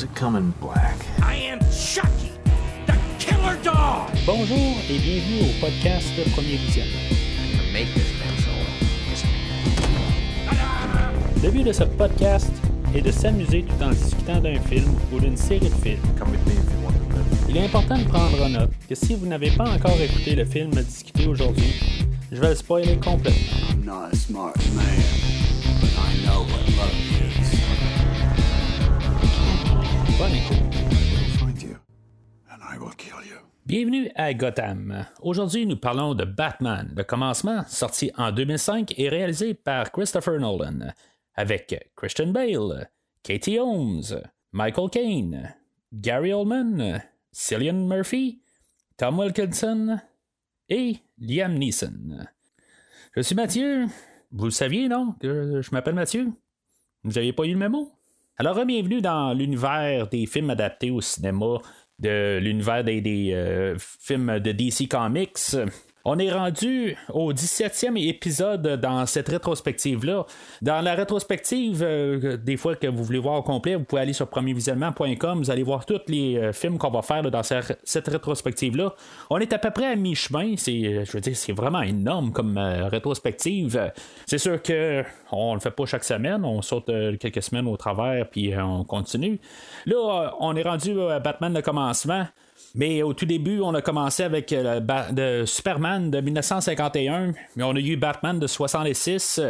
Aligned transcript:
Does 0.00 0.08
it 0.08 0.16
come 0.16 0.34
in 0.34 0.52
black? 0.52 0.96
I 1.22 1.34
am 1.34 1.60
Chucky, 1.70 2.32
the 2.86 2.96
killer 3.18 3.58
dog! 3.62 4.08
Bonjour 4.24 4.78
et 4.88 4.98
bienvenue 4.98 5.42
au 5.42 5.60
podcast 5.60 6.08
Premier 6.32 6.56
Visionnement. 6.56 6.96
make 7.70 7.92
this 7.92 8.10
pencil. 8.18 8.54
Just 9.10 9.26
Le 11.42 11.50
but 11.50 11.64
de 11.64 11.72
ce 11.72 11.84
podcast 11.84 12.50
est 12.94 13.02
de 13.02 13.10
s'amuser 13.10 13.62
tout 13.62 13.84
en 13.84 13.90
discutant 13.90 14.40
d'un 14.40 14.58
film 14.58 14.90
ou 15.12 15.20
d'une 15.20 15.36
série 15.36 15.68
de 15.68 15.74
films. 15.74 16.00
Come 16.18 16.30
with 16.30 16.46
me 16.46 16.52
if 16.52 16.64
you 16.72 16.80
want 16.82 16.94
to 16.94 17.18
live. 17.18 17.50
Il 17.50 17.58
est 17.58 17.64
important 17.66 17.98
de 17.98 18.04
prendre 18.04 18.42
en 18.42 18.48
note 18.48 18.70
que 18.88 18.94
si 18.94 19.14
vous 19.14 19.26
n'avez 19.26 19.50
pas 19.50 19.68
encore 19.68 20.00
écouté 20.00 20.34
le 20.34 20.46
film 20.46 20.70
discuté 20.70 21.26
aujourd'hui, 21.26 21.74
je 22.32 22.40
vais 22.40 22.48
le 22.48 22.54
spoiler 22.54 22.96
complètement. 22.96 23.68
I'm 23.68 23.84
not 23.84 24.14
a 24.14 24.16
smart 24.16 24.56
man, 24.74 25.02
but 25.78 25.90
I 25.90 26.24
know 26.24 26.40
what 26.44 26.66
love 26.78 27.09
Bienvenue 33.64 34.10
à 34.16 34.34
Gotham. 34.34 35.06
Aujourd'hui, 35.22 35.64
nous 35.64 35.76
parlons 35.76 36.14
de 36.14 36.26
Batman, 36.26 36.92
le 36.94 37.04
commencement, 37.04 37.64
sorti 37.66 38.10
en 38.18 38.30
2005 38.30 38.98
et 38.98 39.08
réalisé 39.08 39.54
par 39.54 39.90
Christopher 39.90 40.38
Nolan, 40.38 40.92
avec 41.34 41.90
Christian 41.96 42.26
Bale, 42.26 42.90
Katie 43.22 43.58
Holmes, 43.58 44.20
Michael 44.52 44.90
Caine, 44.90 45.56
Gary 45.92 46.34
Oldman, 46.34 47.02
Cillian 47.32 47.86
Murphy, 47.86 48.42
Tom 48.98 49.18
Wilkinson 49.18 50.00
et 50.68 50.98
Liam 51.18 51.54
Neeson. 51.54 52.26
Je 53.16 53.22
suis 53.22 53.34
Mathieu. 53.34 53.86
Vous 54.32 54.44
le 54.44 54.50
saviez, 54.50 54.88
non? 54.88 55.12
Que 55.20 55.62
je 55.62 55.70
m'appelle 55.70 55.94
Mathieu? 55.94 56.30
Vous 57.04 57.12
n'aviez 57.12 57.32
pas 57.32 57.44
eu 57.44 57.52
le 57.52 57.58
mémo? 57.58 57.90
Alors, 58.40 58.64
bienvenue 58.64 59.02
dans 59.02 59.34
l'univers 59.34 60.08
des 60.08 60.24
films 60.24 60.48
adaptés 60.48 60.90
au 60.90 61.02
cinéma, 61.02 61.58
de 61.98 62.38
l'univers 62.38 62.82
des, 62.82 63.32
euh, 63.34 63.76
films 63.78 64.40
de 64.40 64.52
DC 64.52 64.88
Comics. 64.88 65.56
On 66.06 66.18
est 66.18 66.32
rendu 66.32 66.96
au 67.12 67.32
17e 67.34 67.96
épisode 68.08 68.66
dans 68.80 69.04
cette 69.04 69.28
rétrospective-là. 69.28 70.24
Dans 70.62 70.80
la 70.80 70.94
rétrospective, 70.94 71.82
euh, 71.82 72.38
des 72.38 72.56
fois 72.56 72.74
que 72.74 72.86
vous 72.86 73.04
voulez 73.04 73.18
voir 73.18 73.34
au 73.34 73.42
complet, 73.42 73.74
vous 73.74 73.84
pouvez 73.84 74.00
aller 74.00 74.14
sur 74.14 74.26
premiervisionnement.com, 74.28 75.38
vous 75.38 75.50
allez 75.50 75.62
voir 75.62 75.84
tous 75.84 76.00
les 76.08 76.38
euh, 76.38 76.52
films 76.54 76.78
qu'on 76.78 76.88
va 76.90 77.02
faire 77.02 77.22
dans 77.30 77.42
ce- 77.42 77.74
cette 77.84 78.08
rétrospective-là. 78.08 78.94
On 79.28 79.38
est 79.40 79.52
à 79.52 79.58
peu 79.58 79.70
près 79.70 79.86
à 79.92 79.96
mi-chemin, 79.96 80.54
c'est, 80.56 80.72
euh, 80.86 81.04
je 81.04 81.12
veux 81.12 81.20
dire, 81.20 81.36
c'est 81.36 81.52
vraiment 81.52 81.82
énorme 81.82 82.32
comme 82.32 82.56
rétrospective. 82.56 83.92
C'est 84.26 84.38
sûr 84.38 84.62
que 84.62 85.04
on 85.32 85.52
le 85.54 85.60
fait 85.60 85.70
pas 85.70 85.84
chaque 85.84 86.04
semaine, 86.04 86.44
on 86.46 86.62
saute 86.62 86.86
quelques 87.18 87.42
semaines 87.42 87.66
au 87.68 87.76
travers, 87.76 88.28
puis 88.30 88.54
on 88.56 88.84
continue. 88.84 89.38
Là, 89.84 90.34
on 90.40 90.56
est 90.56 90.62
rendu 90.62 90.98
à 91.02 91.18
Batman 91.18 91.52
le 91.54 91.60
commencement. 91.62 92.26
Mais 92.74 93.02
au 93.02 93.12
tout 93.12 93.26
début, 93.26 93.60
on 93.60 93.74
a 93.74 93.82
commencé 93.82 94.22
avec 94.22 94.52
euh, 94.52 94.80
le 94.80 95.12
de 95.12 95.44
Superman 95.44 96.10
de 96.10 96.20
1951, 96.20 97.32
mais 97.56 97.64
on 97.64 97.74
a 97.74 97.80
eu 97.80 97.96
Batman 97.96 98.38
de 98.38 98.46
66. 98.46 99.40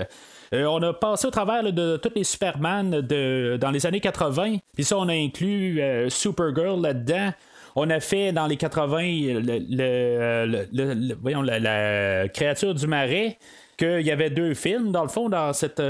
Euh, 0.53 0.65
on 0.65 0.83
a 0.83 0.93
passé 0.95 1.27
au 1.27 1.31
travers 1.31 1.63
de 1.73 1.97
tous 1.99 2.13
les 2.17 2.25
Superman 2.25 2.91
de, 2.91 3.59
dans 3.61 3.71
les 3.71 3.87
années 3.87 4.01
80. 4.01 4.57
Puis 4.75 4.85
ça, 4.85 4.97
on 4.97 5.09
a 5.09 5.13
inclus 5.13 5.81
euh, 5.81 6.09
Supergirl 6.09 6.81
là-dedans. 6.81 7.31
On 7.77 7.89
a 7.91 8.01
fait 8.01 8.33
dans 8.33 8.47
les 8.47 8.57
80 8.57 8.99
le, 9.43 11.15
voyons, 11.21 11.43
la, 11.43 12.29
créature 12.29 12.75
du 12.75 12.89
marais 12.89 13.39
qu'il 13.77 14.01
y 14.01 14.11
avait 14.11 14.31
deux 14.31 14.55
films, 14.55 14.91
dans 14.91 15.03
le 15.03 15.09
fond, 15.09 15.29
dans 15.29 15.53
cette, 15.53 15.81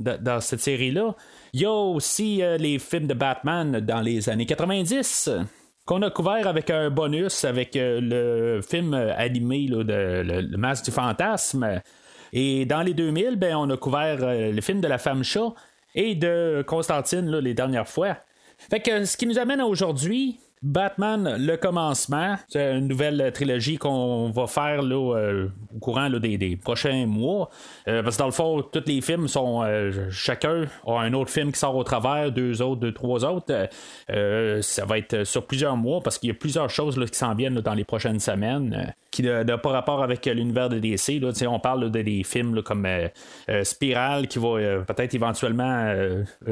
dans, 0.00 0.40
cette 0.40 0.60
série-là. 0.60 1.14
Il 1.52 1.60
y 1.60 1.64
a 1.64 1.70
aussi 1.70 2.42
les 2.58 2.80
films 2.80 3.06
de 3.06 3.14
Batman 3.14 3.78
dans 3.78 4.00
les 4.00 4.28
années 4.28 4.46
90 4.46 5.30
qu'on 5.84 6.02
a 6.02 6.10
couvert 6.10 6.46
avec 6.46 6.70
un 6.70 6.90
bonus 6.90 7.44
avec 7.44 7.76
euh, 7.76 8.00
le 8.00 8.62
film 8.62 8.94
euh, 8.94 9.12
animé 9.16 9.66
de 9.66 10.22
le, 10.22 10.40
le 10.40 10.56
Masque 10.56 10.84
du 10.84 10.90
fantasme. 10.90 11.80
Et 12.32 12.64
dans 12.64 12.82
les 12.82 12.94
2000, 12.94 13.36
ben, 13.36 13.56
on 13.56 13.68
a 13.70 13.76
couvert 13.76 14.18
euh, 14.22 14.52
le 14.52 14.60
film 14.60 14.80
de 14.80 14.88
la 14.88 14.98
femme 14.98 15.24
chat 15.24 15.52
et 15.94 16.14
de 16.14 16.64
Constantine 16.66 17.28
là, 17.28 17.40
les 17.40 17.54
dernières 17.54 17.88
fois. 17.88 18.16
Fait 18.70 18.80
que 18.80 19.04
ce 19.04 19.16
qui 19.16 19.26
nous 19.26 19.38
amène 19.38 19.60
à 19.60 19.66
aujourd'hui, 19.66 20.38
Batman, 20.62 21.36
le 21.38 21.56
commencement, 21.56 22.36
c'est 22.48 22.76
une 22.76 22.86
nouvelle 22.86 23.32
trilogie 23.32 23.78
qu'on 23.78 24.30
va 24.30 24.46
faire 24.46 24.82
là, 24.82 25.16
euh, 25.16 25.48
au 25.74 25.78
courant 25.80 26.08
des, 26.08 26.38
des 26.38 26.56
prochains 26.56 27.06
mois. 27.06 27.50
Euh, 27.88 28.02
parce 28.02 28.16
que 28.16 28.20
dans 28.20 28.26
le 28.26 28.32
fond, 28.32 28.62
tous 28.62 28.84
les 28.86 29.00
films 29.00 29.26
sont. 29.26 29.62
euh, 29.64 30.08
chacun 30.10 30.66
a 30.86 31.00
un 31.00 31.12
autre 31.14 31.30
film 31.30 31.50
qui 31.50 31.58
sort 31.58 31.74
au 31.74 31.82
travers, 31.82 32.30
deux 32.30 32.62
autres, 32.62 32.80
deux, 32.80 32.92
trois 32.92 33.24
autres. 33.24 33.68
Ça 34.62 34.84
va 34.84 34.98
être 34.98 35.24
sur 35.24 35.46
plusieurs 35.46 35.76
mois 35.76 36.00
parce 36.00 36.18
qu'il 36.18 36.28
y 36.28 36.32
a 36.32 36.34
plusieurs 36.34 36.70
choses 36.70 36.96
là, 36.96 37.06
qui 37.06 37.18
s'en 37.18 37.34
viennent 37.34 37.60
dans 37.60 37.74
les 37.74 37.84
prochaines 37.84 38.20
semaines 38.20 38.94
qui 39.12 39.22
n'ont 39.22 39.58
pas 39.58 39.70
rapport 39.70 40.02
avec 40.02 40.26
euh, 40.26 40.34
l'univers 40.34 40.68
de 40.68 40.78
DC. 40.78 41.20
On 41.46 41.60
parle 41.60 41.90
de 41.90 42.02
des 42.02 42.24
films 42.24 42.62
comme 42.62 42.86
euh, 42.86 43.08
euh, 43.48 43.62
Spiral 43.62 44.26
qui 44.26 44.38
va 44.38 44.82
peut-être 44.88 45.14
éventuellement 45.14 45.94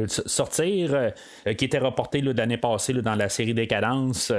sortir, 0.07 1.13
qui 1.57 1.65
était 1.65 1.79
reporté 1.79 2.21
l'année 2.21 2.59
passée 2.59 2.93
dans 2.93 3.15
la 3.15 3.29
série 3.29 3.55
Décadence. 3.55 4.33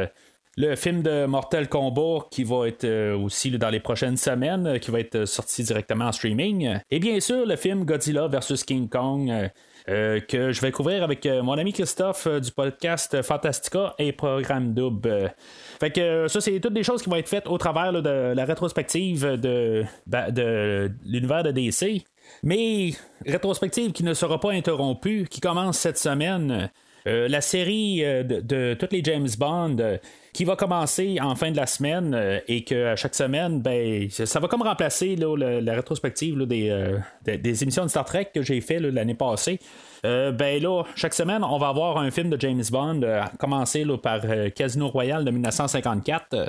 Le 0.57 0.75
film 0.75 1.01
de 1.01 1.25
Mortal 1.25 1.67
Kombat 1.67 2.27
qui 2.29 2.43
va 2.43 2.67
être 2.67 3.15
aussi 3.15 3.51
dans 3.51 3.69
les 3.69 3.79
prochaines 3.79 4.17
semaines, 4.17 4.79
qui 4.79 4.91
va 4.91 4.99
être 4.99 5.25
sorti 5.25 5.63
directement 5.63 6.05
en 6.05 6.11
streaming. 6.11 6.77
Et 6.91 6.99
bien 6.99 7.19
sûr, 7.19 7.45
le 7.45 7.55
film 7.55 7.85
Godzilla 7.85 8.27
vs. 8.27 8.63
King 8.65 8.87
Kong. 8.87 9.49
Euh, 9.89 10.19
que 10.19 10.51
je 10.51 10.61
vais 10.61 10.71
couvrir 10.71 11.03
avec 11.03 11.25
euh, 11.25 11.41
mon 11.41 11.53
ami 11.53 11.73
Christophe 11.73 12.27
euh, 12.27 12.39
du 12.39 12.51
podcast 12.51 13.21
Fantastica 13.21 13.95
et 13.97 14.11
Programme 14.11 14.73
Double. 14.73 15.33
Fait 15.79 16.27
ça, 16.27 16.41
c'est 16.41 16.59
toutes 16.59 16.73
des 16.73 16.83
choses 16.83 17.01
qui 17.01 17.09
vont 17.09 17.15
être 17.15 17.29
faites 17.29 17.47
au 17.47 17.57
travers 17.57 17.91
de 17.91 18.33
la 18.33 18.45
rétrospective 18.45 19.25
de, 19.25 19.83
de 20.07 20.91
l'univers 21.05 21.43
de 21.43 21.51
DC. 21.51 22.03
Mais 22.43 22.91
rétrospective 23.25 23.91
qui 23.91 24.03
ne 24.03 24.13
sera 24.13 24.39
pas 24.39 24.51
interrompue, 24.51 25.27
qui 25.29 25.41
commence 25.41 25.77
cette 25.79 25.97
semaine. 25.97 26.69
La 27.05 27.41
série 27.41 28.05
euh, 28.05 28.23
de, 28.23 28.41
de 28.41 28.77
tous 28.79 28.89
les 28.91 29.03
James 29.03 29.27
Bond 29.37 29.97
qui 30.33 30.45
va 30.45 30.55
commencer 30.55 31.17
en 31.21 31.35
fin 31.35 31.51
de 31.51 31.57
la 31.57 31.65
semaine 31.65 32.13
euh, 32.13 32.39
et 32.47 32.63
que 32.63 32.87
à 32.87 32.95
chaque 32.95 33.15
semaine, 33.15 33.61
ben, 33.61 34.09
ça 34.09 34.39
va 34.39 34.47
comme 34.47 34.61
remplacer 34.61 35.15
la 35.15 35.73
rétrospective 35.73 36.37
euh, 36.51 36.97
des, 37.23 37.63
émissions 37.63 37.83
de 37.83 37.89
Star 37.89 38.05
Trek 38.05 38.29
que 38.33 38.41
j'ai 38.41 38.61
fait 38.61 38.79
l'année 38.79 39.15
passée. 39.15 39.59
Euh, 40.03 40.31
ben 40.31 40.61
là, 40.61 40.83
chaque 40.95 41.13
semaine, 41.13 41.43
on 41.43 41.57
va 41.57 41.67
avoir 41.67 41.97
un 41.97 42.09
film 42.09 42.29
de 42.29 42.39
James 42.39 42.63
Bond, 42.71 43.01
là, 43.01 43.97
par 43.97 44.21
Casino 44.55 44.87
Royale 44.87 45.25
de 45.25 45.31
1954, 45.31 46.25
euh, 46.33 46.45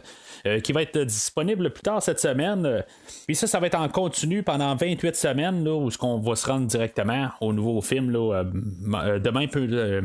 euh, 0.46 0.60
qui 0.60 0.72
va 0.72 0.82
être 0.82 0.98
disponible 1.00 1.70
plus 1.70 1.82
tard 1.82 2.02
cette 2.02 2.20
semaine. 2.20 2.82
Puis 3.26 3.36
ça, 3.36 3.46
ça 3.46 3.60
va 3.60 3.66
être 3.66 3.78
en 3.78 3.88
continu 3.88 4.42
pendant 4.42 4.74
28 4.74 5.16
semaines, 5.16 5.68
où 5.68 5.90
ce 5.90 5.98
va 5.98 6.36
se 6.36 6.46
rendre 6.46 6.66
directement 6.66 7.28
au 7.40 7.52
nouveau 7.52 7.80
film. 7.82 8.12
Demain 8.12 9.46
peut 9.48 10.02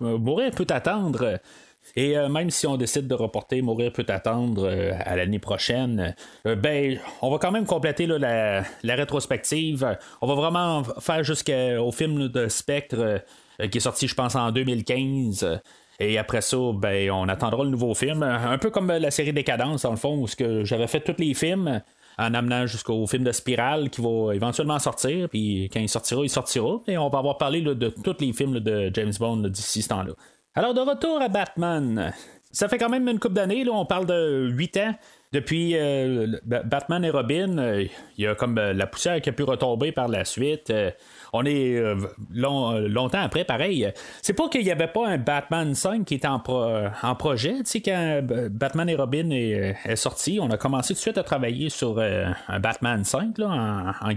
mourir 0.00 0.50
peut 0.52 0.66
attendre. 0.70 1.38
Et 1.96 2.16
euh, 2.16 2.28
même 2.28 2.50
si 2.50 2.66
on 2.66 2.76
décide 2.76 3.06
de 3.06 3.14
reporter 3.14 3.62
Mourir 3.62 3.92
peut 3.92 4.06
attendre 4.08 4.68
euh, 4.68 4.92
à 5.04 5.16
l'année 5.16 5.38
prochaine, 5.38 6.14
euh, 6.46 6.54
ben 6.54 6.98
on 7.22 7.30
va 7.30 7.38
quand 7.38 7.50
même 7.50 7.66
compléter 7.66 8.06
la, 8.06 8.64
rétrospective. 8.84 9.96
On 10.20 10.26
va 10.26 10.34
vraiment 10.34 10.84
faire 11.00 11.22
jusqu'au 11.24 11.90
film 11.92 12.28
de 12.28 12.48
Spectre 12.48 13.22
qui 13.70 13.78
est 13.78 13.80
sorti, 13.80 14.06
je 14.06 14.14
pense, 14.14 14.36
en 14.36 14.52
2015. 14.52 15.60
Et 16.00 16.16
après 16.16 16.40
ça, 16.40 16.56
ben, 16.74 17.10
on 17.10 17.28
attendra 17.28 17.64
le 17.64 17.70
nouveau 17.70 17.94
film. 17.94 18.22
Un 18.22 18.58
peu 18.58 18.70
comme 18.70 18.86
la 18.86 19.10
série 19.10 19.32
Décadence, 19.32 19.82
dans 19.82 19.90
le 19.90 19.96
fond, 19.96 20.16
où 20.16 20.26
j'avais 20.64 20.86
fait 20.86 21.00
tous 21.00 21.20
les 21.20 21.34
films 21.34 21.82
en 22.18 22.34
amenant 22.34 22.66
jusqu'au 22.66 23.06
film 23.06 23.24
de 23.24 23.32
Spirale 23.32 23.90
qui 23.90 24.00
va 24.00 24.34
éventuellement 24.34 24.78
sortir. 24.78 25.28
Puis 25.28 25.68
quand 25.72 25.80
il 25.80 25.88
sortira, 25.88 26.22
il 26.22 26.30
sortira. 26.30 26.80
Et 26.86 26.98
on 26.98 27.08
va 27.08 27.18
avoir 27.18 27.38
parlé 27.38 27.62
de 27.62 27.88
tous 27.88 28.16
les 28.20 28.32
films 28.32 28.60
de 28.60 28.90
James 28.94 29.14
Bond 29.18 29.48
d'ici 29.48 29.82
ce 29.82 29.88
temps-là. 29.88 30.12
Alors, 30.58 30.74
de 30.74 30.80
retour 30.80 31.22
à 31.22 31.28
Batman. 31.28 32.12
Ça 32.50 32.66
fait 32.66 32.78
quand 32.78 32.88
même 32.88 33.06
une 33.06 33.20
couple 33.20 33.36
d'années, 33.36 33.62
là, 33.62 33.70
on 33.72 33.86
parle 33.86 34.06
de 34.06 34.48
8 34.50 34.76
ans. 34.78 34.94
Depuis 35.30 35.76
euh, 35.76 36.26
Batman 36.44 37.04
et 37.04 37.10
Robin, 37.10 37.58
euh, 37.58 37.86
il 38.16 38.24
y 38.24 38.26
a 38.26 38.34
comme 38.34 38.58
euh, 38.58 38.72
la 38.72 38.88
poussière 38.88 39.20
qui 39.20 39.28
a 39.28 39.32
pu 39.32 39.44
retomber 39.44 39.92
par 39.92 40.08
la 40.08 40.24
suite. 40.24 40.72
On 41.32 41.44
est 41.44 41.76
euh, 41.76 41.96
euh, 42.72 42.88
longtemps 42.88 43.20
après, 43.20 43.44
pareil. 43.44 43.90
C'est 44.22 44.32
pas 44.34 44.48
qu'il 44.48 44.64
n'y 44.64 44.70
avait 44.70 44.88
pas 44.88 45.06
un 45.06 45.18
Batman 45.18 45.74
5 45.74 46.04
qui 46.04 46.14
était 46.14 46.28
en, 46.28 46.40
pro- 46.40 46.64
en 47.02 47.14
projet. 47.14 47.54
Tu 47.58 47.64
sais, 47.66 47.80
quand 47.82 48.22
euh, 48.30 48.48
Batman 48.50 48.88
et 48.88 48.94
Robin 48.94 49.30
est, 49.30 49.76
sorti, 49.96 50.38
on 50.40 50.50
a 50.50 50.56
commencé 50.56 50.88
tout 50.94 50.98
de 50.98 51.00
suite 51.02 51.18
à 51.18 51.22
travailler 51.22 51.68
sur 51.68 51.98
un 52.00 52.60
Batman 52.60 53.04
5, 53.04 53.38
là, 53.38 53.94
en, 54.02 54.08
en 54.08 54.12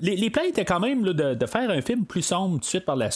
les, 0.00 0.16
les 0.16 0.30
plans 0.30 0.42
étaient 0.42 0.64
quand 0.64 0.80
même 0.80 1.02
de, 1.02 1.34
faire 1.46 1.70
un 1.70 1.80
film 1.80 2.04
plus 2.04 2.22
sombre 2.22 2.54
tout 2.54 2.60
de 2.60 2.64
suite 2.64 2.84
par 2.84 2.96
la 2.96 3.08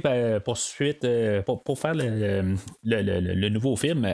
ben, 0.00 0.40
pour 0.40 0.56
suite, 0.56 1.06
pour, 1.44 1.62
faire 1.78 1.94
le, 1.94 2.56
le- 2.84 3.02
le- 3.02 3.20
le- 3.20 3.48
nouveau 3.48 3.76
film. 3.76 4.12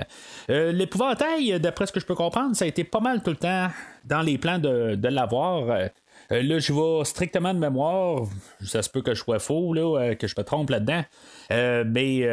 L'épouvantail, 0.49 1.59
d'après 1.61 1.87
ce 1.87 1.93
que 1.93 2.01
je 2.01 2.07
peux 2.07 2.15
comprendre, 2.15 2.55
ça 2.57 2.65
a 2.65 2.69
été 2.69 2.85
pas 2.85 3.01
mal 3.01 3.23
tout 3.23 3.31
le 3.31 3.37
temps 3.37 3.69
dans 4.05 4.23
les 4.23 4.39
plans 4.39 4.59
de 4.59 5.09
l'avoir. 5.09 5.89
Euh, 6.32 6.43
là, 6.43 6.59
je 6.59 6.73
vais 6.73 7.05
strictement 7.05 7.53
de 7.53 7.59
mémoire. 7.59 8.27
Ça 8.65 8.82
se 8.82 8.91
peut 8.91 9.03
que 9.03 9.15
je 9.15 9.21
sois 9.21 9.38
faux, 9.38 9.75
là, 9.75 10.00
euh, 10.00 10.15
que 10.15 10.27
je 10.27 10.35
me 10.38 10.44
trompe 10.44 10.71
là-dedans. 10.71 11.05
Euh, 11.50 11.85
mais 11.87 12.27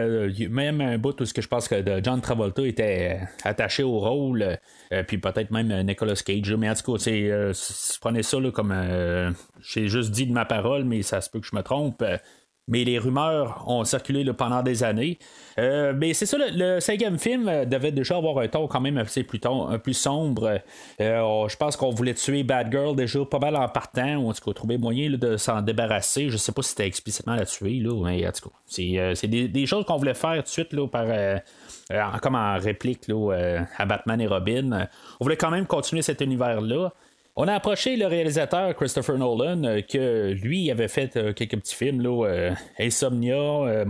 même 0.50 0.82
un 0.82 0.98
bout 0.98 1.20
où 1.20 1.26
ce 1.26 1.34
que 1.34 1.42
je 1.42 1.48
pense 1.48 1.68
que 1.68 2.02
John 2.04 2.22
Travolta 2.22 2.62
était 2.66 3.20
attaché 3.44 3.84
au 3.84 4.00
rôle. 4.00 4.58
puis 5.08 5.18
peut-être 5.18 5.52
même 5.52 5.82
Nicolas 5.84 6.22
Cage. 6.24 6.54
Mais 6.54 6.70
en 6.70 6.76
tout 6.76 6.94
cas, 6.94 7.00
c'est, 7.00 7.32
prenez 8.00 8.24
ça 8.24 8.40
là, 8.40 8.52
comme. 8.52 9.36
j'ai 9.62 9.88
juste 9.88 10.12
dit 10.12 10.28
de 10.28 10.34
ma 10.34 10.46
parole, 10.46 10.84
mais 10.84 11.02
ça 11.02 11.22
se 11.22 11.30
peut 11.30 11.40
que 11.40 11.48
je 11.48 11.56
me 11.56 11.64
trompe. 11.64 12.04
Euh, 12.68 12.78
mais 12.78 12.84
les 12.84 13.00
rumeurs 13.00 13.64
ont 13.68 13.84
circulé 13.86 14.26
pendant 14.34 14.62
des 14.62 14.84
années. 14.84 15.18
Euh, 15.60 15.94
mais 15.96 16.14
c'est 16.14 16.26
ça, 16.26 16.38
le, 16.40 16.80
cinquième 16.80 17.18
film 17.18 17.48
euh, 17.48 17.66
devait 17.66 17.92
déjà 17.92 18.18
avoir 18.18 18.38
un 18.40 18.48
ton 18.48 18.68
quand 18.68 18.82
même 18.82 18.98
assez 18.98 19.24
plus, 19.24 19.40
un 19.46 19.80
plus 19.80 19.94
sombre. 19.94 20.60
Euh, 21.02 21.48
je 21.48 21.56
pense 21.56 21.76
qu'on 21.76 21.90
voulait 21.92 22.14
tuer 22.14 22.44
Bad 22.44 22.72
Girl 22.72 22.96
déjà 22.96 23.24
pas 23.26 23.40
mal 23.40 23.56
en 23.56 23.68
partant, 23.68 24.18
ou 24.18 24.30
en 24.30 24.34
tout 24.34 24.44
cas 24.44 24.54
trouver 24.54 24.78
moyen 24.78 25.10
de 25.12 25.38
s'en 25.38 25.62
débarrasser. 25.62 26.30
Je 26.30 26.38
sais 26.38 26.52
pas 26.52 26.62
si 26.62 26.70
c'était 26.70 26.88
explicitement 26.88 27.36
la 27.36 27.46
tuer, 27.46 27.80
là, 27.80 28.04
mais 28.04 28.28
en 28.28 28.32
tout 28.32 28.50
cas, 28.50 28.56
c'est, 28.66 29.00
euh, 29.00 29.14
des, 29.24 29.48
des 29.48 29.66
choses 29.66 29.86
qu'on 29.86 29.98
voulait 29.98 30.14
faire 30.14 30.36
tout 30.36 30.42
de 30.44 30.48
suite 30.48 30.74
là, 30.74 30.88
par, 30.88 31.06
euh, 31.08 31.38
euh, 31.92 32.04
comme 32.22 32.36
en 32.36 32.58
réplique 32.58 33.08
là, 33.08 33.34
euh, 33.34 33.62
à 33.78 33.86
Batman 33.86 34.20
et 34.22 34.28
Robin. 34.28 34.88
On 35.20 35.26
voulait 35.26 35.38
quand 35.38 35.52
même 35.52 35.66
continuer 35.66 36.02
cet 36.02 36.22
univers-là. 36.22 36.92
On 37.40 37.48
a 37.48 37.54
approché 37.54 37.98
le 37.98 38.08
réalisateur 38.08 38.76
Christopher 38.76 39.16
Nolan, 39.16 39.64
euh, 39.64 39.82
que 39.82 40.32
lui 40.32 40.72
avait 40.72 40.88
fait 40.88 41.16
euh, 41.16 41.34
quelques 41.34 41.58
petits 41.58 41.76
films, 41.76 42.04
euh, 42.04 42.52
Insomnia, 42.80 43.86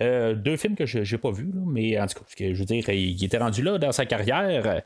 euh, 0.00 0.34
deux 0.34 0.56
films 0.56 0.74
que 0.74 0.86
je 0.86 1.00
n'ai 1.00 1.18
pas 1.18 1.30
vus, 1.30 1.52
mais 1.66 2.00
en 2.00 2.06
tout 2.06 2.20
cas, 2.34 2.46
je 2.50 2.58
veux 2.58 2.64
dire, 2.64 2.88
il, 2.88 3.22
était 3.22 3.36
rendu 3.36 3.62
là 3.62 3.76
dans 3.76 3.92
sa 3.92 4.06
carrière. 4.06 4.80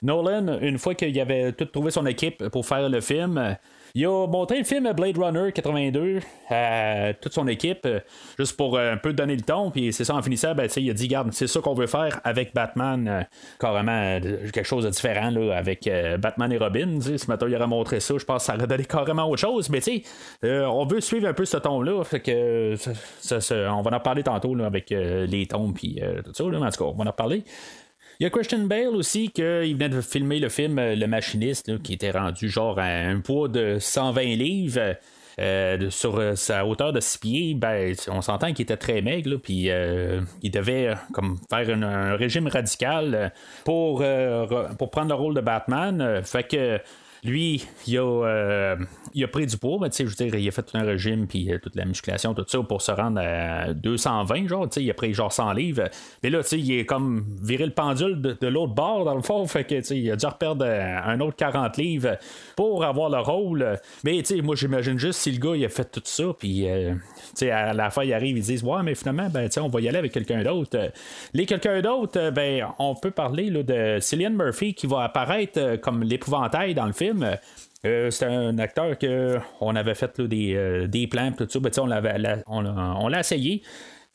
Nolan, 0.00 0.60
une 0.62 0.78
fois 0.78 0.94
qu'il 0.94 1.20
avait 1.20 1.52
tout 1.52 1.66
trouvé 1.66 1.90
son 1.90 2.06
équipe 2.06 2.48
pour 2.48 2.64
faire 2.64 2.88
le 2.88 3.02
film, 3.02 3.58
il 3.98 4.06
a 4.06 4.26
montré 4.28 4.58
le 4.58 4.64
film 4.64 4.92
Blade 4.92 5.18
Runner 5.18 5.50
82 5.52 6.20
à 6.50 7.12
toute 7.20 7.32
son 7.32 7.48
équipe, 7.48 7.80
euh, 7.84 7.98
juste 8.38 8.56
pour 8.56 8.76
euh, 8.76 8.92
un 8.92 8.96
peu 8.96 9.12
donner 9.12 9.34
le 9.34 9.42
ton. 9.42 9.70
Puis 9.72 9.92
c'est 9.92 10.04
ça, 10.04 10.14
en 10.14 10.22
finissant, 10.22 10.54
ben, 10.54 10.68
il 10.76 10.88
a 10.90 10.92
dit 10.94 11.08
Garde, 11.08 11.32
c'est 11.32 11.48
ça 11.48 11.60
qu'on 11.60 11.74
veut 11.74 11.88
faire 11.88 12.20
avec 12.22 12.54
Batman, 12.54 13.08
euh, 13.08 13.22
carrément 13.58 13.90
euh, 13.90 14.20
quelque 14.52 14.62
chose 14.66 14.84
de 14.84 14.90
différent 14.90 15.30
là, 15.30 15.56
avec 15.56 15.86
euh, 15.88 16.16
Batman 16.16 16.52
et 16.52 16.58
Robin. 16.58 17.00
Ce 17.00 17.26
matin, 17.26 17.46
il 17.48 17.56
aurait 17.56 17.66
montré 17.66 17.98
ça, 17.98 18.14
je 18.18 18.24
pense 18.24 18.42
que 18.42 18.46
ça 18.46 18.54
aurait 18.56 18.66
donné 18.68 18.84
carrément 18.84 19.28
autre 19.28 19.40
chose. 19.40 19.68
Mais 19.68 19.80
tu 19.80 19.96
sais, 19.96 20.02
euh, 20.44 20.64
on 20.66 20.86
veut 20.86 21.00
suivre 21.00 21.26
un 21.28 21.34
peu 21.34 21.44
ce 21.44 21.56
ton-là. 21.56 22.04
Fait 22.04 22.20
que 22.20 22.30
euh, 22.30 22.76
ça- 22.76 23.74
on 23.74 23.82
va 23.82 23.96
en 23.96 24.00
parler 24.00 24.22
tantôt 24.22 24.54
là, 24.54 24.66
avec 24.66 24.92
euh, 24.92 25.26
les 25.26 25.46
tons 25.46 25.72
puis 25.72 25.98
euh, 26.02 26.22
tout 26.22 26.32
ça. 26.34 26.44
Là, 26.44 26.58
en 26.60 26.70
tout 26.70 26.84
cas, 26.84 26.90
on 26.90 26.94
va 26.96 27.04
en 27.04 27.06
reparler. 27.10 27.42
Il 28.20 28.24
y 28.24 28.26
a 28.26 28.30
Christian 28.30 28.64
Bale 28.64 28.96
aussi, 28.96 29.28
qu'il 29.30 29.44
venait 29.74 29.88
de 29.88 30.00
filmer 30.00 30.40
le 30.40 30.48
film 30.48 30.80
euh, 30.80 30.96
Le 30.96 31.06
Machiniste, 31.06 31.80
qui 31.84 31.92
était 31.92 32.10
rendu 32.10 32.48
genre 32.48 32.76
à 32.80 32.86
un 32.86 33.20
poids 33.20 33.46
de 33.46 33.78
120 33.78 34.22
livres. 34.22 34.96
euh, 35.38 35.88
sur 35.90 36.18
euh, 36.18 36.34
sa 36.34 36.66
hauteur 36.66 36.92
de 36.92 36.98
6 36.98 37.18
pieds, 37.18 37.54
ben, 37.54 37.94
on 38.08 38.20
s'entend 38.20 38.52
qu'il 38.52 38.64
était 38.64 38.76
très 38.76 39.02
maigre, 39.02 39.36
puis 39.36 39.70
il 40.42 40.50
devait 40.50 40.94
comme 41.12 41.38
faire 41.48 41.70
un, 41.70 42.16
régime 42.16 42.48
radical 42.48 43.32
pour, 43.64 44.02
pour 44.78 44.90
prendre 44.90 45.10
le 45.10 45.14
rôle 45.14 45.34
de 45.34 45.40
Batman. 45.40 46.20
Fait 46.24 46.42
que 46.42 46.80
lui, 47.24 47.66
il 47.86 47.98
a, 47.98 48.02
euh, 48.02 48.76
il 49.14 49.24
a 49.24 49.28
pris 49.28 49.46
du 49.46 49.56
poids, 49.56 49.78
mais 49.80 49.90
tu 49.90 49.96
sais, 49.96 50.04
je 50.06 50.10
veux 50.10 50.30
dire, 50.30 50.38
il 50.38 50.48
a 50.48 50.50
fait 50.50 50.62
tout 50.62 50.76
un 50.76 50.82
régime, 50.82 51.26
puis 51.26 51.52
euh, 51.52 51.58
toute 51.58 51.74
la 51.74 51.84
musculation, 51.84 52.34
tout 52.34 52.44
ça, 52.46 52.62
pour 52.62 52.82
se 52.82 52.92
rendre 52.92 53.20
à 53.20 53.72
220, 53.72 54.48
genre, 54.48 54.68
tu 54.68 54.74
sais, 54.74 54.84
il 54.84 54.90
a 54.90 54.94
pris 54.94 55.12
genre 55.14 55.32
100 55.32 55.52
livres. 55.52 55.84
Mais 56.22 56.30
là, 56.30 56.42
tu 56.42 56.48
sais, 56.48 56.58
il 56.58 56.78
est 56.78 56.84
comme 56.84 57.24
viré 57.42 57.66
le 57.66 57.72
pendule 57.72 58.20
de, 58.20 58.46
l'autre 58.46 58.74
bord, 58.74 59.04
dans 59.04 59.14
le 59.14 59.22
fond, 59.22 59.46
fait 59.46 59.64
que, 59.64 59.74
tu 59.76 59.84
sais, 59.84 59.98
il 59.98 60.10
a 60.10 60.16
dû 60.16 60.26
reperdre 60.26 60.64
euh, 60.64 60.98
un 61.04 61.20
autre 61.20 61.36
40 61.36 61.76
livres 61.76 62.16
pour 62.56 62.84
avoir 62.84 63.10
le 63.10 63.18
rôle. 63.18 63.78
Mais, 64.04 64.18
tu 64.18 64.36
sais, 64.36 64.42
moi, 64.42 64.54
j'imagine 64.54 64.98
juste 64.98 65.20
si 65.20 65.32
le 65.32 65.38
gars, 65.38 65.56
il 65.56 65.64
a 65.64 65.68
fait 65.68 65.90
tout 65.90 66.02
ça, 66.04 66.24
puis, 66.38 66.66
tu 66.66 67.00
sais, 67.34 67.50
à 67.50 67.72
la 67.72 67.90
fin, 67.90 68.04
il 68.04 68.12
arrive, 68.12 68.36
ils 68.36 68.42
disent, 68.42 68.62
ouais, 68.62 68.82
mais 68.82 68.94
finalement, 68.94 69.28
ben, 69.28 69.48
tu 69.48 69.54
sais, 69.54 69.60
on 69.60 69.68
va 69.68 69.80
y 69.80 69.88
aller 69.88 69.98
avec 69.98 70.12
quelqu'un 70.12 70.42
d'autre. 70.42 70.90
Les 71.34 71.46
quelqu'un 71.46 71.80
d'autre, 71.80 72.30
ben, 72.30 72.66
on 72.78 72.94
peut 72.94 73.10
parler 73.10 73.50
là, 73.50 73.62
de 73.62 73.98
Cillian 74.00 74.30
Murphy 74.30 74.74
qui 74.74 74.86
va 74.86 75.02
apparaître 75.02 75.76
comme 75.80 76.02
l'épouvantail 76.02 76.74
dans 76.74 76.86
le 76.86 76.92
film. 76.92 77.07
Euh, 77.86 78.10
c'est 78.10 78.26
un 78.26 78.58
acteur 78.58 78.98
que 78.98 79.38
on 79.60 79.76
avait 79.76 79.94
fait 79.94 80.20
des, 80.20 80.54
euh, 80.56 80.86
des 80.88 81.06
plans 81.06 81.30
tout 81.32 81.46
ça, 81.48 81.60
ben, 81.60 81.70
on 81.78 81.86
l'avait 81.86 82.18
la- 82.18 82.38
on 82.48 83.08
l'a 83.08 83.20
essayé. 83.20 83.62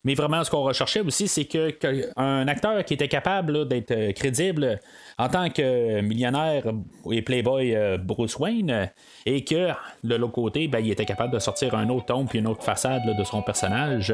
Mais 0.06 0.16
vraiment, 0.16 0.44
ce 0.44 0.52
qu'on 0.52 0.64
recherchait 0.64 1.00
aussi, 1.00 1.30
c'est 1.30 1.46
que, 1.46 1.74
un 2.18 2.46
acteur 2.50 2.84
qui 2.84 2.94
était 2.96 3.08
capable 3.08 3.66
d'être 3.70 3.92
euh, 3.92 4.12
crédible 4.12 4.82
en 5.18 5.30
tant 5.30 5.50
que 5.50 6.02
millionnaire 6.02 6.64
et 7.10 7.22
playboy 7.22 7.74
euh, 7.74 7.98
Bruce 7.98 8.36
Wayne, 8.38 8.90
et 9.26 9.46
que 9.46 9.70
de 10.04 10.16
l'autre 10.16 10.34
côté, 10.34 10.68
ben, 10.68 10.80
il 10.80 10.92
était 10.92 11.06
capable 11.06 11.34
de 11.34 11.40
sortir 11.40 11.74
un 11.76 11.88
autre 11.88 12.08
ton 12.08 12.26
puis 12.26 12.40
une 12.40 12.48
autre 12.48 12.64
façade 12.64 13.04
de 13.18 13.24
son 13.24 13.42
personnage 13.42 14.14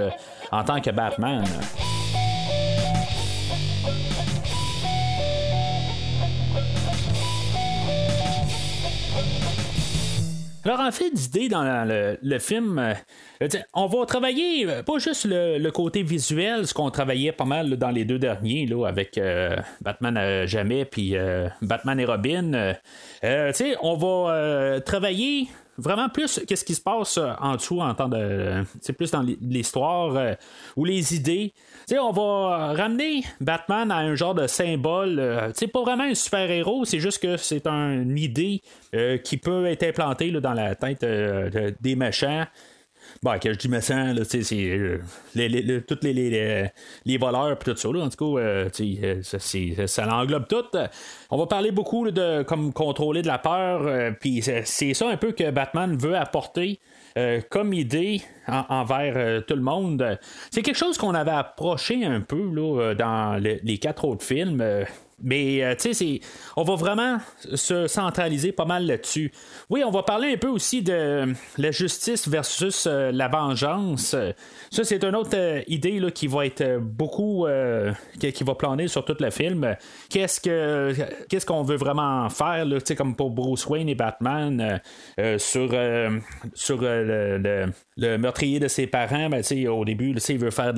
en 0.51 0.63
tant 0.63 0.79
que 0.79 0.91
Batman. 0.91 1.43
Alors, 10.65 10.81
en 10.81 10.91
fait, 10.91 11.11
d'idée 11.11 11.47
dans 11.47 11.87
le, 11.87 12.39
film, 12.39 12.79
euh, 12.79 13.47
on 13.73 13.87
va 13.87 14.05
travailler 14.05 14.67
euh, 14.67 14.83
pas 14.83 14.97
juste 14.97 15.25
le, 15.25 15.69
côté 15.69 16.03
visuel, 16.03 16.67
ce 16.67 16.73
qu'on 16.73 16.91
travaillait 16.91 17.31
pas 17.31 17.45
mal 17.45 17.77
dans 17.77 17.91
les 17.91 18.03
deux 18.03 18.19
derniers, 18.19 18.67
avec 18.85 19.17
euh, 19.17 19.55
Batman 19.81 20.45
jamais, 20.45 20.83
puis 20.83 21.15
Batman 21.61 21.99
et 21.99 22.05
Robin. 22.05 22.75
On 23.81 23.95
va 23.95 24.81
travailler 24.81 25.47
vraiment 25.77 26.09
plus 26.09 26.41
qu'est-ce 26.45 26.65
qui 26.65 26.75
se 26.75 26.81
passe 26.81 27.17
en 27.17 27.55
dessous 27.55 27.79
en 27.79 27.93
temps 27.93 28.09
de 28.09 28.65
plus 28.97 29.11
dans 29.11 29.25
l'histoire 29.41 30.35
ou 30.75 30.83
les 30.83 31.15
idées 31.15 31.53
on 31.97 32.11
va 32.11 32.73
ramener 32.73 33.23
Batman 33.39 33.89
à 33.91 33.97
un 33.97 34.15
genre 34.15 34.35
de 34.35 34.45
symbole 34.47 35.17
euh, 35.19 35.47
tu 35.47 35.59
sais 35.59 35.67
pas 35.67 35.81
vraiment 35.81 36.03
un 36.03 36.13
super 36.13 36.49
héros 36.51 36.85
c'est 36.85 36.99
juste 36.99 37.21
que 37.23 37.37
c'est 37.37 37.65
une 37.65 38.17
idée 38.17 38.61
euh, 38.93 39.17
qui 39.17 39.37
peut 39.37 39.65
être 39.65 39.83
implantée 39.83 40.31
dans 40.31 40.53
la 40.53 40.75
tête 40.75 41.03
euh, 41.03 41.49
de- 41.49 41.75
des 41.79 41.95
méchants 41.95 42.45
Bon, 43.23 43.37
que 43.39 43.51
je 43.51 43.57
dis 43.57 43.67
méchant, 43.69 44.13
c'est 44.23 44.45
euh, 44.53 44.99
les, 45.33 45.81
tous 45.81 45.97
les, 46.03 46.69
voleurs 47.17 47.57
puis 47.57 47.73
tout 47.73 47.77
ça, 47.77 47.89
en 47.89 48.07
tout 48.07 48.35
cas, 48.35 48.41
euh, 48.41 48.69
euh, 48.79 49.19
ça, 49.23 49.39
c'est- 49.39 49.73
l'englobe 50.05 50.47
tout. 50.47 50.63
On 51.31 51.37
va 51.37 51.47
parler 51.47 51.71
beaucoup 51.71 52.09
de 52.11 52.43
contrôler 52.71 53.23
de 53.23 53.27
la 53.27 53.39
peur, 53.39 53.81
euh, 53.87 54.11
puis 54.11 54.43
c'est 54.43 54.63
c'est 54.65 54.93
ça 54.93 55.09
un 55.09 55.17
peu 55.17 55.31
que 55.31 55.49
Batman 55.49 55.97
veut 55.97 56.15
apporter 56.15 56.79
euh, 57.17 57.41
comme 57.49 57.73
idée 57.73 58.21
en- 58.47 58.65
envers 58.69 59.13
euh, 59.15 59.41
tout 59.41 59.55
le 59.55 59.61
monde. 59.61 60.19
C'est 60.51 60.61
quelque 60.61 60.77
chose 60.77 60.97
qu'on 60.97 61.13
avait 61.15 61.31
approché 61.31 62.05
un 62.05 62.21
peu 62.21 62.49
là, 62.53 62.79
euh, 62.81 62.95
dans 62.95 63.41
le- 63.41 63.59
les 63.63 63.77
quatre 63.77 64.05
autres 64.05 64.25
films. 64.25 64.63
Mais, 65.21 65.63
euh, 65.63 65.75
tu 65.79 65.93
sais, 65.93 66.19
on 66.55 66.63
va 66.63 66.75
vraiment 66.75 67.17
se 67.53 67.87
centraliser 67.87 68.51
pas 68.51 68.65
mal 68.65 68.85
là-dessus. 68.85 69.31
Oui, 69.69 69.83
on 69.85 69.91
va 69.91 70.03
parler 70.03 70.33
un 70.33 70.37
peu 70.37 70.47
aussi 70.47 70.81
de 70.81 71.33
la 71.57 71.71
justice 71.71 72.27
versus 72.27 72.87
euh, 72.87 73.11
la 73.11 73.27
vengeance. 73.27 74.15
Ça, 74.71 74.83
c'est 74.83 75.03
une 75.03 75.15
autre 75.15 75.35
euh, 75.35 75.61
idée 75.67 75.99
là, 75.99 76.11
qui 76.11 76.27
va 76.27 76.45
être 76.45 76.77
beaucoup. 76.79 77.47
qui, 78.19 78.43
va 78.43 78.55
planer 78.55 78.87
sur 78.87 79.03
tout 79.05 79.15
le 79.19 79.29
film. 79.29 79.75
Qu'est-ce 80.09 80.39
que 80.39 80.93
qu'est-ce 81.27 81.45
qu'on 81.45 81.63
veut 81.63 81.75
vraiment 81.75 82.29
faire, 82.29 82.65
comme 82.97 83.15
pour 83.15 83.31
Bruce 83.31 83.65
Wayne 83.67 83.89
et 83.89 83.95
Batman, 83.95 84.81
sur, 85.37 85.73
sur 86.53 86.81
le, 86.81 87.71
le- 87.97 88.17
meurtrier 88.17 88.59
de 88.59 88.67
ses 88.67 88.87
parents? 88.87 89.29
Ben, 89.29 89.43
au 89.67 89.85
début, 89.85 90.15
il 90.29 90.37
veut 90.37 90.51
faire 90.51 90.73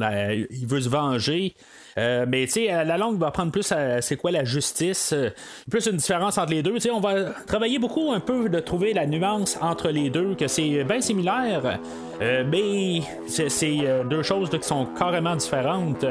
il 0.50 0.68
veut 0.68 0.82
se 0.82 0.90
venger. 0.90 1.54
Euh, 1.98 2.26
mais 2.28 2.46
tu 2.46 2.54
sais, 2.54 2.68
la 2.86 2.98
langue 2.98 3.20
va 3.20 3.32
prendre 3.32 3.52
plus 3.52 3.74
c'est 4.02 4.18
quoi 4.18 4.32
la 4.32 4.44
justice, 4.44 5.14
euh, 5.14 5.30
plus 5.70 5.86
une 5.88 5.98
différence 5.98 6.38
entre 6.38 6.52
les 6.52 6.64
deux. 6.64 6.74
Tu 6.76 6.82
sais, 6.82 6.92
on 6.92 7.00
va 7.00 7.32
travailler 7.48 7.80
beaucoup 7.80 8.12
un 8.12 8.20
peu 8.20 8.50
de 8.50 8.60
trouver 8.60 8.94
la 8.94 9.06
nuance 9.06 9.58
entre 9.62 9.90
les 9.90 10.10
deux, 10.10 10.36
que 10.36 10.48
c'est 10.48 10.84
bien 10.84 11.02
similaire, 11.02 11.80
euh, 12.22 12.44
mais 12.50 13.02
c'est 13.28 13.80
euh, 13.84 14.04
deux 14.04 14.24
choses 14.24 14.50
qui 14.50 14.64
sont 14.64 14.86
carrément 14.98 15.36
différentes. 15.36 16.06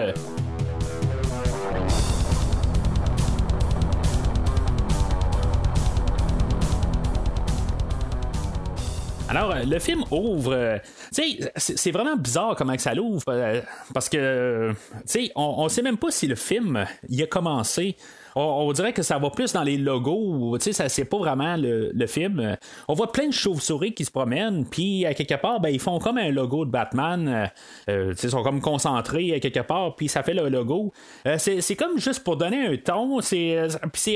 Alors, 9.30 9.52
euh, 9.52 9.62
le 9.64 9.78
film 9.78 10.02
ouvre. 10.10 10.52
euh, 10.52 10.78
tu 11.14 11.22
c'est 11.56 11.90
vraiment 11.92 12.16
bizarre 12.16 12.56
comment 12.56 12.76
ça 12.76 12.94
l'ouvre. 12.94 13.22
euh, 13.28 13.60
Parce 13.94 14.08
que, 14.08 14.72
tu 14.72 14.76
sais, 15.06 15.32
on, 15.36 15.54
on 15.58 15.68
sait 15.68 15.82
même 15.82 15.98
pas 15.98 16.10
si 16.10 16.26
le 16.26 16.34
film 16.34 16.84
il 17.08 17.22
a 17.22 17.26
commencé 17.26 17.96
on, 18.34 18.72
dirait 18.72 18.92
que 18.92 19.02
ça 19.02 19.18
va 19.18 19.30
plus 19.30 19.52
dans 19.52 19.62
les 19.62 19.76
logos. 19.76 20.56
Tu 20.58 20.64
sais, 20.64 20.72
ça 20.72 20.88
c'est 20.88 21.04
pas 21.04 21.18
vraiment 21.18 21.56
le, 21.56 22.06
film. 22.06 22.56
On 22.88 22.94
voit 22.94 23.12
plein 23.12 23.28
de 23.28 23.32
chauves-souris 23.32 23.94
qui 23.94 24.04
se 24.04 24.10
promènent, 24.10 24.64
puis 24.66 25.06
à 25.06 25.14
quelque 25.14 25.34
part, 25.34 25.60
ben, 25.60 25.68
ils 25.68 25.80
font 25.80 25.98
comme 25.98 26.18
un 26.18 26.30
logo 26.30 26.64
de 26.64 26.70
Batman. 26.70 27.28
Euh, 27.28 27.46
euh, 27.90 28.14
ils 28.22 28.30
sont 28.30 28.42
comme 28.42 28.60
concentrés 28.60 29.34
à 29.34 29.40
quelque 29.40 29.60
part, 29.60 29.96
puis 29.96 30.08
ça 30.08 30.22
fait 30.22 30.34
le 30.34 30.48
logo. 30.48 30.92
Euh, 31.26 31.36
c'est 31.38 31.76
comme 31.76 31.98
juste 31.98 32.24
pour 32.24 32.36
donner 32.36 32.66
un 32.66 32.76
ton. 32.76 33.20
C'est 33.20 33.58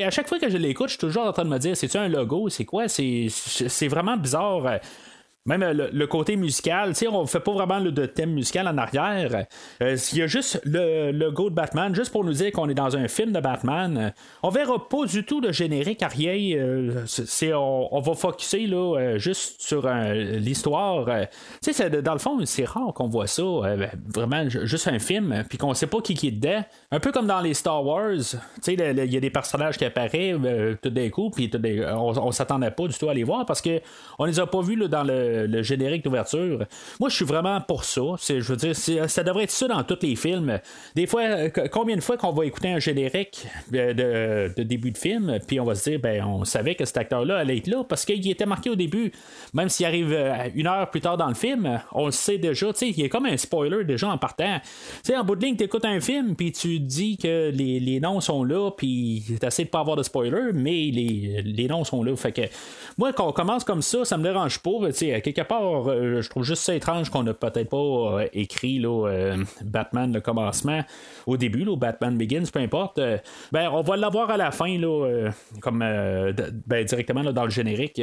à 0.02 0.10
chaque 0.10 0.28
fois 0.28 0.38
que 0.38 0.48
je 0.48 0.56
l'écoute, 0.56 0.88
je 0.88 0.92
suis 0.92 1.00
toujours 1.00 1.26
en 1.26 1.32
train 1.32 1.44
de 1.44 1.50
me 1.50 1.58
dire, 1.58 1.76
c'est-tu 1.76 1.96
un 1.96 2.08
logo? 2.08 2.48
C'est 2.48 2.64
quoi? 2.64 2.88
C'est 2.88 3.88
vraiment 3.88 4.16
bizarre. 4.16 4.80
Même 5.46 5.62
euh, 5.62 5.74
le, 5.74 5.90
le 5.92 6.06
côté 6.06 6.36
musical, 6.36 6.94
on 7.12 7.26
fait 7.26 7.40
pas 7.40 7.52
vraiment 7.52 7.78
le 7.78 7.92
de 7.92 8.06
thème 8.06 8.32
musical 8.32 8.66
en 8.66 8.78
arrière. 8.78 9.44
Euh, 9.82 9.96
Il 10.12 10.18
y 10.18 10.22
a 10.22 10.26
juste 10.26 10.58
le 10.64 11.10
logo 11.10 11.50
de 11.50 11.54
Batman, 11.54 11.94
juste 11.94 12.10
pour 12.12 12.24
nous 12.24 12.32
dire 12.32 12.50
qu'on 12.50 12.66
est 12.70 12.74
dans 12.74 12.96
un 12.96 13.08
film 13.08 13.30
de 13.30 13.40
Batman. 13.40 14.14
On 14.42 14.48
verra 14.48 14.88
pas 14.88 15.04
du 15.04 15.22
tout 15.22 15.42
le 15.42 15.52
générique 15.52 16.02
arrière. 16.02 16.56
euh, 16.62 17.04
on, 17.54 17.88
on 17.92 18.00
va 18.00 18.14
focuser 18.14 18.66
là, 18.66 18.96
euh, 18.98 19.18
juste 19.18 19.60
sur 19.60 19.86
l'histoire. 19.86 21.06
C'est- 21.60 21.90
dans 21.90 22.14
le 22.14 22.18
fond, 22.18 22.38
c'est 22.46 22.64
rare 22.64 22.94
qu'on 22.94 23.08
voit 23.08 23.26
ça. 23.26 23.42
vraiment, 24.14 24.48
ju- 24.48 24.66
juste 24.66 24.88
un 24.88 24.98
film, 24.98 25.44
puis 25.50 25.58
qu'on 25.58 25.74
sait 25.74 25.86
pas 25.88 26.00
qui, 26.00 26.14
qui 26.14 26.28
est 26.28 26.30
dedans. 26.30 26.64
Un 26.90 27.00
peu 27.00 27.12
comme 27.12 27.26
dans 27.26 27.40
les 27.42 27.52
Star 27.52 27.84
Wars. 27.84 28.12
Le- 28.66 28.92
le- 28.94 29.04
il 29.04 29.12
y 29.12 29.16
a 29.18 29.20
des 29.20 29.28
personnages 29.30 29.76
qui 29.76 29.84
apparaissent 29.84 30.36
tout 30.80 30.88
d'un 30.90 31.10
coup, 31.10 31.28
puis 31.28 31.50
on, 31.54 32.18
on 32.18 32.32
s'attendait 32.32 32.70
pas 32.70 32.86
du 32.88 32.96
tout 32.96 33.10
à 33.10 33.14
les 33.14 33.24
voir 33.24 33.44
parce 33.44 33.60
que 33.60 33.80
on 34.18 34.24
les 34.24 34.40
a 34.40 34.46
pas 34.46 34.62
vus 34.62 34.76
là, 34.76 34.88
dans 34.88 35.02
le, 35.04 35.33
le 35.46 35.62
générique 35.62 36.04
d'ouverture. 36.04 36.66
Moi, 37.00 37.08
je 37.08 37.16
suis 37.16 37.24
vraiment 37.24 37.60
pour 37.60 37.84
ça. 37.84 38.02
C'est, 38.18 38.40
je 38.40 38.52
veux 38.52 38.56
dire, 38.56 38.76
ça 38.76 39.22
devrait 39.22 39.44
être 39.44 39.50
ça 39.50 39.68
dans 39.68 39.82
tous 39.82 39.98
les 40.02 40.16
films. 40.16 40.60
Des 40.94 41.06
fois, 41.06 41.22
euh, 41.22 41.50
combien 41.70 41.96
de 41.96 42.00
fois 42.00 42.16
qu'on 42.16 42.32
va 42.32 42.46
écouter 42.46 42.68
un 42.70 42.78
générique 42.78 43.46
de, 43.70 43.92
de- 43.92 44.62
début 44.62 44.90
de 44.90 44.98
film, 44.98 45.38
puis 45.46 45.60
on 45.60 45.64
va 45.64 45.74
se 45.74 45.90
dire, 45.90 46.00
ben, 46.00 46.24
on 46.24 46.44
savait 46.44 46.74
que 46.74 46.84
cet 46.84 46.96
acteur-là 46.96 47.38
allait 47.38 47.58
être 47.58 47.66
là 47.66 47.84
parce 47.84 48.04
qu'il 48.04 48.28
était 48.28 48.46
marqué 48.46 48.70
au 48.70 48.76
début. 48.76 49.12
Même 49.52 49.68
s'il 49.68 49.86
arrive 49.86 50.12
euh, 50.12 50.48
une 50.54 50.66
heure 50.66 50.90
plus 50.90 51.00
tard 51.00 51.16
dans 51.16 51.28
le 51.28 51.34
film, 51.34 51.80
on 51.92 52.06
le 52.06 52.12
sait 52.12 52.38
déjà. 52.38 52.72
Tu 52.72 52.78
sais, 52.78 52.90
il 52.90 53.04
a 53.04 53.08
comme 53.08 53.26
un 53.26 53.36
spoiler 53.36 53.84
déjà 53.84 54.08
en 54.08 54.18
partant. 54.18 54.60
Tu 54.60 55.12
sais, 55.12 55.16
en 55.16 55.24
bout 55.24 55.36
de 55.36 55.44
ligne, 55.44 55.56
tu 55.56 55.64
écoutes 55.64 55.84
un 55.84 56.00
film, 56.00 56.34
puis 56.36 56.52
tu 56.52 56.80
dis 56.80 57.16
que 57.16 57.50
les, 57.50 58.00
noms 58.00 58.20
sont 58.20 58.44
là, 58.44 58.70
puis 58.70 59.22
tu 59.26 59.46
essaies 59.46 59.64
de 59.64 59.68
pas 59.68 59.80
avoir 59.80 59.96
de 59.96 60.02
spoiler, 60.02 60.52
mais 60.52 60.90
les, 60.90 61.42
les 61.44 61.68
noms 61.68 61.84
sont 61.84 62.02
là. 62.02 62.14
Fait 62.16 62.32
que 62.32 62.42
moi, 62.98 63.12
quand 63.12 63.28
on 63.28 63.32
commence 63.32 63.64
comme 63.64 63.82
ça, 63.82 64.04
ça 64.04 64.16
me 64.16 64.22
dérange 64.22 64.58
pas. 64.58 64.70
Tu 64.86 64.92
sais, 64.92 65.14
quelque 65.24 65.46
part, 65.46 65.88
euh, 65.88 66.20
je 66.20 66.28
trouve 66.28 66.44
juste 66.44 66.62
ça 66.62 66.74
étrange 66.74 67.10
qu'on 67.10 67.22
n'a 67.22 67.34
peut-être 67.34 67.70
pas 67.70 67.76
euh, 67.76 68.28
écrit 68.32 68.78
là, 68.78 69.08
euh, 69.08 69.44
Batman 69.64 70.12
le 70.12 70.20
commencement 70.20 70.82
au 71.26 71.36
début, 71.36 71.64
là, 71.64 71.76
Batman 71.76 72.16
Begins, 72.16 72.44
peu 72.52 72.60
importe. 72.60 73.00
Ben, 73.50 73.70
on 73.70 73.82
va 73.82 73.96
l'avoir 73.96 74.30
à 74.30 74.36
la 74.36 74.50
fin, 74.50 74.78
là, 74.78 75.30
comme 75.60 75.78
ben, 75.80 76.84
directement 76.84 77.22
là, 77.22 77.32
dans 77.32 77.44
le 77.44 77.50
générique. 77.50 78.00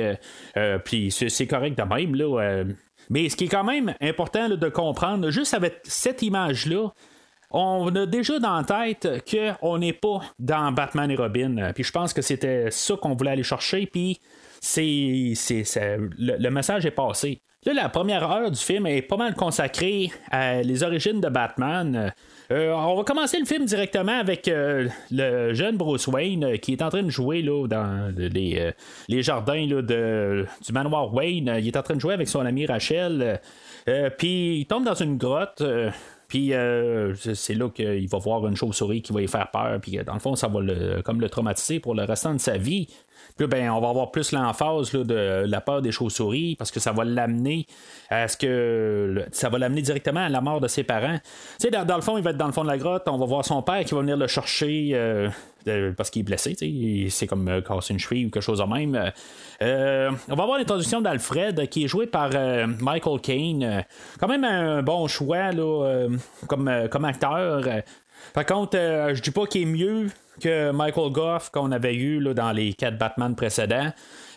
Puis 0.83 1.11
c'est 1.11 1.47
correct 1.47 1.77
de 1.77 1.83
même. 1.83 2.15
Là, 2.15 2.63
mais 3.09 3.29
ce 3.29 3.35
qui 3.35 3.45
est 3.45 3.49
quand 3.49 3.63
même 3.63 3.93
important 4.01 4.49
de 4.49 4.69
comprendre, 4.69 5.29
juste 5.29 5.53
avec 5.53 5.79
cette 5.83 6.21
image-là, 6.21 6.89
on 7.51 7.93
a 7.95 8.05
déjà 8.05 8.39
dans 8.39 8.55
la 8.55 8.63
tête 8.63 9.07
qu'on 9.29 9.77
n'est 9.77 9.93
pas 9.93 10.21
dans 10.39 10.71
Batman 10.71 11.11
et 11.11 11.15
Robin. 11.15 11.71
Puis 11.73 11.83
je 11.83 11.91
pense 11.91 12.13
que 12.13 12.21
c'était 12.21 12.71
ça 12.71 12.95
qu'on 12.95 13.13
voulait 13.13 13.31
aller 13.31 13.43
chercher. 13.43 13.85
Puis 13.85 14.19
c'est, 14.61 15.33
c'est, 15.35 15.97
le, 16.17 16.49
message 16.49 16.85
est 16.85 16.91
passé. 16.91 17.41
Là, 17.65 17.73
la 17.73 17.89
première 17.89 18.29
heure 18.31 18.49
du 18.49 18.59
film 18.59 18.87
est 18.87 19.01
pas 19.01 19.17
mal 19.17 19.33
consacrée 19.35 20.11
à 20.31 20.61
les 20.61 20.83
origines 20.83 21.19
de 21.19 21.29
Batman. 21.29 22.13
Euh, 22.51 22.71
on 22.73 22.95
va 22.95 23.03
commencer 23.03 23.39
le 23.39 23.45
film 23.45 23.65
directement 23.65 24.19
avec 24.19 24.47
euh, 24.47 24.87
le 25.11 25.53
jeune 25.53 25.77
Bruce 25.77 26.07
Wayne 26.07 26.43
euh, 26.43 26.57
qui 26.57 26.73
est 26.73 26.81
en 26.81 26.89
train 26.89 27.03
de 27.03 27.09
jouer 27.09 27.41
là, 27.41 27.67
dans 27.67 28.13
les, 28.17 28.73
jardins 29.21 29.65
là, 29.67 29.81
de, 29.81 30.45
du 30.63 30.73
manoir 30.73 31.13
Wayne. 31.13 31.55
Il 31.59 31.67
est 31.67 31.77
en 31.77 31.83
train 31.83 31.95
de 31.95 31.99
jouer 31.99 32.13
avec 32.13 32.27
son 32.27 32.45
ami 32.45 32.65
Rachel. 32.65 33.39
Puis 34.17 34.59
il 34.59 34.65
tombe 34.65 34.83
dans 34.83 34.93
une 34.93 35.17
grotte. 35.17 35.63
puis 36.27 36.53
c'est 37.23 37.55
là 37.55 37.69
qu'il 37.69 38.07
va 38.09 38.17
voir 38.19 38.45
une 38.47 38.55
chauve-souris 38.55 39.01
qui 39.01 39.11
va 39.13 39.21
lui 39.21 39.27
faire 39.27 39.49
peur. 39.49 39.79
Puis 39.81 39.97
dans 40.05 40.13
le 40.13 40.19
fond, 40.19 40.35
ça 40.35 40.47
va 40.47 40.61
le, 40.61 41.01
comme 41.01 41.19
le 41.19 41.29
traumatiser 41.29 41.79
pour 41.79 41.95
le 41.95 42.03
restant 42.03 42.33
de 42.33 42.39
sa 42.39 42.57
vie. 42.57 42.87
Ben, 43.45 43.69
on 43.69 43.79
va 43.79 43.89
avoir 43.89 44.11
plus 44.11 44.31
l'emphase 44.31 44.91
de 44.91 45.45
la 45.45 45.61
peur 45.61 45.81
des 45.81 45.91
chauves-souris 45.91 46.55
parce 46.55 46.71
que 46.71 46.79
ça 46.79 46.91
va 46.91 47.03
l'amener 47.03 47.65
à 48.09 48.27
ce 48.27 48.37
que. 48.37 49.25
ça 49.31 49.49
va 49.49 49.57
l'amener 49.57 49.81
directement 49.81 50.21
à 50.21 50.29
la 50.29 50.41
mort 50.41 50.61
de 50.61 50.67
ses 50.67 50.83
parents. 50.83 51.19
Tu 51.59 51.69
sais, 51.69 51.71
dans, 51.71 51.95
le 51.95 52.01
fond, 52.01 52.17
il 52.17 52.23
va 52.23 52.31
être 52.31 52.37
dans 52.37 52.47
le 52.47 52.53
fond 52.53 52.63
de 52.63 52.69
la 52.69 52.77
grotte. 52.77 53.03
On 53.07 53.17
va 53.17 53.25
voir 53.25 53.45
son 53.45 53.61
père 53.61 53.83
qui 53.83 53.93
va 53.93 54.01
venir 54.01 54.17
le 54.17 54.27
chercher 54.27 54.91
euh, 54.93 55.29
euh, 55.67 55.91
parce 55.95 56.09
qu'il 56.09 56.21
est 56.21 56.23
blessé. 56.23 56.55
C'est 57.09 57.27
comme 57.27 57.47
euh, 57.47 57.61
casser 57.61 57.93
une 57.93 57.99
cheville 57.99 58.25
ou 58.25 58.29
quelque 58.29 58.43
chose 58.43 58.59
de 58.59 58.63
même. 58.63 59.11
Euh, 59.61 60.11
on 60.27 60.35
va 60.35 60.43
avoir 60.43 60.57
l'introduction 60.57 61.01
d'Alfred 61.01 61.69
qui 61.69 61.83
est 61.83 61.87
joué 61.87 62.07
par 62.07 62.31
Michael 62.79 63.21
Caine. 63.21 63.85
Quand 64.19 64.27
même 64.27 64.43
un 64.43 64.81
bon 64.81 65.07
choix 65.07 65.51
là, 65.51 66.07
comme, 66.47 66.71
comme 66.89 67.05
acteur. 67.05 67.63
Par 68.33 68.45
contre, 68.45 68.77
euh, 68.77 69.13
je 69.13 69.21
dis 69.21 69.31
pas 69.31 69.45
qu'il 69.45 69.63
est 69.63 69.65
mieux 69.65 70.07
que 70.41 70.71
Michael 70.71 71.11
Goff 71.11 71.49
qu'on 71.51 71.71
avait 71.71 71.95
eu 71.95 72.19
là, 72.19 72.33
dans 72.33 72.51
les 72.51 72.73
quatre 72.73 72.97
Batman 72.97 73.35
précédents. 73.35 73.91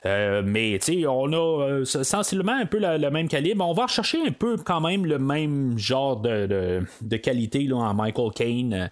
Euh, 0.07 0.43
mais 0.45 0.79
on 1.07 1.33
a 1.33 1.37
euh, 1.63 1.85
sensiblement 1.85 2.53
un 2.53 2.67
peu 2.67 2.79
le, 2.79 3.11
même 3.11 3.29
calibre. 3.29 3.67
On 3.67 3.73
va 3.73 3.85
rechercher 3.85 4.19
un 4.27 4.33
peu 4.33 4.57
quand 4.57 4.81
même 4.81 5.07
le 5.07 5.19
même 5.19 5.79
genre 5.79 6.21
de, 6.21 6.85
de- 7.01 7.17
qualité 7.17 7.71
en 7.73 7.95
Michael 7.95 8.31
Caine. 8.35 8.91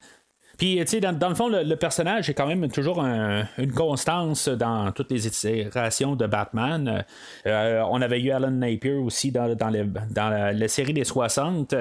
Puis, 0.58 0.76
tu 0.80 0.86
sais, 0.86 1.00
dans, 1.00 1.28
le 1.28 1.34
fond, 1.34 1.48
le, 1.48 1.74
personnage 1.76 2.28
est 2.30 2.34
quand 2.34 2.46
même 2.46 2.68
toujours 2.70 3.02
un- 3.02 3.44
une 3.58 3.72
constance 3.72 4.48
dans 4.48 4.92
toutes 4.92 5.10
les 5.10 5.26
itérations 5.26 6.14
de 6.14 6.26
Batman. 6.26 7.04
Euh, 7.46 7.82
on 7.90 8.00
avait 8.00 8.20
eu 8.20 8.30
Alan 8.30 8.50
Napier 8.50 8.94
aussi 8.94 9.32
dans, 9.32 9.54
dans, 9.54 9.70
dans 10.10 10.28
la, 10.30 10.68
série 10.68 10.92
des 10.92 11.04
60, 11.04 11.74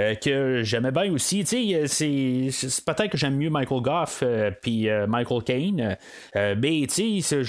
euh, 0.00 0.14
que 0.14 0.62
j'aimais 0.62 0.92
bien 0.92 1.12
aussi. 1.12 1.44
Tu 1.44 1.86
sais, 1.86 2.50
c'est, 2.50 2.84
peut-être 2.84 3.10
que 3.10 3.18
j'aime 3.18 3.36
mieux 3.36 3.50
Michael 3.50 3.82
Goff 3.82 4.20
euh, 4.22 4.50
puis 4.62 4.88
euh, 4.88 5.06
Michael 5.06 5.42
Caine. 5.42 5.96
Mais, 6.34 6.86
tu 6.88 7.22
sais, 7.22 7.46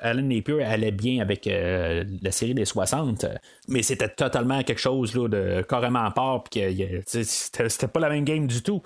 Alan 0.00 0.22
Napier 0.22 0.62
allait 0.62 0.92
bien 0.92 1.20
avec 1.20 1.46
la 1.46 2.30
série 2.30 2.54
des 2.54 2.64
60. 2.64 3.26
Mais 3.68 3.82
c'était 3.82 4.08
totalement 4.08 4.62
quelque 4.62 4.80
chose 4.80 5.14
là, 5.14 5.28
de 5.28 5.62
carrément 5.68 6.04
à 6.04 6.10
part. 6.10 6.44
Puis 6.44 6.62
c'était 7.06 7.88
pas 7.88 8.00
la 8.00 8.08
même 8.08 8.24
game 8.24 8.46
du 8.46 8.62
tout. 8.62 8.82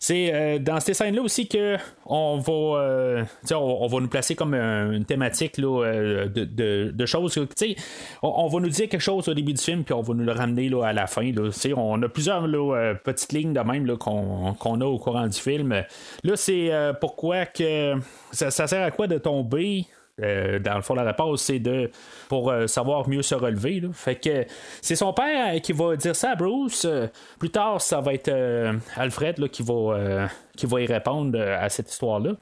C'est 0.00 0.32
euh, 0.34 0.58
dans 0.58 0.80
ces 0.80 0.94
scènes-là 0.94 1.22
aussi 1.22 1.48
que 1.48 1.76
on 2.06 2.38
va, 2.38 2.52
euh, 2.80 3.24
on, 3.52 3.86
va 3.86 4.00
nous 4.00 4.08
placer 4.08 4.34
comme 4.34 4.54
un- 4.54 4.92
une 4.92 5.04
thématique 5.04 5.58
là, 5.58 5.84
euh, 5.84 6.28
de, 6.28 6.44
de- 6.44 6.90
choses. 7.06 7.38
On, 8.22 8.28
on 8.44 8.48
va 8.48 8.60
nous 8.60 8.68
dire 8.68 8.88
quelque 8.88 9.00
chose 9.00 9.28
au 9.28 9.34
début 9.34 9.52
du 9.52 9.62
film, 9.62 9.84
puis 9.84 9.94
on 9.94 10.02
va 10.02 10.14
nous 10.14 10.24
le 10.24 10.32
ramener 10.32 10.68
là, 10.68 10.84
à 10.84 10.92
la 10.92 11.06
fin. 11.06 11.30
Là, 11.32 11.50
on 11.76 12.02
a 12.02 12.08
plusieurs 12.08 12.46
là, 12.46 12.74
euh, 12.76 12.94
petites 12.94 13.32
lignes 13.32 13.52
de 13.52 13.60
même 13.60 13.86
qu'on, 13.98 14.54
a 14.80 14.84
au 14.84 14.98
courant 14.98 15.26
du 15.26 15.38
film. 15.38 15.72
Là, 16.24 16.36
c'est 16.36 16.72
euh, 16.72 16.92
pourquoi 16.92 17.46
que 17.46 17.94
ça 18.32 18.50
sert 18.50 18.82
à 18.84 18.90
quoi 18.90 19.06
de 19.06 19.18
tomber 19.18 19.84
euh, 20.22 20.58
dans 20.58 20.76
le 20.76 20.82
fond, 20.82 20.94
la 20.94 21.04
réponse, 21.04 21.42
c'est 21.42 21.58
de 21.58 21.90
pour 22.28 22.50
euh, 22.50 22.66
savoir 22.66 23.08
mieux 23.08 23.22
se 23.22 23.34
relever. 23.34 23.82
Fait 23.92 24.16
que 24.16 24.46
c'est 24.80 24.96
son 24.96 25.12
père 25.12 25.54
euh, 25.54 25.58
qui 25.58 25.72
va 25.72 25.96
dire 25.96 26.16
ça 26.16 26.30
à 26.30 26.34
Bruce. 26.34 26.86
Plus 27.38 27.50
tard, 27.50 27.80
ça 27.80 28.00
va 28.00 28.14
être 28.14 28.32
Alfred 28.96 29.38
là, 29.38 29.48
qui, 29.48 29.62
va, 29.62 30.28
qui 30.56 30.66
va 30.66 30.80
y 30.80 30.86
répondre 30.86 31.38
à 31.38 31.68
cette 31.68 31.90
histoire-là. 31.90 32.32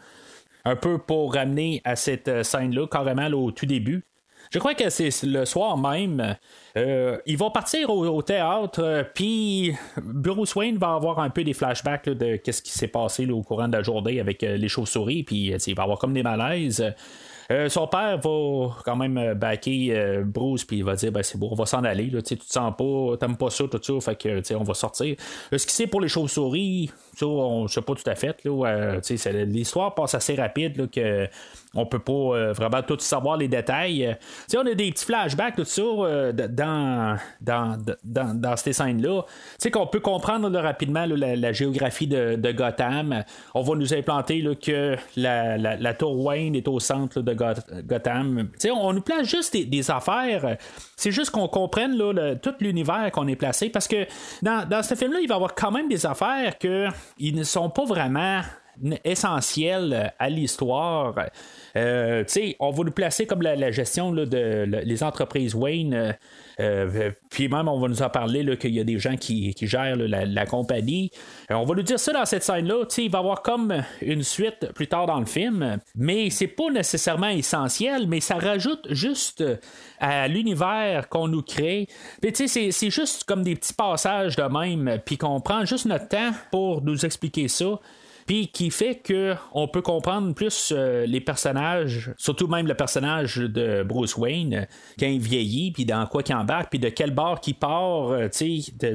Un 0.64 0.76
peu 0.76 0.98
pour 0.98 1.34
ramener 1.34 1.82
à 1.84 1.96
cette 1.96 2.42
scène-là, 2.42 2.86
carrément 2.86 3.26
au 3.26 3.50
tout 3.50 3.66
début. 3.66 4.02
Je 4.50 4.58
crois 4.58 4.74
que 4.74 4.88
c'est 4.88 5.10
le 5.24 5.44
soir 5.46 5.76
même. 5.76 6.36
euh, 6.76 7.18
ils 7.26 7.36
vont 7.36 7.50
partir 7.50 7.90
au, 7.90 8.22
théâtre, 8.22 9.06
puis 9.14 9.74
Bruce 9.96 10.54
Wayne 10.54 10.78
va 10.78 10.94
avoir 10.94 11.18
un 11.18 11.30
peu 11.30 11.42
des 11.44 11.54
flashbacks 11.54 12.08
de 12.08 12.38
ce 12.44 12.62
qui 12.62 12.70
s'est 12.70 12.88
passé 12.88 13.28
au 13.28 13.42
courant 13.42 13.68
de 13.68 13.76
la 13.76 13.82
journée 13.82 14.20
avec 14.20 14.42
les 14.42 14.68
chauves-souris, 14.68 15.24
puis 15.24 15.54
il 15.66 15.74
va 15.74 15.82
avoir 15.82 15.98
comme 15.98 16.14
des 16.14 16.22
malaises. 16.22 16.84
Euh, 17.50 17.68
son 17.68 17.86
père 17.86 18.18
va 18.18 18.76
quand 18.84 18.96
même 18.96 19.18
euh, 19.18 19.34
backer 19.34 19.90
euh, 19.90 20.22
Bruce 20.24 20.64
puis 20.64 20.78
il 20.78 20.84
va 20.84 20.94
dire 20.96 21.12
ben 21.12 21.22
c'est 21.22 21.38
bon 21.38 21.48
on 21.50 21.54
va 21.54 21.66
s'en 21.66 21.84
aller 21.84 22.06
là, 22.06 22.22
tu 22.22 22.36
te 22.36 22.44
sens 22.44 22.72
pas 22.76 23.16
t'aimes 23.18 23.36
pas 23.36 23.50
ça 23.50 23.64
tout 23.70 24.00
ça 24.00 24.12
fait 24.12 24.16
que 24.16 24.54
on 24.54 24.64
va 24.64 24.74
sortir. 24.74 25.16
Euh, 25.52 25.58
ce 25.58 25.66
qui 25.66 25.74
c'est 25.74 25.86
pour 25.86 26.00
les 26.00 26.08
chauves-souris 26.08 26.90
on 27.20 27.68
sait 27.68 27.82
pas 27.82 27.94
tout 27.94 28.08
à 28.08 28.14
fait 28.14 28.44
l'histoire 29.44 29.94
passe 29.94 30.14
assez 30.14 30.34
rapide 30.34 30.76
là, 30.78 30.86
que 30.86 31.28
on 31.74 31.86
peut 31.86 31.98
pas 31.98 32.12
euh, 32.12 32.52
vraiment 32.52 32.82
tout 32.82 32.98
savoir 32.98 33.36
les 33.36 33.48
détails 33.48 34.06
Euh, 34.06 34.12
tu 34.14 34.26
sais, 34.48 34.58
on 34.58 34.66
a 34.66 34.74
des 34.74 34.90
petits 34.90 35.04
flashbacks 35.04 35.56
tout 35.56 35.64
ça 35.64 35.82
euh, 35.82 36.32
dans, 36.32 37.16
dans, 37.40 37.78
dans, 38.04 38.34
dans 38.34 38.56
ces 38.56 38.72
scènes 38.72 39.02
là 39.02 39.22
tu 39.22 39.28
sais 39.58 39.70
qu'on 39.70 39.86
peut 39.86 40.00
comprendre 40.00 40.50
rapidement 40.58 41.06
la, 41.06 41.52
géographie 41.52 42.06
de, 42.06 42.52
Gotham 42.52 43.22
on 43.54 43.62
va 43.62 43.74
nous 43.74 43.94
implanter 43.94 44.44
que 44.60 44.96
la, 45.16 45.56
la, 45.56 45.94
tour 45.94 46.24
Wayne 46.24 46.54
est 46.54 46.68
au 46.68 46.80
centre 46.80 47.20
de 47.20 47.34
Goth- 47.34 47.82
Gotham. 47.86 48.48
On 48.72 48.92
nous 48.92 49.00
place 49.00 49.26
juste 49.26 49.56
des, 49.56 49.90
affaires. 49.90 50.56
C'est 50.96 51.10
juste 51.10 51.30
qu'on 51.30 51.48
comprenne 51.48 51.96
tout 52.42 52.54
l'univers 52.60 53.10
qu'on 53.12 53.26
est 53.28 53.36
placé. 53.36 53.68
Parce 53.68 53.88
que 53.88 54.06
dans, 54.42 54.68
dans 54.68 54.82
ce 54.82 54.94
film-là, 54.94 55.20
il 55.20 55.28
va 55.28 55.34
y 55.34 55.36
avoir 55.36 55.54
quand 55.54 55.70
même 55.70 55.88
des 55.88 56.06
affaires 56.06 56.58
que 56.58 56.88
ils 57.18 57.34
ne 57.34 57.44
sont 57.44 57.70
pas 57.70 57.84
vraiment 57.84 58.40
essentiel 59.04 60.12
à 60.18 60.28
l'histoire. 60.28 61.14
Euh, 61.76 62.24
on 62.60 62.70
va 62.70 62.84
nous 62.84 62.90
placer 62.92 63.26
comme 63.26 63.42
la, 63.42 63.70
gestion 63.70 64.12
là, 64.12 64.26
de 64.26 64.64
le- 64.66 64.80
les 64.80 65.02
entreprises 65.02 65.54
Wayne. 65.54 65.94
euh, 65.94 66.12
euh, 66.60 67.10
puis 67.30 67.48
même, 67.48 67.66
on 67.68 67.80
va 67.80 67.88
nous 67.88 68.02
en 68.02 68.10
parler 68.10 68.56
qu'il 68.56 68.72
y 68.74 68.80
a 68.80 68.84
des 68.84 68.98
gens 68.98 69.16
qui, 69.16 69.54
gèrent 69.62 69.96
la, 69.96 70.46
compagnie. 70.46 71.10
Euh, 71.50 71.54
on 71.54 71.64
va 71.64 71.74
nous 71.74 71.82
dire 71.82 71.98
ça 71.98 72.12
dans 72.12 72.24
cette 72.24 72.44
scène-là. 72.44 72.84
Il 72.98 73.10
va 73.10 73.18
y 73.18 73.20
avoir 73.20 73.42
comme 73.42 73.82
une 74.00 74.22
suite 74.22 74.72
plus 74.72 74.86
tard 74.86 75.06
dans 75.06 75.18
le 75.18 75.26
film, 75.26 75.78
mais 75.96 76.30
c'est 76.30 76.46
pas 76.46 76.70
nécessairement 76.70 77.28
essentiel, 77.28 78.06
mais 78.06 78.20
ça 78.20 78.36
rajoute 78.36 78.86
juste 78.90 79.42
à 79.98 80.28
l'univers 80.28 81.08
qu'on 81.08 81.26
nous 81.28 81.42
crée. 81.42 81.88
C'est- 82.34 82.70
c'est 82.70 82.90
juste 82.90 83.24
comme 83.24 83.42
des 83.42 83.56
petits 83.56 83.74
passages 83.74 84.36
de 84.36 84.42
même, 84.42 85.00
puis 85.04 85.16
qu'on 85.18 85.40
prend 85.40 85.64
juste 85.64 85.86
notre 85.86 86.08
temps 86.08 86.30
pour 86.52 86.82
nous 86.82 87.04
expliquer 87.04 87.48
ça 87.48 87.80
puis 88.26 88.48
qui 88.48 88.70
fait 88.70 88.96
que 88.96 89.34
on 89.52 89.68
peut 89.68 89.82
comprendre 89.82 90.34
plus 90.34 90.72
euh, 90.74 91.06
les 91.06 91.20
personnages, 91.20 92.12
surtout 92.16 92.46
même 92.46 92.66
le 92.66 92.74
personnage 92.74 93.36
de 93.36 93.82
Bruce 93.82 94.16
Wayne, 94.16 94.54
euh, 94.54 94.64
quand 94.98 95.06
il 95.06 95.20
vieillit, 95.20 95.72
puis 95.72 95.84
dans 95.84 96.06
quoi 96.06 96.22
qu'il 96.22 96.34
embarque, 96.34 96.70
puis 96.70 96.78
de 96.78 96.88
quel 96.88 97.10
bord 97.10 97.40
qu'il 97.40 97.56
part, 97.56 98.10
euh, 98.10 98.28
tu 98.28 98.62
sais, 98.62 98.72
de, 98.78 98.94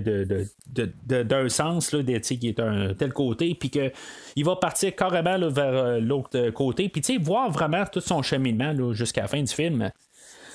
de, 0.69 0.91
de, 1.05 1.24
d'un 1.24 1.50
sens, 1.50 1.91
là, 1.91 2.01
de, 2.01 2.17
qui 2.17 2.48
est 2.48 2.59
un 2.59 2.93
tel 2.93 3.13
côté, 3.13 3.55
puis 3.55 3.69
que 3.69 3.91
il 4.36 4.45
va 4.45 4.55
partir 4.55 4.95
carrément 4.95 5.38
vers 5.50 6.00
l'autre 6.00 6.50
côté, 6.50 6.89
puis 6.89 7.01
tu 7.01 7.13
sais, 7.13 7.19
voir 7.19 7.51
vraiment 7.51 7.86
tout 7.86 8.01
son 8.01 8.21
cheminement 8.21 8.93
jusqu'à 8.93 9.21
la 9.21 9.27
fin 9.27 9.41
du 9.41 9.53
film. 9.53 9.91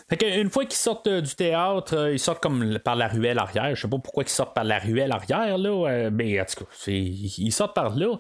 Fait 0.09 0.19
que 0.19 0.39
une 0.39 0.51
fois 0.51 0.65
qu'ils 0.67 0.75
sortent 0.75 1.09
du 1.09 1.35
théâtre, 1.35 2.11
ils 2.13 2.19
sortent 2.19 2.43
comme 2.43 2.79
par 2.79 2.95
la 2.95 3.09
ruelle 3.09 3.39
arrière. 3.39 3.75
Je 3.75 3.83
sais 3.83 3.89
pas 3.89 3.99
pourquoi 3.99 4.25
ils 4.25 4.29
sortent 4.29 4.55
par 4.55 4.65
la 4.65 4.79
ruelle 4.79 5.13
arrière, 5.13 5.57
là, 5.57 6.11
mais 6.11 6.39
en 6.41 6.45
tout 6.45 6.65
cas, 6.65 6.91
ils 6.91 7.53
sortent 7.53 7.75
par 7.75 7.97
là. 7.97 8.19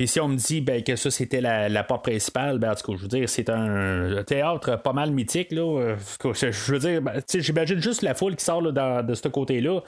Puis 0.00 0.08
si 0.08 0.18
on 0.18 0.28
me 0.28 0.36
dit 0.36 0.62
ben, 0.62 0.82
que 0.82 0.96
ça 0.96 1.10
c'était 1.10 1.42
la, 1.42 1.84
porte 1.84 2.04
principale, 2.04 2.58
ben, 2.58 2.70
en 2.70 2.74
tout 2.74 2.90
cas, 2.90 2.96
je 2.96 3.02
veux 3.02 3.08
dire, 3.08 3.28
c'est 3.28 3.50
un, 3.50 4.22
théâtre 4.26 4.80
pas 4.80 4.94
mal 4.94 5.10
mythique. 5.10 5.52
Là. 5.52 5.60
Euh, 5.60 5.96
Je 6.34 6.72
veux 6.72 6.78
dire, 6.78 7.02
ben, 7.02 7.20
j'imagine 7.28 7.82
juste 7.82 8.00
la 8.00 8.14
foule 8.14 8.34
qui 8.34 8.42
sort 8.42 8.62
de 8.62 9.14
ce 9.14 9.28
côté-là. 9.28 9.82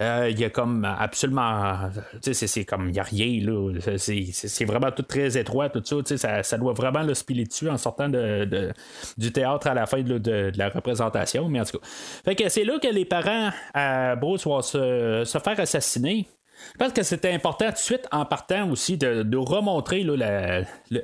Euh, 0.00 0.28
Il 0.30 0.38
y 0.38 0.44
a 0.44 0.50
comme 0.50 0.84
absolument. 0.84 1.90
C'est- 2.22 2.64
comme. 2.64 2.90
Il 2.90 2.92
n'y 2.92 3.00
a 3.00 3.02
rien, 3.02 3.40
là. 3.44 3.72
C'est- 3.96 4.64
vraiment 4.64 4.92
tout 4.92 5.02
très 5.02 5.36
étroit, 5.36 5.68
tout 5.68 5.82
ça. 5.84 6.16
Ça, 6.16 6.42
ça 6.44 6.58
doit 6.58 6.72
vraiment 6.72 7.02
le 7.02 7.14
dessus 7.44 7.68
en 7.68 7.76
sortant 7.76 8.08
du 8.08 9.32
théâtre 9.32 9.66
à 9.66 9.74
la 9.74 9.86
fin 9.86 10.00
de, 10.00 10.52
la 10.56 10.68
représentation. 10.68 11.48
Mais 11.48 11.60
en 11.60 11.64
tout 11.64 11.78
cas. 11.78 11.86
Fait 12.24 12.36
que 12.36 12.48
c'est 12.48 12.62
là 12.62 12.78
que 12.78 12.86
les 12.86 13.04
parents 13.04 13.50
à 13.74 14.14
Bruce 14.14 14.44
vont 14.46 14.62
se 14.62 15.40
faire 15.42 15.58
assassiner. 15.58 16.28
Je 16.72 16.78
pense 16.78 16.92
que 16.92 17.02
c'était 17.02 17.32
important 17.32 17.66
tout 17.66 17.72
de 17.72 17.78
suite 17.78 18.06
en 18.12 18.24
partant 18.24 18.70
aussi 18.70 18.96
de, 18.96 19.22
de 19.22 19.36
remontrer 19.36 20.04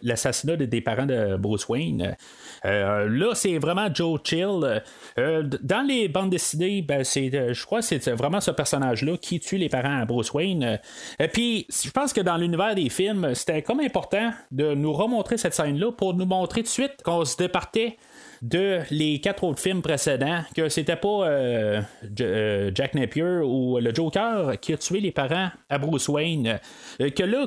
l'assassinat 0.02 0.56
des- 0.56 0.80
parents 0.80 1.06
de 1.06 1.36
Bruce 1.36 1.68
Wayne. 1.68 2.16
Euh, 2.64 3.08
là, 3.08 3.34
c'est 3.34 3.58
vraiment 3.58 3.88
Joe 3.92 4.20
Chill. 4.24 4.82
Euh, 5.18 5.42
dans 5.62 5.86
les 5.86 6.08
bandes 6.08 6.30
dessinées, 6.30 6.82
ben, 6.82 7.02
euh, 7.02 7.54
je 7.54 7.66
crois 7.66 7.80
que 7.80 7.86
c'est 7.86 8.08
vraiment 8.10 8.40
ce 8.40 8.50
personnage-là 8.50 9.16
qui 9.16 9.40
tue 9.40 9.56
les 9.58 9.68
parents 9.68 10.00
à 10.00 10.04
Bruce 10.04 10.32
Wayne. 10.32 10.80
Et 11.18 11.28
puis, 11.28 11.66
je 11.70 11.90
pense 11.90 12.12
que 12.12 12.20
dans 12.20 12.36
l'univers 12.36 12.74
des 12.74 12.88
films, 12.88 13.34
c'était 13.34 13.62
comme 13.62 13.80
important 13.80 14.32
de 14.50 14.74
nous 14.74 14.92
remontrer 14.92 15.36
cette 15.36 15.54
scène-là 15.54 15.92
pour 15.92 16.14
nous 16.14 16.26
montrer 16.26 16.60
tout 16.60 16.66
de 16.66 16.68
suite 16.68 17.02
qu'on 17.04 17.24
se 17.24 17.36
départait 17.36 17.96
de 18.42 18.80
les 18.90 19.20
quatre 19.20 19.44
autres 19.44 19.60
films 19.60 19.82
précédents, 19.82 20.40
que 20.56 20.68
c'était 20.68 20.96
pas 20.96 21.26
euh, 21.28 21.80
euh, 22.20 22.70
Jack 22.74 22.94
Napier 22.94 23.40
ou 23.44 23.78
le 23.78 23.94
Joker 23.94 24.58
qui 24.60 24.72
a 24.72 24.76
tué 24.76 24.98
les 25.00 25.12
parents 25.12 25.50
à 25.70 25.78
Bruce 25.78 26.08
Wayne, 26.08 26.58
Euh, 27.00 27.10
que 27.10 27.22
là, 27.22 27.46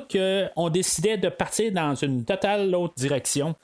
on 0.56 0.70
décidait 0.70 1.18
de 1.18 1.30
partir 1.30 1.72
dans 1.74 1.96
une 1.96 2.24
totale 2.24 2.74
autre 2.74 2.94
direction. 2.96 3.56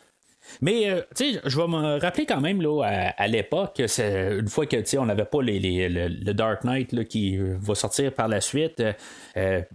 Mais, 0.59 0.87
tu 1.15 1.33
sais, 1.33 1.41
je 1.45 1.55
vais 1.57 1.67
me 1.67 1.99
rappeler 1.99 2.25
quand 2.25 2.41
même, 2.41 2.61
là, 2.61 2.81
à, 3.15 3.27
l'époque, 3.27 3.81
c'est 3.87 4.37
une 4.39 4.47
fois 4.49 4.65
que, 4.65 4.97
on 4.97 5.05
n'avait 5.05 5.23
pas 5.25 5.41
les, 5.41 5.59
les- 5.59 5.87
le, 5.87 6.33
Dark 6.33 6.63
Knight, 6.65 6.91
là, 6.93 7.05
qui 7.05 7.37
va 7.37 7.75
sortir 7.75 8.11
par 8.11 8.27
la 8.27 8.41
suite. 8.41 8.83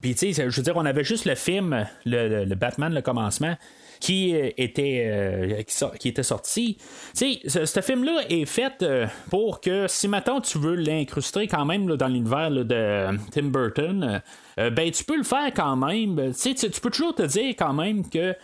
Puis, 0.03 0.15
tu 0.15 0.35
sais, 0.35 0.51
je 0.51 0.57
veux 0.57 0.63
dire, 0.63 0.77
on 0.77 0.85
avait 0.85 1.05
juste 1.05 1.25
le 1.25 1.37
film, 1.37 1.87
le- 2.05 2.45
le 2.45 2.55
Batman, 2.57 2.93
le 2.93 3.01
commencement, 3.01 3.57
qui 4.01 4.35
euh, 4.35 4.51
était, 4.57 5.07
euh, 5.09 5.63
qui, 5.99 6.09
était 6.09 6.23
sorti. 6.23 6.79
Tu 7.17 7.41
sais, 7.49 7.67
ce, 7.67 7.81
film-là 7.81 8.23
est 8.29 8.45
fait 8.45 8.83
euh, 8.83 9.07
pour 9.31 9.61
que, 9.61 9.87
si 9.89 10.09
maintenant 10.09 10.41
tu 10.41 10.59
veux 10.59 10.75
l'incruster 10.75 11.47
quand 11.47 11.65
même 11.65 11.87
dans 11.87 12.09
l'univers 12.09 12.51
de 12.51 13.09
Tim 13.33 13.45
Burton, 13.45 14.23
euh, 14.59 14.71
ben, 14.71 14.91
tu 14.91 15.05
peux 15.05 15.17
le 15.17 15.25
faire 15.25 15.53
quand 15.55 15.77
même. 15.77 16.33
Tu 16.35 16.81
peux 16.81 16.91
toujours 16.91 17.15
te 17.15 17.23
dire 17.23 17.55
quand 17.59 17.73
même 17.73 18.09
que 18.09 18.35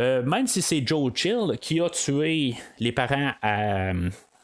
euh, 0.00 0.22
même 0.22 0.46
si 0.46 0.62
c'est 0.62 0.86
Joe 0.86 1.12
Chill 1.14 1.58
qui 1.60 1.80
a 1.80 1.88
tué 1.88 2.54
les 2.78 2.92
parents 2.92 3.32
à, 3.42 3.92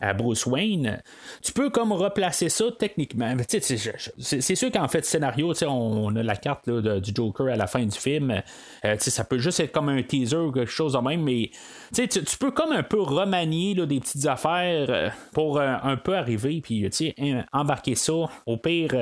à 0.00 0.14
Bruce 0.14 0.46
Wayne, 0.46 1.02
tu 1.42 1.52
peux 1.52 1.70
comme 1.70 1.92
replacer 1.92 2.48
ça 2.48 2.66
techniquement. 2.78 3.34
C'est 3.48 4.54
sûr 4.54 4.70
qu'en 4.70 4.88
fait, 4.88 5.04
scénario, 5.04 5.52
on, 5.66 6.14
a 6.16 6.22
la 6.22 6.36
carte 6.36 6.68
là, 6.68 7.00
du 7.00 7.10
Joker 7.14 7.48
à 7.48 7.56
la 7.56 7.66
fin 7.66 7.84
du 7.84 7.98
film. 7.98 8.42
Euh, 8.84 8.96
ça 8.98 9.24
peut 9.24 9.38
juste 9.38 9.60
être 9.60 9.72
comme 9.72 9.88
un 9.88 10.02
teaser 10.02 10.36
ou 10.36 10.52
quelque 10.52 10.70
chose 10.70 10.92
de 10.92 10.98
même, 10.98 11.22
mais 11.22 11.50
tu 11.94 12.06
tu 12.08 12.38
peux 12.38 12.50
comme 12.50 12.72
un 12.72 12.82
peu 12.82 13.00
remanier 13.00 13.74
là, 13.74 13.86
des 13.86 14.00
petites 14.00 14.26
affaires 14.26 14.86
euh, 14.88 15.08
pour 15.32 15.58
euh, 15.58 15.74
un 15.82 15.96
peu 15.96 16.16
arriver, 16.16 16.60
puis 16.62 16.88
em- 17.18 17.44
embarquer 17.52 17.94
ça 17.94 18.12
au 18.46 18.56
pire 18.56 18.94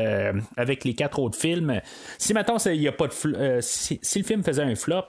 avec 0.56 0.85
les 0.85 0.94
quatre 0.94 1.18
autres 1.18 1.38
films. 1.38 1.80
Si 2.18 2.32
maintenant 2.32 2.56
il 2.66 2.88
a 2.88 2.92
pas 2.92 3.09
de 3.09 3.59
si, 3.61 3.98
si 4.02 4.18
le 4.18 4.24
film 4.24 4.42
faisait 4.42 4.62
un 4.62 4.74
flop 4.74 5.09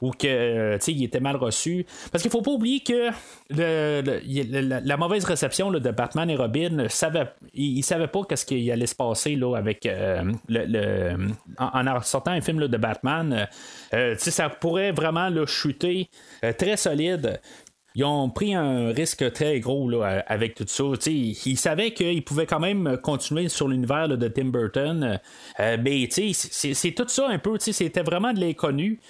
ou 0.00 0.10
que 0.10 0.78
il 0.88 1.04
était 1.04 1.20
mal 1.20 1.36
reçu, 1.36 1.86
parce 2.10 2.22
qu'il 2.22 2.30
faut 2.30 2.42
pas 2.42 2.50
oublier 2.50 2.80
que 2.80 3.10
le- 3.50 4.02
le- 4.02 4.60
la, 4.60 4.80
la 4.80 4.96
mauvaise 4.96 5.24
réception 5.24 5.70
là, 5.70 5.80
de 5.80 5.90
Batman 5.90 6.30
et 6.30 6.36
Robin, 6.36 6.86
savait, 6.88 7.26
il, 7.54 7.78
il 7.78 7.82
savait 7.82 8.08
pas 8.08 8.20
qu'est-ce 8.28 8.46
qu'il 8.46 8.70
allait 8.70 8.86
se 8.86 8.94
passer 8.94 9.36
là, 9.36 9.56
avec 9.56 9.86
euh, 9.86 10.22
le, 10.48 10.64
le- 10.66 11.28
en, 11.58 12.00
sortant 12.02 12.30
un 12.32 12.40
film 12.40 12.60
là, 12.60 12.68
de 12.68 12.76
Batman. 12.76 13.48
euh, 13.94 14.14
ça 14.18 14.48
pourrait 14.48 14.92
vraiment 14.92 15.28
là, 15.28 15.46
chuter 15.46 16.08
euh, 16.44 16.52
très 16.52 16.76
solide. 16.76 17.40
Ils 17.96 18.04
ont 18.04 18.30
pris 18.30 18.54
un 18.54 18.92
risque 18.92 19.32
très 19.32 19.58
gros 19.58 19.90
là, 19.90 20.22
avec 20.28 20.54
tout 20.54 20.64
ça. 20.68 20.84
Ils 21.06 21.56
savaient 21.58 21.92
qu'ils 21.92 22.22
pouvaient 22.22 22.46
quand 22.46 22.60
même 22.60 22.98
continuer 23.02 23.48
sur 23.48 23.66
l'univers 23.66 24.08
de 24.08 24.28
Tim 24.28 24.44
Burton. 24.44 25.18
Euh, 25.58 25.76
mais 25.82 26.08
c'est 26.12 26.92
tout 26.92 27.08
ça 27.08 27.28
un 27.28 27.38
peu. 27.38 27.56
C'était 27.58 28.02
vraiment 28.02 28.32
de 28.32 28.38
l'inconnu. 28.38 29.00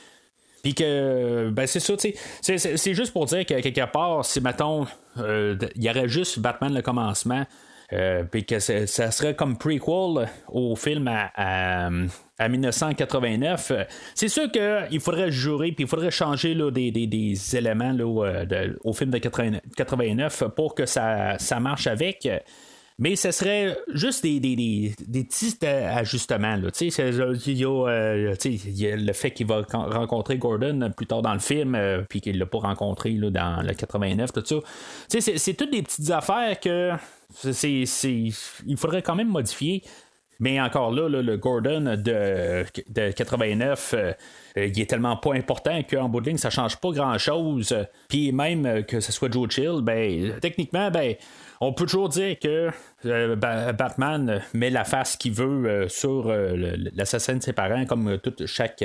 Puis 0.62 0.75
que, 0.75 1.49
ben 1.51 1.66
c'est 1.66 1.81
ça, 1.81 1.96
tu 1.96 2.12
sais. 2.42 2.59
c'est- 2.59 2.77
juste 2.94 3.12
pour 3.12 3.27
dire 3.27 3.46
que 3.46 3.61
quelque 3.61 3.90
part, 3.90 4.25
si, 4.25 4.40
mettons, 4.40 4.87
euh, 5.18 5.57
il 5.77 5.85
y 5.85 5.90
aurait 5.90 6.09
juste 6.09 6.38
Batman 6.38 6.75
le 6.75 6.83
commencement, 6.83 7.46
euh, 7.92 8.23
puis 8.25 8.44
que 8.44 8.59
ça 8.61 9.11
serait 9.11 9.35
comme 9.35 9.57
prequel 9.59 10.29
au 10.49 10.77
film 10.77 11.09
à, 11.09 11.31
à, 11.35 11.90
à 12.38 12.49
1989, 12.49 13.70
euh, 13.70 13.85
c'est 14.14 14.29
sûr 14.29 14.51
qu'il 14.53 15.01
faudrait 15.01 15.33
jurer, 15.33 15.73
puis 15.73 15.85
il 15.85 15.88
faudrait 15.88 16.11
changer 16.11 16.55
là, 16.55 16.70
des, 16.70 16.90
des- 16.90 17.07
des 17.07 17.57
éléments 17.57 17.92
là, 17.92 18.07
au, 18.07 18.25
de- 18.25 18.79
film 18.92 19.11
de 19.11 19.18
80 19.18 19.59
89 19.77 20.44
pour 20.55 20.75
que 20.75 20.87
ça, 20.87 21.38
ça 21.38 21.59
marche 21.59 21.87
avec. 21.87 22.29
Mais 23.00 23.16
ce 23.16 23.30
serait 23.30 23.76
juste 23.94 24.22
des, 24.22 24.38
des, 24.40 24.54
des, 25.06 25.24
petits 25.24 25.56
ajustements. 25.66 26.56
Là. 26.56 26.68
Il 26.80 26.88
y, 28.78 28.86
a, 28.86 28.96
le 28.96 29.12
fait 29.14 29.30
qu'il 29.30 29.46
va 29.46 29.62
con- 29.62 29.88
rencontrer 29.90 30.36
Gordon 30.36 30.92
plus 30.94 31.06
tard 31.06 31.22
dans 31.22 31.32
le 31.32 31.40
film, 31.40 31.74
euh, 31.74 32.02
puis 32.08 32.20
qu'il 32.20 32.34
ne 32.34 32.38
l'a 32.38 32.46
pas 32.46 32.58
rencontré 32.58 33.12
là, 33.12 33.30
dans 33.30 33.62
le 33.66 33.72
89, 33.72 34.32
tout 34.32 34.44
ça. 34.44 34.56
C'est, 35.08 35.38
c'est 35.38 35.54
toutes 35.54 35.72
des 35.72 35.82
petites 35.82 36.10
affaires 36.10 36.60
que 36.60 36.92
c'est, 37.34 37.86
c'est- 37.86 38.32
il 38.66 38.76
faudrait 38.76 39.02
quand 39.02 39.16
même 39.16 39.30
modifier. 39.30 39.82
Mais 40.40 40.61
encore 40.61 40.90
là, 40.90 41.09
le 41.09 41.37
Gordon 41.37 41.96
de, 41.96 42.64
de 42.88 43.11
89, 43.12 43.94
euh, 43.94 44.12
euh, 44.57 44.66
il 44.66 44.81
est 44.81 44.87
tellement 44.88 45.16
pas 45.16 45.35
important 45.35 45.83
qu'en 45.83 46.09
bout 46.09 46.20
de 46.20 46.29
ligne, 46.31 46.38
ça 46.38 46.50
change 46.50 46.76
pas 46.79 46.90
grand-chose. 46.90 47.76
Puis 48.09 48.33
même 48.33 48.66
euh, 48.66 48.83
que 48.83 49.00
ce 49.00 49.12
soit 49.12 49.31
Joe 49.33 49.48
Chill, 49.50 49.81
ben, 49.83 50.33
techniquement, 50.40 50.90
ben, 50.90 51.14
on 51.61 51.72
peut 51.74 51.85
toujours 51.85 52.09
dire 52.09 52.38
que 52.38 52.70
Ba- 53.35 53.72
Batman 53.72 54.40
met 54.55 54.70
la 54.70 54.85
face 54.85 55.16
qu'il 55.16 55.33
veut 55.33 55.88
sur 55.88 56.33
l'assassin 56.94 57.37
de 57.37 57.42
ses 57.42 57.53
parents, 57.53 57.85
comme 57.85 58.09
euh, 58.09 58.16
tout 58.16 58.35
chaque 58.46 58.83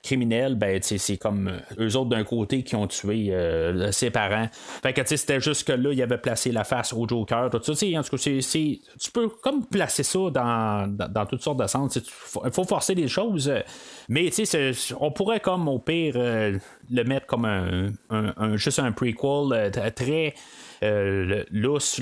euh, 0.00 0.10
criminel, 0.10 0.54
ben, 0.54 0.80
c'est 0.82 1.16
comme 1.16 1.48
euh, 1.48 1.86
eux 1.86 1.96
autres 1.96 2.10
d'un 2.10 2.24
côté 2.24 2.62
qui 2.62 2.74
ont 2.74 2.86
tué 2.86 3.28
euh, 3.30 3.92
ses 3.92 4.10
parents. 4.10 4.48
Fait 4.82 4.92
que 4.92 5.04
c'était 5.04 5.40
juste 5.40 5.66
que 5.66 5.72
là, 5.72 5.92
il 5.92 6.02
avait 6.02 6.18
placé 6.18 6.52
la 6.52 6.64
face 6.64 6.92
au 6.92 7.06
Joker, 7.06 7.50
tout 7.50 7.62
ça. 7.62 7.86
En 7.98 8.02
tout 8.02 8.16
cas, 8.16 8.22
tu 8.22 9.10
peux 9.12 9.28
comme 9.28 9.66
placer 9.66 10.02
ça 10.02 10.30
dans, 10.30 10.88
dans, 10.88 11.26
toutes 11.26 11.42
sortes 11.42 11.60
de 11.60 11.66
sens. 11.66 11.96
Il 11.96 12.50
faut, 12.50 12.64
forcer 12.64 12.94
les 12.94 13.08
choses. 13.08 13.52
Mais 14.08 14.30
on 14.98 15.10
pourrait 15.12 15.40
comme 15.40 15.68
au 15.68 15.78
pire 15.78 16.14
euh, 16.16 16.58
le 16.90 17.04
mettre 17.04 17.26
comme 17.26 17.44
un, 17.44 18.56
juste 18.56 18.78
un 18.78 18.92
prequel 18.92 19.70
très 19.94 20.34
euh, 20.82 21.44
lousse, 21.50 22.00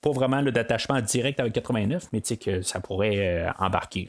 pas 0.00 0.10
vraiment 0.10 0.40
là, 0.40 0.50
d'attachement 0.50 1.00
direct 1.00 1.38
avec 1.38 1.52
89, 1.52 2.08
mais 2.12 2.22
que 2.22 2.62
ça 2.62 2.80
pourrait 2.80 3.46
embarquer. 3.58 4.08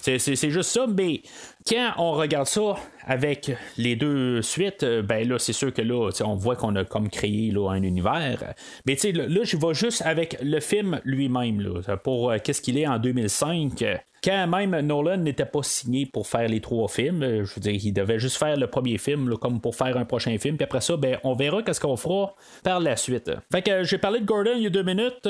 c'est 0.00 0.50
juste 0.50 0.70
ça, 0.70 0.86
mais 0.86 1.22
quand 1.66 1.92
on 1.98 2.12
regarde 2.12 2.46
ça 2.46 2.76
avec 3.06 3.52
les 3.76 3.96
deux 3.96 4.42
suites, 4.42 4.82
euh, 4.82 5.02
ben 5.02 5.26
là, 5.28 5.38
c'est 5.38 5.52
sûr 5.52 5.72
que 5.72 5.82
là, 5.82 6.10
on 6.24 6.34
voit 6.34 6.56
qu'on 6.56 6.74
a 6.76 6.84
comme 6.84 7.08
créé 7.08 7.50
là, 7.50 7.70
un 7.70 7.82
univers. 7.82 8.54
Mais 8.86 8.96
là, 9.12 9.44
je 9.44 9.56
vais 9.56 9.74
juste 9.74 10.02
avec 10.02 10.36
le 10.42 10.60
film 10.60 11.00
lui-même, 11.04 11.82
pour 12.02 12.30
euh, 12.30 12.38
qu'est-ce 12.42 12.60
qu'il 12.62 12.78
est 12.78 12.86
en 12.86 12.98
2005. 12.98 13.82
euh, 13.82 13.96
Quand 14.22 14.46
même 14.46 14.78
Nolan 14.80 15.18
n'était 15.18 15.44
pas 15.44 15.62
signé 15.62 16.06
pour 16.06 16.26
faire 16.26 16.48
les 16.48 16.60
trois 16.60 16.88
films, 16.88 17.22
euh, 17.22 17.44
je 17.44 17.54
veux 17.54 17.60
dire, 17.60 17.72
il 17.82 17.92
devait 17.92 18.18
juste 18.18 18.38
faire 18.38 18.56
le 18.56 18.66
premier 18.66 18.96
film 18.96 19.28
là, 19.28 19.36
comme 19.36 19.60
pour 19.60 19.74
faire 19.76 19.96
un 19.98 20.06
prochain 20.06 20.36
film, 20.38 20.56
puis 20.56 20.64
après 20.64 20.80
ça, 20.80 20.96
ben, 20.96 21.18
on 21.24 21.34
verra 21.34 21.62
qu'est-ce 21.62 21.80
qu'on 21.80 21.96
fera 21.98 22.34
par 22.62 22.80
la 22.80 22.96
suite. 22.96 23.30
Fait 23.52 23.60
que 23.62 23.84
j'ai 23.84 23.98
parlé 23.98 24.20
de 24.20 24.24
Gordon 24.24 24.52
il 24.56 24.62
y 24.62 24.66
a 24.66 24.70
deux 24.70 24.82
minutes. 24.82 25.28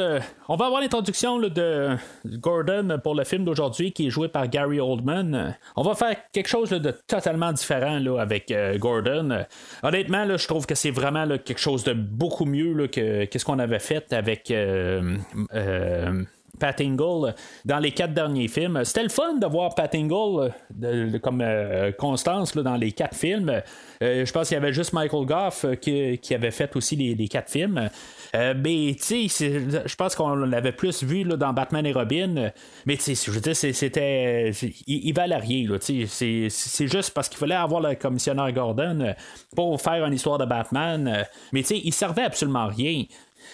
On 0.49 0.55
va 0.57 0.67
avoir 0.67 0.81
l'introduction 0.81 1.39
de 1.41 1.97
Gordon 2.25 3.01
pour 3.03 3.17
le 3.17 3.25
film 3.25 3.45
d'aujourd'hui 3.45 3.93
qui 3.93 4.07
est 4.07 4.11
joué 4.11 4.29
par 4.29 4.49
Gary 4.49 4.79
Oldman. 4.79 5.57
On 5.75 5.83
va 5.83 5.95
faire 5.97 6.17
quelque 6.33 6.49
chose 6.49 6.71
de 6.71 6.91
totalement 7.07 7.53
différent 7.53 8.01
avec 8.19 8.51
euh, 8.51 8.79
Gordon. 8.79 9.45
Honnêtement, 9.83 10.37
je 10.37 10.47
trouve 10.47 10.67
que 10.67 10.75
c'est 10.75 10.91
vraiment 10.91 11.27
quelque 11.39 11.61
chose 11.61 11.85
de 11.85 11.93
beaucoup 11.93 12.45
mieux 12.45 12.87
que 12.89 13.25
qu'est-ce 13.25 13.45
qu'on 13.45 13.59
avait 13.59 13.79
fait 13.79 14.13
avec. 14.13 14.51
euh, 14.51 15.17
euh, 15.55 16.25
Pat 16.65 16.81
Ingle 16.81 17.35
dans 17.67 17.79
les 17.79 17.93
quatre 17.93 18.15
derniers 18.15 18.49
films. 18.49 18.83
C'était 18.85 19.03
le 19.03 19.11
fun 19.11 19.35
de 19.35 19.47
voir 19.47 19.75
Pat 19.75 19.95
Ingle 19.95 20.51
euh, 20.83 21.19
comme 21.19 21.43
euh, 21.43 21.93
Constance 21.93 22.57
dans 22.57 22.77
les 22.77 22.93
quatre 22.93 23.15
films. 23.15 23.61
Euh, 24.03 24.25
je 24.25 24.33
pense 24.33 24.49
qu'il 24.49 24.55
y 24.55 24.59
avait 24.59 24.73
juste 24.73 24.95
Michael 24.95 25.27
Goff 25.27 25.67
qui, 25.83 26.19
avait 26.31 26.51
fait 26.51 26.75
aussi 26.75 26.97
les, 26.97 27.29
quatre 27.29 27.51
films. 27.51 27.91
Mais 28.33 28.97
tu 28.99 29.29
sais, 29.29 29.61
je 29.85 29.95
pense 29.95 30.15
qu'on 30.15 30.35
l'avait 30.37 30.73
plus 30.73 31.05
vu 31.05 31.25
dans 31.25 31.53
Batman 31.53 31.85
et 31.85 31.93
Robin. 31.93 32.51
Mais 32.87 32.97
tu 32.97 33.15
sais, 33.15 33.27
je 33.27 33.31
veux 33.31 33.43
dire, 33.43 33.55
c'était. 33.55 34.51
Il, 34.87 35.13
valait 35.13 35.37
rien. 35.37 35.69
C'est 35.81 36.87
juste 36.87 37.11
parce 37.11 37.29
qu'il 37.29 37.39
fallait 37.39 37.55
avoir 37.55 37.83
le 37.83 37.95
commissionnaire 37.95 38.51
Gordon 38.53 39.15
pour 39.55 39.79
faire 39.83 40.05
une 40.07 40.15
histoire 40.15 40.39
de 40.39 40.47
Batman. 40.47 41.27
Mais 41.53 41.61
tu 41.61 41.69
sais, 41.69 41.81
il 41.85 41.93
servait 41.93 42.25
absolument 42.25 42.61
à 42.61 42.69
rien. 42.69 43.05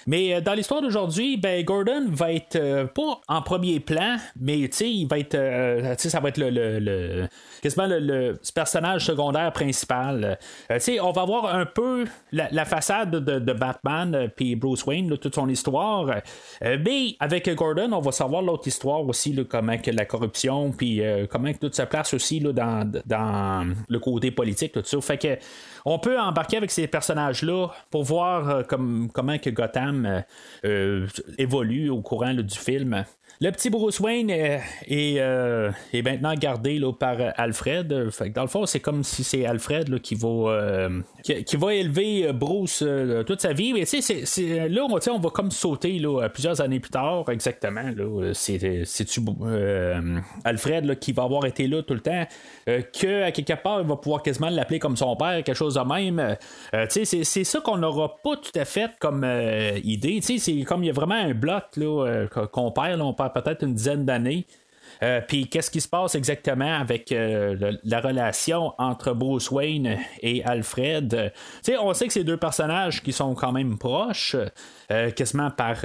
Mais 0.07 0.35
euh, 0.35 0.40
dans 0.40 0.55
l'histoire 0.55 0.83
d'aujourd'hui, 0.83 1.37
ben 1.37 1.64
Gordon 1.64 2.07
va 2.09 2.33
être 2.33 2.57
euh, 2.57 2.87
pas 2.87 3.20
en 3.29 3.42
premier 3.42 3.81
plan, 3.81 4.16
mais 4.40 4.59
il 4.59 5.07
va 5.07 5.18
être, 5.18 5.35
euh, 5.35 5.94
ça 5.98 6.20
va 6.20 6.29
être 6.31 6.38
le, 6.38 6.50
le, 6.50 6.79
le- 6.79 7.29
le, 7.62 7.98
le 7.98 8.40
personnage 8.55 9.07
secondaire 9.07 9.53
principal. 9.53 10.38
On 11.03 11.12
va 11.12 11.24
voir 11.24 11.55
un 11.55 11.66
peu 11.66 12.05
la, 12.33 12.48
la 12.50 12.64
façade 12.64 13.11
de, 13.11 13.38
de 13.38 13.53
Batman 13.53 14.31
puis 14.35 14.57
Bruce 14.57 14.85
Wayne, 14.87 15.16
toute 15.18 15.35
son 15.35 15.48
histoire. 15.48 16.07
Mais 16.62 17.16
avec 17.20 17.48
Gordon, 17.55 17.92
on 17.92 18.00
va 18.00 18.12
savoir 18.12 18.42
l'autre 18.42 18.66
histoire 18.66 19.07
aussi, 19.07 19.37
comment 19.46 19.76
que 19.79 19.90
la 19.90 20.05
corruption 20.05 20.72
puis 20.72 21.03
comment 21.31 21.53
que 21.53 21.59
tout 21.59 21.72
se 21.72 21.83
place 21.83 22.14
aussi 22.14 22.40
là, 22.40 22.53
dans, 22.53 22.90
dans 23.07 23.74
le 23.88 23.98
côté 23.98 24.31
politique, 24.31 24.72
tout 24.72 24.83
ça. 24.85 25.00
Fait 25.00 25.18
que 25.18 25.37
on 25.85 25.99
peut 25.99 26.19
embarquer 26.19 26.57
avec 26.57 26.71
ces 26.71 26.87
personnages-là 26.87 27.69
pour 27.90 28.05
voir 28.05 28.49
euh, 28.49 28.62
comme, 28.62 29.11
comment 29.12 29.38
que 29.38 29.51
Gotham 29.51 30.07
euh, 30.07 30.21
euh, 30.64 31.07
évolue 31.38 31.90
au 31.90 32.03
courant 32.03 32.35
du 32.35 32.59
film. 32.59 33.05
Le 33.42 33.53
petit 33.53 33.70
Bruce 33.70 34.00
Wayne 34.00 34.31
euh, 34.31 34.59
est, 34.87 35.18
euh, 35.18 35.70
est 35.94 36.03
maintenant 36.03 36.35
gardé 36.35 36.79
là, 36.79 36.92
par 36.92 37.18
euh, 37.18 37.31
Alfred. 37.38 37.88
Dans 38.35 38.42
le 38.42 38.48
fond, 38.48 38.66
c'est 38.66 38.81
comme 38.81 39.03
si 39.03 39.24
c'est 39.24 39.46
Alfred 39.46 39.98
qui, 40.03 40.14
va, 40.14 40.59
élever 41.72 42.35
Bruce 42.35 42.85
toute 43.26 43.40
sa 43.40 43.55
vie. 43.55 43.72
Mais 43.72 43.87
tu 43.87 44.03
sais, 44.03 44.68
là, 44.68 44.83
on, 44.85 44.98
on 45.11 45.18
va 45.18 45.31
comme 45.31 45.50
sauter 45.50 45.98
là, 45.98 46.29
plusieurs 46.29 46.61
années 46.61 46.81
plus 46.81 46.90
tard, 46.90 47.31
exactement. 47.31 47.81
C'est-tu 48.35 49.20
Alfred 50.44 50.98
qui 50.98 51.12
va 51.12 51.22
avoir 51.22 51.46
été 51.46 51.66
là 51.66 51.83
tout 51.83 51.94
le 51.94 52.00
temps, 52.00 52.26
que 52.66 53.22
à 53.22 53.33
quelque 53.33 53.55
part, 53.62 53.81
il 53.81 53.87
va 53.87 53.96
pouvoir 53.96 54.22
quasiment 54.22 54.50
l'appeler 54.50 54.79
comme 54.79 54.98
son 54.98 55.16
père, 55.16 55.42
quelque 55.42 55.55
chose 55.57 55.76
de 55.76 55.81
même. 55.81 56.37
Tu 56.90 57.07
sais, 57.07 57.24
c'est- 57.24 57.44
ça 57.44 57.61
qu'on 57.61 57.79
n'aura 57.79 58.18
pas 58.22 58.37
tout 58.37 58.53
à 58.59 58.66
fait 58.66 58.90
comme 59.00 59.24
idée. 59.83 60.20
Tu 60.22 60.38
c'est 60.38 60.61
comme 60.64 60.85
il 60.85 60.88
y 60.88 60.90
a 60.90 60.92
vraiment 60.92 61.14
un 61.14 61.33
bloc 61.33 61.64
qu'on 62.53 62.70
perd, 62.72 63.00
on 63.00 63.14
perd 63.14 63.30
peut-être 63.31 63.64
une 63.64 63.75
dizaine 63.75 64.05
d'années. 64.05 64.47
Euh, 65.03 65.21
Puis 65.27 65.47
qu'est-ce 65.47 65.71
qui 65.71 65.81
se 65.81 65.88
passe 65.88 66.14
exactement 66.14 66.75
avec 66.79 67.11
euh, 67.12 67.73
la 67.85 68.01
relation 68.01 68.75
entre 68.77 69.14
Bruce 69.14 69.51
Wayne 69.51 69.97
et 70.21 70.45
Alfred? 70.45 71.14
Euh, 71.14 71.77
on 71.81 71.95
sait 71.95 72.07
que 72.09 72.12
c'est 72.12 72.25
deux 72.25 72.37
personnages 72.37 73.03
qui 73.03 73.12
sont 73.12 73.35
quand 73.35 73.53
même 73.53 73.79
proches, 73.79 74.37
quasiment 75.16 75.51
par, 75.51 75.77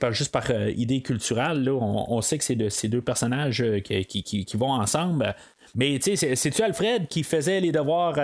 par- 0.00 0.12
juste 0.12 0.32
par 0.32 0.50
idée 0.76 1.00
culturelle. 1.00 1.64
là. 1.64 1.72
on, 1.72 2.20
sait 2.20 2.36
que 2.36 2.44
c'est 2.44 2.56
de- 2.56 2.68
ces 2.68 2.88
deux 2.88 3.00
personnages 3.00 3.64
qui, 3.84 4.46
vont 4.54 4.72
ensemble. 4.72 5.34
Mais 5.76 5.98
tu 6.00 6.10
sais, 6.10 6.16
c'est- 6.16 6.34
c'est-tu 6.36 6.62
Alfred 6.62 7.06
qui 7.06 7.22
faisait 7.22 7.60
les 7.60 7.70
devoirs 7.72 8.18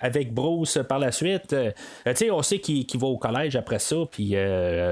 avec 0.00 0.34
Bruce 0.34 0.78
par 0.88 0.98
la 0.98 1.12
suite? 1.12 1.54
Tu 2.04 2.14
sais, 2.14 2.30
on 2.30 2.42
sait 2.42 2.58
qu'il 2.58 2.84
va 2.98 3.06
au 3.06 3.16
collège 3.16 3.54
après 3.56 3.78
ça, 3.78 3.96
puis 4.10 4.34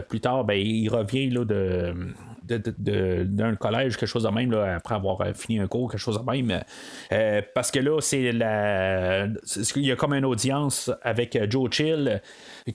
plus 0.08 0.20
tard, 0.20 0.44
ben, 0.44 0.54
il 0.54 0.88
revient 0.88 1.28
là, 1.28 1.44
de- 1.44 1.92
d'un 2.48 3.54
collège, 3.56 3.96
quelque 3.96 4.08
chose 4.08 4.24
de 4.24 4.28
même, 4.30 4.52
après 4.54 4.94
avoir 4.94 5.22
fini 5.34 5.58
un 5.60 5.66
cours, 5.66 5.90
quelque 5.90 6.00
chose 6.00 6.18
de 6.24 6.30
même. 6.30 6.60
Euh, 7.12 7.42
parce 7.54 7.70
que 7.70 7.78
là, 7.78 8.00
c'est 8.00 8.32
la. 8.32 9.26
Il 9.76 9.84
y 9.86 9.92
a 9.92 9.96
comme 9.96 10.14
une 10.14 10.24
audience 10.24 10.90
avec 11.02 11.36
euh, 11.36 11.46
Joe 11.48 11.70
Chill, 11.70 12.20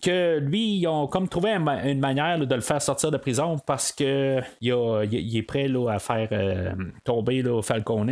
que 0.02 0.40
lui, 0.40 0.78
ils 0.80 0.88
ont 0.88 1.08
comme 1.08 1.28
trouvé 1.28 1.52
une 1.52 2.00
manière 2.00 2.40
de 2.40 2.56
le 2.56 2.62
faire 2.62 2.82
sortir 2.82 3.12
de 3.12 3.18
prison 3.18 3.58
parce 3.66 3.92
que 3.92 4.40
il, 4.62 4.72
a- 4.72 5.04
il- 5.04 5.38
est 5.38 5.44
prêt 5.44 5.68
là, 5.68 5.90
à 5.92 6.00
faire 6.00 6.28
euh, 6.32 6.72
tomber 7.04 7.42
là, 7.42 7.62
Falcone. 7.62 8.12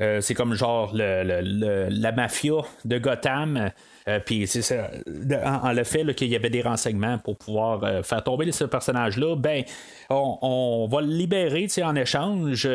Euh, 0.00 0.20
c'est 0.22 0.34
comme 0.34 0.54
genre 0.54 0.90
le- 0.94 1.88
la 1.90 2.12
mafia 2.12 2.62
de 2.84 2.98
Gotham. 2.98 3.70
Euh, 4.08 4.18
puis 4.24 4.46
c'est 4.46 4.62
ça, 4.62 4.90
en, 5.44 5.72
le 5.72 5.84
fait 5.84 6.14
qu'il 6.14 6.28
y 6.28 6.36
avait 6.36 6.50
des 6.50 6.62
renseignements 6.62 7.18
pour 7.18 7.36
pouvoir 7.36 7.84
euh, 7.84 8.02
faire 8.02 8.22
tomber 8.22 8.50
ce 8.52 8.64
personnage-là, 8.64 9.36
ben 9.36 9.62
on, 10.08 10.88
va 10.90 11.00
le 11.02 11.06
libérer 11.08 11.68
en 11.84 11.94
échange. 11.94 12.68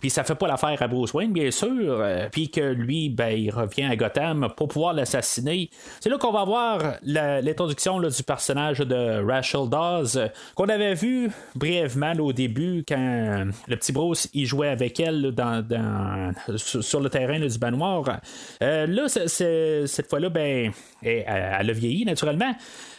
puis 0.00 0.10
ça 0.10 0.22
fait 0.24 0.34
pas 0.34 0.46
l'affaire 0.46 0.80
à 0.80 0.88
Bruce 0.88 1.12
Wayne, 1.14 1.32
bien 1.32 1.50
sûr. 1.50 2.00
euh, 2.16 2.28
puis 2.30 2.50
que 2.50 2.60
lui, 2.60 3.08
ben, 3.08 3.30
il 3.30 3.50
revient 3.50 3.84
à 3.84 3.96
Gotham 3.96 4.48
pour 4.56 4.68
pouvoir 4.68 4.92
l'assassiner. 4.92 5.70
C'est 6.00 6.08
là 6.08 6.18
qu'on 6.18 6.32
va 6.32 6.44
voir 6.44 6.96
l'introduction 7.02 8.00
du 8.00 8.22
personnage 8.22 8.78
de 8.78 9.24
Rachel 9.24 9.68
Dawes, 9.68 10.30
qu'on 10.54 10.68
avait 10.68 10.94
vu 10.94 11.30
brièvement 11.54 12.12
au 12.18 12.32
début 12.32 12.84
quand 12.86 13.46
le 13.66 13.76
petit 13.76 13.92
Bruce 13.92 14.28
il 14.32 14.46
jouait 14.46 14.68
avec 14.68 15.00
elle 15.00 15.32
dans, 15.32 16.32
sur, 16.56 17.00
le 17.00 17.08
terrain 17.08 17.38
du 17.38 17.58
manoir. 17.58 18.20
Euh, 18.62 18.86
là, 18.86 19.08
cette 19.08 20.08
fois-là, 20.08 20.28
ben, 20.28 20.65
elle, 21.02 21.24
elle 21.26 21.70
a 21.70 21.72
vieilli 21.72 22.04
naturellement. 22.04 22.54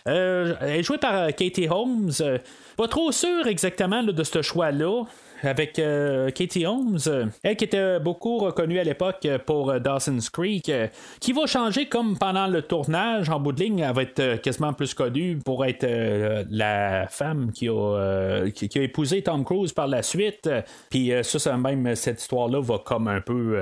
Euh, 0.07 0.55
elle 0.61 0.79
est 0.79 0.83
jouée 0.83 0.97
par 0.97 1.15
euh, 1.15 1.29
Katie 1.31 1.67
Holmes. 1.69 2.11
Euh, 2.21 2.37
pas 2.77 2.87
trop 2.87 3.11
sûr 3.11 3.47
exactement 3.47 4.03
de 4.03 4.23
ce 4.23 4.41
choix-là. 4.41 5.03
Avec 5.43 5.77
euh, 5.77 6.31
Katie 6.31 6.65
Holmes, 6.65 6.97
euh, 7.07 7.25
elle 7.43 7.55
qui 7.55 7.65
était 7.65 7.99
beaucoup 7.99 8.39
reconnue 8.39 8.79
à 8.79 8.83
l'époque 8.83 9.25
euh, 9.25 9.37
pour 9.37 9.79
Dawson's 9.79 10.29
Creek, 10.29 10.71
qui 11.19 11.33
va 11.33 11.45
changer 11.45 11.87
comme 11.87 12.17
pendant 12.17 12.47
le 12.47 12.61
tournage, 12.61 13.29
en 13.29 13.39
bout 13.39 13.51
de 13.51 13.61
ligne, 13.63 13.79
elle 13.79 13.93
va 13.93 14.01
être 14.01 14.41
quasiment 14.41 14.73
plus 14.73 14.93
connue 14.93 15.37
pour 15.37 15.65
être 15.65 15.85
la 16.49 17.07
femme 17.07 17.51
qui 17.51 17.69
a, 17.69 18.49
qui, 18.53 18.79
a 18.79 18.81
épousé 18.81 19.21
Tom 19.21 19.43
Cruise 19.43 19.73
par 19.73 19.87
la 19.87 20.03
suite. 20.03 20.49
Puis 20.89 21.11
ça, 21.21 21.39
c'est 21.39 21.57
même 21.57 21.95
cette 21.95 22.21
histoire-là 22.21 22.61
va 22.61 22.79
comme 22.79 23.07
un 23.07 23.21
peu 23.21 23.61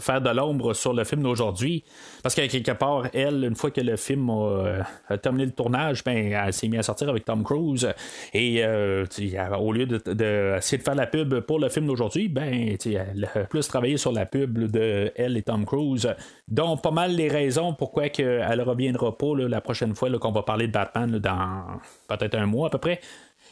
faire 0.00 0.20
de 0.20 0.30
l'ombre 0.30 0.74
sur 0.74 0.92
le 0.92 1.04
film 1.04 1.22
d'aujourd'hui. 1.22 1.84
Parce 2.22 2.34
qu'à 2.34 2.48
quelque 2.48 2.72
part, 2.72 3.04
elle, 3.14 3.44
une 3.44 3.56
fois 3.56 3.70
que 3.70 3.80
le 3.80 3.96
film 3.96 4.30
a, 4.30 5.18
terminé 5.18 5.46
le 5.46 5.52
tournage, 5.52 6.04
ben, 6.04 6.32
elle 6.32 6.52
s'est 6.52 6.68
mise 6.68 6.80
à 6.80 6.82
sortir 6.84 7.08
avec 7.08 7.24
Tom 7.24 7.42
Cruise. 7.42 7.88
Et 8.34 8.64
au 8.64 9.72
lieu 9.72 9.86
de, 9.86 9.98
de 10.12 10.60
de 10.76 10.82
faire 10.82 10.94
la 10.94 11.05
pub 11.06 11.40
pour 11.40 11.58
le 11.58 11.68
film 11.68 11.86
d'aujourd'hui, 11.86 12.28
ben, 12.28 12.76
elle 12.84 13.28
a 13.34 13.40
plus 13.44 13.66
travaillé 13.68 13.96
sur 13.96 14.12
la 14.12 14.26
pub 14.26 14.70
de 14.70 15.12
elle 15.16 15.36
et 15.36 15.42
Tom 15.42 15.64
Cruise. 15.64 16.08
Donc, 16.48 16.82
pas 16.82 16.90
mal 16.90 17.12
les 17.12 17.28
raisons 17.28 17.74
pourquoi 17.74 18.06
elle 18.06 18.62
reviendra 18.62 19.16
pas 19.16 19.34
la 19.36 19.60
prochaine 19.60 19.94
fois 19.94 20.10
qu'on 20.18 20.32
va 20.32 20.42
parler 20.42 20.66
de 20.66 20.72
Batman 20.72 21.18
dans 21.18 21.80
peut-être 22.08 22.36
un 22.36 22.46
mois 22.46 22.68
à 22.68 22.70
peu 22.70 22.78
près. 22.78 23.00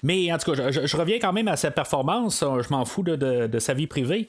Mais 0.02 0.32
en 0.32 0.38
tout 0.38 0.52
cas, 0.52 0.70
je, 0.70 0.96
reviens 0.96 1.18
quand 1.18 1.32
même 1.32 1.48
à 1.48 1.56
sa 1.56 1.70
performance. 1.70 2.40
Je 2.42 2.68
m'en 2.70 2.84
fous 2.84 3.02
de 3.02 3.58
sa 3.58 3.74
vie 3.74 3.86
privée. 3.86 4.28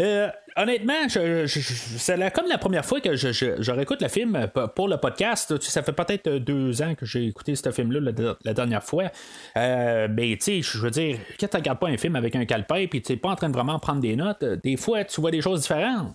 Euh, 0.00 0.28
honnêtement, 0.56 1.08
je, 1.08 1.46
je- 1.46 1.60
c'est 1.60 2.32
comme 2.32 2.46
la 2.48 2.58
première 2.58 2.84
fois 2.84 3.00
que 3.00 3.16
je, 3.16 3.70
réécoute 3.70 4.00
le 4.00 4.08
film 4.08 4.34
euh, 4.34 4.66
pour 4.68 4.88
le 4.88 4.96
podcast. 4.96 5.60
Ça 5.60 5.82
fait 5.82 5.92
peut-être 5.92 6.26
euh, 6.26 6.38
deux 6.38 6.80
ans 6.82 6.94
que 6.94 7.04
j'ai 7.04 7.26
écouté 7.26 7.54
ce 7.54 7.70
film-là 7.70 8.12
la, 8.44 8.54
dernière 8.54 8.82
fois. 8.82 9.04
Mais 9.54 10.36
tu 10.38 10.62
sais, 10.62 10.62
je 10.62 10.78
veux 10.78 10.90
dire, 10.90 11.18
quand 11.38 11.48
tu 11.48 11.56
regardes 11.56 11.78
pas 11.78 11.88
un 11.88 11.98
film 11.98 12.16
avec 12.16 12.34
un 12.34 12.46
calepin 12.46 12.86
puis 12.86 13.02
tu 13.02 13.12
n'es 13.12 13.18
pas 13.18 13.28
en 13.28 13.36
train 13.36 13.48
de 13.48 13.54
vraiment 13.54 13.78
prendre 13.78 14.00
des 14.00 14.16
notes, 14.16 14.44
des 14.62 14.76
fois 14.76 15.04
tu 15.04 15.20
vois 15.20 15.30
des 15.30 15.42
choses 15.42 15.62
différentes. 15.62 16.14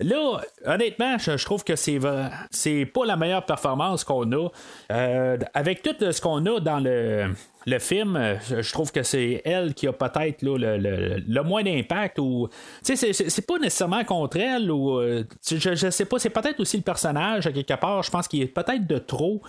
Là, 0.00 0.40
honnêtement, 0.64 1.18
je, 1.18 1.44
trouve 1.44 1.64
que 1.64 1.74
c'est 1.76 1.98
pas 1.98 3.06
la 3.06 3.16
meilleure 3.16 3.44
performance 3.44 4.04
qu'on 4.04 4.30
a. 4.32 4.48
Euh, 4.92 5.36
avec 5.54 5.82
tout 5.82 5.94
ce 5.98 6.20
qu'on 6.20 6.44
a 6.46 6.60
dans 6.60 6.78
le, 6.78 7.34
film, 7.78 8.16
euh, 8.16 8.36
je 8.40 8.72
trouve 8.72 8.92
que 8.92 9.02
c'est 9.02 9.42
elle 9.44 9.74
qui 9.74 9.86
a 9.86 9.92
peut-être 9.92 10.42
le, 10.42 11.42
moins 11.42 11.62
d'impact. 11.62 12.18
ou 12.18 12.48
c'est- 12.82 13.46
pas 13.46 13.58
nécessairement 13.58 14.04
contre 14.04 14.38
elle. 14.38 14.70
euh, 14.70 15.24
je, 15.46 15.74
je 15.74 15.90
sais 15.90 16.04
pas, 16.04 16.18
c'est 16.18 16.30
peut-être 16.30 16.60
aussi 16.60 16.76
le 16.76 16.82
personnage, 16.82 17.44
quelque 17.52 17.74
part, 17.74 18.02
je 18.02 18.10
pense 18.10 18.28
qu'il 18.28 18.42
est 18.42 18.46
peut-être 18.46 18.86
de 18.86 18.98
trop. 18.98 19.42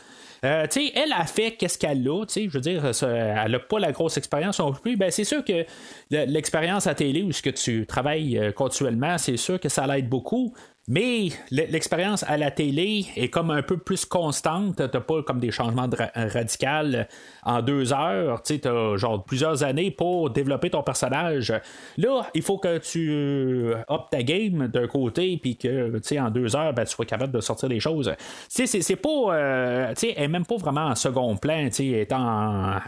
Euh, 0.45 0.65
tu 0.67 0.87
sais, 0.87 0.91
elle 0.95 1.11
a 1.11 1.25
fait 1.25 1.51
qu'est-ce 1.51 1.77
qu'elle 1.77 2.07
a, 2.07 2.25
je 2.25 2.47
veux 2.49 2.61
dire, 2.61 2.83
elle 3.03 3.51
n'a 3.51 3.59
pas 3.59 3.79
la 3.79 3.91
grosse 3.91 4.15
expérience 4.17 4.59
non 4.59 4.71
plus. 4.71 4.95
Ben, 4.95 5.11
c'est 5.11 5.25
sûr 5.25 5.43
que 5.43 5.65
le- 6.11 6.25
l'expérience 6.25 6.87
à 6.87 6.95
télé 6.95 7.23
où 7.23 7.31
ce 7.31 7.41
que 7.41 7.49
tu 7.49 7.85
travailles 7.85 8.37
euh, 8.37 8.51
continuellement, 8.51 9.17
c'est 9.17 9.37
sûr 9.37 9.59
que 9.59 9.67
ça 9.69 9.85
l'aide 9.85 10.07
beaucoup. 10.07 10.53
Mais 10.91 11.29
l'expérience 11.51 12.23
à 12.27 12.35
la 12.35 12.49
télé 12.49 13.05
est 13.15 13.29
comme 13.29 13.51
un 13.51 13.61
peu 13.61 13.77
plus 13.77 14.05
constante. 14.05 14.77
T'as 14.77 14.99
pas 14.99 15.21
comme 15.21 15.39
des 15.39 15.51
changements 15.51 15.87
radicaux 16.15 17.05
en 17.43 17.61
deux 17.61 17.93
heures. 17.93 18.41
Tu 18.41 18.59
as 18.67 18.97
genre 18.97 19.23
plusieurs 19.23 19.63
années 19.63 19.91
pour 19.91 20.31
développer 20.31 20.71
ton 20.71 20.81
personnage. 20.81 21.53
Là, 21.97 22.23
il 22.33 22.41
faut 22.41 22.57
que 22.57 22.79
tu 22.79 23.11
euh, 23.11 23.75
up 23.87 24.01
ta 24.09 24.23
game 24.23 24.67
d'un 24.67 24.87
côté, 24.87 25.37
puis 25.37 25.57
que 25.57 25.99
tu 25.99 26.19
en 26.19 26.31
deux 26.31 26.55
heures, 26.55 26.73
ben, 26.73 26.85
tu 26.85 26.91
sois 26.95 27.05
capable 27.05 27.33
de 27.33 27.39
sortir 27.39 27.69
des 27.69 27.79
choses. 27.79 28.11
Tu 28.53 28.65
sais, 28.65 28.81
c'est- 28.81 28.95
pas. 28.95 29.35
euh, 29.35 29.93
elle 30.01 30.23
est 30.23 30.27
même 30.27 30.45
pas 30.45 30.57
vraiment 30.57 30.87
en 30.87 30.95
second 30.95 31.37
plan. 31.37 31.65
Tu 31.67 31.71
sais, 31.71 31.85
est 31.85 32.11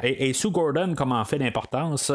est 0.04 0.34
sous 0.34 0.50
Gordon 0.50 0.96
comme 0.96 1.12
en 1.12 1.24
fait 1.24 1.38
d'importance. 1.38 2.12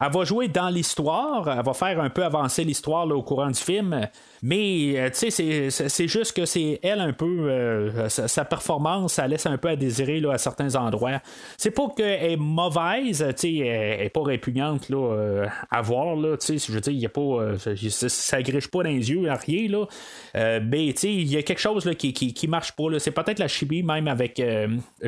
Elle 0.00 0.12
va 0.12 0.24
jouer 0.24 0.48
dans 0.48 0.68
l'histoire, 0.68 1.48
elle 1.48 1.64
va 1.64 1.72
faire 1.72 2.00
un 2.00 2.10
peu 2.10 2.24
avancer 2.24 2.64
l'histoire 2.64 3.06
au 3.08 3.22
courant 3.22 3.48
du 3.50 3.60
film, 3.60 4.08
mais 4.42 4.94
euh, 4.96 5.08
c'est- 5.12 6.08
juste 6.08 6.36
que 6.36 6.44
c'est 6.46 6.80
elle 6.82 7.00
un 7.00 7.12
peu, 7.12 7.48
euh, 7.48 8.08
sa, 8.08 8.44
performance, 8.44 9.14
ça 9.14 9.28
laisse 9.28 9.46
un 9.46 9.56
peu 9.56 9.68
à 9.68 9.76
désirer 9.76 10.20
là, 10.20 10.32
à 10.32 10.38
certains 10.38 10.74
endroits. 10.74 11.20
C'est 11.56 11.70
pas 11.70 11.88
qu'elle 11.96 12.32
est 12.32 12.36
mauvaise, 12.36 13.22
elle 13.22 14.04
est 14.04 14.12
pas 14.12 14.22
répugnante 14.22 14.88
là, 14.88 14.96
euh, 14.96 15.46
à 15.70 15.80
voir, 15.80 16.16
là, 16.16 16.36
je 16.40 16.72
veux 16.72 16.80
dire, 16.80 16.92
il 16.92 17.06
a 17.06 17.08
pas, 17.08 17.56
ça, 17.58 18.08
ça, 18.08 18.38
pas 18.42 18.82
dans 18.82 18.90
les 18.90 19.10
yeux, 19.10 19.28
rien, 19.30 19.68
là, 19.68 19.86
mais 20.60 20.88
il 20.88 21.32
y 21.32 21.36
a 21.36 21.42
quelque 21.42 21.60
chose 21.60 21.84
là, 21.84 21.94
qui, 21.94 22.12
qui, 22.12 22.48
marche 22.48 22.72
pas, 22.72 22.84
c'est 22.98 23.12
peut-être 23.12 23.38
la 23.38 23.48
chimie 23.48 23.82
même 23.82 24.08
avec 24.08 24.42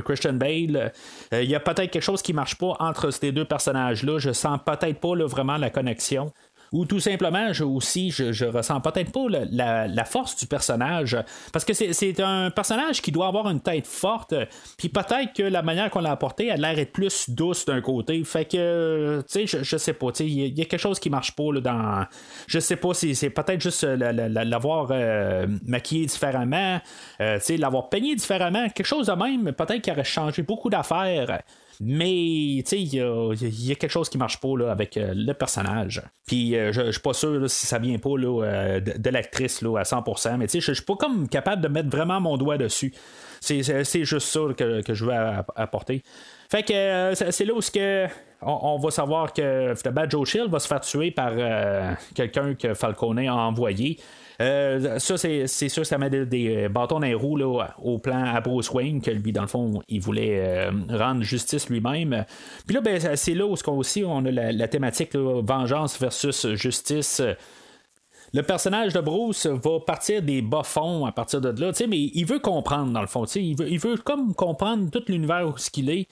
Christian 0.05 0.35
Bale, 0.35 0.93
il 1.33 1.51
y 1.51 1.55
a 1.55 1.61
peut-être 1.61 1.91
quelque 1.91 2.01
chose 2.01 2.23
qui 2.23 2.33
marche 2.33 2.57
pas 2.57 2.77
entre 2.79 3.11
ces 3.11 3.33
deux 3.33 3.45
personnages-là, 3.45 4.19
je 4.19 4.33
sens 4.33 4.59
peut-être 4.77 5.01
pas 5.01 5.17
là, 5.17 5.27
vraiment 5.27 5.57
la 5.57 5.71
connexion. 5.71 6.33
Ou 6.73 6.85
tout 6.85 6.99
simplement, 6.99 7.53
je, 7.53 7.63
aussi, 7.63 8.11
je, 8.11 8.33
je 8.33 8.45
ressens 8.45 8.81
peut-être 8.81 9.13
pas 9.13 9.27
la, 9.29 9.87
la 9.87 10.05
force 10.05 10.35
du 10.37 10.47
personnage. 10.49 11.17
Parce 11.53 11.65
que 11.65 11.73
c'est, 11.73 12.21
un 12.21 12.51
personnage 12.51 13.01
qui 13.01 13.13
doit 13.13 13.29
avoir 13.29 13.49
une 13.49 13.61
tête 13.61 13.87
forte. 13.87 14.35
Puis 14.77 14.89
peut-être 14.89 15.33
que 15.33 15.45
la 15.45 15.63
manière 15.63 15.91
qu'on 15.91 16.01
l'a 16.01 16.11
apporté, 16.11 16.51
a 16.51 16.57
l'air 16.57 16.77
être 16.77 16.91
plus 16.93 17.31
douce 17.31 17.67
d'un 17.67 17.81
côté. 17.81 18.23
Fait 18.25 18.45
que, 18.47 19.23
tu 19.29 19.33
sais, 19.33 19.47
je, 19.47 19.63
je 19.63 19.77
sais 19.77 19.93
pas. 19.93 20.09
Il 20.19 20.59
y, 20.59 20.61
a- 20.61 20.65
quelque 20.65 20.81
chose 20.81 20.99
qui 20.99 21.09
marche 21.09 21.37
pas 21.37 21.53
là, 21.53 21.61
dans. 21.61 22.05
Je 22.49 22.59
sais 22.59 22.77
pas 22.77 22.95
si 22.95 23.15
c'est 23.15 23.31
peut-être 23.31 23.61
juste 23.61 23.85
euh, 23.85 23.97
la- 23.97 24.13
la- 24.13 24.29
la- 24.29 24.45
l'avoir 24.45 24.89
euh, 24.91 25.47
maquillé 25.65 26.07
différemment, 26.07 26.81
euh, 27.21 27.39
tu 27.39 27.45
sais, 27.45 27.57
l'avoir 27.59 27.89
peigné 27.91 28.17
différemment. 28.17 28.69
Quelque 28.71 28.87
chose 28.87 29.07
de 29.07 29.13
même, 29.13 29.53
peut-être 29.53 29.83
qu'il 29.83 29.93
aurait 29.93 30.03
changé 30.03 30.43
beaucoup 30.43 30.69
d'affaires. 30.69 31.43
Mais, 31.81 32.63
tu 32.63 32.65
sais, 32.67 32.81
il 32.81 32.95
y 32.95 33.01
a, 33.01 33.75
quelque 33.75 33.91
chose 33.91 34.09
qui 34.09 34.19
marche 34.19 34.41
pas 34.41 34.57
là, 34.57 34.71
avec 34.71 34.97
euh, 34.97 35.13
le 35.15 35.33
personnage. 35.35 36.03
Puis, 36.27 36.57
euh, 36.57 36.73
je 36.73 36.87
je 36.87 36.91
suis 36.93 37.01
pas 37.01 37.13
sûr 37.13 37.49
si 37.51 37.67
ça 37.67 37.79
vient 37.79 37.99
pas 37.99 38.17
là, 38.17 38.45
euh, 38.45 38.81
de, 38.81 39.11
l'actrice 39.11 39.63
à 39.63 39.83
100%, 39.83 40.37
mais 40.39 40.47
tu 40.47 40.53
sais, 40.53 40.61
je 40.61 40.67
je 40.67 40.75
suis 40.75 40.85
pas 40.85 40.97
comme 40.97 41.29
capable 41.29 41.63
de 41.63 41.69
mettre 41.69 41.89
vraiment 41.89 42.21
mon 42.21 42.37
doigt 42.37 42.59
dessus. 42.59 42.95
C'est- 43.41 43.63
juste 44.05 44.29
ça 44.29 44.41
que, 44.57 44.83
que 44.83 44.95
je 44.95 45.05
veux 45.05 45.13
app- 45.13 45.53
apporter. 45.57 46.03
Fait 46.51 46.63
que 46.63 47.13
c'est 47.31 47.45
là 47.45 47.55
où 47.55 47.61
ce 47.61 47.71
que 47.71 48.07
on, 48.43 48.79
va 48.79 48.91
savoir 48.91 49.33
que 49.33 49.75
Joe 50.09 50.29
Chill 50.29 50.49
va 50.49 50.59
se 50.59 50.69
faire 50.69 50.81
tuer 50.81 51.11
par 51.11 51.33
quelqu'un 52.15 52.55
que 52.55 52.75
Falcone 52.75 53.19
a 53.27 53.35
envoyé. 53.35 53.99
Euh, 54.41 54.99
ça, 54.99 55.17
c'est 55.17 55.69
sûr, 55.69 55.87
ça 55.87 55.99
met 55.99 56.11
des, 56.11 56.27
des 56.27 56.69
bâtons 56.69 57.01
dans 57.01 57.07
les 57.07 57.15
roues 57.15 57.39
au 57.83 57.99
plan 57.99 58.25
à 58.25 58.41
Bruce 58.41 58.71
Wayne, 58.71 59.01
que 59.01 59.11
lui, 59.11 59.33
dans 59.33 59.43
le 59.43 59.49
fond, 59.49 59.83
il 59.89 60.01
voulait 60.01 60.41
euh, 60.41 60.71
rendre 60.91 61.23
justice 61.23 61.69
lui-même. 61.69 62.25
Puis 62.67 62.75
là, 62.75 62.81
ben, 62.81 63.17
c'est 63.17 63.35
là 63.35 63.47
où 63.47 63.55
qu'on 63.55 63.79
aussi 63.79 64.05
on 64.05 64.25
a 64.25 64.31
la, 64.31 64.69
thématique 64.69 65.15
vengeance 65.15 65.99
versus 66.01 66.55
justice. 66.55 67.23
Le 68.35 68.43
personnage 68.43 68.93
de 68.93 69.01
Bruce 69.01 69.47
va 69.47 69.81
partir 69.81 70.21
des 70.21 70.43
bas 70.43 70.65
fonds 70.65 71.07
à 71.07 71.13
partir 71.13 71.41
de 71.41 71.49
là, 71.61 71.73
mais 71.89 71.99
il 71.99 72.25
veut 72.25 72.41
comprendre 72.41 72.93
dans 72.93 73.01
le 73.01 73.07
fond, 73.07 73.25
il 73.25 73.57
veut, 73.57 73.71
il 73.71 73.79
veut 73.79 73.97
comme 73.97 74.35
comprendre 74.35 74.91
tout 74.91 75.03
l'univers 75.09 75.49
où 75.49 75.57
ce 75.57 75.71
qu'il 75.71 75.89
est. 75.91 76.09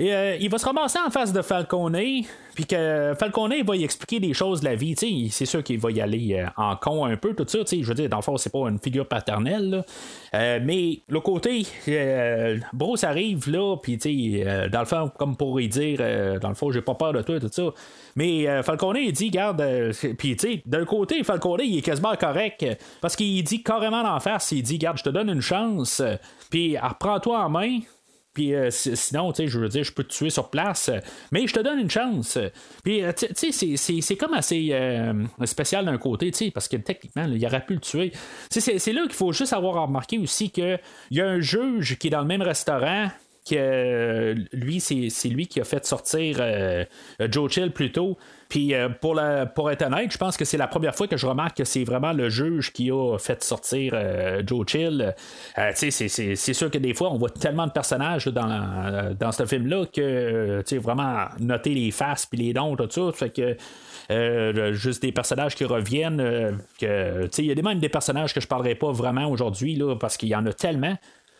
Et 0.00 0.14
euh, 0.14 0.36
il 0.38 0.48
va 0.48 0.58
se 0.58 0.64
ramasser 0.64 0.98
en 1.04 1.10
face 1.10 1.32
de 1.32 1.42
Falcone, 1.42 2.22
puis 2.54 2.66
que 2.66 3.14
Falcone 3.18 3.62
va 3.66 3.74
y 3.74 3.82
expliquer 3.82 4.20
des 4.20 4.32
choses 4.32 4.60
de 4.60 4.66
la 4.66 4.76
vie. 4.76 4.94
C'est 5.30 5.44
sûr 5.44 5.64
qu'il 5.64 5.80
va 5.80 5.90
y 5.90 6.00
aller 6.00 6.34
euh, 6.34 6.46
en 6.56 6.76
con 6.76 7.04
un 7.04 7.16
peu, 7.16 7.34
tout 7.34 7.44
ça. 7.48 7.58
Je 7.68 7.84
veux 7.84 7.94
dire, 7.94 8.08
dans 8.08 8.18
le 8.18 8.22
fond, 8.22 8.36
c'est 8.36 8.52
pas 8.52 8.68
une 8.68 8.78
figure 8.78 9.08
paternelle. 9.08 9.84
Euh, 10.34 10.60
mais 10.62 11.00
le 11.08 11.18
côté, 11.18 11.66
euh, 11.88 12.58
Bruce 12.72 13.02
arrive 13.02 13.50
là, 13.50 13.76
puis 13.82 13.96
dans 13.96 14.80
le 14.80 14.86
fond, 14.86 15.10
comme 15.18 15.36
pour 15.36 15.60
y 15.60 15.68
dire, 15.68 15.98
dans 16.40 16.48
le 16.48 16.54
fond, 16.54 16.70
j'ai 16.70 16.80
pas 16.82 16.94
peur 16.94 17.12
de 17.12 17.22
toi, 17.22 17.40
tout 17.40 17.50
ça. 17.50 17.72
Mais 18.14 18.48
euh, 18.48 18.62
Falcone, 18.62 18.96
il 18.96 19.12
dit, 19.12 19.30
garde, 19.30 19.60
euh, 19.60 19.92
puis 20.16 20.36
tu 20.36 20.48
sais, 20.48 20.62
d'un 20.66 20.84
côté, 20.84 21.22
Falcone, 21.24 21.60
il 21.64 21.78
est 21.78 21.82
quasiment 21.82 22.14
correct, 22.14 22.64
parce 23.00 23.16
qu'il 23.16 23.42
dit 23.44 23.62
carrément 23.62 24.02
d'en 24.02 24.20
face, 24.20 24.52
il 24.52 24.62
dit, 24.62 24.78
garde, 24.78 24.98
je 24.98 25.04
te 25.04 25.10
donne 25.10 25.28
une 25.28 25.40
chance, 25.40 26.02
puis 26.50 26.78
reprends-toi 26.78 27.44
en 27.44 27.48
main, 27.48 27.78
puis 28.38 28.54
euh, 28.54 28.70
si- 28.70 28.96
sinon, 28.96 29.32
je 29.36 29.58
veux 29.58 29.68
dire, 29.68 29.82
je 29.82 29.92
peux 29.92 30.04
te 30.04 30.12
tuer 30.14 30.30
sur 30.30 30.48
place, 30.48 30.88
euh, 30.90 31.00
mais 31.32 31.44
je 31.48 31.52
te 31.52 31.58
donne 31.58 31.80
une 31.80 31.90
chance. 31.90 32.38
Puis, 32.84 33.02
euh, 33.02 33.10
tu 33.12 33.26
sais, 33.52 33.76
c'est- 33.76 34.16
comme 34.16 34.34
assez 34.34 34.72
spécial 35.44 35.84
d'un 35.86 35.98
côté, 35.98 36.30
parce 36.52 36.68
que 36.68 36.76
techniquement, 36.76 37.26
là, 37.26 37.34
il 37.34 37.44
aurait 37.46 37.64
pu 37.66 37.74
le 37.74 37.80
tuer. 37.80 38.12
C'est 38.48 38.92
là 38.92 39.02
qu'il 39.02 39.12
faut 39.12 39.32
juste 39.32 39.52
avoir 39.52 39.82
remarqué 39.86 40.18
aussi 40.18 40.50
qu'il 40.50 40.78
y 41.10 41.20
a 41.20 41.26
un 41.26 41.40
juge 41.40 41.98
qui 41.98 42.06
est 42.06 42.10
dans 42.10 42.20
le 42.20 42.26
même 42.26 42.42
restaurant 42.42 43.08
euh, 43.56 44.34
lui, 44.52 44.80
c'est 44.80 45.28
lui 45.28 45.46
qui 45.46 45.60
a 45.60 45.64
fait 45.64 45.84
sortir 45.84 46.36
euh, 46.40 46.84
Joe 47.30 47.50
Chill 47.50 47.70
plus 47.70 47.92
tôt. 47.92 48.16
Puis 48.48 48.74
euh, 48.74 48.88
pour, 48.88 49.20
être 49.20 49.82
honnête, 49.82 50.10
je 50.10 50.16
pense 50.16 50.36
que 50.36 50.44
c'est 50.44 50.56
la 50.56 50.68
première 50.68 50.94
fois 50.94 51.06
que 51.06 51.18
je 51.18 51.26
remarque 51.26 51.58
que 51.58 51.64
c'est 51.64 51.84
vraiment 51.84 52.12
le 52.12 52.30
juge 52.30 52.72
qui 52.72 52.90
a 52.90 53.18
fait 53.18 53.44
sortir 53.44 53.94
Joe 54.46 54.66
Chill. 54.66 55.14
C'est- 55.74 56.52
sûr 56.54 56.70
que 56.70 56.78
des 56.78 56.94
fois, 56.94 57.12
on 57.12 57.18
voit 57.18 57.30
tellement 57.30 57.66
de 57.66 57.72
personnages 57.72 58.26
dans, 58.26 59.32
ce 59.32 59.44
film-là 59.44 59.84
que, 59.86 60.78
vraiment 60.78 61.26
noter 61.38 61.74
les 61.74 61.90
faces 61.90 62.24
puis 62.26 62.38
les 62.38 62.52
dons, 62.52 62.74
tout 62.76 62.88
ça. 62.90 63.12
Fait 63.12 63.30
que. 63.30 64.72
juste 64.72 65.02
des 65.02 65.12
personnages 65.12 65.54
qui 65.54 65.64
reviennent. 65.64 66.58
il 66.80 67.44
y 67.44 67.52
a 67.52 67.62
même 67.62 67.80
des 67.80 67.90
personnages 67.90 68.32
que 68.32 68.40
je 68.40 68.46
parlerai 68.46 68.74
pas 68.74 68.92
vraiment 68.92 69.26
aujourd'hui 69.30 69.78
parce 70.00 70.16
qu'il 70.16 70.30
y 70.30 70.34
en 70.34 70.46
a 70.46 70.52
tellement. 70.54 70.96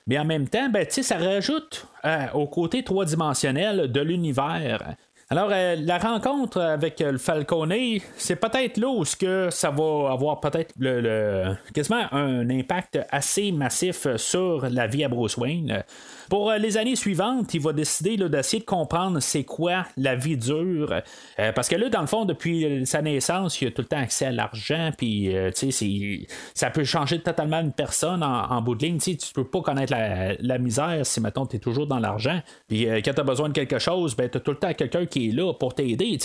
Mais 0.09 0.19
en 0.19 0.25
même 0.25 0.49
temps, 0.49 0.69
ben, 0.71 0.87
ça 1.05 1.19
rajoute 1.19 1.87
euh, 2.05 2.27
au 2.35 2.47
côté 2.47 2.83
trois-dimensionnel 2.83 3.93
de 3.93 4.01
l'univers. 4.01 4.95
Alors, 5.31 5.51
euh, 5.53 5.77
la 5.79 5.99
rencontre 5.99 6.59
avec 6.59 7.03
euh, 7.03 7.13
le 7.13 7.19
Falcone, 7.19 7.75
c'est 8.17 8.37
peut-être 8.37 8.79
là 8.79 8.89
où 8.89 9.05
que 9.21 9.51
ça 9.51 9.71
va 9.71 10.11
avoir 10.11 10.41
peut-être 10.41 10.73
le- 10.79 11.55
quasiment 11.75 12.11
un 12.13 12.49
impact 12.49 12.99
assez 13.11 13.53
massif 13.53 14.07
sur 14.17 14.67
la 14.71 14.87
vie 14.87 15.05
à 15.05 15.09
Bruce 15.09 15.37
Wayne. 15.37 15.85
Pour 16.29 16.51
euh, 16.51 16.59
les 16.59 16.77
années 16.77 16.97
suivantes, 16.97 17.55
il 17.55 17.61
va 17.61 17.73
décider 17.73 18.17
d'essayer 18.17 18.61
de 18.61 18.65
comprendre 18.67 19.21
c'est 19.21 19.45
quoi 19.45 19.85
la 19.97 20.15
vie 20.15 20.37
dure. 20.37 20.93
Euh, 21.39 21.53
parce 21.53 21.69
que 21.69 21.77
là, 21.77 21.89
dans 21.89 22.01
le 22.01 22.07
fond, 22.07 22.25
depuis 22.25 22.85
sa 22.87 23.03
naissance, 23.03 23.61
il 23.61 23.69
a 23.69 23.71
tout 23.71 23.83
le 23.83 23.89
temps 23.89 23.99
accès 23.99 24.27
à 24.27 24.31
l'argent, 24.33 24.91
puis 24.97 25.35
euh, 25.35 25.51
tu 25.51 25.71
sais, 25.71 25.71
c'est- 25.71 26.27
ça 26.55 26.71
peut 26.71 26.85
changer 26.85 27.21
totalement 27.21 27.61
une 27.61 27.73
personne 27.73 28.23
en, 28.23 28.61
bout 28.63 28.75
de 28.75 28.85
ligne. 28.85 28.99
Tu 28.99 29.13
sais, 29.13 29.17
tu 29.17 29.33
peux 29.33 29.45
pas 29.45 29.61
connaître 29.63 29.95
la, 30.41 30.59
misère 30.59 31.01
si, 31.07 31.21
mettons, 31.21 31.47
tu 31.47 31.57
es 31.57 31.59
toujours 31.59 31.87
dans 31.87 31.99
l'argent. 31.99 32.41
Puis 32.69 32.89
euh, 32.89 33.01
quand 33.05 33.15
tu 33.15 33.21
as 33.21 33.25
besoin 33.25 33.49
de 33.49 33.55
quelque 33.55 33.79
chose, 33.79 34.15
ben, 34.17 34.29
tu 34.29 34.39
as 34.39 34.41
tout 34.41 34.51
le 34.51 34.59
temps 34.59 34.73
quelqu'un 34.75 35.07
qui 35.07 35.29
est 35.29 35.33
là 35.33 35.53
pour 35.55 35.75
t'aider. 35.75 36.19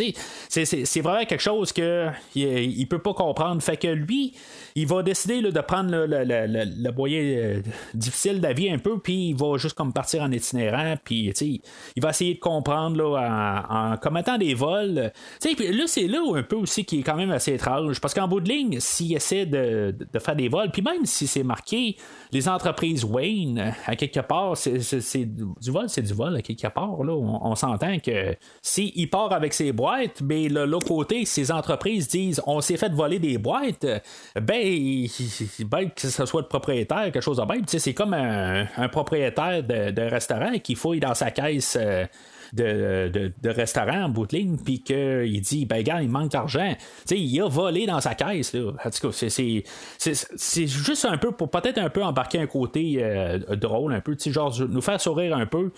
C'est, 0.50 1.02
vraiment 1.02 1.26
quelque 1.26 1.42
chose 1.42 1.72
que 1.72 2.08
il, 2.36 2.88
peut 2.88 3.00
pas 3.00 3.13
comprendre. 3.13 3.62
Fait 3.62 3.78
que 3.78 3.88
lui, 3.88 4.34
il 4.76 4.88
va 4.88 5.04
décider 5.04 5.42
là, 5.42 5.52
de 5.52 5.60
prendre 5.62 5.92
le, 5.92 6.06
le, 6.08 6.24
le- 6.26 6.66
le- 6.84 6.92
moyen 6.92 7.20
euh, 7.22 7.62
difficile 7.94 8.38
de 8.39 8.44
la 8.44 8.54
vie 8.54 8.70
un 8.70 8.78
peu, 8.80 9.00
puis 9.00 9.30
il 9.30 9.36
va 9.36 9.58
juste 9.58 9.76
comme 9.76 9.93
partir 9.94 10.22
en 10.22 10.32
itinérant, 10.32 10.96
puis 11.04 11.34
il 11.96 12.04
va 12.04 12.10
essayer 12.10 12.36
de 12.36 12.40
comprendre 12.40 12.98
là, 12.98 13.66
en, 13.70 13.98
commettant 13.98 14.38
des 14.38 14.54
vols. 14.54 15.12
Puis 15.42 15.56
là, 15.72 15.84
c'est 15.88 16.08
là 16.08 16.20
un 16.34 16.44
peu 16.44 16.56
aussi 16.56 16.86
qui 16.86 17.00
est 17.00 17.04
quand 17.04 17.16
même 17.16 17.32
assez 17.32 17.54
étrange, 17.54 18.00
parce 18.00 18.14
qu'en 18.14 18.28
bout 18.28 18.42
de 18.42 18.50
ligne, 18.50 18.80
s'il 18.80 19.16
essaie 19.16 19.46
de, 19.46 19.96
de, 20.14 20.20
faire 20.20 20.36
des 20.36 20.50
vols, 20.50 20.72
puis 20.72 20.82
même 20.82 21.06
si 21.06 21.28
c'est 21.28 21.44
marqué 21.44 21.96
les 22.32 22.50
entreprises 22.50 23.04
Wayne, 23.04 23.74
à 23.86 23.96
quelque 23.96 24.20
part, 24.20 24.58
c'est 24.58 25.26
du 25.26 25.72
vol, 25.72 25.90
c'est 25.90 26.02
du 26.02 26.14
vol 26.14 26.36
à 26.36 26.42
quelque 26.42 26.68
part. 26.68 27.04
Là, 27.04 27.14
on, 27.14 27.56
s'entend 27.56 28.00
que 28.00 28.36
s'il 28.62 29.10
part 29.10 29.32
avec 29.32 29.54
ses 29.54 29.72
boîtes, 29.72 30.22
mais 30.22 30.50
l'autre 30.50 30.88
côté, 30.88 31.26
ces 31.26 31.52
entreprises 31.52 32.08
disent 32.08 32.42
on 32.48 32.62
s'est 32.62 32.78
fait 32.78 32.92
voler 32.92 33.20
des 33.20 33.38
boîtes, 33.38 33.86
ben, 34.36 35.08
ben 35.66 35.90
que 35.92 36.08
ce 36.10 36.26
soit 36.26 36.42
le 36.42 36.48
propriétaire, 36.48 37.12
quelque 37.12 37.22
chose 37.22 37.38
de 37.38 37.44
même. 37.44 37.64
C'est 37.68 37.94
comme 37.94 38.14
un, 38.14 38.88
propriétaire 38.90 39.64
de, 39.64 39.83
restaurant 39.98 40.58
qui 40.60 40.76
fouille 40.76 41.00
dans 41.00 41.13
sa 41.13 41.32
caisse. 41.32 41.78
Euh, 42.60 43.10
de, 43.10 43.50
restaurant 43.50 44.04
en 44.04 44.10
bout 44.10 44.28
de 44.28 44.38
ligne, 44.38 44.58
puis 44.63 44.84
qu'il 44.84 45.41
dit, 45.41 45.65
ben, 45.65 45.82
gars, 45.82 46.02
il 46.04 46.10
manque 46.10 46.32
d'argent. 46.32 46.76
sais 47.04 47.19
il 47.19 47.41
a 47.41 47.48
volé 47.48 47.88
dans 47.88 48.00
sa 48.00 48.13
caisse. 48.13 48.54
En 48.56 48.89
tout 48.91 49.10
cas, 49.10 49.28
c'est 49.98 50.67
juste 50.67 51.06
un 51.06 51.17
peu 51.17 51.32
pour 51.32 51.50
peut-être 51.50 51.80
un 51.80 51.89
peu 51.89 52.04
embarquer 52.04 52.39
un 52.39 52.48
côté 52.48 52.98
euh, 53.00 53.39
drôle, 53.56 53.93
un 53.93 54.02
peu, 54.02 54.15
genre 54.28 54.56
nous 54.69 54.82
faire 54.82 55.02
sourire 55.02 55.36
un 55.36 55.48
peu. 55.48 55.72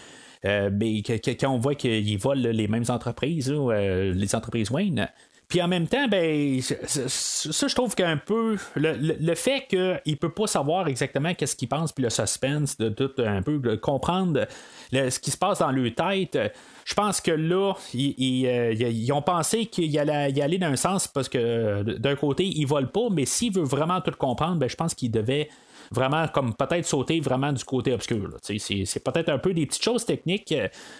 Euh, 0.43 0.69
mais 0.71 1.01
quand 1.01 1.49
on 1.49 1.59
voit 1.59 1.75
qu'ils 1.75 2.17
volent 2.17 2.49
les 2.51 2.67
mêmes 2.67 2.85
entreprises, 2.89 3.49
les 3.49 4.35
entreprises 4.35 4.69
Wayne, 4.69 5.07
puis 5.47 5.61
en 5.61 5.67
même 5.67 5.87
temps, 5.87 6.07
ben, 6.07 6.59
ça, 6.61 7.67
je 7.67 7.75
trouve 7.75 7.93
qu'un 7.95 8.17
peu 8.17 8.57
le, 8.75 9.35
fait 9.35 9.65
qu'il 9.69 10.01
ne 10.07 10.15
peut 10.15 10.31
pas 10.31 10.47
savoir 10.47 10.87
exactement 10.87 11.33
qu'est-ce 11.33 11.55
qu'il 11.55 11.67
pense, 11.67 11.91
puis 11.91 12.03
le 12.03 12.09
suspense 12.09 12.77
de 12.77 12.89
tout 12.89 13.11
un 13.19 13.41
peu, 13.41 13.59
de 13.59 13.75
comprendre 13.75 14.47
ce 14.91 15.19
qui 15.19 15.31
se 15.31 15.37
passe 15.37 15.59
dans 15.59 15.71
leur 15.71 15.93
tête. 15.93 16.37
Je 16.85 16.93
pense 16.93 17.21
que 17.21 17.31
là, 17.31 17.73
ils, 17.93 18.47
euh, 18.47 19.13
ont 19.13 19.21
pensé 19.21 19.65
qu'il 19.67 19.97
allait 19.99 20.57
d'un 20.57 20.75
sens 20.75 21.07
parce 21.07 21.29
que 21.29 21.83
d'un 21.83 22.15
côté, 22.15 22.45
ils 22.45 22.65
volent 22.65 22.87
pas, 22.87 23.09
mais 23.11 23.25
s'il 23.25 23.53
veut 23.53 23.63
vraiment 23.63 24.01
tout 24.01 24.11
comprendre, 24.17 24.57
ben, 24.57 24.69
je 24.69 24.75
pense 24.75 24.93
qu'il 24.93 25.11
devait 25.11 25.49
vraiment 25.91 26.27
comme 26.27 26.53
peut-être 26.53 26.85
sauter 26.85 27.19
vraiment 27.19 27.51
du 27.51 27.63
côté 27.63 27.93
obscur. 27.93 28.29
C'est, 28.41 29.03
peut-être 29.03 29.29
un 29.29 29.37
peu 29.37 29.53
des 29.53 29.65
petites 29.65 29.83
choses 29.83 30.05
techniques, 30.05 30.53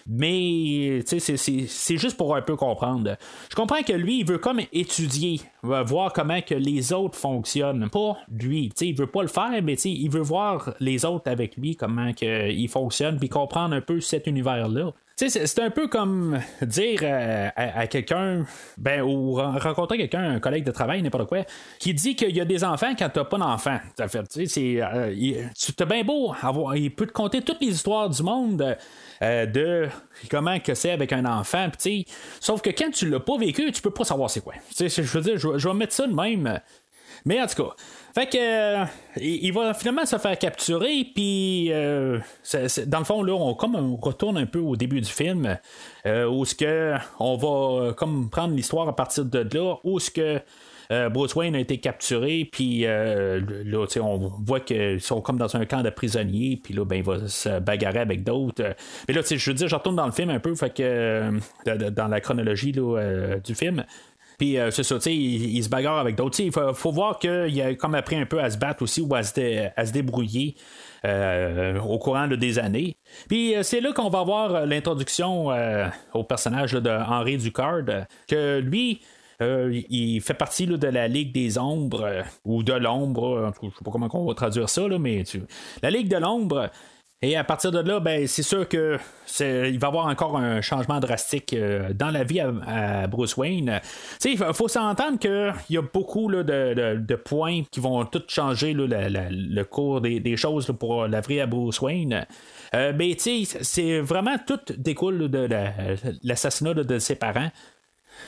mais 0.06 1.00
c'est, 1.06 1.96
juste 1.96 2.16
pour 2.16 2.36
un 2.36 2.42
peu 2.42 2.56
comprendre. 2.56 3.16
Je 3.50 3.54
comprends 3.54 3.82
que 3.82 3.92
lui, 3.92 4.20
il 4.20 4.26
veut 4.26 4.38
comme 4.38 4.60
étudier, 4.72 5.40
voir 5.62 6.12
comment 6.12 6.40
que 6.40 6.54
les 6.54 6.92
autres 6.92 7.18
fonctionnent. 7.18 7.88
Pas 7.90 8.16
lui. 8.30 8.72
il 8.80 8.96
veut 8.96 9.06
pas 9.06 9.22
le 9.22 9.28
faire, 9.28 9.62
mais 9.62 9.74
il 9.74 10.10
veut 10.10 10.20
voir 10.20 10.74
les 10.80 11.04
autres 11.04 11.30
avec 11.30 11.56
lui, 11.56 11.76
comment 11.76 12.12
que, 12.12 12.50
ils 12.50 12.68
fonctionnent, 12.68 13.18
puis 13.18 13.28
comprendre 13.28 13.74
un 13.74 13.80
peu 13.80 14.00
cet 14.00 14.26
univers-là 14.26 14.92
c'est 15.16 15.58
un 15.60 15.70
peu 15.70 15.88
comme 15.88 16.38
dire 16.60 17.00
euh, 17.02 17.48
à, 17.56 17.86
quelqu'un, 17.86 18.44
ben, 18.76 19.00
ou 19.00 19.34
rencontrer 19.34 19.96
quelqu'un, 19.96 20.32
un 20.32 20.40
collègue 20.40 20.64
de 20.64 20.72
travail, 20.72 21.00
n'importe 21.02 21.26
quoi, 21.26 21.38
qui 21.78 21.94
dit 21.94 22.16
qu'il 22.16 22.36
y 22.36 22.40
a 22.40 22.44
des 22.44 22.64
enfants 22.64 22.94
quand 22.98 23.08
t'as 23.08 23.24
pas 23.24 23.38
d'enfants. 23.38 23.80
Euh, 23.98 25.44
tu 25.58 25.72
t'as 25.72 25.84
bien 25.86 26.04
beau 26.04 26.34
avoir, 26.42 26.76
il 26.76 26.94
peut 26.94 27.06
te 27.06 27.12
conter 27.12 27.40
toutes 27.40 27.62
les 27.62 27.68
histoires 27.68 28.10
du 28.10 28.22
monde. 28.22 28.76
Euh, 29.22 29.46
de 29.46 29.88
comment 30.30 30.60
que 30.60 30.74
c'est 30.74 30.90
avec 30.90 31.10
un 31.14 31.24
enfant. 31.24 31.68
sauf 32.38 32.60
que 32.60 32.68
quand 32.68 32.90
tu 32.90 33.08
l'as 33.08 33.20
pas 33.20 33.38
vécu, 33.38 33.72
tu 33.72 33.80
peux 33.80 33.90
pas 33.90 34.04
savoir 34.04 34.28
c'est 34.28 34.42
quoi. 34.42 34.52
Je 34.78 35.00
veux 35.00 35.22
dire, 35.22 35.38
je 35.38 35.68
vais 35.68 35.74
mettre 35.74 35.94
ça 35.94 36.06
de 36.06 36.12
même. 36.12 36.60
Mais 37.24 37.40
en 37.40 37.46
tout 37.46 37.64
cas, 37.64 37.74
fait 38.16 38.24
que 38.30 38.38
euh, 38.38 38.86
il 39.20 39.52
va 39.52 39.74
finalement 39.74 40.06
se 40.06 40.16
faire 40.16 40.38
capturer, 40.38 41.06
puis 41.14 41.70
euh, 41.70 42.18
dans 42.86 43.00
le 43.00 43.04
fond 43.04 43.22
là, 43.22 43.34
on 43.34 43.52
comme 43.52 43.76
on 43.76 43.96
retourne 43.96 44.38
un 44.38 44.46
peu 44.46 44.58
au 44.58 44.74
début 44.74 45.02
du 45.02 45.10
film, 45.10 45.58
euh, 46.06 46.26
où 46.26 46.46
ce 46.46 46.54
que 46.54 46.94
on 47.20 47.36
va 47.36 47.92
comme 47.92 48.30
prendre 48.30 48.54
l'histoire 48.54 48.88
à 48.88 48.96
partir 48.96 49.26
de 49.26 49.46
là, 49.54 49.74
où 49.84 50.00
ce 50.00 50.10
que 50.10 50.40
Bruce 51.10 51.34
Wayne 51.34 51.56
a 51.56 51.58
été 51.58 51.76
capturé, 51.76 52.48
puis 52.50 52.84
là, 52.84 53.86
on 54.00 54.32
voit 54.46 54.60
qu'ils 54.60 55.00
sont 55.02 55.20
comme 55.20 55.36
dans 55.36 55.54
un 55.54 55.66
camp 55.66 55.82
de 55.82 55.90
prisonniers, 55.90 56.58
puis 56.62 56.72
là, 56.72 56.86
ben, 56.86 56.96
il 56.96 57.02
va 57.02 57.28
se 57.28 57.58
bagarrer 57.58 57.98
avec 57.98 58.24
d'autres. 58.24 58.74
Mais 59.08 59.12
là, 59.12 59.20
je 59.28 59.50
veux 59.50 59.54
dire, 59.54 59.68
je 59.68 59.74
retourne 59.74 59.96
dans 59.96 60.06
le 60.06 60.12
film 60.12 60.30
un 60.30 60.38
peu, 60.38 60.54
fait 60.54 60.72
que 60.72 61.32
dans 61.90 62.08
la 62.08 62.20
chronologie 62.22 62.72
du 62.72 63.54
film. 63.54 63.84
Puis 64.38 64.58
euh, 64.58 64.70
c'est 64.70 64.82
ça, 64.82 64.96
tu 64.96 65.02
sais, 65.02 65.14
il, 65.14 65.62
se 65.62 65.68
bagarre 65.68 65.98
avec 65.98 66.16
d'autres. 66.16 66.40
Il 66.40 66.52
faut, 66.52 66.92
voir 66.92 67.18
qu'il 67.18 67.60
a 67.62 67.74
comme 67.74 67.94
appris 67.94 68.16
un 68.16 68.26
peu 68.26 68.40
à 68.40 68.50
se 68.50 68.58
battre 68.58 68.82
aussi 68.82 69.00
ou 69.00 69.14
à 69.14 69.22
se, 69.22 69.92
débrouiller. 69.92 70.54
Euh, 71.04 71.78
au 71.78 71.98
courant 71.98 72.26
des 72.26 72.58
années. 72.58 72.96
Puis 73.28 73.54
euh, 73.54 73.62
c'est 73.62 73.80
là 73.80 73.92
qu'on 73.92 74.08
va 74.08 74.24
voir 74.24 74.66
l'introduction 74.66 75.50
au 76.14 76.24
personnage 76.24 76.72
de 76.72 76.90
Henri 76.90 77.36
Ducard, 77.36 77.84
que 78.26 78.58
lui, 78.58 79.02
il 79.40 80.20
fait 80.20 80.34
partie 80.34 80.66
de 80.66 80.88
la 80.88 81.06
Ligue 81.06 81.32
des 81.32 81.58
Ombres, 81.58 82.24
ou 82.44 82.64
de 82.64 82.72
l'Ombre, 82.72 83.52
je 83.62 83.68
sais 83.68 83.84
pas 83.84 83.92
comment 83.92 84.08
on 84.14 84.26
va 84.26 84.34
traduire 84.34 84.68
ça, 84.68 84.82
mais 84.98 85.22
la 85.82 85.90
Ligue 85.90 86.08
de 86.08 86.16
l'Ombre, 86.16 86.70
et 87.22 87.34
à 87.34 87.44
partir 87.44 87.72
de 87.72 87.78
là, 87.78 87.98
ben, 87.98 88.26
c'est 88.26 88.42
sûr 88.42 88.68
que 88.68 88.98
il 89.40 89.78
va 89.78 89.86
y 89.86 89.88
avoir 89.88 90.06
encore 90.06 90.36
un 90.36 90.60
changement 90.60 91.00
drastique 91.00 91.54
euh, 91.54 91.92
dans 91.94 92.10
la 92.10 92.24
vie 92.24 92.40
à, 92.40 93.06
Bruce 93.06 93.36
Wayne. 93.38 93.80
Il 94.24 94.36
faut, 94.36 94.68
s'entendre 94.68 95.18
qu'il 95.18 95.54
y 95.70 95.78
a 95.78 95.82
beaucoup 95.82 96.30
de, 96.30 97.14
points 97.16 97.62
qui 97.70 97.80
vont 97.80 98.04
tout 98.04 98.22
changer 98.28 98.74
le 98.74 99.62
cours 99.62 100.02
des, 100.02 100.36
choses 100.36 100.72
pour 100.78 101.06
la 101.08 101.20
vie 101.22 101.40
à 101.40 101.46
Bruce 101.46 101.80
Wayne. 101.80 102.26
Euh, 102.74 102.92
mais 102.94 103.16
c'est 103.18 104.00
vraiment 104.00 104.36
tout 104.46 104.60
découle 104.76 105.30
de 105.30 105.48
l'assassinat 106.22 106.74
de 106.74 106.98
ses 106.98 107.16
parents. 107.16 107.50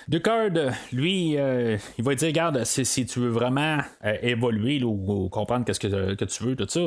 Ducard, 0.09 0.51
lui, 0.93 1.37
euh, 1.37 1.77
il 1.99 2.05
va 2.05 2.15
dire 2.15 2.29
regarde, 2.29 2.65
si, 2.65 3.07
tu 3.07 3.21
veux 3.21 3.29
vraiment 3.29 3.79
euh, 4.05 4.17
évoluer 4.23 4.83
ou, 4.83 5.29
comprendre 5.29 5.65
qu'est-ce 5.65 5.81
que, 5.81 6.25
tu 6.25 6.45
veux, 6.45 6.57
tout 6.57 6.67
ça, 6.69 6.81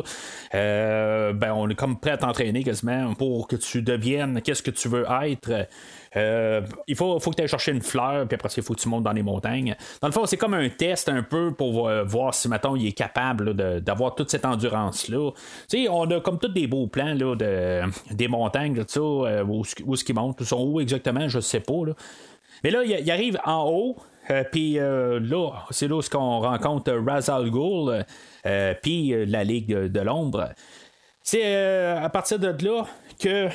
euh, 0.55 1.33
ben, 1.33 1.53
on 1.53 1.69
est 1.69 1.75
comme 1.75 1.99
prêt 1.99 2.11
à 2.11 2.17
t'entraîner 2.17 2.63
quasiment 2.63 3.13
pour 3.13 3.47
que 3.47 3.55
tu 3.55 3.81
deviennes 3.81 4.41
qu'est-ce 4.41 4.63
que 4.63 4.71
tu 4.71 4.87
veux 4.87 5.05
être. 5.23 5.67
il 6.87 6.95
faut, 6.95 7.19
faut 7.19 7.29
que 7.31 7.35
tu 7.35 7.41
ailles 7.43 7.47
chercher 7.47 7.71
une 7.71 7.81
fleur, 7.81 8.27
puis 8.27 8.35
après 8.35 8.49
il 8.57 8.63
faut 8.63 8.73
que 8.73 8.81
tu 8.81 8.89
montes 8.89 9.03
dans 9.03 9.13
les 9.13 9.23
montagnes. 9.23 9.75
Dans 10.01 10.07
le 10.07 10.13
fond, 10.13 10.25
c'est 10.25 10.37
comme 10.37 10.55
un 10.55 10.69
test 10.69 11.09
un 11.09 11.23
peu 11.23 11.53
pour 11.53 11.91
voir 12.05 12.33
si, 12.33 12.47
maintenant 12.47 12.75
il 12.75 12.87
est 12.87 12.91
capable 12.93 13.53
d'avoir 13.81 14.15
toute 14.15 14.31
cette 14.31 14.45
endurance-là. 14.45 15.31
Tu 15.69 15.83
sais, 15.83 15.89
on 15.89 16.09
a 16.09 16.19
comme 16.21 16.39
tous 16.39 16.49
des 16.49 16.67
beaux 16.67 16.87
plans 16.87 17.13
là, 17.13 17.35
de, 17.35 17.81
des 18.13 18.27
montagnes, 18.27 18.83
ça, 18.87 19.01
où, 19.01 19.63
où 19.85 19.95
ce 19.95 20.03
qui 20.03 20.13
monte, 20.13 20.43
sont 20.43 20.63
où 20.63 20.79
exactement, 20.79 21.27
je 21.29 21.39
sais 21.39 21.59
pas. 21.59 21.85
Là. 21.85 21.93
Mais 22.63 22.71
là, 22.71 22.83
il, 22.83 23.11
arrive 23.11 23.39
en 23.45 23.69
haut. 23.69 23.95
Euh, 24.29 24.43
puis 24.51 24.79
euh, 24.79 25.19
là, 25.19 25.65
c'est 25.71 25.87
là 25.87 25.95
où 25.95 26.01
qu'on 26.01 26.39
rencontre 26.39 26.93
Ra's 26.93 27.27
al 27.27 27.49
Ghul, 27.49 28.05
euh, 28.45 28.73
puis 28.81 29.25
la 29.25 29.43
Ligue 29.43 29.73
de 29.73 29.99
l'Ombre. 29.99 30.49
C'est 31.23 31.55
à 31.55 32.09
partir 32.09 32.39
de 32.39 32.47
là 32.47 32.85
que 33.19 33.47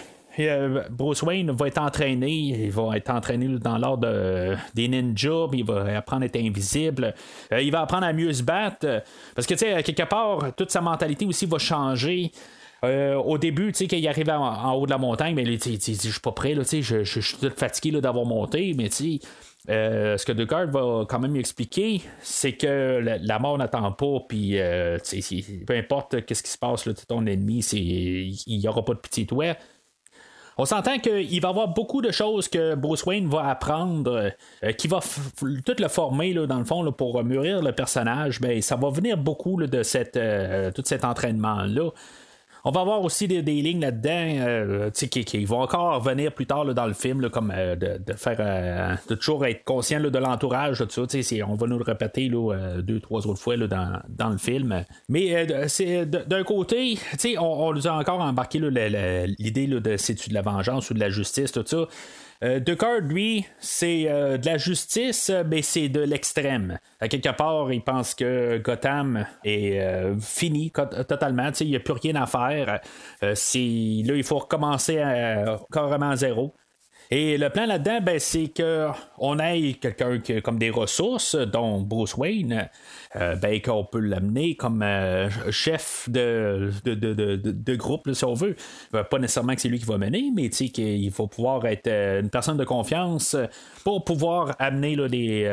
Bruce 0.91 1.23
Wayne 1.23 1.51
va 1.51 1.69
être 1.69 1.79
entraîné, 1.79 2.31
il 2.31 2.71
va 2.71 2.97
être 2.97 3.11
entraîné 3.11 3.49
dans 3.59 3.79
l'ordre 3.79 4.57
des 4.75 4.87
ninjas, 4.87 5.49
puis 5.51 5.61
il 5.61 5.65
va 5.65 5.97
apprendre 5.97 6.23
à 6.23 6.27
être 6.27 6.37
invisible, 6.37 7.15
il 7.51 7.73
va 7.73 7.81
apprendre 7.81 8.07
à 8.07 8.13
mieux 8.13 8.33
se 8.33 8.43
battre, 8.43 9.03
parce 9.35 9.47
que 9.47 9.55
tu 9.55 9.61
sais, 9.61 9.83
quelque 9.83 10.05
part, 10.05 10.55
toute 10.55 10.71
sa 10.71 10.81
mentalité 10.81 11.25
aussi 11.25 11.47
va 11.47 11.59
changer. 11.59 12.31
Au 13.25 13.39
début, 13.39 13.73
tu 13.73 13.79
sais, 13.79 13.87
quand 13.87 13.97
il 13.97 14.09
arrive 14.09 14.31
en, 14.31 14.73
haut 14.75 14.87
de 14.87 14.91
la 14.91 14.99
montagne, 14.99 15.35
mais 15.35 15.45
il 15.45 15.59
dit, 15.59 15.79
je 15.81 16.11
suis 16.11 16.21
pas 16.21 16.33
prêt, 16.33 16.55
là, 16.55 16.63
je, 16.65 17.05
suis 17.05 17.37
tout 17.39 17.53
fatigué 17.57 18.01
d'avoir 18.01 18.25
monté, 18.25 18.75
mais 18.77 18.89
tu 18.89 19.21
euh, 19.69 20.17
ce 20.17 20.25
que 20.25 20.33
Descartes 20.33 20.71
va 20.71 21.05
quand 21.09 21.19
même 21.19 21.35
expliquer, 21.37 22.01
c'est 22.21 22.53
que 22.53 23.01
la, 23.03 23.39
mort 23.39 23.59
n'attend 23.59 23.91
pas, 23.93 24.21
puis 24.29 24.61
euh, 24.61 24.99
peu 25.67 25.75
importe 25.75 26.25
qu'est-ce 26.25 26.43
qui 26.43 26.51
se 26.51 26.59
passe, 26.59 26.87
là, 26.87 26.93
ton 27.09 27.27
ennemi, 27.27 27.61
il 27.73 28.59
n'y 28.59 28.69
aura 28.69 28.85
pas 28.85 28.95
de 28.95 28.99
pitié 28.99 29.27
toi. 29.27 29.57
On 30.59 30.65
s'entend 30.65 30.99
qu'il 30.99 31.41
va 31.43 31.49
y 31.49 31.51
avoir 31.51 31.69
beaucoup 31.69 32.01
de 32.01 32.11
choses 32.11 32.49
que 32.49 32.75
Bruce 32.75 33.05
Wayne 33.05 33.29
va 33.29 33.49
apprendre, 33.51 34.33
euh, 34.63 34.73
qui 34.73 34.89
va 34.89 35.01
tout 35.67 35.75
le 35.79 35.89
former 35.89 36.33
là, 36.33 36.47
dans 36.47 36.59
le 36.59 36.65
fond 36.65 36.91
pour 36.93 37.23
mûrir 37.25 37.61
le 37.61 37.73
personnage. 37.73 38.41
Ben, 38.41 38.63
ça 38.63 38.77
va 38.77 38.89
venir 38.89 39.19
beaucoup 39.19 39.61
de 39.61 39.83
cette, 39.83 40.19
tout 40.75 40.83
cet 40.85 41.05
entraînement-là. 41.05 41.91
On 42.69 42.73
va 42.73 42.81
avoir 42.81 43.05
aussi 43.05 43.29
des, 43.29 43.43
lignes 43.43 43.81
là-dedans 43.81 44.11
euh, 44.11 44.91
qui, 44.91 45.45
vont 45.45 45.61
encore 45.61 46.03
revenir 46.03 46.33
plus 46.33 46.47
tard 46.47 46.65
dans 46.65 46.87
le 46.87 46.95
film, 46.95 47.31
comme 47.31 47.53
euh, 47.57 47.77
de, 47.77 48.13
faire 48.15 48.39
euh, 48.41 48.97
de 49.09 49.15
toujours 49.15 49.47
être 49.47 49.63
conscient 49.63 50.01
de 50.01 50.19
l'entourage, 50.19 50.79
tout 50.79 51.07
ça. 51.07 51.45
On 51.47 51.55
va 51.55 51.67
nous 51.69 51.79
le 51.79 51.85
répéter 51.85 52.29
deux, 52.29 52.99
trois 52.99 53.25
autres 53.29 53.39
fois 53.39 53.57
dans, 53.57 54.01
dans, 54.09 54.31
le 54.31 54.39
film. 54.39 54.85
Mais 55.09 55.47
c'est 55.69 56.07
d'un 56.07 56.43
côté, 56.43 56.99
on, 57.39 57.45
on 57.45 57.73
nous 57.73 57.87
a 57.87 57.93
encore 57.93 58.19
embarqué 58.19 58.59
l'idée 58.59 59.69
de 59.69 59.97
c'est 59.97 60.29
de 60.29 60.35
la 60.35 60.43
vengeance 60.43 60.91
ou 60.91 60.95
de 60.95 61.01
la 61.01 61.11
justice, 61.11 61.53
tout 61.53 61.63
ça. 61.65 61.87
Euh, 62.43 62.61
Deckard, 62.61 63.01
lui, 63.01 63.47
c'est 63.59 64.07
euh, 64.09 64.37
de 64.37 64.47
la 64.47 64.59
justice, 64.59 65.31
mais 65.47 65.63
c'est 65.63 65.89
de 65.89 66.01
l'extrême. 66.01 66.79
À 67.01 67.09
quelque 67.09 67.35
part, 67.37 67.73
il 67.73 67.83
pense 67.83 68.15
que 68.15 68.59
Gotham 68.59 69.27
est 69.45 69.81
euh, 69.81 70.19
fini 70.19 70.71
totalement. 70.71 71.51
Il 71.61 71.69
n'y 71.69 71.77
a 71.77 71.81
plus 71.81 71.95
rien 71.95 72.17
à 72.17 72.27
faire. 72.27 72.81
Là, 73.23 73.35
il 73.43 74.25
faut 74.25 74.39
recommencer 74.39 74.99
à, 74.99 75.59
carrément 75.73 76.11
à 76.11 76.17
zéro. 76.17 76.55
Et 77.11 77.39
le 77.39 77.51
plan 77.51 77.67
là-dedans, 77.67 78.01
ben, 78.03 78.19
c'est 78.19 78.49
que 78.49 78.89
on 79.19 79.39
ait 79.39 79.75
quelqu'un 79.75 80.19
comme 80.43 80.59
des 80.59 80.71
ressources, 80.71 81.37
dont 81.37 81.81
Bruce 81.81 82.17
Wayne, 82.17 82.69
euh, 83.15 83.37
ben, 83.37 83.61
qu'on 83.63 83.85
peut 83.85 84.01
l'amener 84.01 84.57
comme 84.57 84.83
euh, 84.83 85.31
chef 85.51 86.09
de, 86.11 86.71
de, 86.85 86.95
de, 86.95 87.13
de- 87.15 87.77
groupe, 87.77 88.11
si 88.13 88.25
on 88.25 88.35
veut. 88.35 88.57
Euh, 88.95 89.05
Pas 89.05 89.19
nécessairement 89.21 89.55
que 89.55 89.61
c'est 89.61 89.69
lui 89.69 89.79
qui 89.79 89.85
va 89.85 89.99
mener, 89.99 90.33
mais 90.35 90.49
qu'il 90.71 91.11
faut 91.13 91.29
pouvoir 91.29 91.65
être 91.67 91.87
euh, 91.87 92.21
une 92.23 92.31
personne 92.31 92.57
de 92.57 92.65
confiance 92.65 93.37
pour 93.85 94.05
pouvoir 94.05 94.57
amener 94.59 94.97
les, 94.97 95.47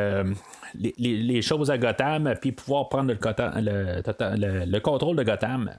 les, 0.97 1.41
choses 1.43 1.70
à 1.70 1.78
Gotham, 1.78 2.34
puis 2.41 2.51
pouvoir 2.51 2.89
prendre 2.89 3.14
le, 3.14 3.18
le- 4.38 4.66
le 4.66 4.80
contrôle 4.80 5.18
de 5.18 5.24
Gotham. 5.24 5.72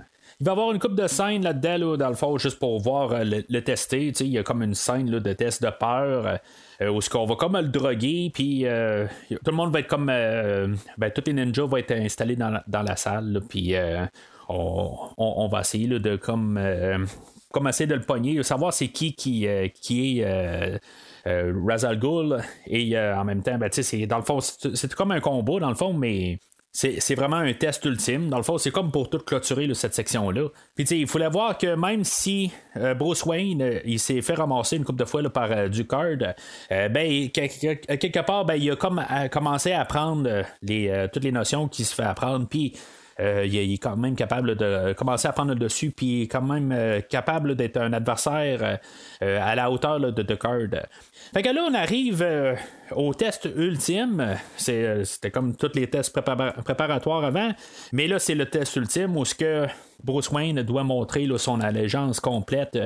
Il 0.45 0.47
va 0.47 0.53
y 0.53 0.57
avoir 0.57 0.72
une 0.72 0.78
coupe 0.78 0.95
de 0.95 1.07
scènes 1.07 1.42
là-dedans, 1.42 1.78
là, 1.78 1.97
dans 1.97 2.11
le 2.11 2.14
fond, 2.16 2.36
juste 2.36 2.59
pour 2.59 2.78
voir 2.78 3.12
euh, 3.12 3.24
le, 3.24 3.61
tester. 3.62 4.12
Il 4.20 4.26
y 4.26 4.36
a 4.36 4.42
comme 4.42 4.62
une 4.62 4.74
scène 4.74 5.07
de 5.07 5.32
test 5.32 5.62
de 5.62 5.70
peur 5.70 6.38
euh, 6.82 6.90
où 6.90 7.01
ce 7.01 7.09
qu'on 7.09 7.24
va 7.24 7.34
comme 7.34 7.57
le 7.57 7.68
droguer, 7.68 8.30
puis 8.34 8.66
euh, 8.66 9.07
tout 9.30 9.51
le 9.51 9.57
monde 9.57 9.72
va 9.72 9.80
être 9.80 9.86
comme. 9.86 10.11
euh, 10.11 10.68
ben, 10.99 11.11
tous 11.11 11.22
les 11.28 11.32
ninjas 11.32 11.64
vont 11.64 11.78
être 11.78 11.92
installés 11.92 12.36
dans 12.36 12.61
la, 12.68 12.97
salle, 12.97 13.40
puis 13.49 13.74
on, 14.51 15.49
va 15.51 15.61
essayer 15.61 15.88
de 15.88 16.16
comme. 16.16 16.61
comme 17.51 17.70
de 17.70 17.95
le 17.95 18.03
pogner, 18.03 18.42
savoir 18.42 18.74
c'est 18.74 18.88
qui 18.88 19.14
qui, 19.14 19.49
qui 19.80 20.20
est. 20.20 20.24
euh, 20.26 20.78
euh, 21.26 21.55
Ra's 21.66 21.84
al 21.84 21.99
Ghul 21.99 22.38
et 22.66 22.99
en 22.99 23.24
même 23.24 23.42
temps 23.42 23.57
ben, 23.57 23.70
c'est 23.72 24.07
dans 24.07 24.18
le 24.18 24.24
fond 24.24 24.40
c'est 24.40 24.95
comme 24.95 25.11
un 25.11 25.20
combat 25.20 25.59
dans 25.59 25.70
le 25.70 25.74
fond 25.74 25.95
mais 25.95 26.38
c'est 26.77 27.14
vraiment 27.14 27.37
un 27.37 27.53
test 27.53 27.85
ultime. 27.85 28.29
Dans 28.29 28.37
le 28.37 28.43
fond, 28.43 28.59
c'est 28.59 28.72
comme 28.72 28.91
pour 28.91 29.09
tout 29.09 29.18
clôturer 29.18 29.72
cette 29.75 29.95
section-là. 29.95 30.49
Puis, 30.75 30.85
il 30.85 31.07
fallait 31.07 31.29
voir 31.29 31.57
que 31.57 31.77
même 31.77 32.03
si 32.03 32.51
euh, 32.77 32.95
Bruce 32.95 33.25
Wayne, 33.25 33.62
euh, 33.62 33.79
il 33.85 34.01
s'est 34.01 34.20
fait 34.22 34.35
ramasser 34.35 34.77
une 34.77 34.85
couple 34.85 34.99
de 34.99 35.05
fois 35.05 35.22
par 35.31 35.53
euh, 35.53 35.68
Ducard, 35.68 36.35
euh, 36.72 36.89
ben, 36.89 37.31
quel- 37.33 37.49
quel- 37.49 37.79
quelque 37.79 38.25
part, 38.27 38.45
ben, 38.45 38.57
il 38.57 38.68
a 38.72 39.29
commencé 39.29 39.70
à 39.70 39.83
apprendre 39.83 40.29
toutes 41.12 41.25
les 41.25 41.33
notions 41.33 41.68
qu'il 41.68 41.85
se 41.85 41.95
fait 41.95 42.03
apprendre. 42.03 42.49
Puis, 42.49 42.72
il, 43.20 43.57
est- 43.57 43.79
quand 43.79 43.97
même 43.97 44.16
capable 44.16 44.57
de 44.57 44.93
commencer 44.95 45.29
à 45.29 45.33
prendre 45.33 45.53
le 45.53 45.59
dessus, 45.61 45.93
puis 45.93 46.07
il 46.07 46.22
est 46.22 46.27
quand 46.27 46.43
même 46.43 47.01
capable 47.09 47.55
d'être 47.55 47.77
un 47.77 47.93
adversaire 47.93 48.81
à 49.20 49.55
la 49.55 49.70
hauteur 49.70 50.01
là, 50.01 50.11
de 50.11 50.22
Ducard. 50.22 50.59
Fait 51.35 51.43
que 51.43 51.49
là, 51.49 51.66
on 51.68 51.74
arrive 51.74 52.22
euh, 52.22 52.55
au 52.95 53.12
test 53.12 53.49
ultime. 53.57 54.37
Euh, 54.68 55.03
c'était 55.05 55.32
comme 55.32 55.57
tous 55.57 55.72
les 55.74 55.89
tests 55.89 56.16
prépara- 56.16 56.53
préparatoires 56.62 57.24
avant. 57.24 57.51
Mais 57.91 58.07
là, 58.07 58.20
c'est 58.20 58.37
le 58.37 58.47
test 58.47 58.76
ultime 58.76 59.16
où 59.16 59.24
ce 59.24 59.35
que 59.35 59.66
Bruce 60.05 60.30
Wayne 60.30 60.62
doit 60.62 60.85
montrer 60.85 61.26
là, 61.26 61.37
son 61.37 61.61
allégeance 61.61 62.20
complète 62.20 62.78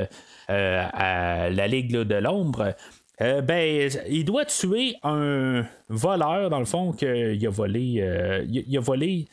euh, 0.49 0.87
à 0.95 1.51
la 1.51 1.69
Ligue 1.69 1.93
de 1.93 2.15
l'Ombre. 2.15 2.75
Ben, 3.21 3.91
il 4.09 4.25
doit 4.25 4.45
tuer 4.45 4.95
un 5.03 5.65
voleur, 5.89 6.51
dans 6.51 6.61
le 6.61 6.65
fond, 6.65 6.93
qu'il 6.93 7.45
a 7.45 7.51
volé. 7.51 8.47
il, 8.49 8.79
a 8.79 8.81
volé 8.81 9.27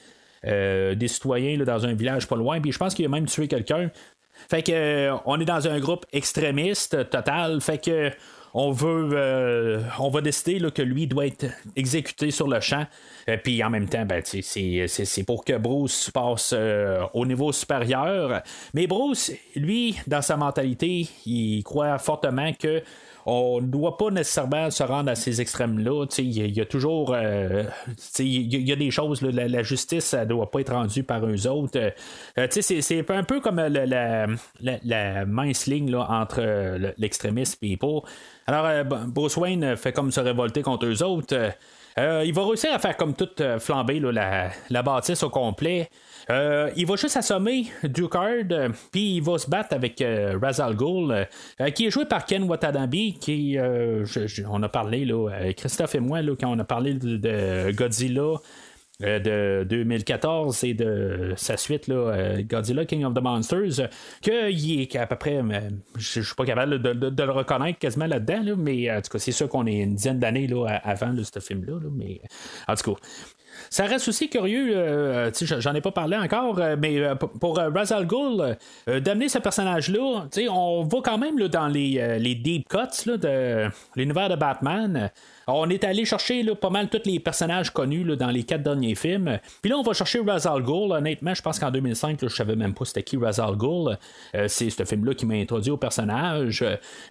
des 0.44 1.08
citoyens 1.08 1.60
dans 1.60 1.86
un 1.86 1.94
village 1.94 2.28
pas 2.28 2.36
loin. 2.36 2.60
Puis 2.60 2.72
je 2.72 2.80
pense 2.80 2.96
qu'il 2.96 3.06
a 3.06 3.10
même 3.10 3.28
tué 3.28 3.48
quelqu'un. 3.48 3.92
Fait 4.50 4.64
que 4.64 5.12
on 5.26 5.40
est 5.40 5.46
dans 5.46 5.68
un 5.68 5.80
groupe 5.80 6.08
extrémiste 6.12 7.12
total. 7.12 7.62
Fait 7.62 7.78
que 7.78 8.12
on 8.58 8.72
veut 8.72 9.10
euh, 9.12 9.82
on 10.00 10.10
va 10.10 10.22
décider 10.22 10.60
que 10.72 10.82
lui 10.82 11.08
doit 11.08 11.28
être 11.28 11.46
exécuté 11.76 12.32
sur 12.32 12.48
le 12.48 12.62
champ. 12.62 12.86
Euh, 13.28 13.36
Puis 13.44 13.62
en 13.62 13.70
même 13.70 13.88
temps, 13.88 14.06
ben, 14.06 14.22
c'est, 14.24 14.88
c'est 14.88 15.24
pour 15.24 15.44
que 15.44 15.58
Bruce 15.58 16.10
passe 16.10 16.54
euh, 16.58 17.04
au 17.14 17.26
niveau 17.26 17.52
supérieur. 17.52 18.42
Mais 18.74 18.88
Bruce, 18.88 19.34
lui, 19.56 19.98
dans 20.08 20.22
sa 20.22 20.38
mentalité, 20.38 21.10
il 21.26 21.64
croit 21.64 21.98
fortement 21.98 22.54
que 22.54 22.82
on 23.26 23.60
ne 23.60 23.66
doit 23.68 23.98
pas 23.98 24.12
nécessairement 24.12 24.70
se 24.70 24.84
rendre 24.84 25.10
à 25.10 25.16
ces 25.16 25.42
extrêmes-là. 25.42 26.06
Il 26.20 26.56
y, 26.58 26.62
a- 26.62 26.66
toujours. 26.66 27.14
euh, 27.16 27.64
il 28.20 28.56
y, 28.56 28.72
a- 28.72 28.76
des 28.76 28.92
choses, 28.92 29.22
la, 29.22 29.64
justice, 29.64 30.14
ne 30.14 30.26
doit 30.26 30.52
pas 30.52 30.60
être 30.62 30.74
rendue 30.74 31.04
par 31.04 31.26
eux 31.26 31.48
autres. 31.48 31.80
Euh, 31.80 31.90
euh, 32.38 32.48
c'est, 32.52 33.10
un 33.10 33.24
peu 33.24 33.40
comme 33.40 33.58
la, 33.58 34.28
la, 34.84 35.26
mince 35.26 35.66
ligne 35.68 35.90
là, 35.92 36.06
entre 36.10 36.38
euh, 36.40 36.78
le- 36.78 36.94
l'extrémisme 36.98 37.58
et 37.64 37.78
pas. 37.78 38.02
Alors, 38.48 38.66
euh, 38.66 38.84
Bruce 38.84 39.38
Wayne 39.38 39.76
fait 39.76 39.92
comme 39.94 40.12
se 40.12 40.20
révolter 40.20 40.62
contre 40.62 40.86
eux 40.86 41.02
autres. 41.04 41.36
Euh, 41.36 41.50
euh, 41.98 42.24
il 42.26 42.34
va 42.34 42.46
réussir 42.46 42.74
à 42.74 42.80
faire 42.80 42.98
comme 42.98 43.14
tout 43.16 43.30
euh, 43.40 43.58
flamber 43.58 44.00
la 44.02 44.84
bâtisse 44.84 45.24
au 45.24 45.30
complet. 45.30 45.90
Euh, 46.30 46.72
il 46.76 46.86
va 46.86 46.96
juste 46.96 47.18
assommer 47.18 47.68
Ducard, 47.84 48.52
euh, 48.52 48.70
puis 48.92 49.18
il 49.18 49.22
va 49.22 49.38
se 49.38 49.50
battre 49.50 49.74
avec 49.76 50.02
euh, 50.02 50.38
Ra's 50.42 50.60
al 50.60 50.76
Ghul, 50.76 51.12
euh, 51.62 51.70
qui 51.70 51.86
est 51.86 51.90
joué 51.90 52.06
par 52.06 52.26
Ken 52.26 52.44
Watanabe, 52.44 52.96
qui, 53.20 53.58
on 54.48 54.64
a 54.64 54.70
parlé, 54.70 55.06
là, 55.06 55.30
Christophe 55.56 55.96
et 55.96 56.00
moi, 56.00 56.22
là, 56.22 56.34
quand 56.40 56.52
on 56.52 56.60
a 56.60 56.64
parlé 56.64 56.94
de, 56.94 57.18
de 57.18 57.72
Godzilla, 57.72 58.36
de 59.02 59.66
2014 59.70 60.64
et 60.64 60.74
de 60.74 61.34
sa 61.36 61.58
suite 61.58 61.90
là, 61.90 62.42
Godzilla 62.44 62.86
King 62.86 63.04
of 63.04 63.14
the 63.14 63.22
Monsters 63.22 63.90
qu'il 64.22 64.82
est 64.82 64.96
à 64.96 65.06
peu 65.06 65.18
près 65.18 65.42
je 65.98 66.22
je 66.22 66.26
suis 66.26 66.36
pas 66.36 66.46
capable 66.46 66.82
de, 66.82 67.24
le 67.24 67.32
reconnaître 67.32 67.78
quasiment 67.78 68.06
là-dedans 68.06 68.42
là, 68.42 68.56
mais 68.56 68.90
en 68.90 69.02
tout 69.02 69.10
cas 69.10 69.20
c'est 69.20 69.34
sûr 69.34 69.50
qu'on 69.50 69.66
est 69.66 69.80
une 69.80 69.96
dizaine 69.96 70.20
d'années 70.20 70.48
là, 70.48 70.80
avant 70.82 71.14
ce 71.22 71.40
film 71.42 71.66
là, 71.66 71.78
mais 71.92 72.22
en 72.70 72.76
tout 72.76 72.94
cas 72.94 73.02
ça 73.76 73.84
reste 73.88 74.08
aussi 74.08 74.30
curieux, 74.30 74.70
euh, 74.74 75.30
sais, 75.34 75.60
j'en 75.60 75.74
ai 75.74 75.82
pas 75.82 75.92
parlé 75.92 76.16
encore, 76.16 76.60
euh, 76.60 76.78
mais 76.80 76.98
euh, 76.98 77.16
pour- 77.16 77.32
pour 77.32 77.60
euh, 77.60 77.70
Ra's 77.76 77.92
al 77.92 78.08
Ghul, 78.08 78.56
euh, 78.88 79.00
d'amener 79.02 79.28
ce 79.28 79.38
personnage-là, 79.40 80.28
on 80.50 80.84
va 80.84 80.98
quand 81.04 81.18
même 81.18 81.38
dans 81.50 81.68
les, 81.68 82.00
euh, 82.00 82.18
les 82.18 82.36
deep 82.36 82.70
cuts 82.70 82.78
là, 83.06 83.18
de 83.18 83.70
l'univers 83.98 84.30
de 84.30 84.36
Batman. 84.38 85.12
On 85.48 85.70
est 85.70 85.84
allé 85.84 86.06
chercher 86.06 86.44
pas 86.56 86.70
mal 86.70 86.90
tous 86.90 87.02
les 87.06 87.20
personnages 87.20 87.70
connus 87.72 88.04
dans 88.18 88.30
les 88.30 88.44
quatre 88.44 88.64
derniers 88.64 88.96
films. 88.96 89.40
Puis 89.62 89.70
là, 89.70 89.78
on 89.78 89.84
va 89.84 89.94
chercher 89.94 90.20
Ra's 90.20 90.46
al 90.46 90.64
Ghul. 90.64 90.92
Honnêtement, 90.92 91.34
je 91.34 91.42
pense 91.42 91.60
qu'en 91.60 91.70
2005, 91.72 92.22
là, 92.22 92.28
je 92.28 92.36
savais 92.36 92.56
même 92.56 92.74
pas 92.74 92.86
c'était 92.86 93.04
qui 93.04 93.18
Ra's 93.18 93.38
al 93.40 93.56
Ghul. 93.56 93.98
Euh, 94.36 94.48
c'est 94.48 94.70
ce 94.70 94.84
film-là 94.84 95.14
qui 95.14 95.26
m'a 95.26 95.36
introduit 95.36 95.72
au 95.72 95.78
personnage. 95.78 96.62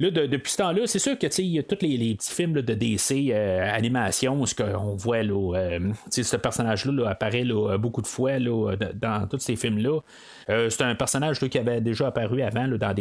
Là, 0.00 0.10
de- 0.10 0.26
depuis 0.26 0.50
ce 0.50 0.56
temps-là, 0.58 0.86
c'est 0.86 0.98
sûr 0.98 1.18
que 1.18 1.26
tu 1.26 1.32
sais, 1.32 1.44
il 1.44 1.52
y 1.52 1.58
a 1.58 1.62
tous 1.62 1.78
les, 1.82 2.14
petits 2.14 2.32
films 2.32 2.54
de 2.54 2.74
DC 2.74 3.30
euh, 3.30 3.70
animation, 3.72 4.44
ce 4.46 4.54
qu'on 4.54 4.96
voit 4.96 5.18
euh, 5.18 5.92
ce 6.10 6.36
personnage-là 6.36 7.04
là, 7.04 7.10
apparaît 7.10 7.44
beaucoup 7.78 8.02
de 8.02 8.06
fois 8.06 8.38
dans 8.38 9.28
tous 9.28 9.38
ces 9.38 9.56
films-là. 9.56 10.00
C'est 10.48 10.82
un 10.82 10.94
personnage 10.94 11.38
qui 11.38 11.58
avait 11.58 11.80
déjà 11.80 12.08
apparu 12.08 12.42
avant 12.42 12.68
dans 12.68 12.94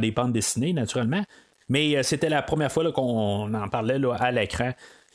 des 0.00 0.10
bandes 0.10 0.32
dessinées, 0.32 0.72
naturellement. 0.72 1.22
Mais 1.70 1.96
euh, 1.96 2.02
c'était 2.02 2.28
la 2.28 2.42
première 2.42 2.70
fois 2.70 2.92
qu'on 2.92 3.54
en 3.54 3.68
parlait 3.68 3.98
à 4.18 4.30
l'écran. 4.30 4.72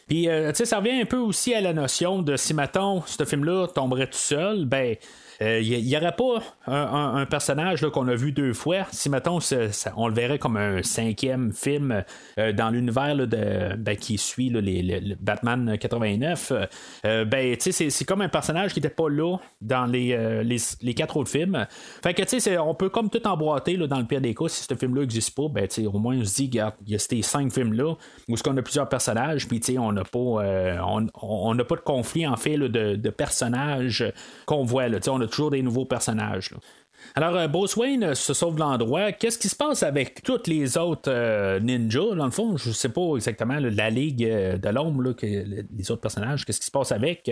Puis, 0.08 0.30
euh, 0.30 0.50
tu 0.52 0.58
sais, 0.58 0.66
ça 0.66 0.78
revient 0.80 1.02
un 1.02 1.06
peu 1.06 1.18
aussi 1.18 1.54
à 1.54 1.62
la 1.62 1.74
notion 1.74 2.22
de 2.22 2.38
si, 2.38 2.54
mettons, 2.54 3.04
ce 3.06 3.24
film-là 3.24 3.68
tomberait 3.68 4.08
tout 4.08 4.18
seul, 4.18 4.66
ben, 4.66 4.96
il 5.42 5.84
n'y 5.84 5.98
aurait 5.98 6.16
pas 6.16 6.42
un, 6.68 7.26
personnage 7.26 7.86
qu'on 7.90 8.08
a 8.08 8.16
vu 8.16 8.32
deux 8.32 8.54
fois? 8.54 8.86
Si, 8.92 9.10
mettons, 9.10 9.40
on 9.96 10.08
le 10.08 10.14
verrait 10.14 10.40
comme 10.40 10.58
un 10.58 10.84
cinquième 10.84 11.52
film 11.52 12.04
euh, 12.40 12.54
dans 12.54 12.70
l'univers 12.70 13.16
ben, 13.78 13.96
qui 13.98 14.18
suit 14.18 14.50
les, 14.50 14.82
le- 14.82 15.10
le 15.10 15.16
Batman 15.20 15.78
89, 15.78 16.52
euh, 16.52 16.66
euh, 17.06 17.26
ben, 17.26 17.56
c'est- 17.60 18.06
comme 18.06 18.22
un 18.22 18.30
personnage 18.30 18.74
qui 18.74 18.80
n'était 18.80 18.94
pas 18.94 19.10
là 19.10 19.38
dans 19.62 19.86
les, 19.86 20.14
euh, 20.14 20.44
les, 20.44 20.94
quatre 20.94 21.18
autres 21.18 21.30
films. 21.32 21.66
Fait 22.04 22.14
que, 22.14 22.60
on 22.60 22.76
peut 22.76 22.90
comme 22.90 23.10
tout 23.10 23.26
emboîter 23.28 23.78
dans 23.78 24.00
le 24.00 24.06
pire 24.06 24.22
des 24.22 24.34
cas. 24.34 24.48
Si 24.48 24.64
ce 24.64 24.76
film-là 24.76 25.02
n'existe 25.02 25.36
pas, 25.36 25.48
ben, 25.50 25.68
au 25.88 26.00
moins, 26.00 26.18
on 26.18 26.24
se 26.24 26.36
dit, 26.36 26.46
regarde, 26.46 26.76
il 26.86 26.94
y 26.94 26.96
a 26.96 27.00
ces 27.00 27.22
cinq 27.22 27.52
films-là 27.52 27.96
où 28.28 28.36
qu'on 28.36 28.56
a 28.58 28.62
plusieurs 28.62 28.90
personnages, 28.90 29.48
puis, 29.48 29.62
on 29.78 29.92
n'a 29.92 30.04
pas, 30.04 30.20
euh, 30.20 30.78
on, 30.86 31.08
on 31.22 31.56
pas 31.58 31.76
de 31.76 31.82
conflit, 31.82 32.28
en 32.28 32.36
fait, 32.36 32.58
de, 32.58 33.10
personnages 33.10 34.06
qu'on 34.46 34.64
voit. 34.64 34.86
On 35.08 35.22
a 35.22 35.25
toujours 35.28 35.52
des 35.52 35.62
nouveaux 35.62 35.86
personnages. 35.86 36.52
Alors, 37.14 37.36
euh, 37.36 37.48
Bruce 37.48 37.76
Wayne 37.76 38.04
euh, 38.04 38.16
se 38.16 38.34
sauve 38.34 38.56
de 38.56 38.62
l'endroit. 38.62 39.12
Qu'est-ce 39.12 39.38
qui 39.38 39.50
se 39.50 39.56
passe 39.56 39.84
avec 39.84 40.24
tous 40.24 40.48
les 40.48 40.78
autres 40.78 41.12
euh, 41.12 41.60
ninjas, 41.60 42.16
dans 42.16 42.26
le 42.26 42.32
fond? 42.32 42.58
Je 42.58 42.72
sais 42.72 42.90
pas 42.90 43.16
exactement, 43.16 43.58
la 43.60 43.90
Ligue 43.90 44.28
de 44.28 44.70
l'Ombre, 44.70 45.14
les 45.22 45.92
autres 45.92 46.02
personnages, 46.02 46.46
qu'est-ce 46.46 46.60
qui 46.60 46.66
se 46.66 46.72
passe 46.72 46.92
avec? 46.92 47.32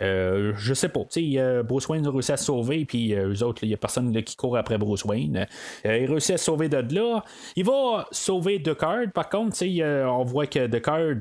Euh, 0.00 0.52
je 0.56 0.74
sais 0.74 0.88
pas. 0.88 1.00
Sais, 1.08 1.38
Bruce 1.64 1.88
Wayne 1.88 2.06
a 2.06 2.10
réussi 2.10 2.32
à 2.32 2.36
se 2.36 2.46
sauver, 2.46 2.84
puis 2.84 3.12
eux 3.14 3.42
autres, 3.42 3.64
il 3.64 3.70
y 3.70 3.74
a 3.74 3.76
personne 3.76 4.12
qui 4.22 4.36
court 4.36 4.56
après 4.56 4.78
Bruce 4.78 5.04
Wayne. 5.04 5.46
Il 5.84 5.90
réussit 5.90 6.34
à 6.34 6.38
se 6.38 6.44
sauver 6.44 6.68
de 6.68 6.94
là. 6.94 7.24
Il 7.56 7.64
va 7.64 8.06
sauver 8.10 8.58
Deckard, 8.58 9.12
par 9.14 9.28
contre, 9.28 9.56
on 9.62 10.24
voit 10.24 10.46
que 10.46 10.66
Deckard 10.66 11.16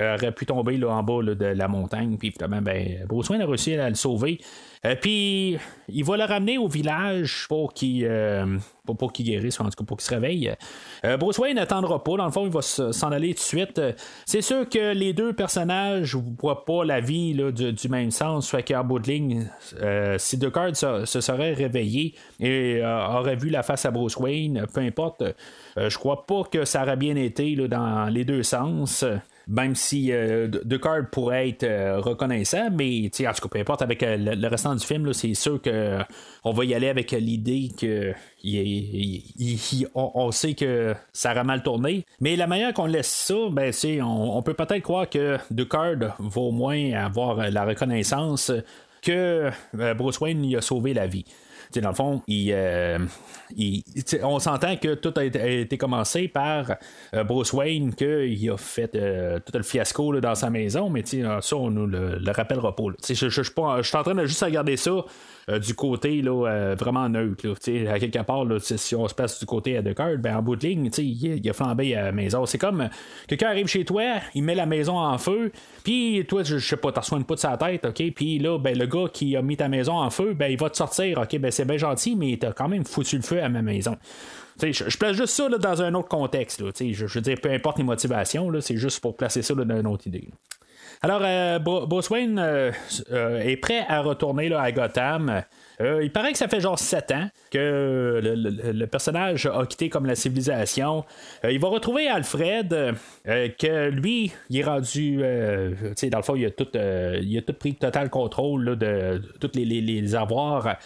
aurait 0.00 0.32
pu 0.32 0.46
tomber 0.46 0.76
là, 0.76 0.88
en 0.88 1.02
bas 1.02 1.22
de 1.22 1.44
la 1.46 1.68
montagne, 1.68 2.16
puis 2.18 2.30
finalement, 2.30 2.62
ben, 2.62 3.04
Bruce 3.06 3.28
Wayne 3.30 3.42
a 3.42 3.46
réussi 3.46 3.74
à 3.74 3.88
le 3.88 3.96
sauver. 3.96 4.38
Euh, 4.84 4.94
puis 5.00 5.58
il 5.88 6.04
va 6.04 6.16
le 6.16 6.24
ramener 6.24 6.58
au 6.58 6.68
village 6.68 7.46
pour 7.48 7.74
qu'il 7.74 8.04
euh, 8.04 8.58
pour, 8.86 9.12
guérisse, 9.12 9.60
en 9.60 9.64
tout 9.64 9.70
cas 9.70 9.84
pour 9.84 9.96
qu'il 9.96 10.06
se 10.06 10.14
réveille. 10.14 10.54
Euh, 11.04 11.16
Bruce 11.16 11.38
Wayne 11.38 11.56
n'attendra 11.56 12.02
pas, 12.02 12.16
dans 12.16 12.24
le 12.26 12.30
fond, 12.30 12.46
il 12.46 12.52
va 12.52 12.62
se- 12.62 12.92
s'en 12.92 13.10
aller 13.12 13.34
tout 13.34 13.40
de 13.40 13.44
suite. 13.44 13.80
C'est 14.24 14.40
sûr 14.40 14.68
que 14.68 14.92
les 14.94 15.12
deux 15.12 15.32
personnages 15.32 16.14
ne 16.16 16.22
voient 16.40 16.64
pas 16.64 16.84
la 16.84 17.00
vie 17.00 17.34
du, 17.52 17.88
même 17.88 18.10
sens, 18.10 18.50
fait 18.50 18.62
qu'en 18.62 18.84
bout 18.84 18.98
de 18.98 19.08
ligne, 19.08 19.50
si 20.18 20.38
Deckard 20.38 20.74
se, 20.76 21.04
se 21.04 21.20
serait 21.20 21.52
réveillé 21.52 22.14
et 22.40 22.80
aurait 22.84 23.36
vu 23.36 23.50
la 23.50 23.62
face 23.62 23.84
à 23.84 23.90
Bruce 23.90 24.16
Wayne, 24.16 24.66
peu 24.72 24.80
importe, 24.80 25.22
je 25.76 25.98
crois 25.98 26.24
pas 26.26 26.44
que 26.44 26.64
ça 26.64 26.82
aurait 26.82 26.96
bien 26.96 27.16
été 27.16 27.56
dans 27.56 28.06
les 28.06 28.24
deux 28.24 28.42
sens. 28.42 29.04
Même 29.48 29.74
si 29.74 30.12
euh, 30.12 30.46
pourrait 31.10 31.48
être 31.48 31.64
euh, 31.64 32.00
reconnaissant, 32.00 32.68
mais 32.70 33.06
en 33.06 33.32
tout 33.32 33.42
cas, 33.42 33.48
peu 33.50 33.58
importe, 33.58 33.80
avec 33.80 34.02
euh, 34.02 34.16
le, 34.18 34.48
restant 34.48 34.74
du 34.74 34.84
film, 34.84 35.12
c'est 35.14 35.32
sûr 35.32 35.60
que 35.62 35.70
euh, 35.70 36.02
on 36.44 36.52
va 36.52 36.66
y 36.66 36.74
aller 36.74 36.88
avec 36.88 37.12
l'idée 37.12 37.70
que 37.78 38.12
on, 39.94 40.30
sait 40.32 40.52
que 40.52 40.94
ça 41.12 41.32
aurait 41.32 41.44
mal 41.44 41.62
tourné. 41.62 42.04
Mais 42.20 42.36
la 42.36 42.46
manière 42.46 42.74
qu'on 42.74 42.86
laisse 42.86 43.08
ça, 43.08 43.48
ben, 43.50 43.72
on, 44.02 44.42
peut 44.42 44.54
peut-être 44.54 44.82
croire 44.82 45.08
que 45.08 45.38
Deckard 45.50 46.16
va 46.18 46.40
au 46.40 46.52
moins 46.52 46.92
avoir 46.92 47.50
la 47.50 47.64
reconnaissance 47.64 48.52
que 49.02 49.50
Bruce 49.72 50.20
Wayne 50.20 50.46
lui 50.46 50.56
a 50.56 50.60
sauvé 50.60 50.92
la 50.92 51.06
vie. 51.06 51.24
Tu 51.70 51.74
sais, 51.74 51.80
dans 51.80 51.90
le 51.90 51.94
fond, 51.94 52.22
il, 52.26 52.50
euh, 52.52 52.98
on 54.22 54.38
s'entend 54.38 54.76
que 54.76 54.94
tout 54.94 55.12
a 55.16 55.24
été, 55.24 55.78
commencé 55.78 56.28
par 56.28 56.72
euh, 57.14 57.24
Bruce 57.24 57.52
Wayne, 57.52 57.94
qu'il 57.94 58.50
a 58.50 58.56
fait 58.56 58.94
euh, 58.94 59.38
tout 59.40 59.56
le 59.56 59.62
fiasco 59.62 60.12
là, 60.12 60.20
dans 60.20 60.34
sa 60.34 60.50
maison, 60.50 60.88
mais 60.90 61.04
ça, 61.04 61.56
on 61.56 61.70
nous 61.70 61.86
le, 61.86 62.18
le 62.18 62.30
rappellera 62.32 62.74
pas- 62.74 62.84
je 62.98 63.28
suis 63.88 63.96
en 63.96 64.02
train 64.02 64.14
de 64.14 64.26
juste 64.26 64.42
regarder 64.42 64.76
ça 64.76 65.04
euh, 65.48 65.58
du 65.58 65.74
côté 65.74 66.20
là, 66.20 66.46
euh, 66.46 66.76
vraiment 66.78 67.08
neutre. 67.08 67.54
À 67.88 67.98
quelque 67.98 68.22
part, 68.22 68.44
si 68.60 68.94
on 68.94 69.08
se 69.08 69.14
passe 69.14 69.38
du 69.38 69.46
côté 69.46 69.76
à 69.76 69.82
Deckard, 69.82 70.18
ben, 70.18 70.36
en 70.36 70.42
bout 70.42 70.56
de 70.56 70.66
ligne, 70.66 70.90
il, 70.98 71.36
il 71.36 71.50
a 71.50 71.52
flambé 71.52 71.94
à 71.94 72.04
la 72.04 72.12
maison. 72.12 72.44
C'est 72.46 72.58
comme 72.58 72.88
quelqu'un 73.26 73.48
arrive 73.48 73.66
chez 73.66 73.84
toi, 73.84 74.02
il 74.34 74.42
met 74.42 74.54
la 74.54 74.66
maison 74.66 74.98
en 74.98 75.16
feu, 75.16 75.52
puis 75.84 76.24
toi, 76.28 76.42
je, 76.42 76.58
sais 76.58 76.76
pas, 76.76 76.92
t'as 76.92 77.00
reçois 77.00 77.18
une 77.18 77.24
poutre 77.24 77.40
sur 77.40 77.50
la 77.50 77.56
tête, 77.56 77.84
ok, 77.84 78.12
puis 78.14 78.38
là, 78.38 78.58
ben, 78.58 78.76
le 78.76 78.86
gars 78.86 79.06
qui 79.12 79.36
a 79.36 79.42
mis 79.42 79.56
ta 79.56 79.68
maison 79.68 79.94
en 79.94 80.10
feu, 80.10 80.34
ben, 80.34 80.50
il 80.50 80.58
va 80.58 80.68
te 80.68 80.76
sortir, 80.76 81.18
ok, 81.18 81.38
ben, 81.38 81.50
c'est 81.50 81.64
bien 81.64 81.78
gentil, 81.78 82.14
mais 82.14 82.36
t'as 82.38 82.52
quand 82.52 82.68
même 82.68 82.84
foutu 82.84 83.16
le 83.16 83.22
feu 83.22 83.42
à 83.42 83.48
ma 83.48 83.62
maison. 83.62 83.96
Je, 84.60 84.72
je 84.72 84.98
place 84.98 85.16
juste 85.16 85.34
ça 85.34 85.48
dans 85.48 85.82
un 85.82 85.94
autre 85.94 86.08
contexte. 86.08 86.60
Là, 86.60 86.70
je, 86.78 86.92
je 86.92 87.14
veux 87.14 87.20
dire, 87.20 87.38
peu 87.40 87.50
importe 87.50 87.78
les 87.78 87.84
motivations, 87.84 88.50
c'est 88.60 88.76
juste 88.76 89.00
pour 89.00 89.16
placer 89.16 89.40
ça 89.42 89.54
dans 89.54 89.76
une 89.76 89.86
autre 89.86 90.08
idée. 90.08 90.28
Alors, 91.00 91.20
euh, 91.22 91.58
Bru- 91.60 91.86
Bruce 91.86 92.10
Wayne 92.10 92.38
euh, 92.40 92.72
euh, 93.12 93.40
est 93.40 93.56
prêt 93.56 93.84
à 93.88 94.00
retourner 94.00 94.52
à 94.52 94.72
Gotham. 94.72 95.42
Il 95.80 96.10
paraît 96.10 96.32
que 96.32 96.38
ça 96.38 96.48
fait 96.48 96.58
genre 96.58 96.76
7 96.76 97.12
ans 97.12 97.30
que 97.52 98.20
le, 98.20 98.86
personnage 98.86 99.46
a 99.46 99.64
quitté 99.64 99.88
comme 99.88 100.06
la 100.06 100.16
civilisation. 100.16 101.04
Il 101.48 101.60
va 101.60 101.68
retrouver 101.68 102.08
Alfred, 102.08 102.96
que 103.24 103.88
lui, 103.88 104.32
il 104.50 104.58
est 104.58 104.64
rendu. 104.64 105.18
dans 105.18 106.18
le 106.18 106.22
fond, 106.24 106.34
il 106.34 106.46
a 106.46 106.50
tout, 106.50 106.66
il 106.74 107.38
a 107.38 107.42
tout 107.42 107.52
pris 107.52 107.76
total 107.76 108.10
contrôle 108.10 108.76
de, 108.76 109.22
tous 109.38 109.52
les, 109.54 109.64
les- 109.64 109.80
les 109.80 110.14
avoirs 110.16 110.78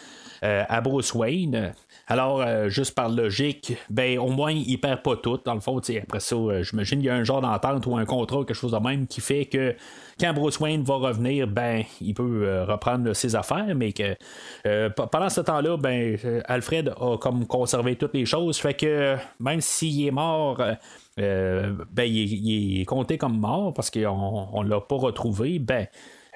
à 0.43 0.81
Bruce 0.83 1.15
Wayne. 1.15 1.73
Alors, 2.09 2.43
euh, 2.43 2.69
juste 2.69 2.95
par 2.95 3.09
logique, 3.09 3.75
ben 3.89 4.19
au 4.19 4.29
moins 4.29 4.51
il 4.51 4.77
perd 4.79 5.03
pas 5.03 5.17
tout. 5.17 5.39
Dans 5.45 5.55
le 5.55 5.61
fond, 5.61 5.79
après 5.79 6.21
ça, 6.21 6.35
euh, 6.37 6.63
j'imagine 6.63 6.99
qu'il 6.99 7.07
y 7.07 7.11
a 7.11 7.15
un 7.15 7.25
genre 7.25 7.41
d'entente 7.41 7.87
ou 7.87 7.97
un 7.97 8.05
contrat, 8.05 8.39
quelque 8.39 8.55
chose 8.55 8.73
de 8.73 8.79
même, 8.79 9.07
qui 9.07 9.21
fait 9.21 9.47
que 9.47 9.75
quand 10.19 10.33
Bruce 10.35 10.59
Wayne 10.59 10.83
va 10.83 10.97
revenir, 10.97 11.47
ben 11.47 11.85
il 12.01 12.15
peut 12.15 12.43
euh, 12.45 12.65
reprendre 12.65 13.13
ses 13.15 13.37
affaires, 13.37 13.75
mais 13.77 13.93
que 13.93 14.17
euh, 14.67 14.91
pendant 14.91 15.29
ce 15.31 15.41
temps-là, 15.41 15.77
ben 15.77 16.17
Alfred 16.47 16.93
a 17.01 17.17
comme 17.19 17.47
conservé 17.47 17.97
toutes 17.97 18.15
les 18.15 18.27
choses, 18.27 18.59
fait 18.59 18.75
que 18.75 19.17
même 19.39 19.61
s'il 19.61 20.07
est 20.07 20.11
mort. 20.11 20.61
ben, 21.17 21.77
il, 22.05 22.81
est- 22.81 22.85
compté 22.85 23.17
comme 23.17 23.39
mort 23.39 23.73
parce 23.75 23.91
qu'on 23.91 24.49
on 24.53 24.63
l'a 24.63 24.81
pas 24.81 24.97
retrouvé. 24.97 25.59
Ben, 25.59 25.87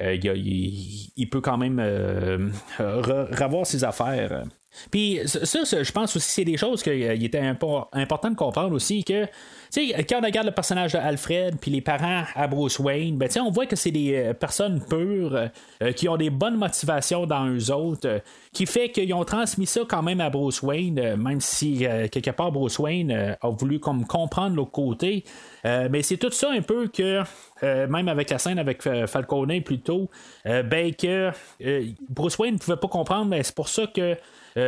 il, 0.01 1.29
peut 1.31 1.41
quand 1.41 1.59
même 1.59 1.81
re- 1.81 3.43
revoir 3.43 3.67
ses 3.67 3.83
affaires. 3.85 4.45
Puis 4.91 5.21
ça, 5.25 5.61
je 5.65 5.93
pense 5.93 6.17
aussi 6.17 6.31
c'est 6.31 6.45
des 6.45 6.57
choses 6.57 6.83
qu'il 6.83 7.25
était 7.25 7.43
impo- 7.43 7.87
important 7.93 8.31
de 8.31 8.37
comprendre 8.37 8.75
aussi 8.75 9.05
que 9.05 9.25
tu 9.73 9.89
sais, 9.89 10.05
quand 10.05 10.21
on 10.21 10.25
regarde 10.25 10.47
le 10.47 10.53
personnage 10.53 10.93
d'Alfred 10.93 11.57
puis 11.61 11.71
les 11.71 11.81
parents 11.81 12.23
à 12.35 12.47
Bruce 12.47 12.79
Wayne, 12.79 13.19
ben, 13.19 13.29
on 13.41 13.51
voit 13.51 13.67
que 13.67 13.75
c'est 13.75 13.91
des 13.91 14.15
euh, 14.15 14.33
personnes 14.33 14.81
pures 14.89 15.49
euh, 15.83 15.93
qui 15.93 16.09
ont 16.09 16.17
des 16.17 16.31
bonnes 16.31 16.57
motivations 16.57 17.27
dans 17.27 17.47
eux 17.49 17.73
autres, 17.73 18.09
euh, 18.09 18.19
qui 18.53 18.65
fait 18.65 18.91
qu'ils 18.91 19.13
ont 19.13 19.25
transmis 19.25 19.67
ça 19.67 19.81
quand 19.89 20.03
même 20.03 20.21
à 20.21 20.31
Bruce 20.31 20.63
Wayne, 20.63 20.99
euh, 20.99 21.17
même 21.17 21.41
si 21.41 21.85
euh, 21.85 22.07
quelque 22.09 22.31
part 22.31 22.53
Bruce 22.53 22.79
Wayne 22.79 23.11
euh, 23.11 23.35
a 23.43 23.51
voulu 23.51 23.81
comme 23.81 24.07
comprendre 24.07 24.55
l'autre 24.55 24.71
côté. 24.71 25.25
Euh, 25.65 25.89
mais 25.91 26.03
c'est 26.03 26.17
tout 26.17 26.31
ça 26.31 26.51
un 26.53 26.63
peu 26.63 26.87
que, 26.87 27.23
euh, 27.63 27.89
même 27.89 28.09
avec 28.09 28.31
la 28.31 28.39
scène 28.39 28.61
avec 28.61 28.87
euh, 28.87 29.09
Falcone 29.09 29.61
plus 29.63 29.81
tôt, 29.81 30.09
euh, 30.47 30.63
ben 30.63 30.95
que 30.95 31.33
euh, 31.65 31.85
Bruce 32.09 32.39
Wayne 32.39 32.55
ne 32.55 32.59
pouvait 32.59 32.77
pas 32.77 32.89
comprendre, 32.89 33.27
mais 33.27 33.43
c'est 33.43 33.55
pour 33.55 33.69
ça 33.69 33.87
que 33.89 34.01
euh, 34.01 34.15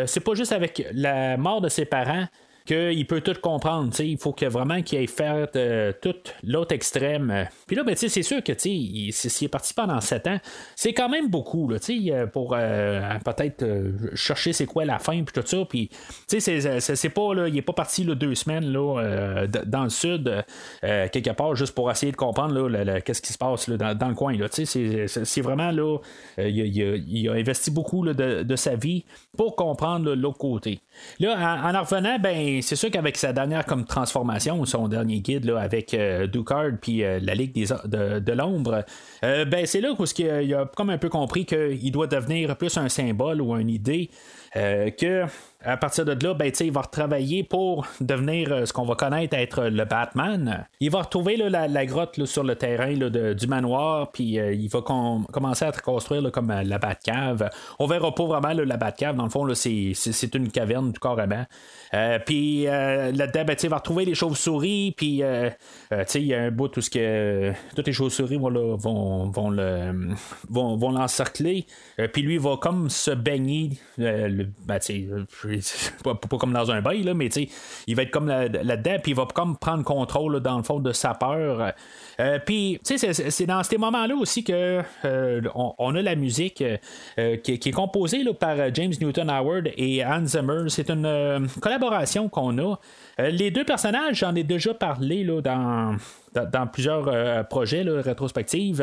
c'est 0.06 0.20
pas 0.20 0.34
juste 0.34 0.52
avec 0.52 0.86
la 0.92 1.36
mort 1.36 1.60
de 1.60 1.68
ses 1.68 1.84
parents 1.84 2.26
qu'il 2.68 3.06
peut 3.06 3.22
tout 3.22 3.34
comprendre. 3.40 3.90
Il 4.00 4.18
faut 4.18 4.32
que 4.32 4.44
vraiment 4.44 4.82
qu'il 4.82 4.98
aille 4.98 5.06
faire 5.06 5.48
tout 6.02 6.14
l'autre 6.44 6.74
extrême. 6.74 7.48
Puis 7.66 7.74
là, 7.76 7.82
ben, 7.82 7.96
c'est 7.96 8.22
sûr 8.22 8.42
que 8.44 8.52
s'il 8.58 9.08
est 9.08 9.48
parti 9.48 9.72
pendant 9.72 10.00
7 10.00 10.26
ans, 10.26 10.38
c'est 10.76 10.92
quand 10.92 11.08
même 11.08 11.28
beaucoup 11.30 11.68
là, 11.68 11.78
euh, 11.88 12.26
pour 12.26 12.54
euh, 12.54 13.00
peut-être 13.24 13.62
euh, 13.62 13.92
chercher 14.14 14.52
c'est 14.52 14.66
quoi 14.66 14.84
la 14.84 14.98
fin 14.98 15.22
puis 15.24 15.32
tout 15.40 15.46
ça. 15.46 15.64
Puis, 15.64 15.88
c'est- 16.26 17.08
pas, 17.08 17.34
là, 17.34 17.48
il 17.48 17.56
est 17.56 17.62
pas 17.62 17.72
parti 17.72 18.04
deux 18.04 18.34
semaines 18.34 18.70
là, 18.70 19.46
dans 19.66 19.84
le 19.84 19.88
sud, 19.90 20.44
quelque 20.82 21.30
part, 21.30 21.54
juste 21.56 21.74
pour 21.74 21.90
essayer 21.90 22.12
de 22.12 22.16
comprendre 22.16 23.00
qu'est-ce 23.00 23.22
qui 23.22 23.32
se 23.32 23.38
passe 23.38 23.68
là, 23.68 23.94
dans, 23.94 24.08
le 24.08 24.14
coin. 24.14 24.34
C'est- 24.52 25.40
vraiment 25.40 25.70
là, 25.70 25.98
il, 26.38 26.60
a, 26.82 26.96
il 26.96 27.28
a- 27.28 27.32
investi 27.32 27.70
beaucoup 27.70 28.04
de, 28.06 28.42
de 28.42 28.56
sa 28.56 28.76
vie 28.76 29.04
pour 29.36 29.56
comprendre 29.56 30.14
l'autre 30.14 30.38
côté. 30.38 30.80
Là, 31.20 31.62
en, 31.64 31.70
en 31.70 31.74
en 31.74 31.82
revenant, 31.82 32.18
ben, 32.18 32.60
c'est 32.62 32.76
sûr 32.76 32.90
qu'avec 32.90 33.16
sa 33.16 33.32
dernière 33.32 33.64
comme 33.64 33.84
transformation, 33.84 34.64
son 34.64 34.88
dernier 34.88 35.20
guide 35.20 35.44
là, 35.44 35.60
avec 35.60 35.94
euh, 35.94 36.26
Ducard 36.26 36.72
puis 36.80 37.04
euh, 37.04 37.18
la 37.22 37.34
Ligue 37.34 37.52
des, 37.52 37.66
de, 37.66 38.32
l'ombre, 38.32 38.84
euh, 39.24 39.44
ben, 39.44 39.66
c'est 39.66 39.80
là 39.80 39.92
où 39.92 40.04
il 40.18 40.54
a 40.54 40.66
comme 40.76 40.90
un 40.90 40.98
peu 40.98 41.08
compris 41.08 41.44
qu'il 41.44 41.92
doit 41.92 42.06
devenir 42.06 42.56
plus 42.56 42.76
un 42.76 42.88
symbole 42.88 43.40
ou 43.40 43.56
une 43.56 43.70
idée. 43.70 44.10
que 44.54 45.24
à 45.64 45.76
partir 45.76 46.04
de 46.04 46.12
là, 46.24 46.34
ben, 46.34 46.52
il 46.60 46.70
va 46.72 46.82
retravailler 46.82 47.42
pour 47.42 47.84
devenir 48.00 48.52
euh, 48.52 48.64
ce 48.64 48.72
qu'on 48.72 48.84
va 48.84 48.94
connaître 48.94 49.36
être 49.36 49.64
le 49.64 49.84
Batman. 49.84 50.66
Il 50.78 50.90
va 50.90 51.02
retrouver 51.02 51.36
la, 51.36 51.86
grotte 51.86 52.24
sur 52.26 52.44
le 52.44 52.54
terrain 52.54 52.94
du 52.94 53.46
manoir, 53.48 54.12
puis 54.12 54.38
euh, 54.38 54.52
il 54.52 54.68
va 54.68 54.82
com- 54.82 55.26
commencer 55.32 55.64
à 55.64 55.72
reconstruire 55.72 56.30
comme 56.30 56.52
euh, 56.52 56.62
la 56.62 56.78
Batcave. 56.78 57.50
On 57.80 57.86
verra 57.86 58.14
pas 58.14 58.24
vraiment 58.24 58.52
la 58.52 58.76
Batcave, 58.76 59.16
dans 59.16 59.24
le 59.24 59.30
fond, 59.30 59.52
c'est, 59.54 60.34
une 60.34 60.50
caverne 60.50 60.92
tout 60.92 61.00
carrément. 61.00 61.44
Euh, 61.94 62.18
puis 62.24 62.64
là-dedans, 62.64 63.44
ben, 63.44 63.56
il 63.60 63.68
va 63.68 63.76
retrouver 63.78 64.04
les 64.04 64.14
chauves-souris, 64.14 64.94
puis 64.96 65.22
il 65.22 66.26
y 66.26 66.34
a 66.34 66.40
un 66.40 66.50
bout 66.50 66.76
où 66.76 66.80
toutes 66.80 67.86
les 67.86 67.92
chauves-souris 67.92 68.36
vont, 68.36 68.76
vont, 68.76 69.30
vont, 69.30 69.50
le, 69.50 70.14
vont, 70.48 70.76
vont 70.76 70.92
l'encercler, 70.92 71.66
puis 72.12 72.22
lui, 72.22 72.38
va 72.38 72.56
comme 72.58 72.90
se 72.90 73.10
baigner, 73.10 73.72
le- 73.96 74.48
ben, 74.66 74.78
pas, 76.04 76.14
pas 76.14 76.36
comme 76.38 76.52
dans 76.52 76.70
un 76.70 76.80
bail, 76.80 77.02
là, 77.02 77.14
mais 77.14 77.28
il 77.86 77.96
va 77.96 78.02
être 78.02 78.10
comme 78.10 78.28
là- 78.28 78.48
là-dedans, 78.48 78.96
puis 79.02 79.12
il 79.12 79.14
va 79.16 79.26
comme 79.34 79.56
prendre 79.56 79.84
contrôle 79.84 80.34
là, 80.34 80.40
dans 80.40 80.56
le 80.56 80.62
fond 80.62 80.80
de 80.80 80.92
sa 80.92 81.14
peur. 81.14 81.72
Euh, 82.20 82.38
puis, 82.44 82.80
tu 82.84 82.98
sais, 82.98 83.12
c'est- 83.12 83.46
dans 83.46 83.62
ces 83.62 83.78
moments-là 83.78 84.14
aussi 84.14 84.44
que 84.44 84.82
euh, 85.04 85.40
on, 85.54 85.94
a 85.94 86.02
la 86.02 86.14
musique 86.16 86.62
euh, 87.18 87.36
qui, 87.36 87.58
qui 87.58 87.68
est 87.68 87.72
composée 87.72 88.22
là, 88.24 88.34
par 88.34 88.56
James 88.74 88.92
Newton 89.00 89.30
Howard 89.30 89.70
et 89.76 90.04
Hans 90.04 90.26
Zimmer. 90.26 90.64
C'est 90.68 90.90
une 90.90 91.48
collaboration 91.60 92.28
qu'on 92.28 92.58
a. 92.58 92.76
Les 93.18 93.50
deux 93.50 93.64
personnages, 93.64 94.18
j'en 94.18 94.34
ai 94.34 94.44
déjà 94.44 94.74
parlé 94.74 95.24
là, 95.24 95.40
dans, 95.40 95.96
dans, 96.34 96.66
plusieurs 96.66 97.08
euh, 97.08 97.42
projets 97.42 97.84
là, 97.84 98.00
rétrospectifs. 98.02 98.80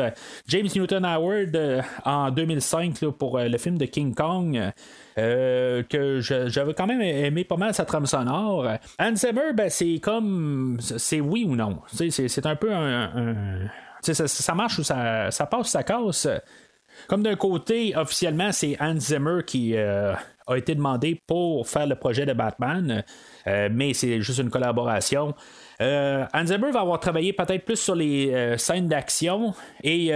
James 0.48 0.68
Newton 0.74 1.04
Howard 1.04 1.54
euh, 1.54 1.82
en 2.04 2.30
2005 2.30 3.00
là, 3.00 3.12
pour 3.12 3.38
euh, 3.38 3.48
le 3.48 3.58
film 3.58 3.78
de 3.78 3.86
King 3.86 4.14
Kong. 4.14 4.72
euh, 5.18 5.82
que 5.84 6.20
j'avais 6.20 6.74
quand 6.74 6.86
même 6.86 7.00
aimé 7.00 7.44
pas 7.44 7.56
mal 7.56 7.74
sa 7.74 7.84
trame 7.84 8.06
sonore. 8.06 8.68
Hans 8.98 9.16
Zimmer, 9.16 9.52
ben, 9.54 9.70
c'est 9.70 9.98
comme. 10.00 10.78
C'est 10.80 11.20
oui 11.20 11.44
ou 11.48 11.56
non. 11.56 11.80
C'est 11.92 12.46
un 12.46 12.56
peu 12.56 12.72
un. 12.72 13.68
ça, 14.02 14.28
ça 14.28 14.54
marche 14.54 14.78
ou 14.78 14.84
ça, 14.84 15.30
ça 15.30 15.46
passe 15.46 15.68
ou 15.68 15.70
ça 15.70 15.82
casse. 15.82 16.28
Comme 17.08 17.22
d'un 17.22 17.36
côté, 17.36 17.94
officiellement, 17.96 18.52
c'est 18.52 18.76
Hans 18.80 18.98
Zimmer 18.98 19.40
qui 19.46 19.74
a 20.46 20.56
été 20.56 20.74
demandé 20.74 21.20
pour 21.26 21.68
faire 21.68 21.86
le 21.86 21.96
projet 21.96 22.26
de 22.26 22.32
Batman, 22.32 23.04
mais 23.46 23.94
c'est 23.94 24.20
juste 24.20 24.38
une 24.38 24.50
collaboration. 24.50 25.34
Euh, 25.80 26.24
Hans 26.32 26.46
Zimmer 26.46 26.70
va 26.70 26.80
avoir 26.80 27.00
travaillé 27.00 27.32
peut-être 27.32 27.64
plus 27.64 27.76
sur 27.76 27.94
les 27.94 28.56
scènes 28.56 28.88
d'action 28.88 29.54
et 29.82 30.08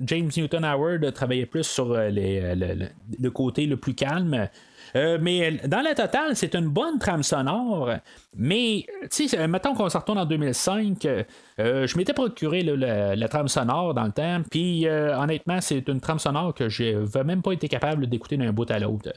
James 0.00 0.30
Newton 0.36 0.64
Howard 0.64 1.12
travaillait 1.12 1.46
plus 1.46 1.64
sur 1.64 1.88
le, 1.88 3.28
côté 3.30 3.66
le 3.66 3.76
plus 3.76 3.94
calme. 3.94 4.48
Mais 4.94 5.52
dans 5.66 5.80
la 5.80 5.94
totale, 5.94 6.36
c'est 6.36 6.54
une 6.54 6.68
bonne 6.68 6.98
trame 6.98 7.22
sonore. 7.22 7.90
Mais, 8.36 8.86
tu 9.10 9.28
sais, 9.28 9.48
mettons 9.48 9.74
qu'on 9.74 9.88
se 9.88 9.96
retourne 9.96 10.18
en 10.18 10.26
2005, 10.26 11.06
euh, 11.60 11.86
je 11.86 11.96
m'étais 11.98 12.12
procuré 12.12 12.62
la, 12.62 13.28
trame 13.28 13.48
sonore 13.48 13.94
dans 13.94 14.04
le 14.04 14.12
temps, 14.12 14.42
puis 14.48 14.86
euh, 14.86 15.18
honnêtement, 15.18 15.60
c'est 15.60 15.88
une 15.88 16.00
trame 16.00 16.18
sonore 16.18 16.54
que 16.54 16.68
je 16.68 16.98
n'avais 17.00 17.24
même 17.24 17.42
pas 17.42 17.52
été 17.52 17.68
capable 17.68 18.06
d'écouter 18.06 18.36
d'un 18.36 18.52
bout 18.52 18.70
à 18.70 18.78
l'autre. 18.78 19.12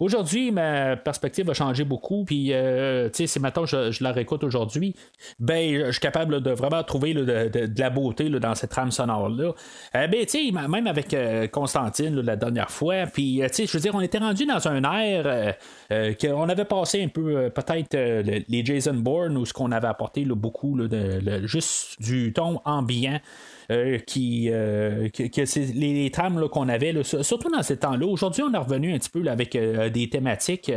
Aujourd'hui, 0.00 0.50
ma 0.50 0.96
perspective 0.96 1.48
a 1.50 1.54
changé 1.54 1.84
beaucoup, 1.84 2.24
puis 2.24 2.48
euh, 2.52 3.08
tu 3.10 3.18
sais, 3.18 3.26
si 3.26 3.40
maintenant 3.40 3.66
je, 3.66 4.02
la 4.02 4.12
réécoute 4.12 4.42
aujourd'hui, 4.42 4.96
ben, 5.38 5.86
je 5.86 5.90
suis 5.90 6.00
capable 6.00 6.40
de 6.40 6.50
vraiment 6.50 6.82
trouver 6.82 7.12
de, 7.14 7.70
la 7.78 7.90
beauté 7.90 8.30
dans 8.30 8.54
cette 8.54 8.70
trame 8.70 8.90
sonore-là. 8.90 9.52
ben, 9.92 10.10
tu 10.10 10.50
sais, 10.50 10.50
même 10.50 10.86
avec 10.86 11.14
Constantine 11.50 12.20
la 12.22 12.36
dernière 12.36 12.70
fois, 12.70 13.06
puis 13.06 13.42
tu 13.42 13.48
sais, 13.52 13.66
je 13.66 13.72
veux 13.72 13.80
dire, 13.80 13.94
on 13.94 14.00
était 14.00 14.18
rendu 14.18 14.46
dans 14.46 14.66
un 14.66 14.82
air 14.82 15.11
qu'on 16.20 16.48
avait 16.48 16.64
passé 16.64 17.02
un 17.02 17.08
peu, 17.08 17.50
peut-être, 17.50 17.94
les 18.48 18.64
Jason 18.64 18.94
Bourne, 18.94 19.36
ou 19.36 19.46
ce 19.46 19.52
qu'on 19.52 19.72
avait 19.72 19.88
apporté 19.88 20.24
beaucoup 20.24 20.76
de, 20.76 21.46
juste 21.46 22.00
du 22.00 22.32
ton 22.32 22.60
ambiant. 22.64 23.20
Euh, 23.70 23.98
qui, 23.98 24.48
euh, 24.50 25.08
que, 25.08 25.72
les, 25.78 26.10
trames 26.10 26.48
qu'on 26.48 26.68
avait, 26.68 26.94
surtout 27.04 27.48
dans 27.50 27.62
ces 27.62 27.76
temps-là. 27.76 28.06
Aujourd'hui, 28.06 28.42
on 28.42 28.52
est 28.52 28.58
revenu 28.58 28.92
un 28.92 28.98
petit 28.98 29.10
peu 29.10 29.24
avec 29.28 29.54
euh, 29.54 29.88
des 29.88 30.08
thématiques, 30.08 30.72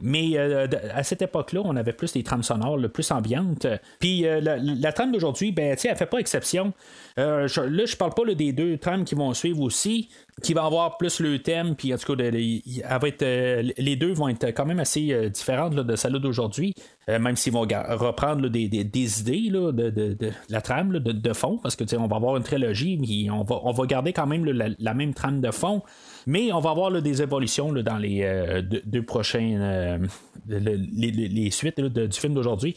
mais 0.00 0.38
à 0.38 1.02
cette 1.02 1.22
époque-là, 1.22 1.62
on 1.64 1.74
avait 1.76 1.92
plus 1.92 2.12
des 2.12 2.22
trames 2.22 2.42
sonores, 2.42 2.78
plus 2.92 3.10
ambiantes. 3.10 3.66
Puis 3.98 4.22
la, 4.22 4.92
trame 4.92 5.12
d'aujourd'hui, 5.12 5.52
ben, 5.52 5.76
elle 5.82 5.96
fait 5.96 6.06
pas 6.06 6.18
exception. 6.18 6.72
là, 7.16 7.46
je 7.46 7.96
parle 7.96 8.14
pas 8.14 8.24
des 8.34 8.52
deux 8.52 8.78
trames 8.78 9.04
qui 9.04 9.14
vont 9.14 9.34
suivre 9.34 9.60
aussi, 9.60 10.08
qui 10.42 10.54
va 10.54 10.64
avoir 10.64 10.96
plus 10.96 11.20
le 11.20 11.40
thème, 11.40 11.74
puis 11.74 11.92
en 11.92 11.98
tout 11.98 12.14
cas, 12.14 12.22
les 12.22 13.96
deux 13.96 14.12
vont 14.12 14.28
être 14.28 14.46
quand 14.48 14.66
même 14.66 14.80
assez 14.80 15.30
différentes 15.30 15.74
de 15.74 15.96
celle-là 15.96 16.18
d'aujourd'hui, 16.18 16.74
même 17.08 17.36
s'ils 17.36 17.52
vont 17.52 17.62
reprendre 17.62 18.48
des, 18.48 18.64
idées 18.64 19.50
de, 19.50 20.30
la 20.50 20.60
trame 20.60 20.98
de, 20.98 21.32
fond, 21.32 21.58
parce 21.62 21.74
que 21.74 21.84
on 21.96 22.06
va 22.06 22.16
avoir 22.16 22.36
une 22.36 22.42
trilogie, 22.42 22.98
mais 22.98 23.30
on 23.30 23.72
va, 23.72 23.86
garder 23.86 24.12
quand 24.12 24.26
même 24.26 24.44
la, 24.44 24.94
même 24.94 25.14
trame 25.14 25.40
de 25.40 25.50
fond. 25.50 25.82
Mais 26.26 26.52
on 26.52 26.60
va 26.60 26.70
avoir 26.70 27.00
des 27.00 27.22
évolutions 27.22 27.72
dans 27.72 27.96
les 27.96 28.22
euh, 28.22 28.60
deux, 28.62 29.02
prochaines 29.02 29.60
euh, 29.62 29.98
les, 30.46 31.50
suites 31.50 31.80
du 31.80 32.20
film 32.20 32.34
d'aujourd'hui. 32.34 32.74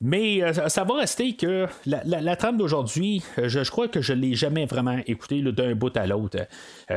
Mais 0.00 0.42
euh, 0.42 0.52
ça 0.68 0.84
va 0.84 0.94
rester 0.94 1.36
que 1.36 1.66
la, 1.84 2.36
trame 2.36 2.56
d'aujourd'hui, 2.56 3.22
je, 3.36 3.70
crois 3.70 3.88
que 3.88 4.00
je 4.00 4.14
ne 4.14 4.20
l'ai 4.22 4.34
jamais 4.34 4.64
vraiment 4.64 4.98
écouté 5.06 5.42
d'un 5.42 5.74
bout 5.74 5.94
à 5.96 6.06
l'autre. 6.06 6.38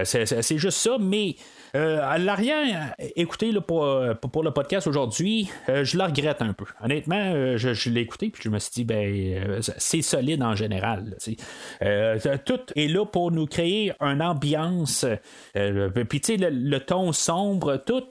c'est 0.03 0.57
juste 0.57 0.77
ça, 0.77 0.97
mais 0.99 1.35
euh, 1.75 1.99
à 2.01 2.17
l'arrière, 2.17 2.95
écoutez 3.15 3.51
pour, 3.65 3.87
pour, 4.31 4.43
le 4.43 4.51
podcast 4.51 4.87
aujourd'hui, 4.87 5.49
euh, 5.69 5.83
je 5.83 5.97
la 5.97 6.07
regrette 6.07 6.41
un 6.41 6.53
peu. 6.53 6.65
Honnêtement, 6.81 7.33
euh, 7.33 7.57
je, 7.57 7.89
l'ai 7.89 8.01
écouté 8.01 8.29
puis 8.29 8.41
je 8.43 8.49
me 8.49 8.59
suis 8.59 8.71
dit, 8.73 8.83
ben, 8.85 9.61
c'est 9.77 10.01
solide 10.01 10.41
en 10.43 10.55
général. 10.55 11.17
tout 12.45 12.59
est 12.75 12.87
là 12.87 13.05
pour 13.05 13.31
nous 13.31 13.47
créer 13.47 13.93
une 13.99 14.21
ambiance. 14.21 15.05
puis, 15.53 16.21
tu 16.21 16.37
sais, 16.37 16.37
le, 16.37 16.79
ton 16.79 17.11
sombre, 17.11 17.83
tout. 17.85 18.03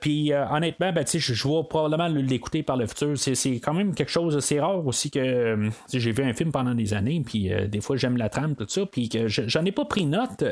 puis, 0.00 0.32
honnêtement, 0.32 0.92
ben, 0.92 1.04
je, 1.06 1.18
je 1.18 1.48
vais 1.48 1.62
probablement 1.68 2.08
l'écouter 2.08 2.62
par 2.62 2.76
le 2.76 2.86
futur. 2.86 3.18
C'est 3.18 3.60
quand 3.60 3.74
même 3.74 3.94
quelque 3.94 4.12
chose 4.12 4.36
assez 4.36 4.60
rare 4.60 4.86
aussi 4.86 5.10
que 5.10 5.70
j'ai 5.92 6.12
vu 6.12 6.22
un 6.22 6.34
film 6.34 6.52
pendant 6.52 6.74
des 6.74 6.94
années, 6.94 7.22
puis 7.24 7.50
des 7.68 7.80
fois, 7.80 7.96
j'aime 7.96 8.16
la 8.16 8.28
trame, 8.28 8.54
tout 8.54 8.66
ça, 8.68 8.86
puis 8.86 9.08
que 9.08 9.26
j'en 9.28 9.64
ai 9.64 9.72
pas 9.72 9.84
pris 9.84 10.06
note 10.06 10.44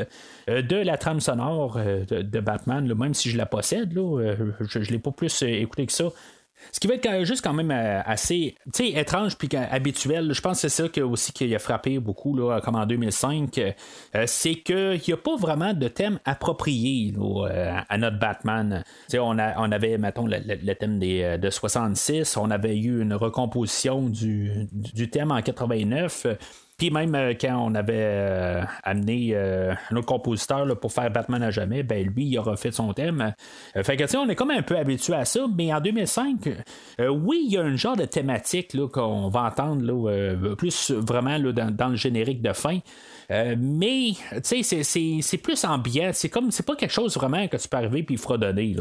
de 0.48 0.76
la 0.76 0.96
trame 0.96 1.20
sonore 1.20 1.78
de, 2.01 2.40
Batman, 2.40 2.93
même 2.95 3.14
si 3.14 3.30
je 3.30 3.36
la 3.36 3.47
possède, 3.47 3.97
euh, 3.97 4.53
je 4.61 4.78
ne 4.78 4.84
l'ai 4.84 4.99
pas 4.99 5.12
plus 5.12 5.43
euh, 5.43 5.47
écouté 5.47 5.86
que 5.86 5.93
ça. 5.93 6.05
Ce 6.70 6.78
qui 6.78 6.86
va 6.86 6.95
être 6.95 7.24
juste 7.24 7.43
quand 7.43 7.53
même 7.53 7.72
euh, 7.72 8.01
assez 8.05 8.55
étrange 8.78 9.36
puis 9.36 9.49
habituel, 9.57 10.32
je 10.32 10.40
pense 10.40 10.62
que 10.62 10.68
c'est 10.68 10.82
ça 10.82 10.88
qui 10.88 11.03
aussi 11.03 11.32
qui 11.32 11.53
a 11.53 11.59
frappé 11.59 11.99
beaucoup 11.99 12.36
là, 12.36 12.61
comme 12.61 12.76
en 12.76 12.86
2005, 12.86 13.61
c'est 14.26 14.55
qu'il 14.55 15.01
n'y 15.07 15.12
a 15.12 15.16
pas 15.16 15.34
vraiment 15.34 15.74
de 15.74 15.88
thème 15.88 16.20
approprié 16.24 17.12
à 17.88 17.99
notre 17.99 18.20
Batman. 18.20 18.84
on, 19.12 19.38
on 19.38 19.72
avait, 19.72 19.99
mettons, 19.99 20.28
le, 20.28 20.74
thème 20.74 21.01
des, 21.01 21.36
de 21.36 21.51
66, 21.51 22.36
on 22.36 22.49
avait 22.53 22.78
eu 22.78 23.03
une 23.03 23.14
recomposition 23.14 24.09
du, 24.09 24.68
du 24.70 25.11
thème 25.11 25.32
en 25.32 25.43
89. 25.43 26.28
Même 26.91 27.14
euh, 27.14 27.35
quand 27.41 27.57
on 27.57 27.74
avait 27.74 27.93
euh, 27.97 28.62
amené 28.83 29.30
euh, 29.35 29.74
un 29.91 29.97
autre 29.97 30.07
compositeur 30.07 30.66
pour 30.80 30.93
faire 30.93 31.11
Batman 31.11 31.43
à 31.43 31.51
jamais, 31.51 31.83
ben 31.83 32.05
lui, 32.07 32.26
il 32.26 32.39
a 32.39 32.43
refait 32.43 32.72
son 32.72 32.93
thème. 32.93 33.35
fait 33.83 33.97
que 33.97 34.16
on 34.16 34.28
est 34.28 34.35
comme 34.35 34.51
un 34.51 34.62
peu 34.62 34.76
habitué 34.76 35.14
à 35.14 35.24
ça, 35.24 35.47
mais 35.57 35.72
en 35.72 35.80
2005, 35.80 36.49
oui, 37.11 37.45
il 37.47 37.53
y 37.53 37.57
a 37.57 37.62
un 37.62 37.76
genre 37.76 37.97
de 37.97 38.05
thématique 38.05 38.76
qu'on 38.91 39.28
va 39.28 39.45
entendre 39.45 40.55
plus 40.55 40.91
vraiment 40.91 41.39
dans, 41.39 41.89
le 41.89 41.97
générique 41.97 42.43
de 42.43 42.53
fin. 42.53 42.78
Euh, 43.31 43.57
mais, 43.59 44.12
tu 44.45 44.62
sais, 44.62 44.83
c'est 45.23 45.39
plus 45.39 45.64
ambiant. 45.64 46.11
C'est 46.12 46.29
comme, 46.29 46.51
c'est 46.51 46.66
pas 46.66 46.77
quelque 46.77 46.93
chose 46.93 47.14
vraiment 47.16 47.47
que 47.49 47.57
tu 47.57 47.68
peux 47.68 47.77
arriver 47.77 48.03
puis 48.03 48.16
fredonner. 48.16 48.77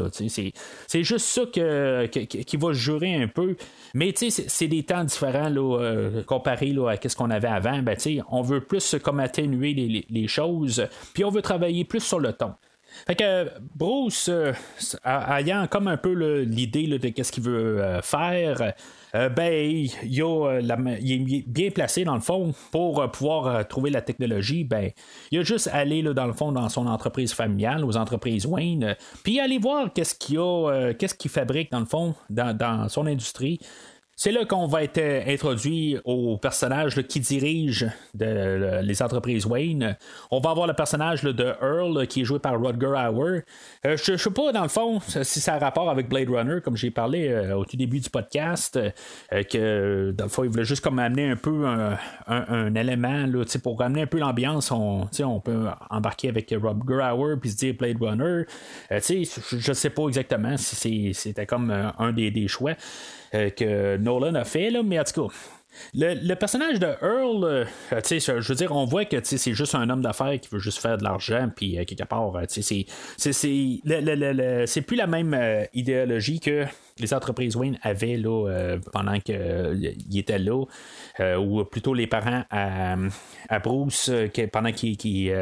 C'est 0.86 1.04
juste 1.04 1.26
ça 1.26 1.42
que, 1.52 2.06
qui 2.06 2.56
va 2.56 2.72
jurer 2.72 3.14
un 3.14 3.28
peu. 3.28 3.56
Mais, 3.94 4.12
tu 4.12 4.30
sais, 4.30 4.44
c'est 4.48 4.68
des 4.68 4.82
temps 4.82 5.04
différents 5.04 5.48
là, 5.48 5.78
euh, 5.80 6.22
comparé 6.22 6.74
à 6.88 7.08
ce 7.08 7.16
qu'on 7.16 7.30
avait 7.30 7.48
avant. 7.48 7.82
Ben, 7.82 7.94
tu 7.94 8.02
sais, 8.02 8.18
on 8.30 8.42
veut 8.42 8.60
plus 8.60 8.96
comme 9.02 9.20
atténuer 9.20 9.74
les, 9.74 10.06
les 10.08 10.28
choses, 10.28 10.86
puis 11.14 11.24
on 11.24 11.30
veut 11.30 11.42
travailler 11.42 11.84
plus 11.84 12.00
sur 12.00 12.20
le 12.20 12.32
ton. 12.32 12.52
Fait 13.06 13.14
que 13.14 13.50
Bruce, 13.74 14.28
euh, 14.28 14.52
ayant 15.04 15.66
comme 15.66 15.88
un 15.88 15.96
peu 15.96 16.12
l'idée 16.42 16.86
de 16.86 17.08
qu'est-ce 17.08 17.32
qu'il 17.32 17.44
veut 17.44 18.00
faire, 18.02 18.74
euh, 19.14 19.28
ben, 19.28 19.52
il, 19.52 20.20
est 20.20 21.46
bien 21.46 21.70
placé 21.70 22.04
dans 22.04 22.14
le 22.14 22.20
fond 22.20 22.54
pour 22.70 23.00
euh, 23.00 23.08
pouvoir 23.08 23.46
euh, 23.46 23.62
trouver 23.62 23.90
la 23.90 24.00
technologie. 24.00 24.64
Ben, 24.64 24.90
il 25.30 25.38
a 25.38 25.42
juste 25.42 25.68
aller 25.72 26.00
là, 26.00 26.14
dans 26.14 26.26
le 26.26 26.32
fond 26.32 26.50
dans 26.50 26.68
son 26.70 26.86
entreprise 26.86 27.34
familiale, 27.34 27.84
aux 27.84 27.96
entreprises 27.96 28.46
Wayne, 28.46 28.96
puis 29.22 29.38
aller 29.38 29.58
voir 29.58 29.92
qu'est-ce 29.92 30.14
qu'il 30.14 30.38
a, 30.38 30.92
qu'est-ce 30.98 31.14
qu'il 31.14 31.30
fabrique 31.30 31.70
dans 31.70 31.80
le 31.80 31.86
fond 31.86 32.14
dans 32.30 32.88
son 32.88 33.06
industrie. 33.06 33.60
C'est 34.22 34.30
là 34.30 34.44
qu'on 34.44 34.68
va 34.68 34.84
être 34.84 34.98
euh, 34.98 35.20
introduit 35.26 35.98
au 36.04 36.36
personnage 36.36 37.02
qui 37.08 37.18
dirige 37.18 37.88
les 38.14 39.02
entreprises 39.02 39.46
Wayne. 39.46 39.96
On 40.30 40.38
va 40.38 40.50
avoir 40.50 40.68
le 40.68 40.74
personnage 40.74 41.24
de 41.24 41.52
Earl 41.60 42.06
qui 42.06 42.20
est 42.20 42.24
joué 42.24 42.38
par 42.38 42.56
Rodger 42.56 42.86
Hauer. 42.86 43.42
Euh, 43.84 43.96
je 43.96 44.12
ne 44.12 44.16
sais 44.16 44.30
pas, 44.30 44.52
dans 44.52 44.62
le 44.62 44.68
fond, 44.68 45.00
si 45.00 45.40
ça 45.40 45.54
a 45.54 45.58
rapport 45.58 45.90
avec 45.90 46.08
Blade 46.08 46.30
Runner, 46.30 46.60
comme 46.62 46.76
j'ai 46.76 46.92
parlé 46.92 47.30
euh, 47.30 47.56
au 47.56 47.64
tout 47.64 47.76
début 47.76 47.98
du 47.98 48.10
podcast, 48.10 48.78
que 49.50 50.12
dans 50.12 50.28
il 50.44 50.50
voulait 50.50 50.64
juste 50.64 50.84
comme 50.84 51.00
amener 51.00 51.28
un 51.28 51.36
peu 51.36 51.66
un, 51.66 52.74
élément 52.76 53.26
là, 53.26 53.42
pour 53.60 53.80
ramener 53.80 54.02
un 54.02 54.06
peu 54.06 54.20
l'ambiance. 54.20 54.70
On, 54.70 55.08
on 55.18 55.40
peut 55.40 55.64
embarquer 55.90 56.28
avec 56.28 56.54
Rodger 56.62 57.10
Hauer 57.12 57.40
puis 57.40 57.50
se 57.50 57.56
dire 57.56 57.74
Blade 57.74 58.00
Runner. 58.00 58.44
je 58.88 59.68
ne 59.68 59.74
sais 59.74 59.90
pas 59.90 60.06
exactement 60.06 60.56
si 60.58 61.12
c'était 61.12 61.46
comme 61.46 61.72
un 61.98 62.12
des, 62.12 62.30
des 62.30 62.46
choix. 62.46 62.76
Euh, 63.34 63.50
que 63.50 63.96
Nolan 63.96 64.34
a 64.34 64.44
fait, 64.44 64.70
là, 64.70 64.82
mais 64.82 64.98
en 64.98 65.04
tout 65.04 65.28
cas. 65.28 65.34
Le, 65.94 66.34
personnage 66.34 66.78
de 66.78 66.86
Earl, 67.00 67.44
euh, 67.44 67.64
je 67.90 68.48
veux 68.48 68.54
dire, 68.54 68.72
on 68.72 68.84
voit 68.84 69.06
que 69.06 69.16
c'est 69.22 69.54
juste 69.54 69.74
un 69.74 69.88
homme 69.88 70.02
d'affaires 70.02 70.38
qui 70.38 70.50
veut 70.50 70.58
juste 70.58 70.78
faire 70.78 70.98
de 70.98 71.04
l'argent, 71.04 71.48
puis 71.54 71.78
euh, 71.78 71.84
quelque 71.86 72.04
part, 72.04 72.30
c'est 72.46 72.86
plus 74.82 74.96
la 74.96 75.06
même 75.06 75.66
idéologie 75.72 76.40
que 76.40 76.66
les 76.98 77.14
entreprises 77.14 77.56
Wayne 77.56 77.78
avaient 77.82 78.16
là, 78.16 78.76
pendant 78.92 79.18
qu'il 79.20 79.98
était 80.14 80.38
là, 80.38 80.64
ou 81.38 81.64
plutôt 81.64 81.94
les 81.94 82.06
parents 82.06 82.44
à, 82.50 82.96
Bruce 83.62 84.10
pendant 84.52 84.72
qu'il 84.72 85.34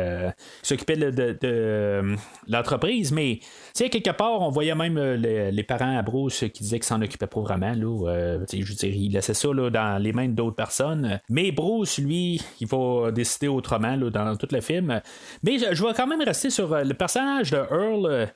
s'occupait 0.63 0.97
de 0.97 2.17
l'entreprise, 2.49 3.13
mais 3.13 3.41
quelque 3.89 4.11
part, 4.11 4.41
on 4.43 4.51
voyait 4.51 4.75
même 4.75 4.99
euh, 4.99 5.17
les, 5.51 5.63
parents 5.63 5.97
à 5.97 6.03
Bruce 6.03 6.45
qui 6.53 6.63
disaient 6.63 6.79
qu'ils 6.79 6.87
s'en 6.87 7.01
occupaient 7.01 7.27
pas 7.27 7.41
vraiment. 7.41 7.73
Là, 7.73 8.09
euh, 8.09 8.45
je 8.53 8.59
veux 8.59 8.75
dire, 8.75 8.95
ils 8.95 9.13
laissaient 9.13 9.35
ça 9.35 9.49
là, 9.53 9.71
dans 9.71 10.03
les 10.03 10.13
mains 10.13 10.29
d'autres 10.29 10.57
personnes. 10.57 11.21
Mais 11.29 11.53
Bruce, 11.53 11.99
lui, 11.99 12.41
il 12.61 12.67
va 12.67 13.11
décider 13.13 13.49
autrement 13.49 13.97
là, 13.97 14.11
dans 14.11 14.37
tout 14.37 14.49
le 14.51 14.61
film. 14.61 15.01
Mais 15.43 15.59
je, 15.59 15.85
vais 15.85 15.95
quand 15.95 16.07
même 16.07 16.23
rester 16.23 16.51
sur 16.51 16.73
euh, 16.73 16.85
le 16.85 16.95
personnage 16.95 17.51
de 17.51 17.59
Earl. 17.59 18.29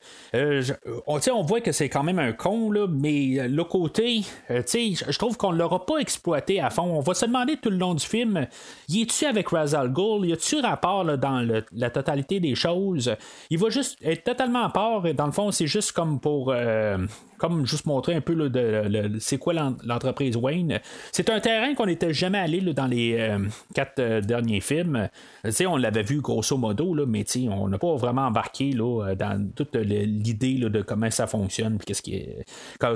on, 1.07 1.19
on 1.33 1.41
voit 1.43 1.61
que 1.61 1.71
c'est 1.71 1.89
quand 1.89 2.03
même 2.03 2.19
un 2.19 2.33
con, 2.33 2.71
là, 2.71 2.87
mais 3.05 3.39
euh, 3.39 3.47
le 3.47 3.63
côté, 3.63 4.21
euh, 4.49 4.63
tu 4.63 4.95
sais, 4.95 5.05
je 5.07 5.17
trouve 5.19 5.37
qu'on 5.37 5.51
l'aura 5.51 5.85
pas 5.85 5.97
exploité 5.97 6.59
à 6.59 6.71
fond. 6.71 6.83
On 6.83 7.01
va 7.01 7.13
se 7.13 7.25
demander 7.25 7.57
tout 7.57 7.69
le 7.69 7.77
long 7.77 7.93
du 7.93 8.05
film, 8.05 8.47
y 8.89 9.03
est-tu 9.03 9.25
avec 9.25 9.49
Razal 9.49 9.93
Ghul? 9.93 10.25
Y 10.25 10.33
a-tu 10.33 10.59
rapport 10.59 11.05
dans 11.17 11.47
la 11.71 11.89
totalité 11.91 12.39
des 12.39 12.55
choses? 12.55 13.15
Il 13.51 13.59
va 13.59 13.69
juste 13.69 13.97
être 14.03 14.23
totalement 14.23 14.63
à 14.63 14.69
part. 14.69 15.05
Et 15.05 15.13
dans 15.13 15.27
le 15.27 15.31
fond, 15.31 15.51
c'est 15.51 15.67
juste 15.67 15.91
comme 15.91 16.19
pour. 16.19 16.51
euh, 16.51 16.97
comme 17.47 17.65
juste 17.65 17.85
montrer 17.85 18.15
un 18.15 18.21
peu 18.21 18.35
de, 18.49 19.11
c'est 19.19 19.37
quoi 19.37 19.53
l'en- 19.53 19.75
l'entreprise 19.85 20.35
Wayne. 20.35 20.79
C'est 21.11 21.29
un 21.29 21.39
terrain 21.39 21.73
qu'on 21.75 21.85
n'était 21.85 22.13
jamais 22.13 22.37
allé 22.39 22.59
là, 22.61 22.73
dans 22.73 22.87
les 22.87 23.15
euh, 23.19 23.39
quatre 23.73 23.99
euh, 23.99 24.21
derniers 24.21 24.61
films. 24.61 25.09
Tu 25.43 25.51
sais, 25.51 25.65
on 25.65 25.77
l'avait 25.77 26.03
vu 26.03 26.21
grosso 26.21 26.57
modo, 26.57 26.93
là, 26.93 27.05
mais 27.07 27.23
on 27.49 27.67
n'a 27.67 27.77
pas 27.77 27.95
vraiment 27.95 28.23
embarqué 28.23 28.71
là, 28.71 29.09
euh, 29.09 29.15
dans 29.15 29.49
toute 29.55 29.75
l'idée 29.75 30.55
de 30.55 30.81
comment 30.81 31.11
ça 31.11 31.27
fonctionne, 31.27 31.77
qu'est-ce 31.85 32.01
qui 32.01 32.23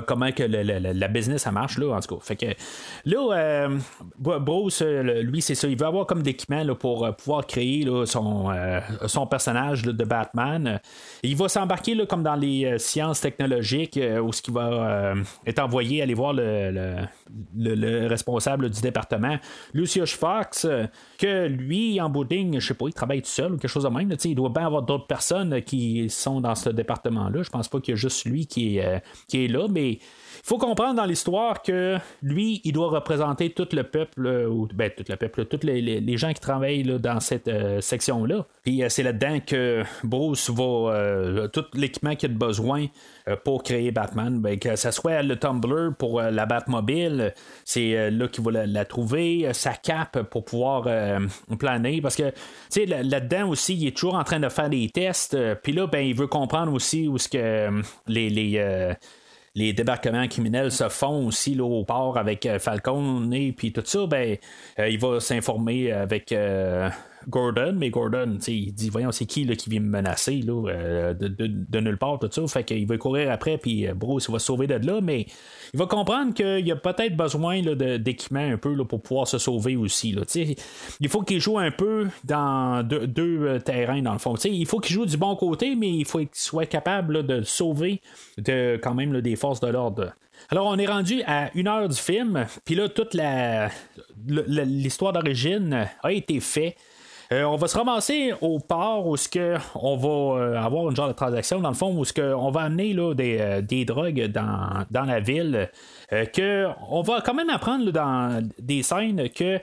comment 0.06 0.32
que 0.32 0.42
le- 0.42 0.62
le- 0.62 0.92
la 0.92 1.08
business 1.08 1.42
ça 1.42 1.52
marche 1.52 1.78
là, 1.78 1.94
en 1.96 2.00
tout 2.00 2.16
cas. 2.16 2.22
Fait 2.24 2.36
que 2.36 2.46
là, 3.04 3.68
Bruce, 4.18 4.82
lui, 4.82 5.42
c'est 5.42 5.54
ça, 5.54 5.68
il 5.68 5.76
veut 5.76 5.86
avoir 5.86 6.06
comme 6.06 6.22
d'équipement 6.22 6.64
pour 6.74 7.14
pouvoir 7.16 7.46
créer 7.46 7.86
son, 8.06 8.50
son 9.06 9.26
personnage 9.26 9.82
de 9.82 10.04
Batman. 10.04 10.80
Il 11.22 11.36
va 11.36 11.48
s'embarquer 11.48 11.96
comme 12.06 12.22
dans 12.22 12.36
les 12.36 12.78
sciences 12.78 13.20
technologiques, 13.20 13.96
euh, 13.96 14.20
qui 14.42 14.50
va 14.50 14.68
euh, 15.12 15.22
être 15.46 15.58
envoyé 15.60 16.02
aller 16.02 16.14
voir 16.14 16.32
le, 16.32 16.70
le- 16.70 16.94
le- 17.56 17.74
le 17.74 18.06
responsable 18.06 18.70
du 18.70 18.80
département, 18.80 19.36
Lucius 19.74 20.12
Fox, 20.14 20.64
euh, 20.64 20.86
que 21.18 21.46
lui, 21.46 22.00
en 22.00 22.08
bout 22.10 22.24
de 22.24 22.34
ligne, 22.34 22.60
je 22.60 22.66
sais 22.68 22.74
pas, 22.74 22.86
il 22.86 22.92
travaille 22.94 23.22
tout 23.22 23.28
seul 23.28 23.52
ou 23.54 23.56
quelque 23.56 23.70
chose 23.70 23.84
de 23.84 23.88
même. 23.88 24.14
il 24.24 24.34
doit 24.34 24.48
bien 24.48 24.66
avoir 24.66 24.82
d'autres 24.82 25.06
personnes 25.06 25.62
qui 25.62 26.08
sont 26.10 26.40
dans 26.40 26.54
ce 26.54 26.70
département-là. 26.70 27.42
Je 27.42 27.50
pense 27.50 27.68
pas 27.68 27.80
qu'il 27.80 27.92
y 27.92 27.94
a 27.94 27.96
juste 27.96 28.24
lui 28.24 28.46
qui 28.46 28.78
est, 28.78 28.84
euh, 28.86 28.98
qui 29.28 29.44
est 29.44 29.48
là, 29.48 29.66
mais 29.70 29.98
il 30.42 30.46
faut 30.46 30.58
comprendre 30.58 30.94
dans 30.94 31.04
l'histoire 31.04 31.62
que 31.62 31.96
lui, 32.22 32.60
il 32.64 32.72
doit 32.72 32.88
représenter 32.88 33.50
tout 33.50 33.68
le 33.72 33.82
peuple, 33.84 34.26
euh, 34.26 34.48
ou 34.48 34.66
ben, 34.74 34.90
tout 34.96 35.04
le 35.08 35.16
peuple, 35.16 35.44
tous 35.44 35.64
les, 35.66 35.80
les- 35.80 36.00
les 36.00 36.16
gens 36.16 36.32
qui 36.32 36.40
travaillent 36.40 36.82
là, 36.82 36.98
dans 36.98 37.20
cette 37.20 37.48
euh, 37.48 37.80
section-là. 37.80 38.46
Puis 38.64 38.82
euh, 38.82 38.88
c'est 38.88 39.02
là-dedans 39.02 39.38
que 39.46 39.82
Bruce 40.02 40.50
va 40.50 41.48
tout 41.52 41.64
l'équipement 41.74 42.14
qu'il 42.16 42.30
a 42.30 42.34
besoin 42.34 42.86
pour 43.44 43.62
créer 43.62 43.90
Batman, 43.92 44.40
ben, 44.40 44.58
que 44.58 44.74
ce 44.76 44.90
soit 44.90 45.22
le 45.22 45.36
Tumblr 45.36 45.94
pour 45.98 46.20
la 46.20 46.46
Batmobile, 46.46 47.32
c'est 47.64 48.10
là 48.10 48.26
qu'il 48.28 48.42
va 48.42 48.66
la, 48.66 48.84
trouver, 48.84 49.48
sa 49.52 49.72
cape 49.74 50.22
pour 50.30 50.44
pouvoir 50.44 50.88
planer, 51.58 52.00
parce 52.00 52.16
que 52.16 52.32
là-dedans 52.76 53.48
aussi, 53.48 53.74
il 53.76 53.86
est 53.86 53.96
toujours 53.96 54.14
en 54.14 54.24
train 54.24 54.40
de 54.40 54.48
faire 54.48 54.68
des 54.70 54.88
tests, 54.88 55.36
puis 55.62 55.72
là, 55.72 55.86
ben, 55.86 56.00
il 56.04 56.14
veut 56.14 56.26
comprendre 56.26 56.72
aussi 56.72 57.06
où 57.08 57.18
ce 57.18 57.28
que 57.28 57.70
les, 58.08 58.30
les 58.30 58.94
les 59.54 59.72
débarquements 59.72 60.28
criminels 60.28 60.70
se 60.70 60.88
font 60.88 61.26
aussi 61.26 61.54
là, 61.54 61.64
au 61.64 61.84
port 61.84 62.16
avec 62.16 62.46
euh, 62.46 62.58
Falcon 62.58 63.30
et 63.32 63.52
puis 63.52 63.72
tout 63.72 63.82
ça, 63.84 64.06
ben, 64.06 64.36
euh, 64.78 64.88
il 64.88 64.98
va 64.98 65.20
s'informer 65.20 65.92
avec 65.92 66.32
euh, 66.32 66.88
Gordon, 67.28 67.74
mais 67.76 67.90
Gordon, 67.90 68.38
il 68.48 68.72
dit 68.72 68.88
voyons, 68.88 69.12
c'est 69.12 69.26
qui 69.26 69.44
là, 69.44 69.54
qui 69.54 69.68
vient 69.70 69.80
me 69.80 69.88
menacer 69.90 70.36
là, 70.42 70.68
euh, 70.70 71.14
de, 71.14 71.28
de- 71.28 71.50
de 71.68 71.80
nulle 71.80 71.98
part, 71.98 72.18
tout 72.18 72.28
ça. 72.30 72.46
Fait 72.46 72.64
qu'il 72.64 72.86
va 72.86 72.96
courir 72.96 73.30
après, 73.30 73.58
puis 73.58 73.86
euh, 73.86 73.94
Bruce 73.94 74.30
va 74.30 74.38
se 74.38 74.46
sauver 74.46 74.66
de 74.66 74.74
là, 74.86 75.00
mais 75.02 75.26
il 75.74 75.78
va 75.78 75.86
comprendre 75.86 76.32
qu'il 76.34 76.66
y 76.66 76.72
a 76.72 76.76
peut-être 76.76 77.16
besoin 77.16 77.60
d'équipement 77.98 78.40
un 78.40 78.56
peu 78.56 78.74
là, 78.74 78.84
pour 78.84 79.02
pouvoir 79.02 79.28
se 79.28 79.38
sauver 79.38 79.76
aussi. 79.76 80.12
Là, 80.12 80.22
il 81.00 81.08
faut 81.08 81.22
qu'il 81.22 81.40
joue 81.40 81.58
un 81.58 81.70
peu 81.70 82.08
dans 82.24 82.82
deux, 82.82 83.42
euh, 83.42 83.58
terrains, 83.58 84.02
dans 84.02 84.12
le 84.14 84.18
fond. 84.18 84.34
Tu 84.34 84.40
sais, 84.42 84.50
il 84.50 84.66
faut 84.66 84.80
qu'il 84.80 84.94
joue 84.94 85.06
du 85.06 85.16
bon 85.16 85.36
côté, 85.36 85.76
mais 85.76 85.90
il 85.90 86.04
faut 86.04 86.18
qu'il 86.18 86.28
soit 86.32 86.66
capable 86.66 87.18
là, 87.18 87.22
de 87.22 87.42
sauver 87.42 88.00
de, 88.38 88.78
quand 88.82 88.94
même 88.94 89.12
là, 89.12 89.20
des 89.20 89.36
forces 89.36 89.60
de 89.60 89.68
l'ordre. 89.68 90.12
Alors, 90.48 90.66
on 90.68 90.78
est 90.78 90.86
rendu 90.86 91.22
à 91.26 91.50
une 91.54 91.68
heure 91.68 91.86
du 91.86 91.96
film, 91.98 92.46
puis 92.64 92.74
là, 92.74 92.88
toute 92.88 93.12
la, 93.12 93.68
l'histoire 94.26 95.12
d'origine 95.12 95.86
a 96.02 96.12
été 96.12 96.40
faite. 96.40 96.76
Euh, 97.32 97.44
on 97.44 97.54
va 97.54 97.68
se 97.68 97.78
ramasser 97.78 98.32
au 98.40 98.58
port 98.58 99.06
où 99.06 99.16
ce 99.16 99.28
que 99.28 99.54
on 99.76 99.96
va 99.96 100.42
euh, 100.42 100.56
avoir 100.56 100.90
une 100.90 100.96
genre 100.96 101.06
de 101.06 101.12
transaction 101.12 101.60
dans 101.60 101.68
le 101.68 101.76
fond 101.76 101.96
où 101.96 102.04
ce 102.04 102.12
que 102.12 102.34
on 102.34 102.50
va 102.50 102.62
amener 102.62 102.92
là, 102.92 103.14
des, 103.14 103.38
euh, 103.38 103.60
des 103.60 103.84
drogues 103.84 104.26
dans, 104.26 104.84
dans 104.90 105.04
la 105.04 105.20
ville 105.20 105.70
que 106.10 106.66
on 106.88 107.02
va 107.02 107.20
quand 107.20 107.34
même 107.34 107.50
apprendre 107.50 107.92
dans 107.92 108.44
des 108.58 108.82
scènes 108.82 109.28
que 109.30 109.60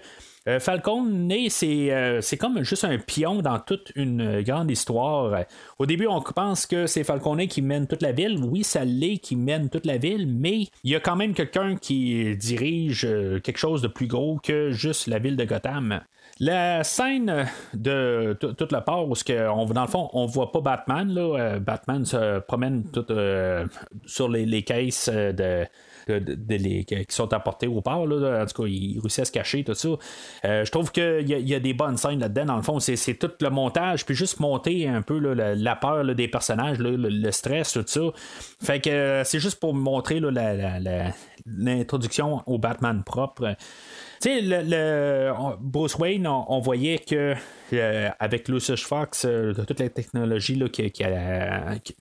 Falcon, 0.62 1.28
c'est, 1.50 2.22
c'est 2.22 2.38
comme 2.38 2.64
juste 2.64 2.86
un 2.86 2.98
pion 3.00 3.42
dans 3.42 3.60
toute 3.60 3.92
une 3.98 4.42
grande 4.44 4.72
histoire. 4.72 5.44
Au 5.78 5.86
début, 5.86 6.08
on 6.08 6.22
pense 6.22 6.66
que 6.66 6.88
c'est 6.88 7.04
Falconet 7.04 7.48
qui 7.48 7.62
mène 7.62 7.86
toute 7.86 8.02
la 8.02 8.14
ville. 8.14 8.40
Oui, 8.42 8.64
ça 8.64 8.86
l'est 8.86 9.18
qui 9.18 9.36
mène 9.36 9.70
toute 9.70 9.86
la 9.86 9.98
ville, 9.98 10.26
mais 10.26 10.70
il 10.86 10.92
y 10.92 10.96
a 10.96 11.02
quand 11.02 11.18
même 11.18 11.34
quelqu'un 11.34 11.76
qui 11.76 12.34
dirige 12.38 13.02
quelque 13.44 13.58
chose 13.58 13.82
de 13.82 13.90
plus 13.90 14.08
gros 14.08 14.40
que 14.42 14.72
juste 14.72 15.08
la 15.08 15.20
ville 15.20 15.36
de 15.36 15.44
Gotham. 15.44 16.00
La 16.40 16.84
scène 16.84 17.48
de 17.74 18.38
toute 18.40 18.72
la 18.72 18.82
part 18.82 19.08
où 19.08 19.14
on, 19.30 19.66
dans 19.66 19.82
le 19.82 19.88
fond 19.88 20.10
on 20.14 20.28
voit 20.28 20.52
pas 20.52 20.62
Batman 20.62 21.12
là, 21.12 21.36
euh, 21.40 21.60
Batman 21.60 22.06
se 22.06 22.40
promène 22.40 22.84
tout 22.92 23.06
euh, 23.10 23.66
sur 24.06 24.30
les, 24.30 24.64
caisses 24.64 25.10
euh, 25.12 25.32
de 25.32 25.68
de- 26.08 26.56
les- 26.56 26.86
qui 26.86 27.06
sont 27.10 27.34
apportés 27.34 27.68
au 27.68 27.82
port. 27.82 28.08
Là, 28.08 28.44
en 28.44 28.46
tout 28.46 28.64
cas, 28.64 28.68
il 28.70 28.98
réussit 29.00 29.20
à 29.20 29.26
se 29.26 29.32
cacher, 29.32 29.64
tout 29.66 29.74
ça. 29.74 29.90
Je 30.44 30.72
trouve 30.72 30.92
qu'il 30.92 31.30
y, 31.30 31.34
y 31.34 31.56
a 31.56 31.60
des 31.60 31.74
bonnes 31.74 31.98
scènes 31.98 32.20
là-dedans. 32.20 32.46
Dans 32.46 32.56
le 32.56 32.62
fond, 32.62 32.80
c'est, 32.80 32.96
tout 33.16 33.32
le 33.42 33.50
montage, 33.50 34.06
puis 34.06 34.16
juste 34.16 34.40
monter 34.40 34.88
un 34.88 35.02
peu 35.02 35.20
la, 35.20 35.76
peur 35.76 36.06
des 36.16 36.30
personnages, 36.30 36.78
le, 36.80 37.32
stress, 37.32 37.74
tout 37.74 37.84
ça. 37.86 38.02
Fait 38.64 38.80
que 38.80 39.24
c'est 39.26 39.40
juste 39.40 39.60
pour 39.60 39.74
montrer 39.74 40.22
l'introduction 41.46 42.42
au 42.46 42.58
Batman 42.58 43.04
propre. 43.06 43.58
Sais, 44.20 44.42
le, 44.42 44.62
le- 44.64 45.34
Bruce 45.60 45.96
Wayne, 45.96 46.28
on, 46.28 46.60
voyait 46.60 46.98
que 47.00 47.36
euh, 47.74 48.10
avec 48.20 48.48
Lucius 48.48 48.84
Fox, 48.84 49.26
euh, 49.26 49.54
toute 49.54 49.80
la 49.80 49.90
technologie 49.90 50.56
là, 50.56 50.70
qui, 50.70 50.90
qui, 50.92 51.04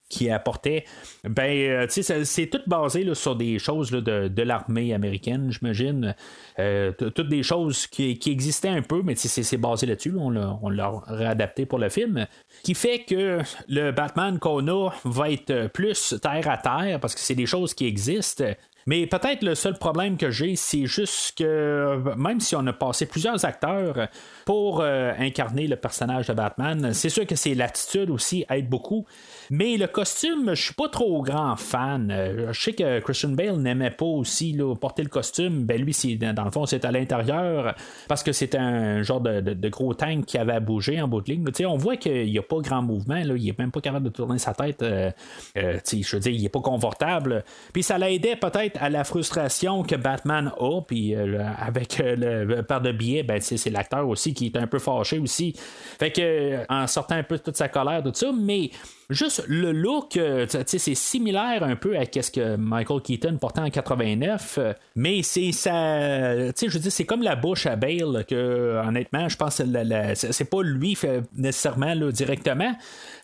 qui- 0.08 0.30
apportait, 0.30 0.84
ben, 1.24 1.50
euh, 1.50 1.86
c'est- 1.88 2.46
tout 2.50 2.60
basé 2.66 3.04
là, 3.04 3.14
sur 3.14 3.36
des 3.36 3.58
choses 3.58 3.90
là, 3.92 4.00
de, 4.00 4.28
de 4.28 4.42
l'armée 4.42 4.94
américaine, 4.94 5.50
j'imagine. 5.50 6.14
Euh, 6.58 6.92
toutes 6.92 7.28
des 7.28 7.42
choses 7.42 7.86
qui, 7.86 8.18
qui 8.18 8.30
existaient 8.30 8.68
un 8.68 8.82
peu, 8.82 9.02
mais 9.04 9.14
c'est 9.16 9.56
basé 9.58 9.86
là-dessus. 9.86 10.14
on 10.18 10.30
l'a 10.30 10.92
réadapté 11.06 11.66
pour 11.66 11.78
le 11.78 11.88
film. 11.88 12.26
Qui 12.62 12.74
fait 12.74 13.00
que 13.00 13.40
le 13.68 13.90
Batman 13.90 14.38
qu'on 14.38 14.66
a 14.68 14.90
va 15.04 15.30
être 15.30 15.68
plus 15.68 16.14
terre 16.22 16.48
à 16.48 16.56
terre, 16.56 16.98
parce 17.00 17.14
que 17.14 17.20
c'est 17.20 17.34
des 17.34 17.46
choses 17.46 17.74
qui 17.74 17.86
existent. 17.86 18.44
Mais 18.86 19.06
peut-être 19.06 19.42
le 19.42 19.54
seul 19.54 19.76
problème 19.78 20.16
que 20.16 20.30
j'ai, 20.30 20.54
c'est 20.54 20.86
juste 20.86 21.38
que 21.38 22.14
même 22.16 22.40
si 22.40 22.54
on 22.54 22.66
a 22.66 22.72
passé 22.72 23.06
plusieurs 23.06 23.44
acteurs 23.44 24.08
pour 24.46 24.80
euh, 24.80 25.12
incarner 25.18 25.66
le 25.66 25.74
personnage 25.74 26.28
de 26.28 26.32
Batman, 26.32 26.94
c'est 26.94 27.08
sûr 27.08 27.26
que 27.26 27.34
c'est 27.34 27.54
l'attitude 27.54 28.10
aussi 28.10 28.46
aide 28.48 28.68
beaucoup. 28.68 29.04
Mais 29.50 29.76
le 29.76 29.88
costume, 29.88 30.54
je 30.54 30.62
suis 30.62 30.74
pas 30.74 30.88
trop 30.88 31.20
grand 31.22 31.56
fan. 31.56 32.12
Euh, 32.12 32.52
Je 32.52 32.60
sais 32.60 32.72
que 32.72 33.00
Christian 33.00 33.30
Bale 33.30 33.56
n'aimait 33.56 33.90
pas 33.90 34.06
aussi 34.06 34.56
porter 34.80 35.02
le 35.02 35.08
costume. 35.08 35.64
Ben 35.64 35.82
lui, 35.82 36.16
dans 36.16 36.44
le 36.44 36.52
fond, 36.52 36.64
c'est 36.64 36.84
à 36.84 36.92
l'intérieur 36.92 37.74
parce 38.06 38.22
que 38.22 38.30
c'est 38.30 38.54
un 38.54 39.02
genre 39.02 39.20
de, 39.20 39.68
gros 39.68 39.94
tank 39.94 40.26
qui 40.26 40.38
avait 40.38 40.52
à 40.52 40.60
bouger 40.60 41.02
en 41.02 41.08
bout 41.08 41.22
de 41.22 41.32
ligne. 41.32 41.44
On 41.66 41.76
voit 41.76 41.96
qu'il 41.96 42.26
n'y 42.26 42.38
a 42.38 42.42
pas 42.42 42.60
grand 42.60 42.82
mouvement. 42.82 43.16
Il 43.16 43.48
est 43.48 43.58
même 43.58 43.72
pas 43.72 43.80
capable 43.80 44.04
de 44.04 44.10
tourner 44.10 44.38
sa 44.38 44.54
tête. 44.54 44.80
euh, 44.80 45.10
je 45.56 46.16
veux 46.16 46.20
dire, 46.20 46.32
il 46.32 46.44
est 46.44 46.50
pas 46.50 46.60
confortable. 46.60 47.42
Puis 47.72 47.82
ça 47.82 47.98
l'aidait 47.98 48.36
peut-être 48.36 48.80
à 48.80 48.90
la 48.90 49.02
frustration 49.02 49.82
que 49.82 49.96
Batman 49.96 50.52
a. 50.60 50.82
Puis 50.82 51.16
avec 51.16 52.00
le 52.00 52.60
paire 52.62 52.80
de 52.80 52.92
billets, 52.92 53.24
ben, 53.24 53.40
c'est 53.40 53.70
l'acteur 53.70 54.08
aussi 54.08 54.35
qui 54.36 54.46
est 54.46 54.56
un 54.56 54.66
peu 54.66 54.78
fâché 54.78 55.18
aussi. 55.18 55.54
Fait 55.98 56.12
que 56.12 56.20
euh, 56.22 56.64
en 56.68 56.86
sortant 56.86 57.16
un 57.16 57.22
peu 57.22 57.38
toute 57.38 57.56
sa 57.56 57.68
colère, 57.68 58.02
tout 58.02 58.12
ça, 58.14 58.30
mais 58.32 58.70
juste 59.10 59.44
le 59.46 59.72
look, 59.72 60.16
euh, 60.16 60.46
c'est 60.48 60.94
similaire 60.94 61.62
un 61.62 61.76
peu 61.76 61.96
à 61.96 62.04
ce 62.04 62.30
que 62.30 62.56
Michael 62.56 63.00
Keaton 63.02 63.36
portait 63.38 63.60
en 63.60 63.70
89, 63.70 64.58
euh, 64.58 64.72
mais 64.94 65.22
c'est 65.22 65.52
ça, 65.52 66.52
tu 66.56 66.70
je 66.70 66.78
dire, 66.78 66.92
c'est 66.92 67.04
comme 67.04 67.22
la 67.22 67.36
bouche 67.36 67.66
à 67.66 67.76
Bale 67.76 68.24
que, 68.28 68.80
honnêtement, 68.86 69.28
je 69.28 69.36
pense 69.36 69.58
que 69.58 70.14
c'est 70.14 70.50
pas 70.50 70.62
lui 70.62 70.94
fait 70.94 71.22
nécessairement 71.36 71.94
directement, 72.10 72.74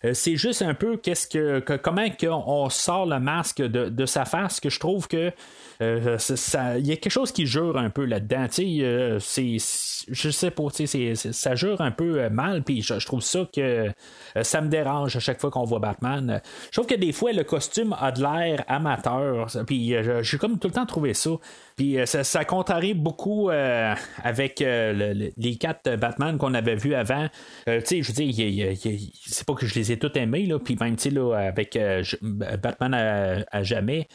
Euh, 0.05 0.13
c'est 0.13 0.35
juste 0.35 0.61
un 0.61 0.73
peu 0.73 0.97
qu'est-ce 0.97 1.27
que, 1.27 1.59
comment 1.77 2.05
on 2.47 2.69
sort 2.69 3.05
le 3.05 3.19
masque 3.19 3.61
de, 3.61 4.05
sa 4.05 4.25
face 4.25 4.59
que 4.59 4.69
je 4.69 4.79
trouve 4.79 5.07
que 5.07 5.31
il 5.79 6.87
y 6.87 6.91
a 6.91 6.95
quelque 6.95 7.09
chose 7.09 7.31
qui 7.31 7.45
jure 7.45 7.77
un 7.77 7.89
peu 7.89 8.05
là-dedans, 8.05 8.47
euh, 8.59 9.19
c'est 9.19 9.57
je 10.09 10.29
sais 10.29 10.51
pas, 10.51 10.63
ça 11.31 11.55
jure 11.55 11.81
un 11.81 11.91
peu 11.91 12.29
mal, 12.29 12.63
puis 12.63 12.81
je, 12.81 13.05
trouve 13.05 13.21
ça 13.21 13.47
que 13.53 13.89
ça 14.41 14.61
me 14.61 14.67
dérange 14.67 15.15
à 15.15 15.19
chaque 15.19 15.39
fois 15.39 15.49
qu'on 15.49 15.63
Batman. 15.79 16.41
Je 16.65 16.71
trouve 16.71 16.87
que 16.87 16.95
des 16.95 17.11
fois, 17.11 17.31
le 17.33 17.43
costume 17.43 17.95
a 17.99 18.11
de 18.11 18.21
l'air 18.21 18.63
amateur. 18.67 19.47
Puis 19.65 19.95
j'ai 20.21 20.37
comme 20.37 20.59
tout 20.59 20.67
le 20.67 20.73
temps 20.73 20.85
trouvé 20.85 21.13
ça. 21.13 21.31
Puis 21.75 21.97
ça, 22.05 22.23
ça 22.23 22.45
contrarie 22.45 22.93
beaucoup 22.93 23.49
avec 23.49 24.59
les 24.59 25.55
quatre 25.59 25.95
Batman 25.95 26.37
qu'on 26.37 26.53
avait 26.53 26.75
vus 26.75 26.95
avant. 26.95 27.27
tu 27.65 27.71
sais, 27.85 28.01
je 28.01 28.07
veux 28.07 28.13
dire, 28.13 28.75
c'est 29.25 29.45
pas 29.45 29.53
que 29.53 29.65
je 29.65 29.75
les 29.75 29.91
ai 29.91 29.97
tous 29.97 30.11
aimés, 30.17 30.45
là. 30.45 30.59
Puis 30.59 30.77
même, 30.79 30.95
tu 30.95 31.09
sais, 31.09 31.19
avec 31.33 31.77
Batman 32.21 32.93
à, 33.51 33.63
jamais. 33.63 34.07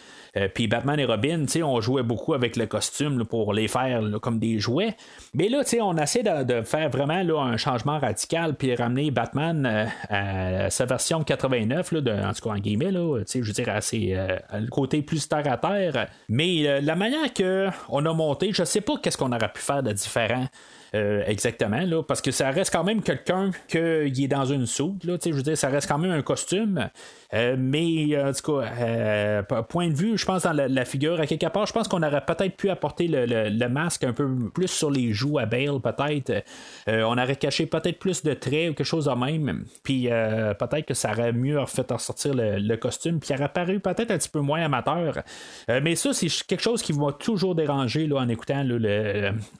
Puis 0.54 0.68
Batman 0.68 0.98
et 1.00 1.04
Robin, 1.04 1.44
on 1.62 1.80
jouait 1.80 2.02
beaucoup 2.02 2.34
avec 2.34 2.56
le 2.56 2.66
costume 2.66 3.24
pour 3.24 3.52
les 3.52 3.68
faire 3.68 4.02
comme 4.20 4.38
des 4.38 4.58
jouets. 4.58 4.96
Mais 5.34 5.48
là, 5.48 5.62
on 5.82 5.96
essaie 5.96 6.22
de, 6.22 6.44
de, 6.44 6.62
faire 6.62 6.90
vraiment 6.90 7.40
un 7.40 7.56
changement 7.56 7.98
radical 7.98 8.54
puis 8.54 8.74
ramener 8.74 9.10
Batman 9.10 9.66
euh, 9.66 9.86
à 10.08 10.70
sa 10.70 10.84
version 10.84 11.22
89, 11.22 11.92
là, 11.92 12.00
de, 12.00 12.10
en 12.10 12.32
tout 12.32 12.48
cas 12.48 12.50
en 12.50 12.58
guillemets, 12.58 12.92
je 12.92 13.38
veux 13.38 13.52
dire, 13.52 13.68
à, 13.68 13.78
euh, 13.78 14.38
le 14.60 14.68
côté 14.68 15.02
plus 15.02 15.28
terre 15.28 15.50
à 15.50 15.56
terre. 15.56 16.08
Mais 16.28 16.66
euh, 16.66 16.80
la 16.80 16.96
manière 16.96 17.32
qu'on 17.34 18.06
a 18.06 18.12
monté, 18.12 18.50
je 18.52 18.64
sais 18.64 18.80
pas 18.80 18.94
qu'est-ce 19.02 19.16
qu'on 19.16 19.32
aurait 19.32 19.52
pu 19.52 19.60
faire 19.60 19.82
de 19.82 19.92
différent. 19.92 20.46
Euh, 20.94 21.22
exactement, 21.26 21.80
là, 21.80 22.02
parce 22.02 22.22
que 22.22 22.30
ça 22.30 22.50
reste 22.50 22.72
quand 22.72 22.84
même 22.84 23.02
quelqu'un 23.02 23.50
qui 23.68 23.76
est 24.24 24.28
dans 24.28 24.46
une 24.46 24.66
soude, 24.66 25.04
là, 25.04 25.16
je 25.22 25.30
veux 25.30 25.42
dire, 25.42 25.56
ça 25.56 25.68
reste 25.68 25.88
quand 25.88 25.98
même 25.98 26.12
un 26.12 26.22
costume. 26.22 26.88
Euh, 27.34 27.56
mais 27.58 28.18
en 28.18 28.32
tout 28.32 28.52
cas, 28.52 28.68
euh, 28.80 29.42
point 29.68 29.88
de 29.88 29.94
vue, 29.94 30.16
je 30.16 30.24
pense 30.24 30.44
dans 30.44 30.52
la, 30.52 30.84
figure, 30.86 31.20
à 31.20 31.26
quelque 31.26 31.46
part, 31.46 31.66
je 31.66 31.72
pense 31.74 31.86
qu'on 31.86 32.02
aurait 32.02 32.24
peut-être 32.24 32.56
pu 32.56 32.70
apporter 32.70 33.06
le, 33.08 33.68
masque 33.68 34.04
un 34.04 34.14
peu 34.14 34.26
plus 34.54 34.68
sur 34.68 34.90
les 34.90 35.12
joues 35.12 35.38
à 35.38 35.44
Bale, 35.44 35.78
peut-être. 35.82 36.42
on 36.86 37.18
aurait 37.18 37.36
caché 37.36 37.66
peut-être 37.66 37.98
plus 37.98 38.22
de 38.22 38.32
traits 38.32 38.70
ou 38.70 38.74
quelque 38.74 38.84
chose 38.84 39.04
de 39.04 39.12
même. 39.12 39.64
Puis 39.82 40.08
peut-être 40.08 40.86
que 40.86 40.94
ça 40.94 41.12
aurait 41.12 41.32
mieux 41.32 41.58
fait 41.66 41.90
ressortir 41.90 42.32
le, 42.34 42.76
costume, 42.76 43.18
puis 43.18 43.30
il 43.30 43.38
aurait 43.38 43.52
paru 43.52 43.80
peut-être 43.80 44.10
un 44.10 44.18
petit 44.18 44.28
peu 44.28 44.40
moins 44.40 44.62
amateur. 44.62 45.22
mais 45.68 45.96
ça, 45.96 46.14
c'est 46.14 46.28
quelque 46.46 46.62
chose 46.62 46.80
qui 46.80 46.94
m'a 46.94 47.12
toujours 47.12 47.54
dérangé 47.54 48.06
là, 48.06 48.20
en 48.20 48.28
écoutant 48.28 48.62
le, 48.64 48.78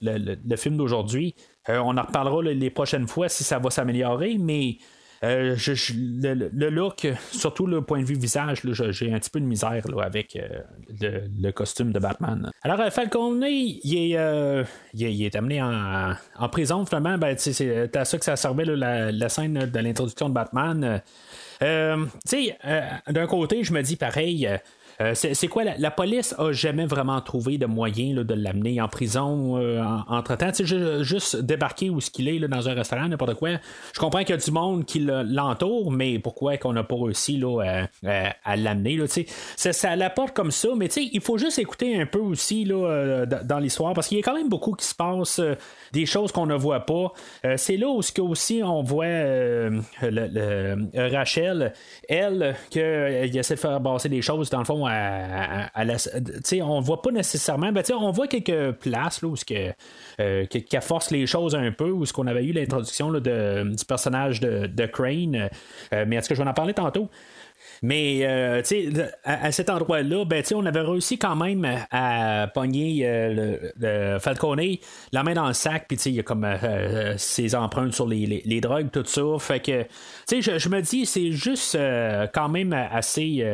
le 0.01 0.57
film 0.57 0.79
d'aujourd'hui. 0.79 1.18
Euh, 1.69 1.79
on 1.79 1.97
en 1.97 2.03
reparlera 2.03 2.43
les 2.43 2.71
prochaines 2.71 3.09
fois 3.09 3.29
si 3.29 3.45
ça 3.45 3.59
va 3.59 3.71
s'améliorer, 3.71 4.37
mais 4.39 4.79
euh, 5.25 5.57
le, 5.95 6.69
look, 6.71 7.09
surtout 7.33 7.67
le 7.67 7.83
point 7.83 8.01
de 8.01 8.05
vue 8.05 8.15
visage, 8.15 8.63
j'ai 8.91 9.13
un 9.13 9.19
petit 9.19 9.31
peu 9.31 9.41
de 9.41 9.45
misère 9.45 9.83
avec 10.01 10.37
euh, 10.37 10.61
le, 11.41 11.51
costume 11.51 11.93
de 11.93 11.99
Batman. 11.99 12.51
Alors, 12.63 12.81
est, 13.95 14.17
il 14.95 15.25
est, 15.25 15.37
amené 15.37 15.61
en, 15.61 16.49
prison, 16.51 16.87
finalement. 16.87 17.19
Ben, 17.19 17.37
c'est 17.37 17.97
à 17.97 18.05
ça 18.05 18.19
que 18.19 18.25
ça 18.25 18.37
servait 18.37 18.65
la, 18.65 19.29
scène 19.29 19.67
de 19.67 19.79
l'introduction 19.81 20.29
de 20.29 20.35
Batman. 20.35 21.03
d'un 21.61 23.27
côté, 23.27 23.65
je 23.65 23.73
me 23.73 23.83
dis 23.83 23.97
pareil. 23.97 24.49
Euh, 25.01 25.15
c'est 25.15 25.47
quoi 25.47 25.63
la, 25.65 25.91
police 25.93 26.35
a 26.39 26.51
jamais 26.51 26.85
vraiment 26.85 27.21
trouvé 27.21 27.57
de 27.57 27.67
moyen 27.67 28.15
de 28.15 28.35
l'amener 28.35 28.81
en 28.81 28.89
prison 28.89 29.57
euh, 29.57 29.81
entre 30.09 30.37
temps. 30.37 30.51
juste 31.03 31.37
débarquer 31.37 31.89
où 31.89 32.01
ce 32.01 32.11
qu'il 32.11 32.29
est 32.29 32.41
dans 32.41 32.69
un 32.69 32.75
restaurant, 32.75 33.07
n'importe 33.07 33.35
quoi. 33.35 33.51
Je 33.95 34.01
comprends 34.01 34.21
qu'il 34.21 34.31
y 34.31 34.33
a 34.33 34.37
du 34.39 34.51
monde 34.51 34.85
qui 34.85 35.01
l'entoure, 35.01 35.93
mais 35.93 36.19
pourquoi 36.19 36.57
qu'on 36.57 36.73
n'a 36.73 36.83
pas 36.83 36.97
réussi 36.97 37.37
là, 37.37 37.87
à, 38.45 38.57
l'amener? 38.57 38.99
Ça, 39.57 39.73
ça 39.73 39.95
l'apporte 39.95 40.35
comme 40.35 40.51
ça, 40.51 40.69
mais 40.77 40.87
il 40.87 41.21
faut 41.21 41.39
juste 41.39 41.61
écouter 41.61 42.01
un 42.01 42.07
peu 42.07 42.19
aussi 42.19 42.65
là, 42.65 42.75
euh, 42.75 43.27
dans 43.27 43.59
l'histoire 43.61 43.95
parce 43.95 44.09
qu'il 44.09 44.19
y 44.19 44.21
a 44.21 44.25
quand 44.25 44.35
même 44.35 44.49
beaucoup 44.49 44.73
qui 44.73 44.87
se 44.87 44.95
passe 44.95 45.41
des 45.93 46.07
choses 46.07 46.33
qu'on 46.33 46.47
ne 46.47 46.57
voit 46.57 46.81
pas. 46.81 47.13
c'est 47.57 47.77
là 47.77 47.89
où 47.89 48.03
ce 48.03 48.21
aussi 48.21 48.63
on 48.65 48.83
voit 48.83 49.07
Rachel, 50.95 51.73
elle, 52.09 52.57
qu'il 52.71 52.83
essaie 52.83 53.55
de 53.55 53.61
faire 53.61 53.81
passer 53.81 54.09
des 54.09 54.23
choses 54.23 54.51
dans 54.51 54.59
le 54.59 54.65
fond 54.65 54.88
à, 54.89 55.85
on 56.63 56.81
voit 56.81 57.03
pas 57.03 57.11
nécessairement. 57.11 57.73
Ben, 57.73 57.83
on 57.93 58.11
voit 58.11 58.27
quelques 58.27 58.73
places 58.79 59.23
là, 59.23 59.29
où 59.29 59.35
que, 59.35 59.73
euh, 60.21 60.81
force 60.81 61.11
les 61.11 61.27
choses 61.27 61.55
un 61.55 61.71
peu, 61.73 61.91
où 61.91 62.05
ce 62.07 62.13
qu'on 62.13 62.27
avait 62.27 62.45
eu 62.45 62.53
l'introduction 62.53 63.11
de, 63.13 63.75
du 63.75 63.85
personnage 63.85 64.41
de, 64.41 64.87
Crane. 64.87 65.49
Euh, 65.93 66.05
mais 66.07 66.17
est-ce 66.17 66.29
que 66.29 66.35
je 66.35 66.43
vais 66.43 66.49
en 66.49 66.55
parler 66.55 66.75
tantôt? 66.75 67.09
Mais 67.83 68.21
euh, 68.23 68.63
à, 69.25 69.53
cet 69.53 69.71
endroit-là, 69.71 70.25
ben, 70.25 70.43
on 70.55 70.67
avait 70.67 70.81
réussi 70.81 71.19
quand 71.19 71.37
même 71.37 71.67
à 71.91 72.49
pogner 72.53 73.03
euh, 73.05 73.71
le, 73.77 74.19
Falcone, 74.19 74.77
la 75.13 75.23
main 75.23 75.35
dans 75.35 75.47
le 75.47 75.55
sac, 75.55 75.87
puis 75.89 75.97
il 76.07 76.15
y 76.15 76.21
a 76.21 76.23
comme 76.23 76.45
euh, 76.45 77.17
ses 77.17 77.55
empreintes 77.55 77.95
sur 77.95 78.07
les, 78.07 78.61
drogues, 78.61 78.91
tout 78.91 79.05
ça. 79.05 79.23
Fait 79.39 79.61
que 79.61 79.85
je, 80.31 80.59
je 80.59 80.69
me 80.69 80.81
dis, 80.81 81.07
c'est 81.07 81.33
juste 81.33 81.79
quand 82.35 82.49
même 82.49 82.73
assez 82.73 83.45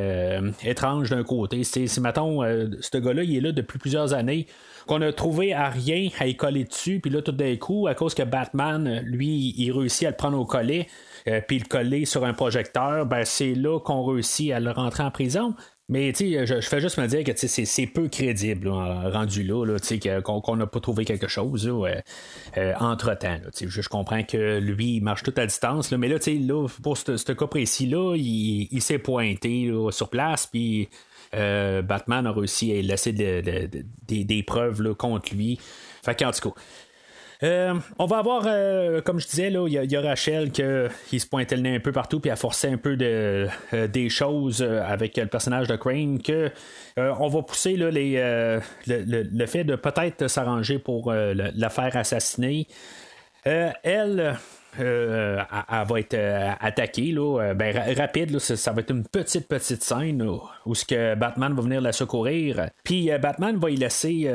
étrange 0.62 1.10
d'un 1.10 1.24
côté. 1.24 1.64
Si, 1.64 1.88
mettons, 2.00 2.42
ce 2.42 2.98
gars-là, 2.98 3.22
il 3.22 3.36
est 3.36 3.40
là 3.40 3.52
depuis 3.52 3.78
plusieurs 3.78 4.14
années 4.14 4.46
qu'on 4.86 5.00
a 5.02 5.12
trouvé 5.12 5.52
à 5.52 5.68
rien 5.68 6.08
à 6.18 6.26
y 6.26 6.36
coller 6.36 6.64
dessus, 6.64 7.00
puis 7.00 7.10
là, 7.10 7.22
tout 7.22 7.32
d'un 7.32 7.56
coup, 7.56 7.86
à 7.86 7.94
cause 7.94 8.14
que 8.14 8.22
Batman, 8.22 9.00
lui, 9.04 9.54
il 9.56 9.72
réussit 9.72 10.06
à 10.06 10.10
le 10.10 10.16
prendre 10.16 10.38
au 10.38 10.44
collet, 10.44 10.88
euh, 11.26 11.40
puis 11.46 11.58
le 11.58 11.64
coller 11.64 12.04
sur 12.04 12.24
un 12.24 12.34
projecteur, 12.34 13.06
ben, 13.06 13.24
c'est 13.24 13.54
là 13.54 13.80
qu'on 13.80 14.04
réussit 14.04 14.52
à 14.52 14.60
le 14.60 14.70
rentrer 14.70 15.02
en 15.02 15.10
prison. 15.10 15.54
Mais 15.90 16.14
je, 16.14 16.46
je 16.46 16.66
fais 16.66 16.80
juste 16.80 16.96
me 16.96 17.06
dire 17.06 17.24
que 17.24 17.32
c'est 17.36 17.86
peu 17.86 18.08
crédible 18.08 18.68
rendu 18.68 19.42
là, 19.42 19.66
là 19.66 20.20
qu'on 20.22 20.56
n'a 20.56 20.66
pas 20.66 20.80
trouvé 20.80 21.04
quelque 21.04 21.28
chose 21.28 21.68
euh, 21.68 22.00
euh, 22.56 22.72
entre-temps. 22.80 23.36
Je, 23.60 23.88
comprends 23.90 24.22
que 24.22 24.58
lui, 24.60 24.96
il 24.96 25.02
marche 25.02 25.22
tout 25.22 25.34
à 25.36 25.44
distance, 25.44 25.92
mais 25.92 26.08
là, 26.08 26.16
là 26.26 26.66
pour 26.82 26.96
ce 26.96 27.32
cas 27.32 27.46
précis-là, 27.46 28.16
il, 28.16 28.80
s'est 28.80 28.98
pointé 28.98 29.70
sur 29.90 30.08
place, 30.08 30.46
puis 30.46 30.88
Batman 31.32 32.26
a 32.26 32.32
réussi 32.32 32.72
à 32.72 32.80
laisser 32.80 33.12
des 33.12 34.42
preuves 34.42 34.94
contre 34.94 35.34
lui. 35.34 35.58
Fait 36.02 36.18
qu'en 36.18 36.30
tout 36.30 36.50
cas, 36.50 36.60
euh, 37.44 37.74
on 37.98 38.06
va 38.06 38.18
avoir, 38.18 38.44
euh, 38.46 39.02
comme 39.02 39.20
je 39.20 39.26
disais, 39.26 39.52
il 39.52 39.72
y, 39.72 39.96
a 39.96 40.00
Rachel 40.00 40.50
qui 40.50 41.20
se 41.20 41.26
pointait 41.26 41.56
le 41.56 41.62
nez 41.62 41.76
un 41.76 41.80
peu 41.80 41.92
partout 41.92 42.18
puis 42.18 42.30
a 42.30 42.36
forcé 42.36 42.68
un 42.68 42.78
peu 42.78 42.96
de, 42.96 43.46
euh, 43.74 43.86
des 43.86 44.08
choses 44.08 44.62
avec 44.62 45.18
le 45.18 45.26
personnage 45.26 45.68
de 45.68 45.76
Crane 45.76 46.22
que 46.22 46.50
on 46.96 47.28
va 47.28 47.42
pousser 47.42 47.76
les, 47.76 48.62
le, 48.86 49.46
fait 49.46 49.64
de 49.64 49.76
peut-être 49.76 50.28
s'arranger 50.28 50.78
pour 50.78 51.12
la 51.12 51.70
faire 51.70 51.96
assassiner. 51.96 52.66
elle, 53.44 54.36
euh, 54.80 55.42
elle, 55.70 55.86
va 55.86 56.00
être 56.00 56.14
euh, 56.14 56.50
attaquée. 56.60 57.12
Là, 57.12 57.40
euh, 57.40 57.54
ben, 57.54 57.76
rapide, 57.96 58.38
ça, 58.38 58.72
va 58.72 58.80
être 58.80 58.90
une 58.90 59.04
petite, 59.04 59.48
petite 59.48 59.82
scène 59.82 60.26
où 60.66 60.74
ce 60.74 60.84
que 60.84 61.14
Batman 61.14 61.54
va 61.54 61.62
venir 61.62 61.80
la 61.80 61.92
secourir. 61.92 62.68
Puis 62.82 63.10
Batman 63.20 63.56
va 63.56 63.70
y 63.70 63.76
laisser 63.76 64.30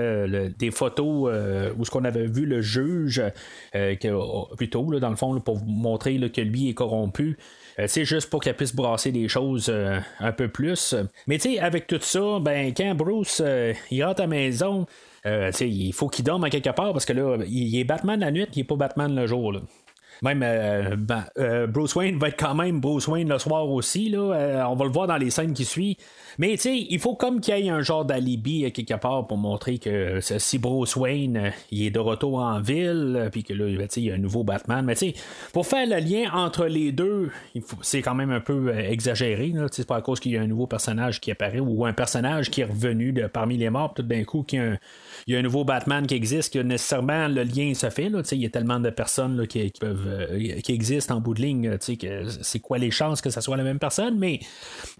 des 0.57 0.71
photos 0.71 1.33
où 1.77 1.85
ce 1.85 1.91
qu'on 1.91 2.05
avait 2.05 2.27
vu 2.27 2.45
le 2.45 2.61
juge 2.61 3.21
que, 3.73 4.55
plutôt, 4.55 4.89
là, 4.91 4.99
dans 4.99 5.09
le 5.09 5.15
fond, 5.15 5.39
pour 5.39 5.63
montrer 5.65 6.19
que 6.29 6.41
lui 6.41 6.69
est 6.69 6.73
corrompu. 6.73 7.37
c'est 7.87 8.05
juste 8.05 8.29
pour 8.29 8.41
qu'elle 8.41 8.55
puisse 8.55 8.75
brasser 8.75 9.11
des 9.11 9.27
choses 9.27 9.73
un 10.19 10.31
peu 10.31 10.47
plus. 10.47 10.95
Mais 11.27 11.37
tu 11.37 11.53
sais, 11.53 11.59
avec 11.59 11.87
tout 11.87 11.99
ça, 12.01 12.39
ben 12.41 12.73
quand 12.75 12.95
Bruce 12.95 13.41
il 13.91 14.03
rentre 14.03 14.21
à 14.21 14.23
la 14.23 14.27
maison, 14.27 14.85
il 15.25 15.93
faut 15.93 16.07
qu'il 16.07 16.25
dorme 16.25 16.49
quelque 16.49 16.69
part 16.69 16.93
parce 16.93 17.05
que 17.05 17.13
là, 17.13 17.37
il 17.47 17.77
est 17.77 17.83
Batman 17.83 18.19
la 18.19 18.31
nuit, 18.31 18.47
il 18.53 18.59
est 18.59 18.63
pas 18.63 18.75
Batman 18.75 19.15
le 19.15 19.27
jour. 19.27 19.51
Là. 19.51 19.61
Même 20.21 20.41
euh, 20.43 20.95
ben, 20.97 21.25
euh, 21.37 21.67
Bruce 21.67 21.95
Wayne 21.95 22.17
va 22.17 22.29
être 22.29 22.39
quand 22.39 22.55
même 22.55 22.79
Bruce 22.79 23.07
Wayne 23.07 23.29
le 23.29 23.39
soir 23.39 23.69
aussi. 23.69 24.09
Là. 24.09 24.33
Euh, 24.33 24.63
on 24.63 24.75
va 24.75 24.85
le 24.85 24.91
voir 24.91 25.07
dans 25.07 25.17
les 25.17 25.29
scènes 25.29 25.53
qui 25.53 25.65
suivent. 25.65 25.95
Mais 26.37 26.51
tu 26.51 26.57
sais, 26.57 26.87
il 26.89 26.99
faut 26.99 27.15
comme 27.15 27.39
qu'il 27.39 27.57
y 27.57 27.67
ait 27.67 27.69
un 27.69 27.81
genre 27.81 28.05
d'alibi 28.05 28.71
quelque 28.71 28.93
part 28.95 29.27
pour 29.27 29.37
montrer 29.37 29.77
que 29.77 30.19
si 30.21 30.57
Bruce 30.57 30.95
Wayne 30.95 31.51
il 31.71 31.85
est 31.85 31.91
de 31.91 31.99
retour 31.99 32.39
en 32.39 32.59
ville, 32.61 33.29
puis 33.31 33.43
que 33.43 33.53
là, 33.53 33.65
il 33.67 34.03
y 34.03 34.11
a 34.11 34.15
un 34.15 34.19
nouveau 34.19 34.43
Batman. 34.43 34.85
Mais 34.85 34.95
tu 34.95 35.11
sais, 35.11 35.13
pour 35.53 35.67
faire 35.67 35.85
le 35.85 35.97
lien 35.97 36.31
entre 36.33 36.65
les 36.65 36.91
deux, 36.91 37.31
c'est 37.81 38.01
quand 38.01 38.15
même 38.15 38.31
un 38.31 38.39
peu 38.39 38.77
exagéré. 38.77 39.53
C'est 39.71 39.87
pas 39.87 39.97
à 39.97 40.01
cause 40.01 40.19
qu'il 40.19 40.31
y 40.33 40.37
a 40.37 40.41
un 40.41 40.47
nouveau 40.47 40.67
personnage 40.67 41.19
qui 41.19 41.31
apparaît 41.31 41.59
ou 41.59 41.85
un 41.85 41.93
personnage 41.93 42.49
qui 42.49 42.61
est 42.61 42.65
revenu 42.65 43.11
de 43.11 43.27
parmi 43.27 43.57
les 43.57 43.69
morts, 43.69 43.93
tout 43.93 44.03
d'un 44.03 44.23
coup, 44.23 44.43
qu'il 44.43 44.59
y 44.59 44.61
a 44.61 44.65
un 44.65 44.77
il 45.29 45.33
y 45.33 45.35
a 45.35 45.39
un 45.39 45.43
nouveau 45.43 45.63
Batman 45.63 46.07
qui 46.07 46.15
existe, 46.15 46.51
que 46.51 46.57
nécessairement 46.57 47.27
le 47.27 47.43
lien 47.43 47.75
se 47.75 47.87
fait. 47.91 48.09
Là, 48.09 48.23
il 48.31 48.41
y 48.41 48.47
a 48.47 48.49
tellement 48.49 48.79
de 48.79 48.89
personnes 48.89 49.45
qui, 49.45 49.71
peuvent, 49.79 50.07
euh, 50.07 50.59
qui 50.61 50.73
existent 50.73 51.15
en 51.15 51.21
bout 51.21 51.35
de 51.35 51.41
ligne. 51.43 51.77
Que 51.77 52.23
c'est 52.41 52.57
quoi 52.57 52.79
les 52.79 52.89
chances 52.89 53.21
que 53.21 53.29
ce 53.29 53.39
soit 53.39 53.55
la 53.55 53.63
même 53.63 53.77
personne, 53.77 54.17
mais 54.17 54.39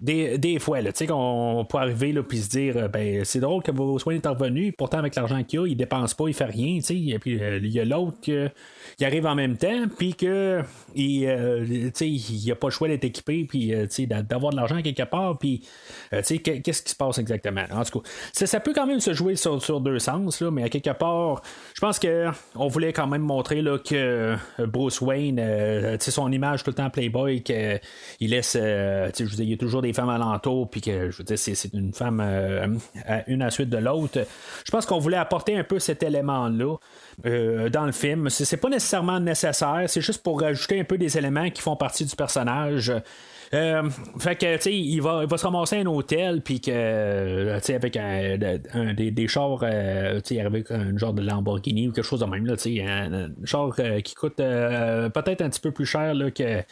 des, 0.00 0.38
des 0.38 0.60
fois, 0.60 0.82
là, 0.82 0.92
qu'on 0.92 1.66
peut 1.68 1.78
arriver 1.78 2.10
et 2.10 2.36
se 2.36 2.48
dire 2.48 2.76
euh, 2.76 2.86
ben, 2.86 3.24
c'est 3.24 3.40
drôle 3.40 3.64
que 3.64 3.72
soins 3.98 4.14
est 4.14 4.26
revenu, 4.26 4.70
pourtant 4.70 4.98
avec 4.98 5.16
l'argent 5.16 5.42
qu'il 5.42 5.58
a, 5.58 5.66
il 5.66 5.76
dépense 5.76 6.14
pas, 6.14 6.28
il 6.28 6.34
fait 6.34 6.44
rien. 6.44 6.78
Et 6.88 7.18
puis 7.18 7.42
euh, 7.42 7.58
il 7.60 7.72
y 7.72 7.80
a 7.80 7.84
l'autre 7.84 8.18
qui 8.20 9.04
arrive 9.04 9.26
en 9.26 9.34
même 9.34 9.56
temps, 9.56 9.88
puis 9.98 10.14
que 10.14 10.62
il 10.94 11.22
n'y 11.22 12.50
a 12.52 12.54
pas 12.54 12.68
le 12.68 12.72
choix 12.72 12.86
d'être 12.86 13.04
équipé, 13.04 13.44
puis 13.48 13.72
d'avoir 14.06 14.52
de 14.52 14.56
l'argent 14.56 14.80
quelque 14.80 15.02
part, 15.02 15.38
puis 15.38 15.66
qu'est-ce 16.12 16.82
qui 16.82 16.90
se 16.90 16.96
passe 16.96 17.18
exactement? 17.18 17.64
En 17.72 17.82
tout 17.82 17.98
cas, 17.98 18.08
ça, 18.32 18.60
peut 18.60 18.72
quand 18.72 18.86
même 18.86 19.00
se 19.00 19.12
jouer 19.12 19.34
sur 19.34 19.80
deux 19.80 19.98
sens, 19.98 20.19
mais 20.50 20.62
à 20.62 20.68
quelque 20.68 20.90
part, 20.90 21.42
je 21.74 21.80
pense 21.80 21.98
que 21.98 22.26
on 22.54 22.68
voulait 22.68 22.92
quand 22.92 23.06
même 23.06 23.22
montrer 23.22 23.62
là, 23.62 23.78
que 23.78 23.94
euh, 23.94 24.36
Bruce 24.66 25.00
Wayne, 25.00 25.38
euh, 25.40 25.96
sais, 25.98 26.10
son 26.10 26.30
image 26.30 26.62
tout 26.62 26.70
le 26.70 26.74
temps 26.74 26.90
Playboy, 26.90 27.42
qu'il 27.42 27.80
laisse, 28.20 28.56
euh, 28.60 29.10
je 29.18 29.24
dire, 29.24 29.40
il 29.40 29.50
y 29.50 29.54
a 29.54 29.56
toujours 29.56 29.82
des 29.82 29.92
femmes 29.92 30.10
alentour, 30.10 30.68
puis 30.70 30.80
que 30.80 31.10
je 31.10 31.18
veux 31.18 31.24
dire, 31.24 31.38
c'est, 31.38 31.72
une 31.72 31.92
femme 31.92 32.20
euh, 32.22 32.66
une 33.26 33.42
à 33.42 33.46
la 33.46 33.50
suite 33.50 33.70
de 33.70 33.78
l'autre. 33.78 34.20
Je 34.64 34.70
pense 34.70 34.86
qu'on 34.86 34.98
voulait 34.98 35.16
apporter 35.16 35.56
un 35.56 35.64
peu 35.64 35.78
cet 35.78 36.02
élément-là. 36.02 36.76
euh, 37.26 37.68
dans 37.68 37.86
le 37.86 37.92
film. 37.92 38.28
C'est, 38.30 38.44
c'est 38.44 38.56
pas 38.56 38.68
nécessairement 38.68 39.20
nécessaire, 39.20 39.84
c'est 39.86 40.00
juste 40.00 40.22
pour 40.22 40.40
rajouter 40.40 40.80
un 40.80 40.84
peu 40.84 40.98
des 40.98 41.18
éléments 41.18 41.50
qui 41.50 41.62
font 41.62 41.76
partie 41.76 42.04
du 42.04 42.16
personnage. 42.16 42.92
Euh, 43.52 43.90
fait 44.18 44.36
que, 44.36 44.56
tu 44.56 44.62
sais, 44.62 44.72
il 44.72 45.00
va, 45.00 45.22
il 45.22 45.28
va 45.28 45.36
se 45.36 45.44
ramasser 45.44 45.78
un 45.78 45.86
hôtel, 45.86 46.40
puis 46.40 46.60
que, 46.60 46.70
euh, 46.72 47.58
tu 47.58 47.66
sais, 47.66 47.74
avec 47.74 47.96
un, 47.96 48.94
des, 48.94 49.10
des 49.10 49.28
chars, 49.28 49.58
euh, 49.62 50.20
tu 50.20 50.36
sais, 50.36 50.40
avec 50.40 50.70
un 50.70 50.96
genre 50.96 51.12
de 51.12 51.22
Lamborghini 51.22 51.88
ou 51.88 51.92
quelque 51.92 52.04
chose 52.04 52.20
de 52.20 52.26
même, 52.26 52.46
tu 52.46 52.56
sais, 52.58 52.82
un, 52.82 53.30
char 53.44 53.74
qui 54.04 54.14
coûte 54.14 54.36
peut-être 54.36 55.42
un 55.42 55.50
petit 55.50 55.60
peu 55.60 55.72
plus 55.72 55.86
cher 55.86 56.14
là, 56.14 56.30
que 56.30 56.62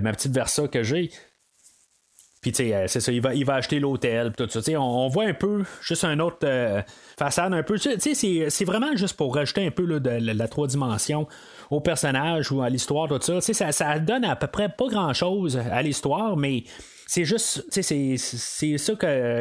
ma 0.00 0.12
petite 0.12 0.32
Versa 0.32 0.66
que 0.66 0.82
j'ai. 0.82 1.10
Puis, 2.42 2.52
tu 2.52 2.64
sais, 2.64 2.88
c'est 2.88 3.00
ça, 3.00 3.12
il 3.12 3.20
va, 3.20 3.34
il 3.34 3.44
va 3.44 3.56
acheter 3.56 3.78
l'hôtel, 3.78 4.32
tout 4.32 4.48
ça. 4.48 4.60
Tu 4.60 4.72
sais, 4.72 4.76
on, 4.76 5.08
voit 5.08 5.26
un 5.26 5.34
peu, 5.34 5.62
juste 5.82 6.04
un 6.04 6.18
autre 6.18 6.48
façade, 7.16 7.52
un 7.52 7.62
peu. 7.62 7.78
Tu 7.78 8.00
sais, 8.00 8.48
c'est, 8.50 8.64
vraiment 8.64 8.96
juste 8.96 9.16
pour 9.16 9.34
rajouter 9.34 9.64
un 9.64 9.70
peu 9.70 9.84
là, 9.84 10.00
de 10.00 10.10
la 10.10 10.48
trois 10.48 10.66
dimensions 10.66 11.28
au 11.70 11.80
personnage 11.80 12.50
ou 12.50 12.62
à 12.62 12.68
l'histoire, 12.68 13.08
tout 13.08 13.20
ça. 13.20 13.40
Ça, 13.40 13.72
ça 13.72 13.98
donne 13.98 14.24
à 14.24 14.36
peu 14.36 14.48
près 14.48 14.68
pas 14.68 14.88
grand-chose 14.88 15.56
à 15.56 15.82
l'histoire, 15.82 16.36
mais 16.36 16.64
c'est 17.06 17.24
juste, 17.24 17.64
c'est, 17.70 18.16
ça 18.16 18.92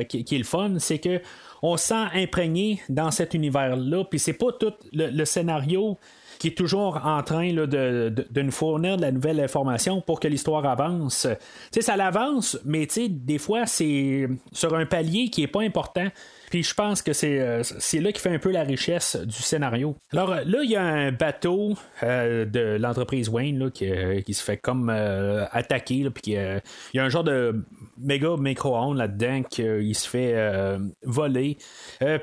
qui, 0.05 0.17
est 0.17 0.37
le 0.37 0.43
fun, 0.43 0.75
c'est 0.79 0.99
que 0.99 1.21
on 1.61 1.77
se 1.77 1.87
sent 1.87 2.05
imprégné 2.15 2.81
dans 2.89 3.11
cet 3.11 3.33
univers-là, 3.33 4.05
puis 4.05 4.17
c'est 4.17 4.33
pas 4.33 4.51
tout 4.53 4.73
le, 4.93 5.25
scénario 5.25 5.97
qui 6.39 6.47
est 6.47 6.57
toujours 6.57 7.05
en 7.05 7.21
train 7.21 7.51
là, 7.51 7.67
de, 7.67 8.41
nous 8.41 8.51
fournir 8.51 8.95
de 8.95 9.01
la 9.01 9.11
nouvelle 9.11 9.39
information 9.41 10.01
pour 10.01 10.19
que 10.19 10.27
l'histoire 10.27 10.65
avance. 10.65 11.27
Sais, 11.69 11.81
ça 11.81 11.97
l'avance, 11.97 12.57
mais 12.63 12.87
des 13.09 13.37
fois, 13.37 13.65
c'est 13.65 14.27
sur 14.53 14.73
un 14.73 14.85
palier 14.85 15.29
qui 15.29 15.43
est 15.43 15.47
pas 15.47 15.61
important. 15.61 16.07
Puis 16.49 16.63
je 16.63 16.73
pense 16.73 17.01
que 17.01 17.13
c'est, 17.13 17.39
euh, 17.39 17.63
là 18.01 18.11
qui 18.11 18.19
fait 18.19 18.33
un 18.33 18.39
peu 18.39 18.51
la 18.51 18.63
richesse 18.63 19.15
du 19.15 19.41
scénario. 19.41 19.95
Alors 20.11 20.31
euh, 20.31 20.43
là, 20.45 20.59
il 20.63 20.71
y 20.71 20.75
a 20.75 20.83
un 20.83 21.11
bateau 21.11 21.75
euh, 22.03 22.45
de 22.45 22.77
l'entreprise 22.79 23.29
Wayne 23.29 23.59
là, 23.59 23.69
qui, 23.69 23.91
qui 24.25 24.33
se 24.33 24.43
fait 24.43 24.57
comme 24.57 24.89
attaquer. 24.89 26.03
là, 26.03 26.09
Puis 26.09 26.33
il 26.33 26.61
y 26.93 26.99
a 26.99 27.03
un 27.03 27.09
genre 27.09 27.23
de 27.23 27.63
méga 27.97 28.35
micro-ondes 28.37 28.97
là-dedans 28.97 29.43
qu'il 29.43 29.95
se 29.95 30.07
fait 30.07 30.79
voler. 31.03 31.57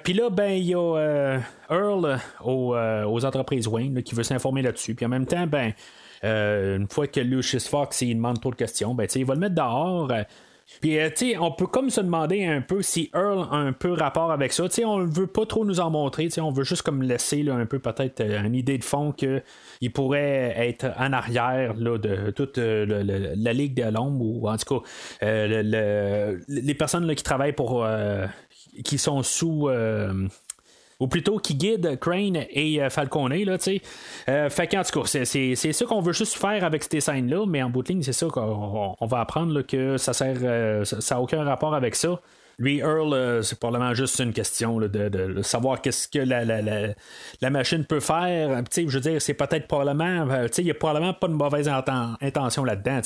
Puis 0.02 0.12
là, 0.12 0.30
ben, 0.30 0.50
il 0.50 0.66
y 0.66 0.74
a 0.74 1.40
Earl 1.70 2.18
aux, 2.44 2.76
aux 2.76 3.24
entreprises 3.24 3.68
Wayne 3.68 3.94
là, 3.94 4.02
qui 4.02 4.14
veut 4.14 4.22
s'informer 4.22 4.62
là-dessus. 4.62 4.94
Puis 4.94 5.06
en 5.06 5.10
même 5.10 5.26
temps, 5.26 5.46
ben, 5.46 5.72
une 6.22 6.88
fois 6.88 7.06
que 7.06 7.20
Lucius 7.20 7.68
Fox 7.68 8.02
il 8.02 8.14
demande 8.14 8.40
trop 8.40 8.50
de 8.50 8.56
questions, 8.56 8.94
ben, 8.94 9.06
il 9.14 9.24
va 9.24 9.34
le 9.34 9.40
mettre 9.40 9.54
dehors. 9.54 10.10
Puis, 10.80 10.98
euh, 10.98 11.08
tu 11.10 11.30
sais, 11.32 11.38
on 11.38 11.52
peut 11.52 11.66
comme 11.66 11.90
se 11.90 12.00
demander 12.00 12.44
un 12.44 12.60
peu 12.60 12.82
si 12.82 13.10
Earl 13.14 13.46
a 13.50 13.56
un 13.56 13.72
peu 13.72 13.92
rapport 13.92 14.32
avec 14.32 14.52
ça. 14.52 14.64
Tu 14.68 14.74
sais, 14.76 14.84
on 14.84 14.98
ne 14.98 15.06
veut 15.06 15.26
pas 15.26 15.46
trop 15.46 15.64
nous 15.64 15.80
en 15.80 15.90
montrer. 15.90 16.24
Tu 16.24 16.30
sais, 16.32 16.40
on 16.40 16.50
veut 16.50 16.64
juste 16.64 16.82
comme 16.82 17.02
laisser 17.02 17.42
là, 17.42 17.54
un 17.54 17.66
peu 17.66 17.78
peut-être 17.78 18.20
euh, 18.20 18.42
une 18.42 18.54
idée 18.54 18.76
de 18.78 18.84
fond 18.84 19.12
qu'il 19.12 19.42
pourrait 19.94 20.54
être 20.56 20.86
en 20.98 21.12
arrière 21.12 21.74
là, 21.76 21.98
de 21.98 22.30
toute 22.30 22.58
euh, 22.58 23.32
la 23.36 23.52
Ligue 23.52 23.74
de 23.74 23.90
l'ombre 23.90 24.24
ou 24.24 24.48
en 24.48 24.56
tout 24.56 24.80
cas 24.80 24.86
le- 25.22 25.62
le- 25.62 26.40
les 26.48 26.74
personnes 26.74 27.12
qui 27.14 27.22
travaillent 27.22 27.52
pour. 27.52 27.86
qui 28.84 28.98
sont 28.98 29.22
sous. 29.22 29.68
Ou 31.00 31.08
plutôt 31.08 31.38
qui 31.38 31.54
guide 31.54 31.98
Crane 32.00 32.44
et 32.50 32.82
euh, 32.82 32.88
Falcone, 32.90 33.34
là. 33.34 33.56
Euh, 34.28 34.48
fait 34.50 34.66
qu'en 34.66 34.82
tout 34.82 35.00
cas, 35.02 35.06
c'est, 35.24 35.54
ça 35.54 35.84
qu'on 35.84 36.00
veut 36.00 36.12
juste 36.12 36.36
faire 36.36 36.64
avec 36.64 36.84
ces 36.84 37.00
scènes-là, 37.00 37.44
mais 37.46 37.62
en 37.62 37.70
bout 37.70 37.82
de 37.82 37.88
ligne, 37.88 38.02
c'est 38.02 38.12
ça 38.12 38.26
qu'on 38.28 38.40
on- 38.42 38.96
on 38.98 39.06
va 39.06 39.20
apprendre 39.20 39.52
là, 39.52 39.62
que 39.62 39.96
ça 39.98 40.12
sert, 40.12 40.36
euh, 40.42 40.84
ça 40.84 41.14
n'a 41.14 41.20
aucun 41.20 41.44
rapport 41.44 41.74
avec 41.74 41.94
ça. 41.94 42.20
Lui, 42.58 42.78
Earl, 42.78 43.12
euh, 43.12 43.42
c'est 43.42 43.58
probablement 43.58 43.92
juste 43.92 44.18
une 44.18 44.32
question 44.32 44.78
de, 44.80 45.42
savoir 45.42 45.82
qu'est-ce 45.82 46.08
que 46.08 46.20
la, 46.20 46.42
la, 46.42 47.50
machine 47.50 47.84
peut 47.84 48.00
faire. 48.00 48.62
Je 48.74 48.82
veux 48.84 49.00
dire, 49.00 49.20
c'est 49.20 49.34
peut-être 49.34 49.66
probablement. 49.66 50.30
euh, 50.30 50.48
il 50.56 50.64
n'y 50.64 50.70
a 50.70 50.74
probablement 50.74 51.12
pas 51.12 51.28
de 51.28 51.34
mauvaise 51.34 51.68
inten- 51.68 52.16
intention 52.22 52.64
là-dedans. 52.64 53.02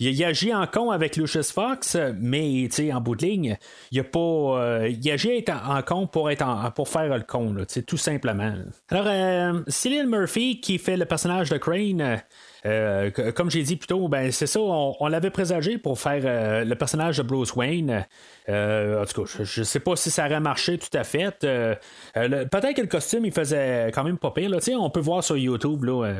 Il, 0.00 0.08
il 0.08 0.24
agit 0.24 0.52
en 0.52 0.66
con 0.66 0.90
avec 0.90 1.16
Lucius 1.16 1.52
Fox, 1.52 1.96
mais 2.18 2.68
en 2.92 3.00
bout 3.00 3.14
de 3.14 3.24
ligne, 3.24 3.56
il 3.92 4.00
a 4.00 4.04
pas. 4.04 4.18
euh, 4.18 4.88
il 4.90 5.10
agit 5.12 5.44
en, 5.48 5.76
en 5.76 5.82
con 5.82 6.08
pour 6.08 6.28
être 6.32 6.42
en- 6.42 6.68
pour 6.72 6.88
faire 6.88 7.16
le 7.16 7.22
con, 7.22 7.52
là, 7.54 7.64
tout 7.86 7.96
simplement. 7.96 8.52
Alors, 8.90 9.04
euh, 9.06 10.06
Murphy, 10.08 10.60
qui 10.60 10.78
fait 10.78 10.96
le 10.96 11.04
personnage 11.04 11.50
de 11.50 11.56
Crane. 11.58 12.20
Euh, 12.66 13.10
comme 13.32 13.50
j'ai 13.50 13.62
dit 13.62 13.76
plus 13.76 13.86
tôt, 13.86 14.08
ben, 14.08 14.32
c'est 14.32 14.46
ça, 14.46 14.60
on, 14.60 15.06
l'avait 15.08 15.30
présagé 15.30 15.78
pour 15.78 15.98
faire 15.98 16.22
euh, 16.24 16.64
le 16.64 16.74
personnage 16.74 17.18
de 17.18 17.22
Bruce 17.22 17.54
Wayne. 17.54 18.06
Euh, 18.48 19.02
en 19.02 19.06
tout 19.06 19.22
cas, 19.22 19.30
je, 19.38 19.44
je 19.44 19.62
sais 19.62 19.80
pas 19.80 19.96
si 19.96 20.10
ça 20.10 20.26
aurait 20.26 20.40
marché 20.40 20.78
tout 20.78 20.96
à 20.96 21.04
fait. 21.04 21.38
Peut-être 21.40 22.74
que 22.74 22.80
le 22.80 22.88
costume, 22.88 23.24
il 23.24 23.32
faisait 23.32 23.90
quand 23.94 24.04
même 24.04 24.18
pas 24.18 24.30
pire. 24.30 24.50
Là. 24.50 24.58
On 24.78 24.90
peut 24.90 25.00
voir 25.00 25.22
sur 25.22 25.36
YouTube 25.36 25.84
là, 25.84 26.12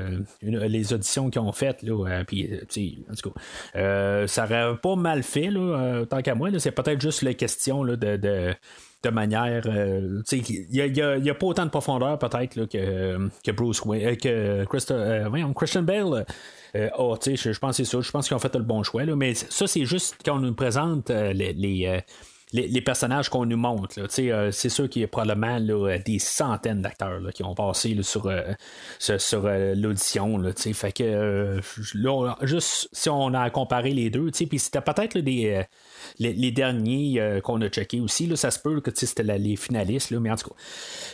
les 0.42 0.92
auditions 0.92 1.30
qu'ils 1.30 1.40
ont 1.40 1.52
faites. 1.52 1.82
Là, 1.82 2.20
en 2.20 2.24
tout 2.24 3.32
cas, 3.74 4.26
ça 4.26 4.44
aurait 4.44 4.76
pas 4.76 4.96
mal 4.96 5.22
fait, 5.22 5.50
là, 5.50 6.04
tant 6.08 6.22
qu'à 6.22 6.34
moi. 6.34 6.50
C'est 6.58 6.72
peut-être 6.72 7.00
juste 7.00 7.22
la 7.22 7.34
question 7.34 7.84
de 7.84 8.54
de 9.02 9.10
manière. 9.10 9.62
euh, 9.66 10.22
il 10.32 10.66
n'y 10.70 10.80
a, 10.80 11.16
y 11.16 11.30
a- 11.30 11.34
pas 11.34 11.46
autant 11.46 11.64
de 11.64 11.70
profondeur 11.70 12.18
peut-être 12.18 12.66
que, 12.66 13.28
que 13.44 13.50
Bruce 13.52 13.82
Wayne, 13.84 14.08
euh, 14.08 14.14
que 14.16 14.28
euh, 14.28 14.64
Christian 15.54 15.82
Bale. 15.82 16.26
euh, 16.74 16.88
sais, 17.20 17.36
je, 17.36 17.58
pense 17.58 17.76
que 17.76 17.84
c'est 17.84 17.90
ça. 17.90 18.00
Je 18.00 18.10
pense 18.10 18.26
qu'ils 18.26 18.36
ont 18.36 18.40
fait 18.40 18.54
le 18.54 18.62
bon 18.62 18.82
choix. 18.82 19.04
là. 19.04 19.14
mais 19.16 19.34
ça, 19.34 19.66
c'est 19.66 19.84
juste 19.84 20.16
quand 20.24 20.36
on 20.36 20.40
nous 20.40 20.54
présente 20.54 21.10
les. 21.10 22.02
Les- 22.52 22.80
personnages 22.80 23.28
qu'on 23.28 23.44
nous 23.46 23.56
montre. 23.56 23.98
euh, 23.98 24.50
c'est 24.50 24.68
sûr 24.68 24.88
qu'il 24.88 25.02
y 25.02 25.04
a 25.04 25.08
probablement 25.08 25.58
là, 25.58 25.98
des 25.98 26.18
centaines 26.18 26.80
d'acteurs 26.82 27.20
qui 27.34 27.42
ont 27.44 27.54
passé 27.54 27.96
sur, 28.02 28.26
euh, 28.26 28.42
sur, 28.98 29.46
euh, 29.46 29.74
l'audition. 29.74 30.40
Fait 30.74 30.92
que 30.92 31.02
euh, 31.04 31.60
là, 31.94 32.34
juste 32.42 32.88
si 32.92 33.08
on 33.10 33.34
a 33.34 33.50
comparé 33.50 33.90
les 33.90 34.10
deux, 34.10 34.30
puis 34.30 34.58
c'était 34.58 34.80
peut-être 34.80 35.18
des, 35.18 35.50
euh, 35.50 35.62
les, 36.18 36.32
derniers 36.50 37.20
euh, 37.20 37.40
qu'on 37.40 37.60
a 37.60 37.68
checkés 37.68 38.00
aussi. 38.00 38.34
Ça 38.36 38.50
se 38.50 38.58
peut 38.58 38.80
que 38.80 38.90
c'était 38.94 39.22
les 39.22 39.56
finalistes, 39.56 40.10
mais 40.12 40.30
en 40.30 40.36
tout 40.36 40.50
cas. 40.50 40.56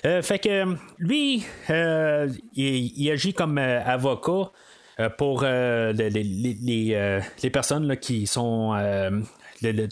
Euh, 0.08 0.22
fait 0.22 0.38
que 0.38 0.48
euh, 0.48 0.74
lui, 0.98 1.44
euh, 1.70 2.28
il, 2.54 3.10
agit 3.10 3.34
comme 3.34 3.58
euh, 3.58 3.82
avocat. 3.84 4.50
euh, 5.00 5.08
pour 5.10 5.42
euh, 5.42 5.92
les, 5.92 6.08
les- 6.10 6.22
les- 6.22 6.94
euh, 6.94 7.20
personnes 7.52 7.96
qui 7.96 8.28
sont 8.28 8.72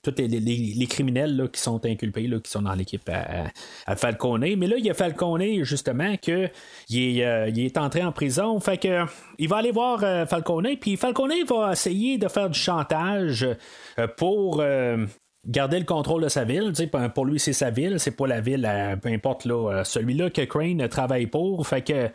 tous 0.03 0.15
les, 0.19 0.29
les- 0.29 0.41
les 0.77 0.87
criminels 0.87 1.37
là, 1.37 1.49
qui 1.49 1.61
sont 1.61 1.85
inculpés, 1.87 2.27
là, 2.27 2.39
qui 2.41 2.51
sont 2.51 2.63
dans 2.63 2.75
l'équipe 2.75 3.09
à, 3.87 3.97
Falcone. 3.97 4.55
Mais 4.57 4.67
là, 4.67 4.77
il 4.79 4.85
y 4.85 4.91
a 4.91 4.95
Falcone, 4.95 5.63
justement, 5.65 6.17
que 6.17 6.49
il 6.89 7.19
est, 7.21 7.25
euh, 7.25 7.47
est 7.55 7.77
entré 7.79 8.03
en 8.03 8.13
prison. 8.13 8.59
Fait 8.61 8.79
que 8.79 9.05
il 9.39 9.49
va 9.49 9.57
aller 9.57 9.71
voir 9.73 10.03
euh, 10.03 10.27
Falcone, 10.27 10.77
puis 10.81 10.97
Falcone 10.97 11.33
va 11.49 11.73
essayer 11.73 12.19
de 12.19 12.29
faire 12.29 12.51
du 12.51 12.59
chantage 12.59 13.47
euh, 13.99 14.07
pour. 14.17 14.63
Euh, 15.47 15.51
garder 15.51 15.79
le 15.79 15.85
contrôle 15.85 16.23
de 16.23 16.29
sa 16.29 16.45
ville. 16.45 16.73
Pour 17.15 17.27
lui, 17.27 17.39
c'est 17.39 17.53
sa 17.53 17.71
ville, 17.71 17.99
c'est 17.99 18.17
pas 18.17 18.27
la 18.27 18.41
ville, 18.41 18.67
euh, 18.69 18.97
peu 18.97 19.09
importe 19.09 19.45
là, 19.45 19.71
euh, 19.71 19.85
celui-là 19.85 20.31
que 20.31 20.43
Crane 20.43 20.89
travaille 20.89 21.27
pour. 21.27 21.67
Fait 21.67 21.83
que 21.83 22.09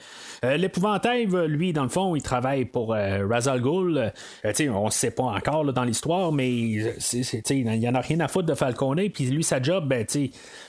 euh, 0.45 0.57
l'épouvantail, 0.57 1.27
lui, 1.47 1.73
dans 1.73 1.83
le 1.83 1.89
fond, 1.89 2.15
il 2.15 2.21
travaille 2.21 2.65
pour 2.65 2.93
euh, 2.93 3.25
Razal 3.27 3.61
Ghul. 3.61 4.11
Euh, 4.45 4.69
on 4.69 4.85
ne 4.85 4.91
sait 4.91 5.11
pas 5.11 5.23
encore 5.23 5.65
dans 5.73 5.83
l'histoire, 5.83 6.31
mais 6.31 6.49
il 6.49 7.63
n'y 7.65 7.89
en 7.89 7.95
a 7.95 8.01
rien 8.01 8.19
à 8.19 8.27
foutre 8.27 8.47
de 8.47 8.55
Falcone. 8.55 9.09
Puis 9.09 9.25
lui, 9.25 9.43
sa 9.43 9.61
job, 9.61 9.87
ben, 9.87 10.05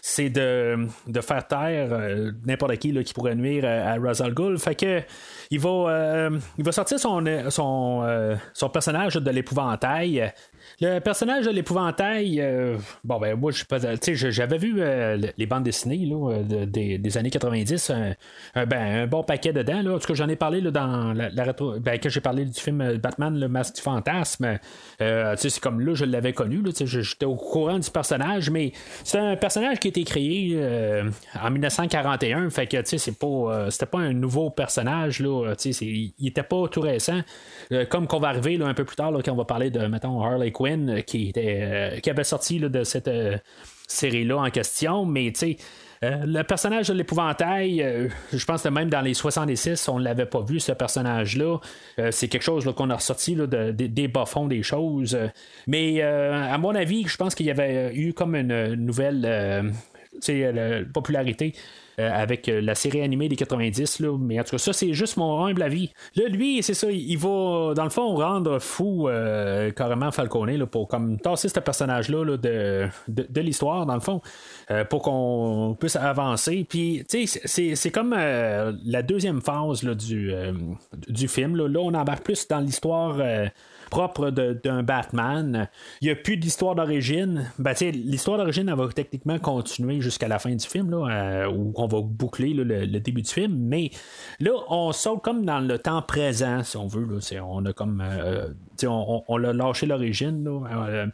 c'est 0.03 0.31
de, 0.31 0.87
de 1.07 1.21
faire 1.21 1.47
taire 1.47 1.89
euh, 1.93 2.33
n'importe 2.47 2.77
qui 2.77 2.93
là, 2.93 3.03
qui 3.03 3.15
pourrait 3.15 3.35
nuire 3.35 3.65
à, 3.65 3.93
à 3.93 3.99
Razal. 3.99 4.35
Fait 4.59 4.75
que 4.75 5.01
il 5.51 5.61
va, 5.61 5.69
euh, 5.69 6.39
il 6.59 6.65
va 6.65 6.73
sortir 6.73 6.99
son, 6.99 7.25
son, 7.49 8.03
euh, 8.05 8.37
son 8.53 8.69
personnage 8.69 9.15
de 9.15 9.31
l'épouvantail. 9.31 10.33
Le 10.81 10.99
personnage 11.01 11.47
de 11.47 11.51
l'épouvantail, 11.51 12.41
euh, 12.49 12.77
bon 13.05 13.19
ben 13.21 13.35
moi 13.37 13.51
je 13.53 13.65
pas, 13.65 13.79
j'avais 13.79 14.59
vu 14.59 14.77
euh, 14.81 15.17
le- 15.17 15.29
les 15.37 15.47
bandes 15.47 15.63
dessinées 15.65 16.07
là, 16.07 16.33
euh, 16.33 16.43
de- 16.43 16.65
des, 16.65 16.99
des 16.99 17.19
années 17.19 17.31
90, 17.31 17.91
un, 17.91 18.15
un- 18.55 18.67
ben, 18.67 19.03
un 19.03 19.07
bon 19.07 19.23
paquet 19.23 19.53
dedans. 19.53 19.83
Là. 19.83 19.95
En 19.95 19.99
tout 19.99 20.07
cas, 20.09 20.15
j'en 20.15 20.29
ai 20.29 20.37
parlé 20.37 20.61
là, 20.61 20.71
dans 20.71 21.13
la, 21.13 21.45
rétro, 21.45 21.79
ben, 21.81 21.99
quand 22.03 22.09
j'ai 22.09 22.21
parlé 22.21 22.45
du 22.45 22.59
film 22.61 22.97
Batman, 22.97 23.39
le 23.39 23.49
Masque 23.49 23.77
du 23.77 23.83
fantasme. 23.83 24.59
euh, 25.01 25.35
c'est 25.37 25.59
comme 25.61 25.81
là 25.81 25.95
je 25.95 26.05
l'avais 26.05 26.33
connu, 26.33 26.63
j'étais 26.85 27.25
au 27.27 27.37
courant 27.37 27.79
du 27.79 27.91
personnage, 27.91 28.51
mais 28.51 28.73
c'est 29.05 29.19
un 29.19 29.37
personnage 29.37 29.79
qui 29.81 29.89
a 29.89 29.91
été 29.91 30.05
créé 30.05 30.59
en 31.43 31.51
1941, 31.51 32.51
fait 32.51 32.67
que 32.67 32.77
c'est 32.85 33.19
pas, 33.19 33.71
c'était 33.71 33.87
pas 33.87 33.99
un 33.99 34.13
nouveau 34.13 34.51
personnage 34.51 35.21
là, 35.21 35.55
il 35.81 36.13
était 36.27 36.43
pas 36.43 36.69
tout 36.69 36.81
récent, 36.81 37.21
comme 37.91 38.07
qu'on 38.07 38.19
va 38.21 38.29
arriver 38.29 38.57
là, 38.57 38.67
un 38.67 38.75
peu 38.75 38.85
plus 38.85 38.97
tard 38.97 39.13
quand 39.25 39.33
on 39.33 39.37
va 39.37 39.45
parler 39.45 39.71
de 39.71 39.87
mettons 39.87 40.23
Harley 40.23 40.51
Quinn 40.53 41.03
qui 41.07 41.29
était 41.31 42.01
qui 42.03 42.11
avait 42.11 42.25
sorti 42.25 42.38
de 42.61 42.85
cette 42.85 43.09
euh, 43.09 43.37
série-là 43.87 44.37
en 44.39 44.51
question, 44.51 45.05
mais 45.05 45.33
tu 45.33 45.39
sais. 45.41 45.57
Euh, 46.05 46.25
le 46.27 46.43
personnage 46.45 46.87
de 46.89 46.95
l'épouvantail, 46.95 47.83
euh, 47.83 48.09
je 48.33 48.45
pense 48.45 48.63
que 48.63 48.69
même 48.69 48.89
dans 48.89 49.01
les 49.01 49.15
66, 49.15 49.89
on 49.89 49.99
ne 49.99 50.05
l'avait 50.05 50.27
pas 50.27 50.43
vu, 50.43 50.61
ce 50.61 50.71
personnage-là. 50.71 51.59
C'est 52.13 52.29
quelque 52.29 52.45
chose 52.45 52.73
qu'on 52.77 52.91
a 52.91 52.95
ressorti 52.95 53.35
de- 53.35 53.47
de- 53.47 53.73
des 53.73 54.07
bas-fonds 54.07 54.47
des 54.47 54.63
choses. 54.63 55.19
Mais 55.67 56.01
à 56.01 56.57
mon 56.59 56.75
avis, 56.77 57.09
je 57.09 57.17
pense 57.17 57.35
qu'il 57.35 57.47
y 57.47 57.51
avait 57.51 57.93
eu 57.97 58.13
comme 58.13 58.37
une 58.37 58.75
nouvelle 58.75 59.73
popularité. 60.95 61.55
Euh, 61.99 62.11
avec 62.13 62.49
euh, 62.49 62.61
la 62.61 62.75
série 62.75 63.03
animée 63.03 63.29
des 63.29 63.37
90, 63.37 64.01
là. 64.01 64.17
mais 64.19 64.39
en 64.39 64.45
tout 64.45 64.53
cas, 64.53 64.59
ça, 64.59 64.73
c'est 64.73 64.93
juste 64.93 65.17
mon 65.17 65.45
humble 65.45 65.63
avis. 65.63 65.93
Là, 66.17 66.29
lui, 66.29 66.63
c'est 66.63 66.75
ça, 66.75 66.91
il 66.91 67.17
va, 67.17 67.73
dans 67.75 67.85
le 67.85 67.91
fond, 67.91 68.15
rendre 68.15 68.59
fou 68.59 69.09
euh, 69.09 69.71
carrément 69.73 70.11
Falcone 70.11 70.57
là, 70.57 70.67
pour 70.67 70.89
comme 70.89 71.19
tasser 71.19 71.49
ce 71.49 71.61
personnage-là 71.61 72.25
là, 72.25 72.37
de, 72.37 73.41
l'histoire, 73.41 73.87
dans 73.87 73.95
le 73.95 74.01
fond, 74.01 74.21
pour 74.91 75.03
qu'on 75.03 75.77
puisse 75.79 75.97
avancer. 75.97 76.67
Puis, 76.69 77.05
tu 77.09 77.27
sais, 77.27 77.41
c'est- 77.45 77.75
c'est 77.75 77.91
comme 77.91 78.15
la 78.15 79.03
deuxième 79.03 79.41
phase 79.41 79.85
du 79.85 81.29
film. 81.29 81.57
Là. 81.57 81.69
Là, 81.69 81.81
on 81.81 81.95
embarque 81.95 82.25
plus 82.25 82.47
dans 82.49 82.61
l'histoire. 82.61 83.17
Propre 83.89 84.31
d'un 84.31 84.83
Batman. 84.83 85.69
Il 86.01 86.07
n'y 86.07 86.11
a 86.11 86.17
plus 86.17 86.37
d'histoire 86.37 86.75
d'origine. 86.75 87.51
Ben, 87.59 87.75
l'histoire 87.81 88.39
d'origine, 88.39 88.69
elle 88.69 88.77
va 88.77 88.89
techniquement 88.89 89.39
continuer 89.39 90.01
jusqu'à 90.01 90.29
la 90.29 90.39
fin 90.39 90.55
du 90.55 90.67
film, 90.67 90.91
là, 90.91 91.07
euh, 91.09 91.51
où 91.51 91.73
on 91.77 91.87
va 91.87 92.01
boucler 92.03 92.55
le, 92.55 92.87
début 93.01 93.23
du 93.23 93.31
film. 93.31 93.57
Mais 93.57 93.91
là, 94.41 94.53
on 94.69 94.93
saute 94.93 95.23
comme 95.23 95.45
dans 95.45 95.61
le 95.61 95.79
temps 95.79 96.03
présent, 96.03 96.63
si 96.63 96.77
on 96.77 96.87
veut. 96.87 97.07
Là. 97.07 97.45
On 97.45 97.65
a 97.65 97.73
comme. 97.73 98.03
euh, 98.05 98.49
on, 98.85 99.23
on- 99.27 99.45
a 99.45 99.53
lâché 99.53 99.87
l'origine. 99.87 100.45
Euh, 100.47 101.07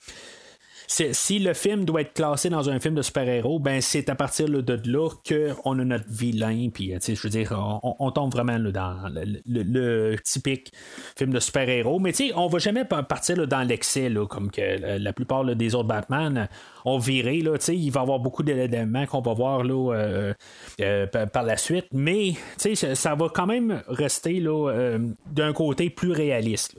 si 0.87 1.39
le 1.39 1.55
film 1.55 1.85
doit 1.85 2.03
être 2.03 2.14
classé 2.14 2.51
dans 2.51 2.68
un 2.70 2.78
film 2.78 2.95
de 2.95 3.03
super-héros, 3.03 3.59
ben 3.59 3.80
c'est 3.80 4.09
à 4.09 4.14
partir 4.14 4.49
de 4.49 4.91
là 4.91 5.09
qu'on 5.26 5.78
a 5.78 5.85
notre 5.85 6.09
vilain. 6.09 6.68
Puis, 6.72 6.95
euh, 6.95 6.99
je 7.03 7.20
veux 7.22 7.30
dire, 7.30 7.53
on, 7.82 8.11
tombe 8.11 8.32
vraiment 8.32 8.59
dans 8.59 9.11
le, 9.47 10.16
typique 10.16 10.72
film 11.16 11.32
de 11.32 11.41
super-héros. 11.41 11.99
Mais 11.99 12.12
tu 12.12 12.28
sais, 12.28 12.32
on 12.35 12.47
va 12.49 12.59
jamais 12.59 12.85
pa- 12.85 13.03
partir 13.03 13.47
dans 13.47 13.62
l'excès, 13.66 14.11
comme 14.28 14.51
la, 14.57 15.12
plupart 15.12 15.45
des 15.45 15.74
autres 15.74 15.89
Batman 15.89 16.49
ont 16.85 16.99
viré. 16.99 17.37
Il 17.37 17.91
va 17.91 18.01
y 18.01 18.03
avoir 18.03 18.18
beaucoup 18.18 18.43
d'éléments 18.43 19.07
qu'on 19.07 19.20
va 19.20 19.35
voir 19.35 19.62
euh, 19.64 20.35
euh, 20.80 21.07
par, 21.07 21.43
la 21.43 21.57
suite. 21.57 21.87
Mais 21.93 22.35
ça, 22.57 23.14
va 23.14 23.28
quand 23.32 23.47
même 23.47 23.82
rester 23.89 24.41
d'un 24.41 25.53
côté 25.53 25.91
plus 25.91 26.12
réaliste. 26.12 26.76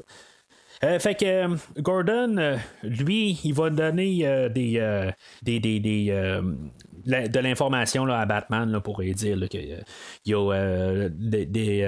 Euh, 0.86 1.00
fait 1.00 1.16
que 1.16 1.26
euh, 1.26 1.56
Gordon, 1.80 2.38
euh, 2.38 2.58
lui, 2.84 3.40
il 3.44 3.54
va 3.54 3.72
donner 3.72 4.50
des, 4.54 5.14
des, 5.42 5.60
des, 5.60 5.80
des, 5.80 6.42
de 7.06 7.40
l'information 7.40 8.06
à 8.06 8.26
Batman 8.26 8.72
là, 8.72 8.80
pour 8.82 9.02
lui 9.02 9.14
dire 9.14 9.38
qu'il 9.50 9.84
y 10.26 10.34
a 10.34 11.10
des, 11.10 11.46
des, 11.46 11.82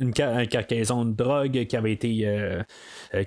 une, 0.00 0.14
ca- 0.14 0.42
une 0.42 0.48
cargaison 0.48 1.04
de 1.04 1.12
drogue 1.14 1.66
qui 1.66 1.76
avait 1.76 1.92
été 1.92 2.26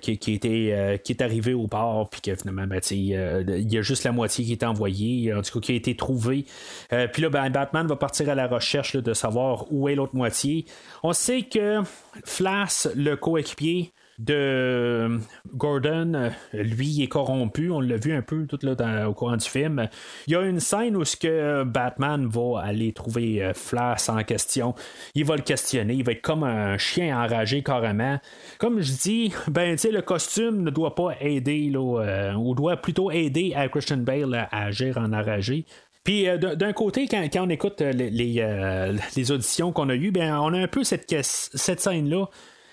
qui, 0.01 0.17
qui 0.17 0.33
était, 0.33 0.99
qui 1.03 1.13
est 1.13 1.21
arrivée 1.21 1.53
au 1.53 1.67
port 1.67 2.09
puis 2.09 2.21
que 2.21 2.35
finalement 2.35 2.65
ben, 2.67 2.79
il 2.91 3.71
y 3.71 3.77
a 3.77 3.81
juste 3.81 4.03
la 4.03 4.11
moitié 4.11 4.45
qui 4.45 4.51
est 4.53 4.63
envoyée 4.63 5.33
en 5.33 5.41
tout 5.41 5.59
cas 5.59 5.65
qui 5.65 5.71
a 5.73 5.75
été 5.75 5.95
trouvée. 5.95 6.45
Puis 6.89 7.21
là 7.21 7.29
ben, 7.29 7.49
Batman 7.49 7.87
va 7.87 7.95
partir 7.95 8.29
à 8.29 8.35
la 8.35 8.47
recherche 8.47 8.95
de 8.95 9.13
savoir 9.13 9.71
où 9.71 9.89
est 9.89 9.95
l'autre 9.95 10.15
moitié. 10.15 10.65
On 11.03 11.13
sait 11.13 11.43
que 11.43 11.81
Flash 12.25 12.87
le 12.95 13.15
coéquipier 13.15 13.91
de 14.23 15.19
Gordon, 15.53 16.13
euh, 16.13 16.29
lui, 16.53 17.03
est 17.03 17.07
corrompu. 17.07 17.71
On 17.71 17.79
l'a 17.79 17.97
vu 17.97 18.13
un 18.13 18.21
peu 18.21 18.45
tout 18.45 18.59
là, 18.61 19.09
au 19.09 19.13
courant 19.13 19.37
du 19.37 19.47
film. 19.47 19.87
Il 20.27 20.33
y 20.33 20.35
a 20.35 20.41
une 20.41 20.59
scène 20.59 20.95
où 20.95 21.03
ce 21.03 21.17
que 21.17 21.63
Batman 21.63 22.27
va 22.27 22.61
aller 22.61 22.93
trouver 22.93 23.43
euh, 23.43 23.53
Flash 23.53 24.09
en 24.09 24.23
question. 24.23 24.75
Il 25.15 25.25
va 25.25 25.35
le 25.35 25.41
questionner. 25.41 25.93
Il 25.93 26.03
va 26.03 26.13
être 26.13 26.21
comme 26.21 26.43
un 26.43 26.77
chien 26.77 27.17
enragé 27.17 27.63
carrément. 27.63 28.19
Comme 28.59 28.81
je 28.81 28.93
dis, 28.93 29.33
ben 29.49 29.75
tu 29.75 29.91
le 29.91 30.01
costume 30.01 30.63
ne 30.63 30.69
doit 30.69 30.95
pas 30.95 31.15
aider, 31.19 31.69
là, 31.69 32.01
euh, 32.01 32.33
ou 32.33 32.55
doit 32.55 32.77
plutôt 32.77 33.11
aider 33.11 33.53
à 33.55 33.67
Christian 33.67 33.97
Bale 33.97 34.47
à, 34.51 34.65
agir 34.65 34.97
en 34.97 35.11
enragé. 35.13 35.65
Puis 36.03 36.27
euh, 36.27 36.37
d'un 36.37 36.73
côté, 36.73 37.07
quand, 37.07 37.27
on 37.37 37.49
écoute 37.49 37.81
euh, 37.81 37.91
les, 37.91 38.09
les, 38.09 38.35
euh, 38.39 38.95
auditions 39.29 39.71
qu'on 39.71 39.89
a 39.89 39.95
eues, 39.95 40.11
ben, 40.11 40.35
on 40.39 40.53
a 40.53 40.59
un 40.59 40.67
peu 40.67 40.83
cette 40.83 41.79
scène-là. 41.79 42.25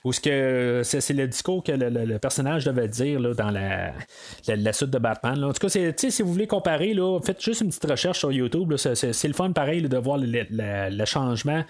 Où 0.05 0.13
ce 0.13 0.21
que 0.21 0.83
c'est, 0.85 1.13
le 1.13 1.27
discours 1.27 1.63
que 1.65 1.73
le, 1.73 1.89
le- 1.89 2.19
personnage 2.19 2.65
devait 2.65 2.89
dire 2.89 3.19
là, 3.21 3.35
dans 3.35 3.51
la, 3.51 3.93
la, 4.47 4.73
suite 4.73 4.91
de 4.91 4.99
Batman. 4.99 5.39
là. 5.39 5.49
En 5.49 5.53
tout 5.53 5.67
cas, 5.67 5.69
si 5.69 6.23
vous 6.23 6.33
voulez 6.33 6.47
comparer, 6.47 6.95
là, 6.95 7.19
faites 7.21 7.43
juste 7.43 7.61
une 7.63 7.69
petite 7.69 7.91
recherche 7.91 8.19
sur 8.21 8.31
YouTube. 8.33 8.75
C'est, 8.77 9.25
le 9.29 9.35
fun 9.35 9.53
pareil 9.53 9.83
de 9.83 9.97
voir 9.99 10.19
le, 10.19 10.27
le- 10.51 11.05
changement 11.05 11.65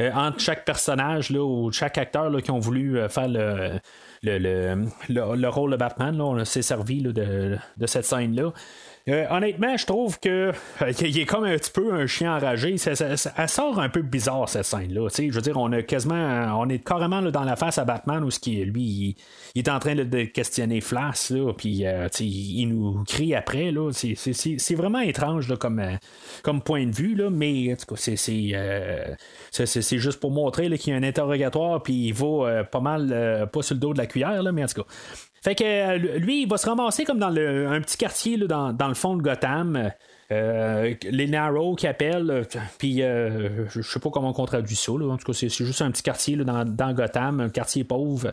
euh, 0.00 0.10
entre 0.12 0.40
chaque 0.40 0.64
personnage 0.64 1.30
ou 1.32 1.70
chaque 1.72 1.98
acteur 1.98 2.30
qui 2.42 2.50
ont 2.50 2.58
voulu 2.60 2.98
euh, 2.98 3.08
faire 3.08 3.28
le, 3.28 3.72
le, 4.22 4.38
le, 4.38 4.86
le- 5.08 5.36
le 5.36 5.48
rôle 5.48 5.72
de 5.72 5.76
Batman. 5.76 6.16
Là. 6.16 6.24
On 6.24 6.44
s'est 6.44 6.62
servi 6.62 7.00
là, 7.00 7.12
de, 7.12 7.56
de 7.76 7.86
cette 7.86 8.04
scène-là. 8.04 8.52
Euh, 9.08 9.26
honnêtement, 9.30 9.76
je 9.76 9.84
trouve 9.84 10.20
que 10.20 10.52
euh, 10.82 10.92
il 11.00 11.18
est 11.18 11.26
comme 11.26 11.44
un 11.44 11.56
petit 11.56 11.72
peu 11.72 11.92
un 11.92 12.06
chien 12.06 12.36
enragé. 12.36 12.76
Ça, 12.76 12.92
elle 13.36 13.48
sort 13.48 13.80
un 13.80 13.88
peu 13.88 14.02
bizarre 14.02 14.48
cette 14.48 14.64
scène-là. 14.64 15.08
Je 15.16 15.30
veux 15.30 15.40
dire, 15.40 15.56
on 15.56 15.72
a 15.72 15.82
quasiment, 15.82 16.60
on 16.60 16.68
est 16.68 16.78
carrément 16.78 17.20
dans 17.22 17.42
la 17.42 17.56
face 17.56 17.78
à 17.78 17.84
Batman 17.84 18.22
où 18.22 18.30
ce 18.30 18.38
qui 18.38 18.64
lui, 18.64 19.16
il, 19.54 19.58
est 19.58 19.68
en 19.68 19.80
train 19.80 19.96
de 19.96 20.24
questionner 20.24 20.80
Flash, 20.80 21.30
là, 21.30 21.52
puis 21.52 21.84
euh, 21.84 22.06
il, 22.20 22.66
nous 22.66 23.02
crie 23.04 23.34
après. 23.34 23.72
C'est, 23.92 24.74
vraiment 24.74 25.00
étrange 25.00 25.52
comme, 25.58 26.60
point 26.64 26.86
de 26.86 26.94
vue, 26.94 27.16
là, 27.16 27.28
mais 27.28 27.76
c'est, 27.96 29.98
juste 29.98 30.20
pour 30.20 30.30
montrer 30.30 30.70
qu'il 30.78 30.92
y 30.92 30.96
a 30.96 30.98
un 30.98 31.02
interrogatoire, 31.02 31.82
puis 31.82 32.06
il 32.06 32.14
va 32.14 32.64
pas 32.64 32.80
mal, 32.80 33.48
pas 33.52 33.62
sur 33.62 33.74
le 33.74 33.80
dos 33.80 33.92
de 33.92 33.98
la 33.98 34.06
cuillère, 34.06 34.42
mais 34.52 34.62
en 34.62 34.66
tout 34.66 34.82
cas. 34.82 34.88
Fait 35.42 35.54
que 35.56 35.64
euh, 35.64 36.18
lui, 36.18 36.42
il 36.42 36.48
va 36.48 36.56
se 36.56 36.66
ramasser 36.68 37.04
comme 37.04 37.18
dans 37.18 37.30
le, 37.30 37.66
un 37.66 37.80
petit 37.80 37.96
quartier 37.96 38.36
là, 38.36 38.46
dans, 38.46 38.72
dans 38.72 38.88
le 38.88 38.94
fond 38.94 39.16
de 39.16 39.22
Gotham. 39.22 39.90
Euh, 40.30 40.94
les 41.02 41.26
Narrow 41.26 41.74
qui 41.74 41.86
appellent, 41.86 42.30
euh, 42.30 42.44
puis 42.78 43.02
euh, 43.02 43.68
je 43.68 43.82
sais 43.82 44.00
pas 44.00 44.08
comment 44.10 44.32
on 44.34 44.46
traduit 44.46 44.76
ça. 44.76 44.92
là. 44.92 45.12
En 45.12 45.16
tout 45.18 45.26
cas, 45.26 45.32
c'est 45.34 45.48
c'est 45.48 45.64
juste 45.64 45.82
un 45.82 45.90
petit 45.90 46.02
quartier 46.02 46.36
là, 46.36 46.44
dans, 46.44 46.64
dans 46.64 46.92
Gotham, 46.94 47.40
un 47.40 47.48
quartier 47.50 47.84
pauvre. 47.84 48.32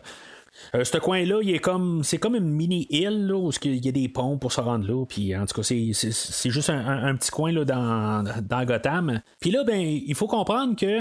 Euh, 0.74 0.84
ce 0.84 0.98
coin-là, 0.98 1.40
il 1.42 1.54
est 1.54 1.58
comme 1.58 2.02
c'est 2.04 2.18
comme 2.18 2.36
une 2.36 2.50
mini 2.50 2.86
île 2.90 3.26
là, 3.26 3.36
où 3.36 3.50
il 3.64 3.84
y 3.84 3.88
a 3.88 3.92
des 3.92 4.08
ponts 4.08 4.38
pour 4.38 4.52
se 4.52 4.60
rendre 4.60 4.86
là. 4.86 5.04
Puis 5.06 5.36
en 5.36 5.46
tout 5.46 5.54
cas, 5.54 5.62
c'est, 5.62 5.90
c'est, 5.92 6.50
juste 6.50 6.70
un 6.70 7.14
petit 7.16 7.30
coin 7.30 7.52
là, 7.52 7.64
dans, 7.64 8.24
dans 8.42 8.64
Gotham. 8.64 9.20
Puis 9.40 9.50
là, 9.50 9.64
ben, 9.64 9.80
il 9.80 10.14
faut 10.14 10.26
comprendre 10.26 10.76
que 10.76 11.00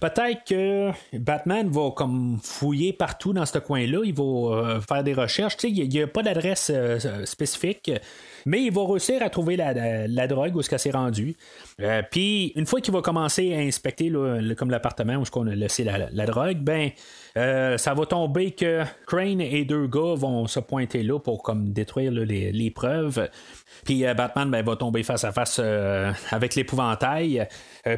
peut-être 0.00 0.44
que 0.46 0.90
Batman 1.16 1.68
va 1.70 1.90
comme 1.90 2.38
fouiller 2.42 2.92
partout 2.92 3.32
dans 3.32 3.46
ce 3.46 3.58
coin-là. 3.58 4.00
Il 4.04 4.14
va 4.14 4.22
euh, 4.22 4.80
faire 4.80 5.04
des 5.04 5.14
recherches. 5.14 5.56
Tu 5.56 5.68
sais, 5.68 5.72
il 5.72 5.88
n'y 5.88 6.02
a, 6.02 6.06
pas 6.06 6.22
d'adresse 6.22 6.70
euh, 6.74 7.24
spécifique. 7.24 7.90
Mais 8.46 8.62
il 8.62 8.72
va 8.72 8.84
réussir 8.86 9.22
à 9.22 9.30
trouver 9.30 9.56
la, 9.56 10.06
la- 10.06 10.26
drogue 10.26 10.54
où 10.56 10.60
est-ce 10.60 10.70
qu'elle 10.70 10.78
s'est 10.78 10.90
rendue. 10.90 11.36
Euh, 11.80 12.02
Puis 12.10 12.52
une 12.56 12.66
fois 12.66 12.80
qu'il 12.80 12.92
va 12.94 13.00
commencer 13.02 13.54
à 13.54 13.58
inspecter 13.58 14.08
le- 14.08 14.54
comme 14.54 14.70
l'appartement 14.70 15.16
où 15.16 15.24
qu'on 15.24 15.46
a 15.46 15.54
laissé 15.54 15.84
la, 15.84 16.08
la 16.10 16.26
drogue, 16.26 16.58
ben 16.58 16.90
euh, 17.36 17.76
ça 17.78 17.94
va 17.94 18.06
tomber 18.06 18.52
que 18.52 18.82
Crane 19.06 19.40
et 19.40 19.64
deux 19.64 19.86
gars 19.86 20.14
vont 20.16 20.46
se 20.46 20.60
pointer 20.60 21.02
là 21.02 21.18
pour 21.18 21.42
comme 21.42 21.72
détruire 21.72 22.12
là, 22.12 22.24
les, 22.24 22.52
les 22.52 22.70
preuves. 22.70 23.28
Puis 23.84 24.04
euh, 24.04 24.14
Batman 24.14 24.50
ben, 24.50 24.64
va 24.64 24.76
tomber 24.76 25.02
face 25.02 25.24
à 25.24 25.32
face 25.32 25.60
avec 26.30 26.54
l'épouvantail. 26.54 27.46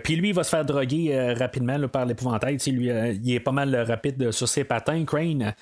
Puis 0.05 0.17
lui, 0.17 0.29
il 0.29 0.35
va 0.35 0.45
se 0.45 0.51
faire 0.51 0.65
droguer 0.65 1.33
rapidement 1.35 1.89
par 1.89 2.07
l'épouvantail. 2.07 2.59
Lui, 2.67 2.89
il 3.23 3.33
est 3.35 3.41
pas 3.41 3.53
mal 3.53 3.75
rapide 3.77 4.31
sur 4.31 4.49
ses 4.49 4.65
patins, 4.65 5.05
Crane. 5.05 5.55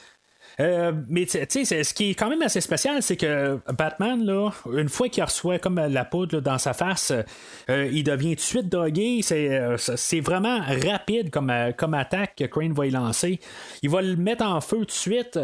Euh, 0.60 0.92
mais 1.08 1.24
tu 1.26 1.64
sais, 1.64 1.84
ce 1.84 1.94
qui 1.94 2.10
est 2.10 2.14
quand 2.14 2.28
même 2.28 2.42
assez 2.42 2.60
spécial, 2.60 3.02
c'est 3.02 3.16
que 3.16 3.58
Batman, 3.76 4.22
là, 4.24 4.50
une 4.76 4.88
fois 4.88 5.08
qu'il 5.08 5.24
reçoit 5.24 5.58
comme 5.58 5.76
la 5.76 6.04
poudre 6.04 6.40
dans 6.40 6.58
sa 6.58 6.74
face, 6.74 7.12
euh, 7.70 7.88
il 7.90 8.04
devient 8.04 8.30
tout 8.30 8.36
de 8.36 8.40
suite 8.40 8.68
drogué. 8.68 9.20
C'est, 9.22 9.48
euh, 9.58 9.76
vraiment 10.20 10.60
rapide 10.60 11.30
comme, 11.30 11.52
comme 11.76 11.94
attaque 11.94 12.36
que 12.36 12.44
Crane 12.44 12.72
va 12.72 12.86
y 12.86 12.90
lancer. 12.90 13.40
Il 13.82 13.90
va 13.90 14.02
le 14.02 14.16
mettre 14.16 14.44
en 14.44 14.60
feu 14.60 14.78
tout 14.78 14.84
de 14.86 14.90
suite. 14.90 15.38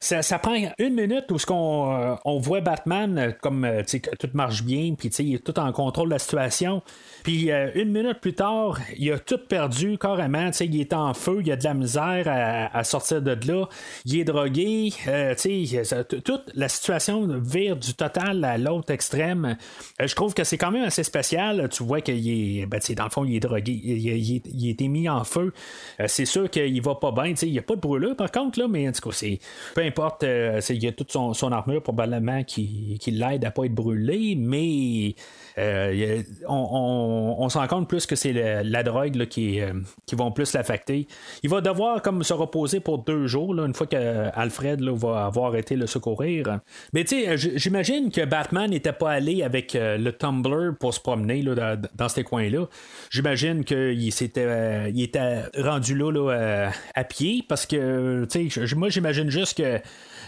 Ça, 0.00 0.38
prend 0.38 0.54
une 0.78 0.94
minute 0.94 1.30
où 1.30 1.38
ce 1.38 1.46
qu'on 1.46 2.18
on 2.24 2.38
voit 2.38 2.60
Batman 2.60 3.34
comme 3.40 3.62
que 3.62 4.16
tout 4.16 4.30
marche 4.34 4.62
bien, 4.62 4.94
puis 4.96 5.08
il 5.08 5.36
est 5.36 5.38
tout 5.38 5.58
en 5.58 5.72
contrôle 5.72 6.08
de 6.08 6.14
la 6.14 6.18
situation. 6.18 6.82
Puis 7.26 7.50
euh, 7.50 7.72
une 7.74 7.90
minute 7.90 8.20
plus 8.20 8.34
tard, 8.34 8.78
il 8.96 9.10
a 9.10 9.18
tout 9.18 9.40
perdu 9.48 9.98
carrément. 9.98 10.46
tu 10.52 10.58
sais, 10.58 10.66
Il 10.66 10.80
est 10.80 10.92
en 10.92 11.12
feu, 11.12 11.42
il 11.44 11.50
a 11.50 11.56
de 11.56 11.64
la 11.64 11.74
misère 11.74 12.28
à, 12.72 12.84
sortir 12.84 13.20
de 13.20 13.36
là. 13.48 13.68
Il 14.04 14.20
est 14.20 14.24
drogué. 14.24 14.92
euh, 15.08 15.34
toute 16.24 16.52
la 16.54 16.68
situation 16.68 17.26
vire 17.40 17.76
du 17.76 17.94
total 17.94 18.44
à 18.44 18.58
l'autre 18.58 18.92
extrême. 18.92 19.56
Euh, 20.00 20.06
je 20.06 20.14
trouve 20.14 20.34
que 20.34 20.44
c'est 20.44 20.56
quand 20.56 20.70
même 20.70 20.84
assez 20.84 21.02
spécial. 21.02 21.68
Tu 21.68 21.82
vois 21.82 22.00
qu'il 22.00 22.60
est, 22.60 22.66
ben, 22.66 22.78
dans 22.96 23.04
le 23.04 23.10
fond, 23.10 23.24
il 23.24 23.34
est 23.34 23.40
drogué. 23.40 23.72
Il, 23.72 24.68
a 24.68 24.70
été 24.70 24.86
mis 24.86 25.08
en 25.08 25.24
feu. 25.24 25.52
Euh, 25.98 26.04
c'est 26.06 26.26
sûr 26.26 26.48
qu'il 26.48 26.80
va 26.80 26.94
pas 26.94 27.10
bien. 27.10 27.34
Il 27.42 27.50
n'y 27.50 27.58
a 27.58 27.62
pas 27.62 27.74
de 27.74 27.80
brûlure 27.80 28.14
par 28.14 28.30
contre, 28.30 28.60
là, 28.60 28.68
mais 28.68 28.88
en 28.88 28.92
tout 28.92 29.10
cas, 29.10 29.26
peu 29.74 29.82
importe. 29.82 30.22
il 30.22 30.86
a 30.86 30.92
toute 30.92 31.10
son, 31.10 31.34
son 31.34 31.50
armure 31.50 31.82
probablement 31.82 32.44
qui, 32.44 32.98
qui 33.00 33.10
l'aide 33.10 33.44
à 33.44 33.50
pas 33.50 33.64
être 33.64 33.74
brûlé, 33.74 34.36
mais 34.38 35.16
euh, 35.58 36.22
on, 36.48 36.54
on- 36.54 37.44
on 37.44 37.48
se 37.48 37.58
rend 37.58 37.66
compte 37.66 37.88
plus 37.88 38.06
que 38.06 38.16
c'est 38.16 38.32
la 38.62 38.82
drogue 38.82 39.26
qui, 39.26 39.60
euh, 39.60 39.72
qui 40.06 40.14
vont 40.14 40.30
plus 40.32 40.52
l'affecter. 40.52 41.06
Il 41.42 41.50
va 41.50 41.60
devoir 41.60 42.02
comme 42.02 42.22
se 42.22 42.32
reposer 42.32 42.80
pour 42.80 42.98
deux 42.98 43.26
jours, 43.26 43.54
une 43.64 43.74
fois 43.74 43.86
que 43.86 44.28
Alfred 44.34 44.80
là, 44.80 44.92
va 44.94 45.26
avoir 45.26 45.56
été 45.56 45.76
le 45.76 45.86
secourir. 45.86 46.60
Mais 46.92 47.04
tu 47.04 47.16
j'imagine 47.56 48.10
que 48.10 48.24
Batman 48.24 48.70
n'était 48.70 48.92
pas 48.92 49.12
allé 49.12 49.42
avec 49.42 49.74
euh, 49.74 49.96
le 49.98 50.12
Tumblr 50.12 50.76
pour 50.78 50.92
se 50.94 51.00
promener 51.00 51.42
dans, 51.42 52.08
ces 52.08 52.22
coins-là. 52.24 52.66
J'imagine 53.10 53.64
qu'il 53.64 54.10
euh, 54.38 54.90
il 54.94 55.02
était 55.02 55.42
rendu 55.58 55.94
là, 55.96 56.12
euh, 56.12 56.68
à 56.94 57.04
pied 57.04 57.44
parce 57.48 57.66
que 57.66 58.26
moi 58.74 58.88
j'imagine 58.88 59.30
juste 59.30 59.58
que 59.58 59.80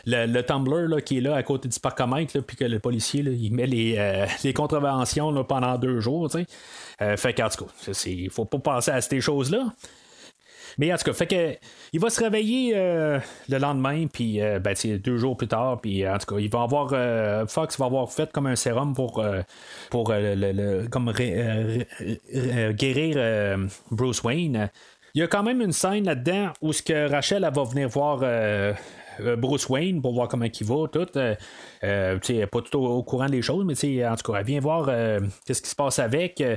le, 0.06 0.26
le 0.26 0.42
Tumblr 0.42 0.88
là, 0.88 1.00
qui 1.00 1.18
est 1.18 1.20
là 1.20 1.34
à 1.36 1.42
côté 1.42 1.68
du 1.68 1.78
parcomètre, 1.80 2.40
puis 2.40 2.56
que 2.56 2.64
le 2.64 2.78
policier 2.78 3.22
il 3.22 3.52
met 3.52 3.66
les, 3.66 3.96
euh, 3.98 4.26
les 4.44 4.52
contraventions 4.52 5.44
pendant 5.44 5.76
deux 5.78 6.00
jours. 6.00 6.28
Euh, 7.00 7.16
fait 7.16 7.34
qu'en 7.34 7.48
tout 7.48 7.64
cas, 7.64 7.92
il 8.06 8.30
faut 8.30 8.44
pas 8.44 8.58
penser 8.58 8.90
à 8.90 9.00
ces 9.00 9.20
choses-là. 9.20 9.66
Mais 10.76 10.92
en 10.92 10.96
tout 10.96 11.04
cas, 11.04 11.12
fait 11.12 11.26
que 11.26 11.56
il 11.92 11.98
va 11.98 12.08
se 12.10 12.22
réveiller 12.22 12.72
euh, 12.76 13.18
le 13.48 13.58
lendemain, 13.58 14.06
puis 14.06 14.38
ben, 14.62 14.74
deux 14.98 15.16
jours 15.16 15.36
plus 15.36 15.48
tard, 15.48 15.80
puis 15.80 16.06
en 16.08 16.18
tout 16.18 16.34
cas, 16.34 16.40
il 16.40 16.48
va 16.50 16.62
avoir 16.62 17.48
Fox 17.48 17.78
va 17.78 17.86
avoir 17.86 18.12
fait 18.12 18.30
comme 18.30 18.46
un 18.46 18.54
sérum 18.56 18.94
pour 18.94 19.24
pour 19.90 20.12
le, 20.12 20.34
le- 20.34 20.86
guérir 22.72 23.58
Bruce 23.90 24.22
Wayne. 24.22 24.70
Il 25.14 25.20
y 25.20 25.24
a 25.24 25.26
quand 25.26 25.42
même 25.42 25.60
une 25.62 25.72
scène 25.72 26.04
là-dedans 26.04 26.52
où 26.60 26.72
ce 26.72 26.82
que 26.82 27.10
Rachel 27.10 27.42
elle 27.42 27.54
va 27.54 27.64
venir 27.64 27.88
voir 27.88 28.22
Bruce 29.36 29.68
Wayne 29.68 30.00
pour 30.02 30.14
voir 30.14 30.28
comment 30.28 30.46
il 30.46 30.66
va, 30.66 30.86
tout. 30.88 31.06
Euh, 31.16 31.34
euh, 31.84 32.18
elle 32.28 32.36
est 32.36 32.46
pas 32.46 32.60
tout 32.60 32.78
au, 32.78 32.86
au 32.86 33.02
courant 33.02 33.26
des 33.28 33.42
choses, 33.42 33.64
mais 33.64 34.06
en 34.06 34.16
tout 34.16 34.32
cas, 34.32 34.38
elle 34.40 34.46
vient 34.46 34.60
voir 34.60 34.86
euh, 34.88 35.20
qu'est-ce 35.46 35.62
qui 35.62 35.70
se 35.70 35.76
passe 35.76 35.98
avec. 35.98 36.40
Euh, 36.40 36.56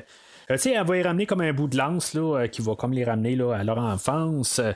euh, 0.50 0.58
elle 0.66 0.86
va 0.86 0.98
y 0.98 1.02
ramener 1.02 1.26
comme 1.26 1.42
un 1.42 1.54
bout 1.54 1.68
de 1.68 1.78
lance 1.78 2.14
là, 2.14 2.42
euh, 2.42 2.48
qui 2.48 2.62
va 2.62 2.76
comme 2.76 2.94
les 2.94 3.04
ramener 3.04 3.36
là, 3.36 3.54
à 3.54 3.64
leur 3.64 3.78
enfance. 3.78 4.60
Euh, 4.60 4.74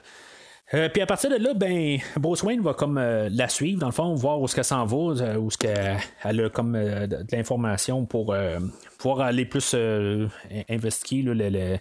euh, 0.74 0.90
puis 0.90 1.00
à 1.02 1.06
partir 1.06 1.30
de 1.30 1.36
là, 1.36 1.54
ben, 1.54 2.00
Bruce 2.18 2.42
Wayne 2.42 2.62
va 2.62 2.74
comme 2.74 2.98
euh, 2.98 3.30
la 3.32 3.48
suivre, 3.50 3.80
dans 3.80 3.86
le 3.88 3.92
fond, 3.92 4.16
voir 4.16 4.42
où 4.42 4.48
ce 4.48 4.56
qu'elle 4.56 4.64
s'en 4.64 4.84
va, 4.86 4.98
euh, 5.24 5.38
où 5.38 5.52
ce 5.52 5.58
qu'elle 5.60 5.98
elle 6.24 6.42
a 6.46 6.50
comme 6.50 6.76
euh, 6.76 7.06
de, 7.06 7.18
l'information 7.32 8.06
pour 8.06 8.34
euh, 8.34 8.58
pouvoir 8.98 9.22
aller 9.28 9.46
plus 9.46 9.74
euh, 9.76 10.28
in- 10.52 10.64
investiguer 10.76 11.22
là, 11.22 11.34
le- 11.36 11.50
le- 11.50 11.78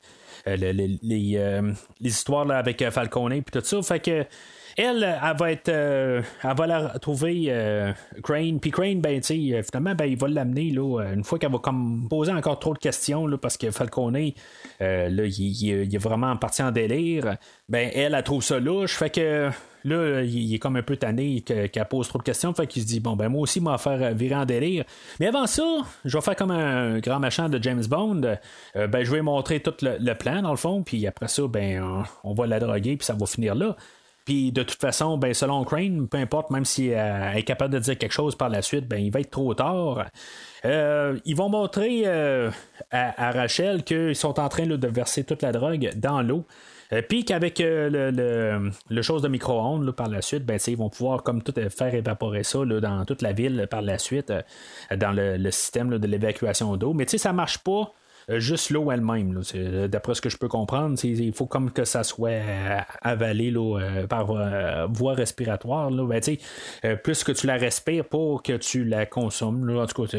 euh, 0.48 0.56
le- 0.56 0.72
le- 0.72 0.98
les, 1.02 1.34
euh, 1.38 1.72
les 2.00 2.10
histoires 2.10 2.44
là, 2.44 2.58
avec 2.58 2.82
euh, 2.82 2.90
Falcone 2.90 3.32
et 3.32 3.42
tout 3.42 3.60
ça. 3.62 3.80
Fait 3.82 4.00
que 4.00 4.26
elle, 4.76 5.02
elle 5.02 5.36
va 5.36 5.52
être. 5.52 5.68
euh, 5.68 6.22
elle 6.42 6.56
va 6.56 6.66
la 6.66 6.98
trouver 6.98 7.46
euh, 7.48 7.92
Crane. 8.22 8.60
Puis 8.60 8.70
Crane, 8.70 9.00
ben, 9.00 9.20
euh, 9.30 9.62
finalement, 9.62 9.94
ben, 9.94 10.06
il 10.06 10.16
va 10.16 10.28
l'amener, 10.28 10.70
là, 10.70 11.00
euh, 11.00 11.14
une 11.14 11.24
fois 11.24 11.38
qu'elle 11.38 11.52
va 11.52 11.58
comme 11.58 12.06
poser 12.08 12.32
encore 12.32 12.58
trop 12.58 12.74
de 12.74 12.78
questions, 12.78 13.26
là, 13.26 13.38
parce 13.38 13.56
que 13.56 13.70
Falcone, 13.70 14.32
euh, 14.80 15.08
là, 15.08 15.24
il, 15.24 15.94
est 15.94 15.98
vraiment 15.98 16.36
parti 16.36 16.62
en 16.62 16.70
délire. 16.70 17.36
Ben, 17.68 17.90
elle, 17.94 18.14
elle 18.14 18.22
trouve 18.22 18.42
ça 18.42 18.58
louche. 18.58 18.96
Fait 18.96 19.10
que. 19.10 19.50
Là, 19.86 20.22
il 20.22 20.54
est 20.54 20.58
comme 20.58 20.76
un 20.76 20.82
peu 20.82 20.96
tanné 20.96 21.42
que- 21.42 21.66
qu'elle 21.66 21.84
pose 21.84 22.08
trop 22.08 22.18
de 22.18 22.22
questions. 22.22 22.54
Fait 22.54 22.66
qu'il 22.66 22.80
se 22.80 22.86
dit, 22.86 23.00
bon, 23.00 23.16
ben, 23.16 23.28
moi 23.28 23.42
aussi, 23.42 23.60
m'a 23.60 23.76
faire 23.76 24.02
euh, 24.02 24.12
virer 24.12 24.34
en 24.34 24.46
délire. 24.46 24.84
Mais 25.20 25.26
avant 25.26 25.46
ça, 25.46 25.62
je 26.06 26.16
vais 26.16 26.22
faire 26.22 26.36
comme 26.36 26.52
un 26.52 27.00
grand 27.00 27.18
machin 27.20 27.50
de 27.50 27.62
James 27.62 27.84
Bond. 27.86 28.22
Euh, 28.76 28.86
ben, 28.86 29.04
je 29.04 29.10
vais 29.10 29.20
montrer 29.20 29.60
tout 29.60 29.74
le, 29.82 30.14
plan, 30.14 30.40
dans 30.40 30.52
le 30.52 30.56
fond. 30.56 30.82
Puis 30.82 31.06
après 31.06 31.28
ça, 31.28 31.42
ben, 31.46 32.02
on 32.22 32.32
va 32.32 32.46
la 32.46 32.60
droguer, 32.60 32.96
puis 32.96 33.04
ça 33.04 33.12
va 33.12 33.26
finir 33.26 33.54
là. 33.54 33.76
Puis 34.24 34.52
de 34.52 34.62
toute 34.62 34.80
façon, 34.80 35.18
ben, 35.18 35.34
selon 35.34 35.64
Crane, 35.64 36.08
peu 36.08 36.16
importe, 36.16 36.50
même 36.50 36.64
si 36.64 36.92
euh, 36.92 37.30
elle 37.30 37.38
est 37.38 37.42
capable 37.42 37.74
de 37.74 37.78
dire 37.78 37.98
quelque 37.98 38.12
chose 38.12 38.34
par 38.34 38.48
la 38.48 38.62
suite, 38.62 38.88
ben, 38.88 38.96
il 38.96 39.10
va 39.10 39.20
être 39.20 39.30
trop 39.30 39.52
tard. 39.54 40.06
Euh, 40.64 41.18
ils 41.26 41.36
vont 41.36 41.50
montrer 41.50 42.02
euh, 42.06 42.50
à, 42.90 43.32
Rachel 43.32 43.84
qu'ils 43.84 44.16
sont 44.16 44.40
en 44.40 44.48
train 44.48 44.66
de 44.66 44.88
verser 44.88 45.24
toute 45.24 45.42
la 45.42 45.52
drogue 45.52 45.90
dans 45.96 46.22
l'eau. 46.22 46.44
Puis 47.08 47.24
qu'avec 47.24 47.58
le, 47.58 48.70
le, 48.88 49.02
chose 49.02 49.20
de 49.20 49.26
micro-ondes 49.26 49.90
par 49.92 50.08
la 50.08 50.22
suite, 50.22 50.44
ben, 50.44 50.60
ils 50.66 50.76
vont 50.76 50.90
pouvoir 50.90 51.22
comme 51.22 51.42
tout 51.42 51.54
faire 51.70 51.92
évaporer 51.92 52.44
ça 52.44 52.64
là, 52.64 52.80
dans 52.80 53.04
toute 53.04 53.20
la 53.20 53.32
ville 53.32 53.66
par 53.68 53.82
la 53.82 53.98
suite, 53.98 54.32
dans 54.94 55.10
le, 55.10 55.36
le 55.36 55.50
système 55.50 55.98
de 55.98 56.06
l'évacuation 56.06 56.76
d'eau. 56.76 56.92
Mais 56.92 57.06
ça 57.08 57.32
marche 57.32 57.58
pas. 57.58 57.92
Euh, 58.30 58.40
juste 58.40 58.70
l'eau 58.70 58.90
elle-même, 58.90 59.40
euh, 59.54 59.88
d'après 59.88 60.14
ce 60.14 60.20
que 60.20 60.28
je 60.28 60.38
peux 60.38 60.48
comprendre, 60.48 60.98
il 61.04 61.32
faut 61.32 61.46
comme 61.46 61.70
que 61.70 61.84
ça 61.84 62.04
soit 62.04 62.30
euh, 62.30 62.78
avalé 63.02 63.50
là, 63.50 64.06
par 64.08 64.26
voie 64.88 65.14
respiratoire. 65.14 65.90
Ben, 65.90 66.20
plus 67.02 67.24
que 67.24 67.32
tu 67.32 67.46
la 67.46 67.54
respires 67.54 68.04
pour 68.04 68.42
que 68.42 68.56
tu 68.56 68.84
la 68.84 69.06
consommes. 69.06 69.68
En 69.76 69.86
tout 69.86 70.06
cas, 70.06 70.18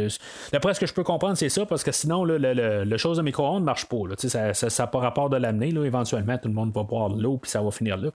d'après 0.52 0.74
ce 0.74 0.80
que 0.80 0.86
je 0.86 0.94
peux 0.94 1.04
comprendre, 1.04 1.38
c'est 1.38 1.50
ça, 1.50 1.66
parce 1.66 1.84
que 1.84 1.92
sinon, 1.92 2.24
le, 2.24 2.98
chose 2.98 3.18
de 3.18 3.22
micro-ondes 3.22 3.62
ne 3.62 3.66
marche 3.66 3.86
pas. 3.88 3.98
Ça 4.18 4.52
n'a 4.52 4.88
pas 4.88 5.00
rapport 5.00 5.30
de 5.30 5.38
l'amener. 5.38 5.70
Éventuellement, 5.70 6.38
tout 6.38 6.48
le 6.48 6.54
monde 6.54 6.72
va 6.74 6.84
boire 6.84 7.10
l'eau, 7.10 7.38
puis 7.38 7.52
ça 7.52 7.62
va 7.62 7.72
finir 7.72 7.98
là. 7.98 8.10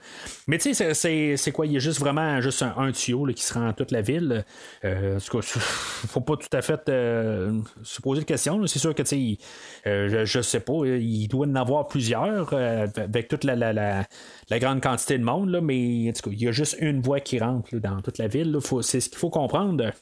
Mais 0.47 0.59
tu 0.59 0.75
sais, 0.75 0.95
c'est- 0.95 1.53
quoi? 1.53 1.67
Il 1.67 1.73
y 1.73 1.77
a 1.77 1.81
juste 1.81 1.99
vraiment 1.99 2.41
juste 2.41 2.63
un, 2.63 2.93
tuyau 2.93 3.27
qui 3.27 3.43
se 3.43 3.55
rend 3.55 3.69
à 3.69 3.73
toute 3.73 3.91
la 3.91 4.03
ville. 4.03 4.45
Euh, 4.85 5.17
en 5.17 5.21
tout 5.21 5.39
cas, 5.39 5.47
faut 6.09 6.21
pas 6.21 6.37
tout 6.37 6.57
à 6.57 6.63
fait 6.63 6.81
se 6.87 8.01
poser 8.01 8.23
de 8.23 8.27
questions. 8.27 8.67
C'est 8.67 8.79
sûr 8.79 8.95
que 8.95 9.03
tu 9.03 9.09
sais, 9.09 9.39
je, 9.85 10.25
je 10.25 10.41
sais 10.41 10.61
pas, 10.61 10.85
il 10.85 11.29
doit 11.29 11.47
en 11.47 11.55
avoir 11.55 11.87
plusieurs 11.87 12.53
euh, 12.53 12.87
avec 12.97 13.29
toute 13.29 13.45
la, 13.45 13.57
la, 13.57 13.73
la, 13.73 14.59
grande 14.59 14.83
quantité 14.83 15.19
de 15.19 15.25
monde, 15.25 15.51
là, 15.51 15.61
mais 15.61 16.09
en 16.09 16.13
tout 16.13 16.31
cas, 16.31 16.37
il 16.37 16.43
y 16.43 16.49
a 16.49 16.53
juste 16.53 16.77
une 16.81 17.01
voie 17.01 17.21
qui 17.21 17.39
rentre 17.39 17.75
dans 17.77 18.01
toute 18.03 18.19
la 18.19 18.29
ville. 18.29 18.59
c'est 18.83 19.01
ce 19.01 19.09
qu'il 19.09 19.19
faut 19.19 19.31
comprendre. 19.31 19.93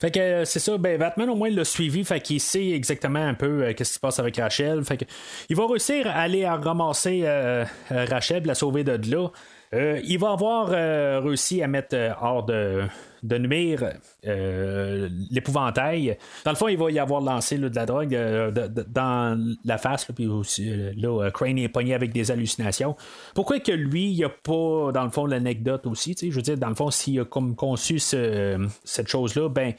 Fait 0.00 0.10
que 0.10 0.20
euh, 0.20 0.44
c'est 0.44 0.60
ça, 0.60 0.78
ben 0.78 0.98
Batman 0.98 1.28
au 1.30 1.34
moins 1.34 1.50
l'a 1.50 1.64
suivi, 1.64 2.04
fait 2.04 2.20
qu'il 2.20 2.40
sait 2.40 2.70
exactement 2.70 3.18
un 3.18 3.34
peu 3.34 3.64
euh, 3.64 3.74
qu'est-ce 3.74 3.90
qui 3.90 3.94
se 3.96 4.00
passe 4.00 4.18
avec 4.18 4.36
Rachel. 4.36 4.84
Fait 4.84 4.96
que 4.96 5.04
il 5.48 5.56
va 5.56 5.66
réussir 5.66 6.06
à 6.06 6.20
aller 6.20 6.44
à 6.44 6.56
ramasser 6.56 7.22
euh, 7.24 7.64
euh, 7.90 8.06
Rachel, 8.08 8.44
la 8.46 8.54
sauver 8.54 8.84
de 8.84 8.98
là. 9.10 9.28
Euh, 9.72 10.00
il 10.04 10.18
va 10.18 10.32
avoir 10.32 10.70
euh, 10.72 11.20
réussi 11.20 11.62
à 11.62 11.68
mettre 11.68 11.94
euh, 11.94 12.10
hors 12.20 12.44
de, 12.44 12.84
de 13.22 13.38
nuire 13.38 13.84
euh, 14.26 15.08
l'épouvantail. 15.30 16.16
Dans 16.44 16.50
le 16.50 16.56
fond, 16.56 16.68
il 16.68 16.78
va 16.78 16.90
y 16.90 16.98
avoir 16.98 17.20
lancé 17.20 17.58
de 17.58 17.74
la 17.74 17.86
drogue 17.86 18.14
euh, 18.14 18.50
dans 18.88 19.56
la 19.64 19.78
face, 19.78 20.08
là, 20.08 20.14
puis 20.14 20.26
aussi 20.26 20.70
euh, 20.70 20.92
là, 20.96 21.30
Crane 21.30 21.58
est 21.58 21.68
pogné 21.68 21.94
avec 21.94 22.12
des 22.12 22.30
hallucinations. 22.30 22.96
Pourquoi 23.34 23.60
que 23.60 23.72
lui, 23.72 24.10
il 24.10 24.24
a 24.24 24.28
pas, 24.28 24.92
dans 24.92 25.04
le 25.04 25.10
fond, 25.10 25.26
l'anecdote 25.26 25.86
aussi, 25.86 26.16
je 26.20 26.30
veux 26.34 26.42
dire, 26.42 26.56
dans 26.56 26.68
le 26.68 26.74
fond, 26.74 26.90
s'il 26.90 27.20
a 27.20 27.24
comme 27.24 27.54
conçu 27.56 27.98
ce- 27.98 28.66
cette 28.84 29.08
chose-là, 29.08 29.48
ben, 29.48 29.72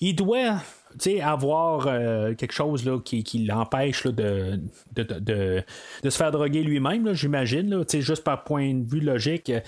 il 0.00 0.14
doit 0.14 0.56
tu 0.98 1.10
sais, 1.10 1.20
avoir 1.20 1.86
euh, 1.88 2.34
quelque 2.34 2.52
chose 2.52 2.84
là, 2.84 2.98
qui, 3.00 3.22
qui 3.22 3.44
l'empêche 3.44 4.04
de, 4.06 4.58
de, 4.94 5.02
de, 5.02 5.18
de- 6.02 6.10
se 6.10 6.16
faire 6.16 6.30
droguer 6.30 6.62
lui-même, 6.62 7.12
j'imagine, 7.12 7.84
juste 8.00 8.24
par 8.24 8.44
point 8.44 8.72
de 8.74 8.88
vue 8.88 9.00
logique. 9.00 9.50
Euh, 9.50 9.60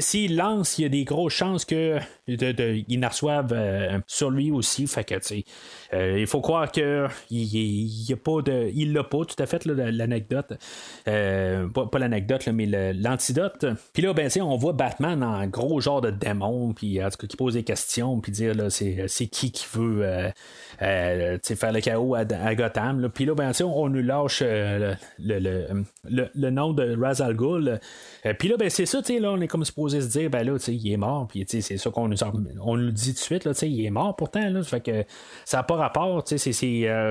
S'il 0.00 0.36
lance, 0.36 0.78
il 0.78 0.82
y 0.82 0.84
a 0.84 0.88
des 0.88 1.04
grosses 1.04 1.32
chances 1.32 1.64
que 1.64 1.98
de, 2.28 2.52
de- 2.52 2.84
il 2.88 3.04
en 3.04 3.08
reçoive 3.08 3.48
euh, 3.52 3.98
sur 4.06 4.30
lui 4.30 4.50
aussi. 4.50 4.86
Fait 4.86 5.04
que, 5.04 5.14
il 5.92 6.26
faut 6.26 6.40
croire 6.40 6.70
que 6.70 7.06
il, 7.30 8.16
pas 8.16 8.42
de, 8.42 8.70
il 8.74 8.92
l'a 8.92 9.04
pas 9.04 9.24
tout 9.24 9.40
à 9.42 9.46
fait 9.46 9.64
l'anecdote, 9.66 10.52
pas, 11.04 11.86
pas 11.86 11.98
l'anecdote 11.98 12.46
mais 12.48 12.66
l'antidote. 12.92 13.66
Puis 13.92 14.02
là, 14.02 14.12
ben, 14.12 14.30
on 14.42 14.56
voit 14.56 14.72
Batman 14.72 15.22
en 15.22 15.46
gros 15.46 15.80
genre 15.80 16.00
de 16.00 16.10
démon, 16.10 16.72
puis 16.74 17.02
en 17.02 17.08
tout 17.10 17.18
cas 17.18 17.26
qui 17.26 17.36
pose 17.36 17.54
des 17.54 17.64
questions, 17.64 18.20
puis 18.20 18.32
dire 18.32 18.54
c'est 18.68 19.26
qui 19.26 19.50
qui 19.50 19.66
veut 19.72 20.32
euh, 20.82 21.38
faire 21.42 21.72
le 21.72 21.80
chaos 21.80 22.14
à, 22.14 22.20
à 22.20 22.54
Gotham. 22.54 23.08
Puis 23.14 23.24
là, 23.24 23.34
ben, 23.34 23.52
on, 23.64 23.88
nous 23.88 24.02
lâche 24.02 24.40
euh, 24.42 24.94
le, 25.18 25.38
le, 25.38 25.66
le- 26.08 26.30
le 26.34 26.50
nom 26.50 26.72
de 26.72 26.96
Ra's 27.00 27.20
al 27.20 27.34
Ghul. 27.34 27.78
Euh, 28.26 28.34
puis 28.38 28.48
là, 28.48 28.56
ben, 28.56 28.68
c'est 28.70 28.86
ça, 28.86 29.00
là, 29.20 29.30
on 29.32 29.40
est 29.40 29.48
comme 29.48 29.64
supposé 29.64 30.00
se 30.00 30.08
dire, 30.08 30.30
ben 30.30 30.46
là, 30.46 30.56
il 30.68 30.92
est 30.92 30.96
mort, 30.96 31.26
puis 31.28 31.44
c'est 31.48 31.60
ça 31.62 31.90
qu'on 31.90 32.08
nous, 32.08 32.16
on 32.62 32.76
dit 32.76 33.12
tout 33.12 33.18
de 33.18 33.18
suite, 33.18 33.44
là, 33.44 33.52
il 33.62 33.84
est 33.84 33.90
mort 33.90 34.14
pourtant, 34.16 34.48
là, 34.48 34.62
fait 34.62 34.80
que 34.80 35.04
ça 35.44 35.58
n'a 35.58 35.62
pas 35.62 35.76
rapport, 35.76 36.18
euh, 36.18 36.36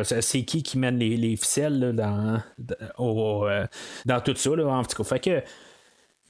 c'est- 0.03 0.21
c'est 0.21 0.43
qui 0.43 0.63
qui 0.63 0.77
mène 0.77 0.97
les, 0.97 1.17
les 1.17 1.35
ficelles 1.35 1.79
là, 1.79 1.91
dans, 1.91 2.41
au- 2.97 3.45
euh, 3.47 3.65
dans 4.05 4.19
tout 4.21 4.35
ça, 4.35 4.55
là, 4.55 4.67
en 4.67 4.83
tout 4.83 4.95
cas. 4.97 5.03
Fait 5.03 5.19
que 5.19 5.41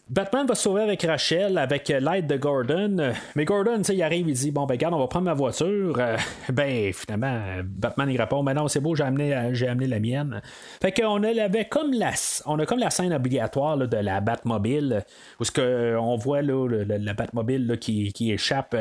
Batman 0.07 0.45
va 0.45 0.53
se 0.53 0.61
sauver 0.61 0.83
avec 0.83 1.01
Rachel, 1.01 1.57
avec 1.57 1.89
euh, 1.89 1.99
l'aide 1.99 2.27
de 2.27 2.37
Gordon. 2.37 2.97
Euh, 2.99 3.11
Mais 3.35 3.43
Gordon, 3.43 3.81
il 3.81 4.03
arrive, 4.03 4.29
il 4.29 4.35
dit 4.35 4.51
Bon, 4.51 4.67
ben, 4.67 4.75
regarde, 4.75 4.93
on 4.93 4.99
va 4.99 5.07
prendre 5.07 5.25
ma 5.25 5.33
voiture. 5.33 5.97
Euh, 5.97 6.15
ben, 6.53 6.93
finalement, 6.93 7.41
Batman, 7.63 8.11
il 8.11 8.21
répond 8.21 8.43
Ben 8.43 8.53
non, 8.53 8.67
c'est 8.67 8.79
beau, 8.79 8.93
j'ai 8.95 9.03
amené, 9.03 9.87
la 9.87 9.99
mienne. 9.99 10.41
Fait 10.79 10.91
qu'on 10.91 11.23
avait 11.23 11.65
comme 11.65 11.91
la, 11.91 12.11
on 12.45 12.59
a 12.59 12.67
comme 12.67 12.77
la 12.77 12.91
scène 12.91 13.13
obligatoire 13.13 13.79
de 13.79 13.97
la 13.97 14.21
Batmobile, 14.21 15.03
où 15.39 15.43
ce 15.43 15.49
que, 15.49 15.97
on 15.97 16.17
voit 16.17 16.43
là, 16.43 16.67
la 16.67 17.13
Batmobile 17.15 17.79
qui, 17.81 18.31
échappe 18.31 18.75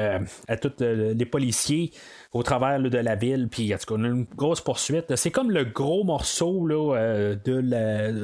à 0.49 0.57
tous 0.57 0.73
les 0.81 1.27
policiers 1.27 1.93
au 2.35 2.43
travers 2.43 2.81
de 2.81 2.99
la 2.99 3.15
ville, 3.15 3.49
puis 3.49 3.73
en 3.73 3.79
tout 3.79 3.95
cas, 3.95 4.03
une 4.03 4.27
grosse 4.37 4.61
poursuite. 4.61 5.15
C'est 5.15 5.31
comme 5.31 5.53
le 5.53 5.65
gros 5.65 6.03
morceau 6.03 6.69
euh, 6.69 7.37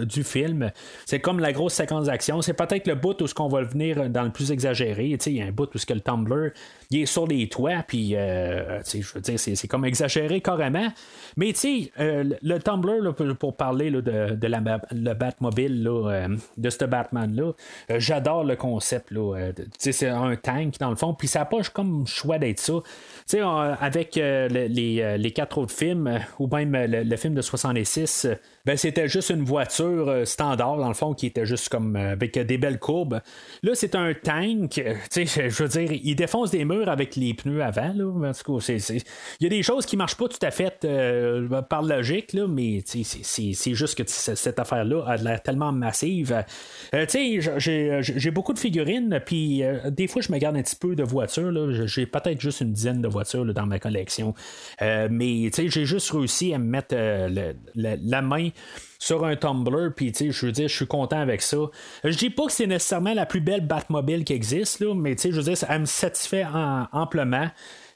du 0.04 0.24
film. 0.24 0.72
C'est 1.06 1.20
comme 1.20 1.38
la 1.38 1.52
grosse 1.52 1.74
séquence 1.74 2.06
d'action. 2.06 2.42
C'est 2.42 2.54
peut-être 2.54 2.88
le 2.88 2.96
bout 2.96 3.22
où 3.22 3.28
ce 3.28 3.34
qu'on 3.34 3.48
va 3.48 3.62
venir 3.62 4.10
dans 4.10 4.24
le 4.24 4.30
plus 4.30 4.50
exagéré. 4.50 5.16
Il 5.26 5.32
y 5.32 5.40
a 5.40 5.46
un 5.46 5.52
bout 5.52 5.72
où 5.72 5.78
ce 5.78 5.86
que 5.86 5.94
le 5.94 6.00
Tumblr 6.00 6.50
il 6.90 7.02
est 7.02 7.06
sur 7.06 7.26
les 7.26 7.48
toits, 7.48 7.84
puis 7.86 8.16
euh, 8.16 8.80
je 8.84 9.14
veux 9.14 9.20
dire, 9.20 9.38
c'est, 9.38 9.68
comme 9.68 9.84
exagéré 9.84 10.40
carrément. 10.40 10.88
Mais 11.36 11.52
tu 11.52 11.90
euh, 11.98 12.24
le 12.42 12.58
Tumblr, 12.58 13.14
pour, 13.38 13.56
parler 13.56 13.90
de, 13.90 14.00
de 14.00 14.46
la, 14.46 14.60
le 14.90 15.14
Batmobile, 15.14 15.82
là, 15.82 16.26
de 16.56 16.70
ce 16.70 16.84
Batman-là, 16.84 17.52
j'adore 17.96 18.44
le 18.44 18.56
concept. 18.56 19.10
Là, 19.10 19.52
c'est 19.78 20.08
un 20.08 20.36
tank 20.36 20.78
dans 20.78 20.90
le 20.90 20.96
fond, 20.96 21.14
puis 21.14 21.28
ça 21.28 21.40
n'a 21.40 21.44
pas 21.44 21.62
comme 21.72 22.06
choix 22.06 22.38
d'être 22.38 22.60
ça. 22.60 22.74
Avec 23.80 24.16
les, 24.16 25.18
les, 25.18 25.30
quatre 25.30 25.58
autres 25.58 25.74
films, 25.74 26.18
ou 26.38 26.48
même 26.48 26.76
le, 26.76 27.16
film 27.16 27.34
de 27.34 27.42
66, 27.42 28.26
ben, 28.66 28.76
c'était 28.76 29.08
juste 29.08 29.30
une 29.30 29.42
voiture 29.42 30.08
euh, 30.08 30.24
standard, 30.24 30.76
dans 30.76 30.88
le 30.88 30.94
fond, 30.94 31.14
qui 31.14 31.26
était 31.26 31.46
juste 31.46 31.70
comme 31.70 31.96
euh, 31.96 32.12
avec 32.12 32.38
des 32.38 32.58
belles 32.58 32.78
courbes. 32.78 33.20
Là, 33.62 33.72
c'est 33.74 33.94
un 33.94 34.12
tank. 34.14 34.78
Euh, 34.78 34.94
je 35.16 35.62
veux 35.62 35.68
dire, 35.68 35.90
il 35.92 36.14
défonce 36.14 36.50
des 36.50 36.64
murs 36.64 36.79
avec 36.88 37.16
les 37.16 37.34
pneus 37.34 37.62
avant. 37.62 37.92
Là. 37.94 38.32
Il 38.48 39.02
y 39.40 39.46
a 39.46 39.48
des 39.48 39.62
choses 39.62 39.86
qui 39.86 39.96
marchent 39.96 40.16
pas 40.16 40.28
tout 40.28 40.38
à 40.42 40.50
fait 40.50 40.86
par 41.68 41.82
logique, 41.82 42.34
mais 42.48 42.82
c'est 42.84 43.74
juste 43.74 43.96
que 43.96 44.02
cette 44.06 44.58
affaire-là 44.58 45.04
a 45.06 45.16
l'air 45.16 45.42
tellement 45.42 45.72
massive. 45.72 46.44
j'ai 46.92 48.30
beaucoup 48.30 48.52
de 48.52 48.58
figurines, 48.58 49.20
puis 49.24 49.62
des 49.90 50.06
fois, 50.06 50.22
je 50.22 50.32
me 50.32 50.38
garde 50.38 50.56
un 50.56 50.62
petit 50.62 50.76
peu 50.76 50.94
de 50.96 51.02
voitures. 51.02 51.86
J'ai 51.86 52.06
peut-être 52.06 52.40
juste 52.40 52.60
une 52.60 52.72
dizaine 52.72 53.02
de 53.02 53.08
voitures 53.08 53.44
dans 53.52 53.66
ma 53.66 53.78
collection. 53.78 54.34
mais 54.80 55.50
j'ai 55.54 55.84
juste 55.84 56.10
réussi 56.10 56.54
à 56.54 56.58
me 56.58 56.64
mettre 56.64 56.94
la 57.74 58.22
main 58.22 58.50
sur 59.02 59.24
un 59.24 59.34
Tumblr, 59.34 59.94
puis 59.96 60.12
je 60.14 60.46
veux 60.46 60.52
dire, 60.52 60.68
je 60.68 60.76
suis 60.76 60.86
content 60.86 61.18
avec 61.18 61.40
ça. 61.40 61.56
Je 62.04 62.16
dis 62.16 62.28
pas 62.28 62.44
que 62.44 62.52
c'est 62.52 62.66
nécessairement 62.66 63.14
la 63.14 63.24
plus 63.26 63.40
belle 63.40 63.66
Batmobile 63.66 64.24
qui 64.24 64.34
existe, 64.34 64.78
là, 64.78 64.94
mais 64.94 65.16
je 65.18 65.30
veux 65.30 65.42
dire, 65.42 65.56
elle 65.68 65.80
me 65.80 65.86
satisfait 65.86 66.46
amplement. 66.92 67.48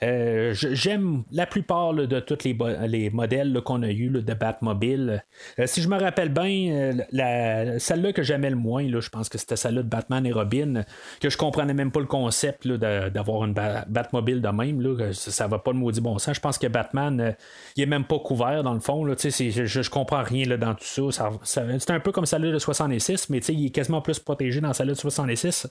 Euh, 0.05 0.53
j'aime 0.55 1.25
la 1.33 1.47
plupart 1.47 1.95
de 1.95 2.21
tous 2.21 2.45
les, 2.45 2.57
les 2.87 3.11
modèles 3.11 3.61
qu'on 3.65 3.83
a 3.83 3.91
eu 3.91 4.11
de 4.11 4.35
Batmobile. 4.35 5.25
Euh, 5.59 5.67
si 5.67 5.81
je 5.81 5.89
me 5.89 5.99
rappelle 5.99 6.29
bien, 6.29 7.01
euh, 7.15 7.79
celle-là 7.79 8.13
que 8.13 8.23
j'aimais 8.23 8.51
le 8.51 8.57
moins, 8.57 8.87
je 8.87 9.09
pense 9.09 9.29
que 9.29 9.39
c'était 9.39 9.57
celle-là 9.57 9.83
de 9.83 9.89
Batman 9.89 10.27
et 10.27 10.33
Robin, 10.33 10.85
que 11.21 11.31
je 11.31 11.39
comprenais 11.39 11.75
même 11.75 11.91
pas 11.91 12.01
le 12.01 12.07
concept 12.07 12.67
d'avoir 12.69 13.45
une 13.45 13.55
Batmobile 13.55 14.43
de 14.43 14.49
même. 14.49 15.13
ça, 15.13 15.47
va 15.47 15.59
pas 15.59 15.73
le 15.73 15.79
maudit 15.79 16.01
bon 16.01 16.19
sens. 16.19 16.37
Je 16.37 16.41
pense 16.41 16.59
que 16.59 16.67
Batman, 16.67 17.35
il 17.77 17.83
est 17.83 17.87
même 17.87 18.05
pas 18.05 18.19
couvert 18.19 18.63
dans 18.63 18.75
le 18.75 18.81
fond. 18.81 19.07
je, 19.07 19.65
je, 19.65 19.91
comprends 19.91 20.23
rien 20.23 20.47
là, 20.47 20.57
dans 20.57 20.75
tout 20.75 21.11
ça. 21.13 21.31
c'est 21.45 21.91
un 21.91 22.01
peu 22.01 22.13
comme 22.13 22.27
celle-là 22.27 22.53
de 22.53 22.59
66, 22.59 23.31
mais 23.31 23.39
il 23.39 23.67
est 23.67 23.71
quasiment 23.71 24.03
plus 24.03 24.19
protégé 24.19 24.61
dans 24.61 24.73
celle-là 24.73 24.95
de 24.95 24.99
66. 24.99 25.69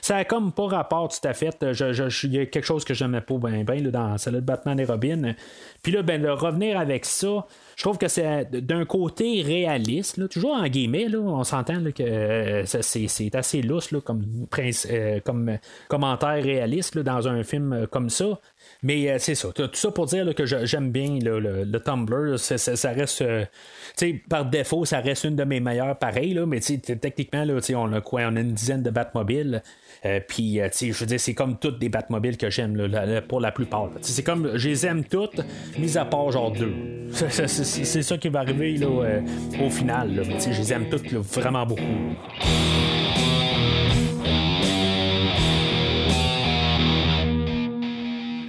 Ça 0.00 0.16
a 0.16 0.24
comme 0.24 0.52
pas 0.52 0.66
rapport 0.66 1.08
tout 1.08 1.28
à 1.28 1.34
fait. 1.34 1.56
Il 1.62 2.34
y 2.34 2.38
a 2.38 2.46
quelque 2.46 2.64
chose 2.64 2.84
que 2.84 2.94
j'aimais 2.94 3.20
pas 3.20 3.36
bien 3.38 3.64
dans 3.82 4.18
celle 4.18 4.34
de 4.34 4.40
Batman 4.40 4.78
et 4.80 4.84
Robin. 4.84 5.34
Puis 5.82 5.92
là, 5.92 6.02
ben, 6.02 6.26
revenir 6.28 6.78
avec 6.78 7.04
ça, 7.04 7.46
je 7.76 7.82
trouve 7.82 7.98
que 7.98 8.08
c'est 8.08 8.50
d'un 8.50 8.86
côté 8.86 9.42
réaliste, 9.42 10.30
toujours 10.30 10.54
en 10.54 10.66
guillemets, 10.66 11.14
on 11.14 11.44
s'entend 11.44 11.84
que 11.94 12.02
euh, 12.02 12.64
c'est, 12.64 13.36
assez 13.36 13.60
lousse 13.60 13.90
comme, 14.02 14.46
euh, 14.90 15.20
comme 15.20 15.58
commentaire 15.86 16.42
réaliste 16.42 16.98
dans 16.98 17.28
un 17.28 17.42
film 17.42 17.74
euh, 17.74 17.86
comme 17.86 18.08
ça. 18.08 18.40
Mais 18.82 19.18
c'est 19.18 19.34
ça. 19.34 19.52
Tout 19.52 19.68
ça 19.74 19.90
pour 19.90 20.06
dire 20.06 20.34
que 20.34 20.46
j'aime 20.46 20.90
bien 20.90 21.18
le, 21.20 21.78
Tumblr. 21.78 22.38
Ça, 22.38 22.90
reste. 22.90 23.22
par 24.28 24.46
défaut, 24.46 24.86
ça 24.86 25.00
reste 25.00 25.24
une 25.24 25.36
de 25.36 25.44
mes 25.44 25.60
meilleures 25.60 25.98
pareilles. 25.98 26.38
mais 26.46 26.60
techniquement, 26.60 27.44
là, 27.44 27.54
on 27.74 27.92
a 27.92 28.00
quoi? 28.00 28.22
On 28.22 28.36
a 28.36 28.40
une 28.40 28.52
dizaine 28.52 28.82
de 28.82 28.90
Batmobiles. 28.90 29.62
Euh, 30.04 30.20
puis, 30.26 30.60
euh, 30.60 30.68
je 30.72 30.92
veux 30.92 31.06
dire, 31.06 31.20
c'est 31.20 31.34
comme 31.34 31.58
toutes 31.58 31.78
des 31.78 31.88
Batmobiles 31.88 32.36
que 32.36 32.50
j'aime 32.50 32.76
pour 33.28 33.40
la 33.40 33.52
plupart. 33.52 33.90
C'est 34.02 34.22
comme, 34.22 34.56
je 34.56 34.68
les 34.68 34.86
aime 34.86 35.04
toutes, 35.04 35.40
mis 35.78 35.96
à 35.96 36.04
part 36.04 36.30
genre 36.30 36.52
deux. 36.52 36.72
Ça 37.66 38.18
qui 38.18 38.28
va 38.28 38.40
arriver 38.40 38.76
là, 38.76 38.86
euh, 38.86 39.20
au 39.64 39.70
final. 39.70 40.22
Je 40.38 40.48
les 40.48 40.72
aime 40.72 40.88
toutes 40.88 41.12
vraiment 41.12 41.66
beaucoup. 41.66 41.82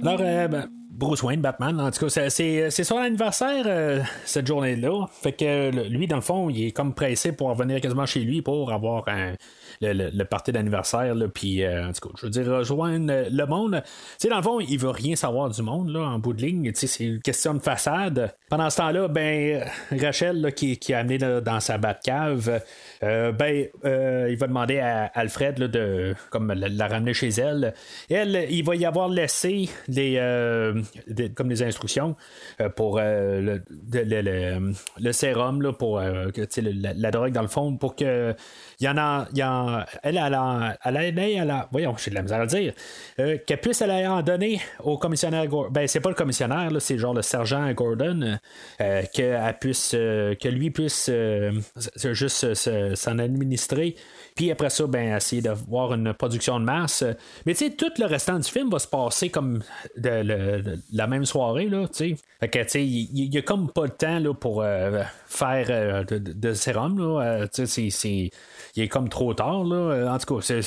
Alors, 0.02 0.18
ben, 0.18 0.68
Bruce 0.90 1.22
Wayne, 1.22 1.40
Batman. 1.40 1.80
En 1.80 1.90
tout 1.90 2.06
cas, 2.06 2.30
c'est 2.30 2.70
son 2.70 2.96
anniversaire 2.96 4.04
cette 4.24 4.46
journée-là. 4.46 5.06
Fait 5.10 5.32
que 5.32 5.88
lui, 5.88 6.06
dans 6.06 6.16
le 6.16 6.22
fond, 6.22 6.48
il 6.48 6.66
est 6.66 6.70
comme 6.70 6.94
pressé 6.94 7.32
pour 7.32 7.48
revenir 7.48 7.80
quasiment 7.80 8.06
chez 8.06 8.20
lui 8.20 8.42
pour 8.42 8.72
avoir 8.72 9.08
un, 9.08 9.34
le, 9.80 10.10
le, 10.10 10.52
d'anniversaire, 10.52 11.14
puis 11.34 11.62
euh, 11.62 11.88
en 11.88 11.92
tout 11.92 12.08
cas, 12.08 12.14
je 12.18 12.26
veux 12.26 12.30
dire, 12.30 12.46
rejoindre 12.46 13.12
le 13.30 13.46
monde. 13.46 13.82
Sais, 14.18 14.28
dans 14.28 14.36
le 14.36 14.42
fond, 14.42 14.60
il 14.60 14.78
veut 14.78 14.90
rien 14.90 15.16
savoir 15.16 15.50
du 15.50 15.62
monde, 15.62 15.90
là, 15.90 16.00
en 16.00 16.18
bout 16.18 16.32
de 16.32 16.42
ligne. 16.42 16.70
C'est 16.74 17.04
une 17.04 17.20
question 17.20 17.54
de 17.54 17.60
façade. 17.60 18.34
Pendant 18.50 18.70
ce 18.70 18.76
temps-là, 18.78 19.08
ben, 19.08 19.64
Rachel, 19.90 20.52
qui, 20.54 20.78
qui 20.78 20.94
a 20.94 21.00
amené 21.00 21.18
dans 21.18 21.60
sa 21.60 21.78
cave 21.78 22.60
euh, 23.02 23.32
ben, 23.32 23.66
euh, 23.84 24.28
il 24.30 24.36
va 24.36 24.46
demander 24.46 24.78
à 24.78 25.06
Alfred 25.14 25.58
de 25.58 26.14
comme 26.30 26.52
la, 26.52 26.88
ramener 26.88 27.14
chez 27.14 27.28
elle. 27.28 27.74
Elle, 28.10 28.46
il 28.50 28.64
va 28.64 28.74
y 28.74 28.84
avoir 28.84 29.08
laissé 29.08 29.68
les, 29.88 30.16
comme 31.34 31.48
des 31.48 31.62
instructions 31.62 32.16
pour 32.76 32.98
le, 32.98 33.62
le, 33.92 35.12
sérum 35.12 35.62
là, 35.62 35.72
pour 35.72 36.00
la, 36.00 37.10
drogue 37.10 37.32
dans 37.32 37.42
le 37.42 37.48
fond 37.48 37.76
pour 37.76 37.96
que 37.96 38.34
il 38.80 38.84
y 38.84 38.88
en 38.88 38.96
a, 38.96 39.26
il 39.32 39.38
y 39.38 39.42
en, 39.42 39.84
elle, 40.04 40.16
elle 40.16 40.34
a, 40.34 40.76
elle 40.84 40.96
elle 41.18 41.50
a, 41.50 41.68
voyons, 41.72 41.96
j'ai 41.96 42.10
de 42.10 42.14
la 42.14 42.22
misère 42.22 42.40
à 42.40 42.46
dire, 42.46 42.72
euh, 43.18 43.36
qu'elle 43.44 43.60
puisse 43.60 43.82
en 43.82 44.22
donner 44.22 44.60
au 44.84 44.98
commissionnaire 44.98 45.46
Gordon. 45.48 45.72
Ben, 45.72 45.88
c'est 45.88 46.00
pas 46.00 46.10
le 46.10 46.14
commissionnaire, 46.14 46.70
là, 46.70 46.78
c'est 46.78 46.96
genre 46.96 47.12
le 47.14 47.22
sergent 47.22 47.72
Gordon, 47.72 48.38
euh, 48.80 49.02
qu'elle 49.12 49.58
puisse, 49.60 49.92
euh, 49.94 50.34
que 50.36 50.48
lui 50.48 50.70
puisse 50.70 51.10
juste 52.12 52.54
s'en 52.94 53.18
administrer. 53.18 53.96
Puis 54.38 54.52
après 54.52 54.70
ça, 54.70 54.86
ben, 54.86 55.16
essayer 55.16 55.42
d'avoir 55.42 55.92
une 55.94 56.14
production 56.14 56.60
de 56.60 56.64
masse. 56.64 57.04
Mais 57.44 57.54
tu 57.54 57.66
sais, 57.66 57.70
tout 57.72 57.90
le 57.98 58.06
restant 58.06 58.38
du 58.38 58.48
film 58.48 58.70
va 58.70 58.78
se 58.78 58.86
passer 58.86 59.30
comme 59.30 59.62
de, 59.96 60.78
la 60.92 61.06
même 61.08 61.24
soirée, 61.24 61.68
là, 61.68 61.88
tu 61.88 62.10
sais. 62.10 62.16
Fait 62.38 62.48
que, 62.48 62.60
tu 62.60 62.68
sais, 62.68 62.86
il 62.86 63.30
n'y 63.30 63.36
a 63.36 63.42
comme 63.42 63.68
pas 63.68 63.82
le 63.82 63.90
temps 63.90 64.20
là, 64.20 64.32
pour 64.32 64.64
faire 65.26 66.04
de, 66.06 66.18
de, 66.18 66.54
sérum, 66.54 66.98
là. 66.98 67.48
tu 67.48 67.66
sais, 67.66 67.90
c'est 67.90 68.30
il 68.78 68.84
est 68.84 68.88
comme 68.88 69.08
trop 69.08 69.34
tard. 69.34 69.64
Là. 69.64 69.76
Euh, 69.76 70.08
en 70.08 70.18
tout 70.18 70.36
cas, 70.36 70.60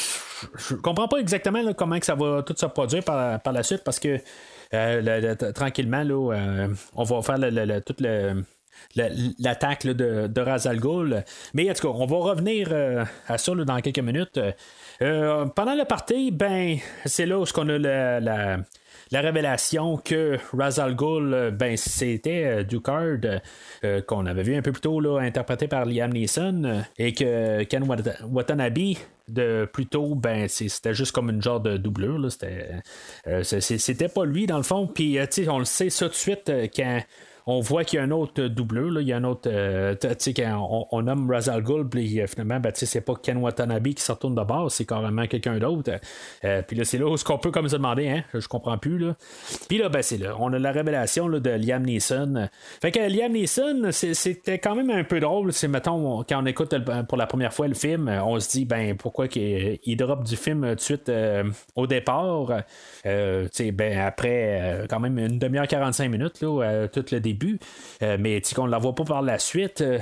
je 0.57 0.75
comprends 0.75 1.07
pas 1.07 1.17
exactement 1.17 1.73
comment 1.73 1.99
que 1.99 2.05
ça 2.05 2.15
va 2.15 2.43
tout 2.43 2.55
se 2.55 2.65
produire 2.65 3.03
par, 3.03 3.39
la 3.51 3.63
suite 3.63 3.83
parce 3.83 3.99
que 3.99 4.19
euh, 4.73 5.35
tranquillement, 5.53 6.03
là, 6.03 6.33
euh, 6.33 6.67
on 6.95 7.03
va 7.03 7.21
faire 7.21 7.83
toute 7.85 8.01
l'attaque 8.95 9.85
de, 9.85 10.27
de 10.27 10.41
Razal 10.41 10.79
Mais 11.53 11.69
en 11.69 11.73
tout 11.73 11.87
cas, 11.87 11.93
on 11.93 12.05
va 12.05 12.17
revenir 12.17 12.73
à 13.27 13.37
ça 13.37 13.53
dans 13.53 13.79
quelques 13.81 13.99
minutes. 13.99 14.39
pendant 14.99 15.75
le 15.75 15.85
party, 15.85 16.31
ben, 16.31 16.77
c'est 17.05 17.25
là 17.25 17.39
où 17.39 17.45
on 17.57 17.69
a 17.69 17.77
la, 17.77 18.57
la 19.11 19.19
révélation 19.21 19.97
que 19.97 20.37
Razal 20.57 20.95
Ghul, 20.95 21.33
euh, 21.33 21.51
ben, 21.51 21.75
c'était 21.75 22.45
euh, 22.45 22.63
Ducard, 22.63 23.17
euh, 23.83 24.01
qu'on 24.01 24.25
avait 24.25 24.43
vu 24.43 24.55
un 24.55 24.61
peu 24.61 24.71
plus 24.71 24.81
tôt, 24.81 24.99
là, 25.01 25.19
interprété 25.19 25.67
par 25.67 25.85
Liam 25.85 26.11
Neeson, 26.13 26.83
et 26.97 27.13
que 27.13 27.63
Ken 27.63 27.83
Watanabe, 28.29 28.95
de 29.27 29.69
plus 29.71 29.85
tôt, 29.85 30.15
ben, 30.15 30.47
c'était 30.47 30.93
juste 30.93 31.11
comme 31.11 31.29
une 31.29 31.41
genre 31.41 31.59
de 31.59 31.77
doublure. 31.77 32.31
C'était, 32.31 32.81
c'était 33.43 34.09
pas 34.09 34.25
lui, 34.25 34.45
dans 34.45 34.57
le 34.57 34.63
fond. 34.63 34.87
Puis, 34.87 35.17
on 35.47 35.59
le 35.59 35.65
sait 35.65 35.89
ça 35.89 36.05
tout 36.05 36.11
de 36.11 36.15
suite 36.15 36.51
quand 36.75 37.01
on 37.47 37.59
voit 37.59 37.83
qu'il 37.83 37.97
y 37.97 37.99
a 37.99 38.05
un 38.05 38.11
autre 38.11 38.43
doubleur. 38.43 38.91
Là. 38.91 39.01
Il 39.01 39.07
y 39.07 39.13
a 39.13 39.17
un 39.17 39.23
autre. 39.23 39.49
Euh, 39.51 39.95
tu 39.95 40.07
sais, 40.17 40.33
on, 40.91 41.01
nomme 41.01 41.29
Razal 41.29 41.63
Ghul, 41.63 41.87
puis 41.87 42.21
euh, 42.21 42.27
finalement, 42.27 42.59
ben, 42.59 42.71
c'est 42.75 43.01
pas 43.01 43.15
Ken 43.21 43.37
Watanabe 43.37 43.89
qui 43.89 44.03
se 44.03 44.11
retourne 44.11 44.35
de 44.35 44.43
base, 44.43 44.73
c'est 44.73 44.85
carrément 44.85 45.25
quelqu'un 45.27 45.57
d'autre. 45.57 45.99
Euh, 46.43 46.61
puis 46.61 46.77
là, 46.77 46.85
c'est 46.85 46.97
là 46.97 47.07
où 47.07 47.17
ce 47.17 47.23
qu'on 47.23 47.37
peut 47.37 47.51
comme 47.51 47.67
se 47.67 47.75
demander, 47.75 48.09
hein, 48.09 48.23
je 48.33 48.47
comprends 48.47 48.77
plus. 48.77 48.97
Là. 48.97 49.15
Puis 49.67 49.77
là, 49.77 49.89
ben, 49.89 50.01
c'est 50.01 50.17
là. 50.17 50.35
On 50.39 50.53
a 50.53 50.59
la 50.59 50.71
révélation 50.71 51.27
là, 51.27 51.39
de 51.39 51.49
Liam 51.49 51.83
Neeson. 51.83 52.47
Fait 52.81 52.91
que 52.91 52.99
Liam 52.99 53.31
Neeson, 53.31 53.89
c'était 53.91 54.59
quand 54.59 54.75
même 54.75 54.89
un 54.89 55.03
peu 55.03 55.19
drôle. 55.19 55.53
C'est, 55.53 55.67
mettons, 55.67 56.23
quand 56.23 56.41
on 56.41 56.45
écoute 56.45 56.75
pour 57.07 57.17
la 57.17 57.27
première 57.27 57.53
fois 57.53 57.67
le 57.67 57.73
film, 57.73 58.07
on 58.23 58.39
se 58.39 58.49
dit, 58.51 58.65
ben, 58.65 58.95
pourquoi 58.95 59.27
qu'il 59.27 59.79
il 59.83 59.97
drop 59.97 60.23
du 60.23 60.35
film 60.35 60.67
tout 60.69 60.75
de 60.75 60.79
suite 60.79 61.11
au 61.75 61.87
départ? 61.87 62.63
ben, 63.03 63.99
après, 63.99 64.85
quand 64.89 64.99
même, 64.99 65.17
une 65.17 65.39
demi-heure, 65.39 65.67
45 65.67 66.09
minutes, 66.09 66.41
là, 66.41 66.87
tout 66.87 67.05
le 67.11 67.19
début 67.19 67.30
début, 67.33 67.59
euh, 68.03 68.17
mais 68.19 68.41
qu'on 68.55 68.65
ne 68.65 68.71
la 68.71 68.77
voit 68.77 68.95
pas 68.95 69.05
par 69.05 69.21
la 69.21 69.39
suite. 69.39 69.81
Euh, 69.81 69.99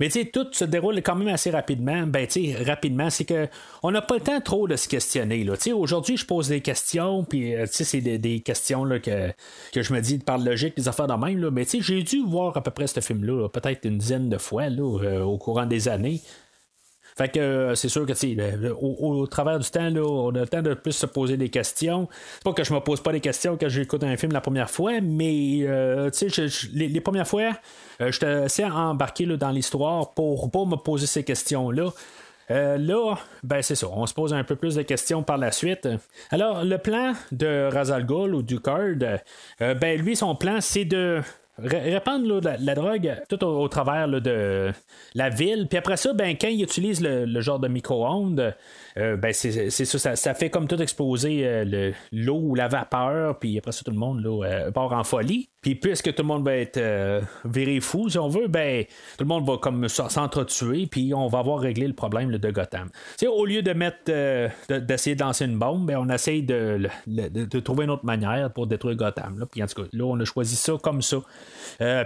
mais 0.00 0.08
tu 0.08 0.20
sais, 0.20 0.26
tout 0.26 0.46
se 0.52 0.64
déroule 0.64 0.96
quand 1.02 1.14
même 1.14 1.28
assez 1.28 1.50
rapidement. 1.50 2.06
Ben, 2.06 2.26
tu 2.26 2.52
sais, 2.52 2.64
rapidement, 2.64 3.08
c'est 3.08 3.24
que 3.24 3.46
on 3.82 3.90
n'a 3.90 4.02
pas 4.02 4.16
le 4.16 4.20
temps 4.20 4.40
trop 4.40 4.66
de 4.66 4.74
se 4.74 4.88
questionner. 4.88 5.44
Là. 5.44 5.54
Aujourd'hui, 5.74 6.16
je 6.16 6.26
pose 6.26 6.48
des 6.48 6.60
questions, 6.60 7.24
puis 7.24 7.54
euh, 7.54 7.66
tu 7.66 7.72
sais, 7.72 7.84
c'est 7.84 8.00
des, 8.00 8.40
questions 8.40 8.84
là, 8.84 8.98
que, 8.98 9.32
que 9.72 9.82
je 9.82 9.92
me 9.92 10.00
dis 10.00 10.18
par 10.18 10.38
logique, 10.38 10.76
des 10.76 10.88
affaires 10.88 11.06
de 11.06 11.14
même. 11.14 11.38
Là. 11.40 11.50
Mais 11.50 11.64
tu 11.64 11.78
sais, 11.78 11.80
j'ai 11.82 12.02
dû 12.02 12.24
voir 12.24 12.56
à 12.56 12.62
peu 12.62 12.70
près 12.70 12.86
ce 12.86 13.00
film-là, 13.00 13.48
peut-être 13.48 13.84
une 13.84 13.98
dizaine 13.98 14.28
de 14.28 14.38
fois 14.38 14.68
là, 14.68 15.24
au 15.24 15.38
courant 15.38 15.66
des 15.66 15.88
années. 15.88 16.20
Fait 17.16 17.28
que 17.30 17.40
euh, 17.40 17.74
c'est 17.74 17.88
sûr 17.88 18.04
que 18.04 18.12
le- 18.56 18.74
au, 18.74 19.20
au 19.20 19.26
travers 19.26 19.58
du 19.58 19.68
temps, 19.70 19.88
on 19.96 20.34
a 20.34 20.40
le 20.40 20.46
temps 20.48 20.60
de 20.60 20.74
plus 20.74 20.92
se 20.92 21.06
poser 21.06 21.36
des 21.38 21.48
questions. 21.48 22.08
C'est 22.34 22.44
pas 22.44 22.52
que 22.52 22.62
je 22.62 22.74
me 22.74 22.80
pose 22.80 23.00
pas 23.00 23.12
des 23.12 23.20
questions 23.20 23.56
quand 23.58 23.68
j'écoute 23.70 24.04
un 24.04 24.16
film 24.18 24.32
la 24.32 24.42
première 24.42 24.68
fois, 24.70 25.00
mais 25.00 25.60
euh, 25.62 26.10
je- 26.12 26.68
les, 26.74 27.00
premières 27.00 27.26
fois, 27.26 27.52
euh, 28.02 28.12
j'étais 28.12 28.26
assez 28.26 28.64
embarqué 28.64 29.24
dans 29.26 29.50
l'histoire 29.50 30.12
pour 30.12 30.50
pas 30.50 30.64
me 30.66 30.76
poser 30.76 31.06
ces 31.06 31.24
questions-là. 31.24 31.90
Euh, 32.50 32.76
là, 32.78 33.16
ben 33.42 33.60
c'est 33.60 33.74
ça, 33.74 33.88
on 33.90 34.06
se 34.06 34.14
pose 34.14 34.32
un 34.32 34.44
peu 34.44 34.54
plus 34.54 34.76
de 34.76 34.82
questions 34.82 35.22
par 35.24 35.36
la 35.38 35.50
suite. 35.50 35.88
Alors, 36.30 36.64
le 36.64 36.78
plan 36.78 37.12
de 37.32 37.68
Razal 37.72 38.06
Ghul 38.06 38.34
ou 38.36 38.42
du 38.42 38.60
Card, 38.60 38.94
euh, 39.62 39.74
ben 39.74 40.00
lui, 40.00 40.14
son 40.14 40.36
plan, 40.36 40.58
c'est 40.60 40.84
de 40.84 41.20
répandre 41.58 42.40
la, 42.42 42.74
drogue 42.74 43.14
tout 43.28 43.42
au, 43.44 43.68
travers 43.68 44.08
de 44.08 44.72
la 45.14 45.28
ville. 45.30 45.66
Puis 45.68 45.78
après 45.78 45.96
ça, 45.96 46.12
ben, 46.12 46.36
quand 46.38 46.48
il 46.48 46.62
utilise 46.62 47.00
le, 47.00 47.24
le 47.24 47.40
genre 47.40 47.58
de 47.58 47.68
micro-ondes, 47.68 48.54
euh, 48.98 49.16
ben, 49.16 49.32
c'est 49.32 49.70
ça, 49.70 49.98
ça, 49.98 50.16
ça 50.16 50.34
fait 50.34 50.50
comme 50.50 50.66
tout 50.68 50.80
exploser 50.80 51.46
euh, 51.46 51.64
le- 51.64 51.92
l'eau 52.12 52.38
ou 52.42 52.54
la 52.54 52.68
vapeur. 52.68 53.38
Puis 53.38 53.58
après 53.58 53.72
ça, 53.72 53.82
tout 53.84 53.90
le 53.90 53.98
monde 53.98 54.22
là, 54.22 54.44
euh, 54.44 54.70
part 54.70 54.92
en 54.92 55.04
folie. 55.04 55.48
Puis 55.60 55.74
puisque 55.74 56.14
tout 56.14 56.22
le 56.22 56.28
monde 56.28 56.44
va 56.44 56.54
être 56.56 56.80
viré 57.44 57.80
fou, 57.80 58.08
si 58.08 58.18
on 58.18 58.28
veut, 58.28 58.46
ben 58.46 58.84
tout 59.18 59.24
le 59.24 59.28
monde 59.28 59.44
va 59.44 59.56
comme 59.58 59.88
s'entretuer, 59.88 60.86
puis 60.86 61.12
on 61.12 61.26
va 61.26 61.40
avoir 61.40 61.58
réglé 61.58 61.88
le 61.88 61.92
problème 61.92 62.30
de 62.36 62.50
Gotham. 62.52 62.88
Au 63.28 63.44
lieu 63.44 63.62
de 63.62 63.72
mettre 63.72 63.98
de- 64.06 64.78
d'essayer 64.78 65.16
de 65.16 65.22
lancer 65.22 65.44
une 65.44 65.58
bombe, 65.58 65.86
ben 65.86 65.96
on 65.98 66.08
essaye 66.08 66.42
de, 66.44 66.88
de- 67.08 67.58
trouver 67.60 67.84
une 67.84 67.90
autre 67.90 68.04
manière 68.04 68.52
pour 68.52 68.68
détruire 68.68 68.94
Gotham. 68.96 69.40
Là. 69.40 69.46
Puis 69.50 69.60
en 69.62 69.66
tout 69.66 69.82
cas, 69.82 69.88
là, 69.92 70.04
on 70.04 70.20
a 70.20 70.24
choisi 70.24 70.54
ça 70.54 70.74
comme 70.80 71.02
ça. 71.02 71.16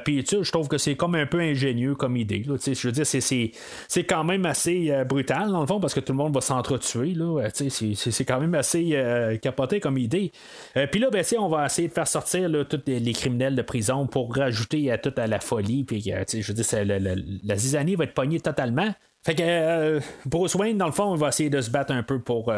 Puis 0.05 0.25
tu 0.25 0.43
je 0.43 0.51
trouve 0.51 0.69
que 0.69 0.79
c'est 0.79 0.97
comme 0.97 1.15
un 1.15 1.27
peu 1.27 1.41
ingénieux 1.41 1.95
comme 1.95 2.17
idée. 2.17 2.43
Je 2.47 2.89
veux 2.89 2.93
dire, 2.93 3.07
c'est- 3.07 4.05
quand 4.09 4.25
même 4.25 4.47
assez 4.47 4.91
brutal 5.07 5.51
dans 5.51 5.61
le 5.61 5.67
fond 5.67 5.81
parce 5.81 5.93
que 5.93 6.01
tout 6.01 6.13
le 6.13 6.19
monde 6.19 6.33
va 6.35 6.41
s'entretuer. 6.41 6.80
Là. 7.15 7.43
Euh, 7.45 7.49
C'est 7.95 8.25
quand 8.25 8.41
même 8.41 8.55
assez 8.55 8.91
euh, 8.95 9.37
capoté 9.37 9.81
comme 9.81 9.99
idée. 9.99 10.33
Euh, 10.77 10.87
puis 10.87 11.01
là, 11.01 11.11
ben, 11.11 11.25
on 11.39 11.49
va 11.49 11.67
essayer 11.67 11.89
de 11.89 11.93
faire 11.93 12.09
sortir 12.09 12.51
tous 12.69 12.81
les, 12.87 13.13
criminels 13.13 13.55
de 13.55 13.63
prison 13.63 14.07
pour 14.07 14.35
rajouter 14.35 14.91
à 14.91 14.99
tout 14.99 15.13
à 15.17 15.27
la 15.27 15.41
folie. 15.41 15.85
Puis 15.85 16.03
je 16.03 16.47
veux 16.47 16.55
dire, 16.55 17.01
la, 17.45 17.57
zizanie 17.57 17.97
va 17.97 18.05
être 18.05 18.15
pognée 18.15 18.41
totalement. 18.41 18.93
Fait 19.23 19.35
que 19.35 19.43
euh, 19.45 20.01
Bruce 20.25 20.55
Wayne, 20.55 20.79
dans 20.79 20.87
le 20.87 20.93
fond, 20.93 21.15
il 21.15 21.21
va 21.21 21.29
essayer 21.29 21.51
de 21.51 21.61
se 21.61 21.71
battre 21.71 21.93
un 21.93 22.03
peu 22.03 22.21
pour 22.21 22.51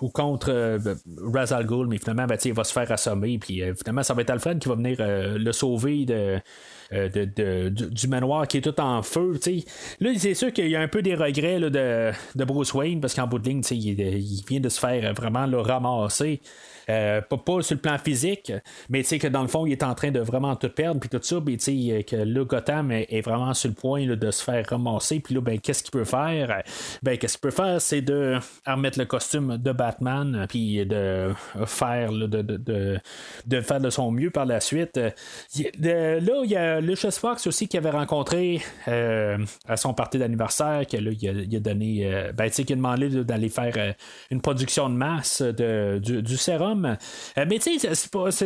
ou 0.00 0.08
contre 0.08 0.50
euh, 0.50 0.78
Ra's 1.34 1.52
al 1.52 1.66
Ghul, 1.66 1.88
mais 1.88 1.98
finalement, 1.98 2.26
ben, 2.26 2.38
il 2.42 2.54
va 2.54 2.64
se 2.64 2.72
faire 2.72 2.90
assommer, 2.90 3.38
puis 3.38 3.62
finalement, 3.76 4.02
ça 4.02 4.14
va 4.14 4.22
être 4.22 4.30
Alfred 4.30 4.58
qui 4.58 4.68
va 4.68 4.76
venir 4.76 4.96
le 4.98 5.52
sauver 5.52 6.06
de, 6.06 6.40
euh, 6.92 7.08
de- 7.08 7.24
de- 7.68 7.68
du, 7.68 8.08
manoir 8.08 8.46
qui 8.48 8.58
est 8.58 8.60
tout 8.60 8.80
en 8.80 9.02
feu. 9.02 9.38
tu 9.42 9.60
sais. 9.60 9.64
Là, 10.00 10.10
c'est 10.16 10.34
sûr 10.34 10.52
qu'il 10.52 10.68
y 10.68 10.76
a 10.76 10.80
un 10.80 10.88
peu 10.88 11.02
des 11.02 11.14
regrets 11.14 11.58
là, 11.58 11.70
de, 11.70 12.10
de 12.34 12.44
Bruce 12.44 12.74
Wayne, 12.74 13.00
parce 13.00 13.14
qu'en 13.14 13.26
bout 13.26 13.38
de 13.38 13.48
ligne, 13.48 13.62
il, 13.70 14.00
il 14.00 14.42
vient 14.48 14.60
de 14.60 14.68
se 14.68 14.80
faire 14.80 15.12
vraiment 15.14 15.46
le 15.46 15.60
ramasser. 15.60 16.40
Euh, 16.90 17.20
pas, 17.20 17.36
pas 17.36 17.62
sur 17.62 17.76
le 17.76 17.80
plan 17.80 17.98
physique, 17.98 18.52
mais 18.88 19.02
que 19.02 19.26
dans 19.28 19.42
le 19.42 19.48
fond, 19.48 19.66
il 19.66 19.72
est 19.72 19.82
en 19.82 19.94
train 19.94 20.10
de 20.10 20.20
vraiment 20.20 20.56
tout 20.56 20.68
perdre, 20.68 21.00
puis 21.00 21.08
tout 21.08 21.20
ça, 21.22 21.40
puis 21.40 21.56
sais 21.58 22.04
que 22.08 22.16
là, 22.16 22.44
Gotham 22.44 22.90
est, 22.90 23.20
vraiment 23.20 23.54
sur 23.54 23.68
le 23.68 23.74
point 23.74 24.06
de 24.06 24.30
se 24.30 24.42
faire 24.42 24.64
ramasser, 24.68 25.20
puis 25.20 25.34
là, 25.34 25.40
ben, 25.40 25.58
qu'est-ce 25.60 25.82
qu'il 25.82 25.92
peut 25.92 26.04
faire? 26.04 26.62
Ben, 27.02 27.18
qu'est-ce 27.18 27.34
qu'il 27.34 27.42
peut 27.42 27.54
faire, 27.54 27.80
c'est 27.80 28.00
de 28.00 28.38
remettre 28.66 28.98
le 28.98 29.04
costume 29.04 29.58
de 29.58 29.72
Batman, 29.72 30.46
puis 30.48 30.84
de 30.84 31.32
faire, 31.66 32.12
de, 32.12 32.26
de, 32.26 32.98
de, 33.46 33.60
faire 33.60 33.80
de 33.80 33.90
son 33.90 34.10
mieux 34.10 34.30
par 34.30 34.46
la 34.46 34.60
suite. 34.60 34.96
Là, 34.96 35.10
il 36.44 36.50
y 36.50 36.56
a 36.56 36.80
Lucius 36.80 37.18
Fox 37.18 37.46
aussi 37.46 37.68
qui 37.68 37.76
avait 37.76 37.90
rencontré 37.90 38.62
euh, 38.88 39.38
à 39.68 39.76
son 39.76 39.94
party 39.94 40.18
d'anniversaire, 40.18 40.86
que 40.86 40.96
là, 40.96 41.10
il 41.12 41.56
a, 41.56 41.60
donné, 41.60 42.00
euh, 42.04 42.32
ben, 42.32 42.46
tu 42.46 42.54
sais, 42.54 42.64
qu'il 42.64 42.74
a 42.74 42.76
demandé 42.76 43.08
d'aller 43.24 43.48
faire 43.48 43.74
euh, 43.76 43.92
une 44.30 44.40
production 44.40 44.88
de 44.88 44.94
masse 44.94 45.42
de, 45.42 45.98
du 45.98 46.36
sérum. 46.36 46.79
Euh, 46.84 47.44
mais 47.48 47.58
tu 47.58 47.78
sais, 47.78 47.94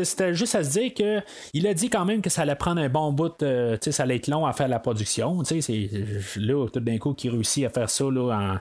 c'était 0.05 0.35
juste 0.35 0.55
à 0.55 0.65
se 0.65 0.79
dire 0.79 0.95
que 0.95 1.21
il 1.53 1.67
a 1.67 1.75
dit 1.75 1.91
quand 1.91 2.05
même 2.05 2.23
que 2.23 2.31
ça 2.31 2.43
allait 2.43 2.55
prendre 2.55 2.81
un 2.81 2.89
bon 2.89 3.13
bout, 3.13 3.31
tu 3.39 3.47
sais, 3.81 3.93
ça 3.93 4.05
allait 4.05 4.17
être 4.17 4.29
long 4.29 4.47
à 4.47 4.53
faire 4.53 4.69
la 4.69 4.79
production. 4.79 5.43
Tu 5.43 5.61
sais, 5.61 5.89
c'est 6.31 6.41
là, 6.41 6.67
tout 6.69 6.81
d'un 6.81 6.99
coup, 6.99 7.15
qui 7.15 7.29
réussit 7.29 7.65
à 7.65 7.71
faire 7.71 7.91
ça 7.91 8.05
là, 8.05 8.61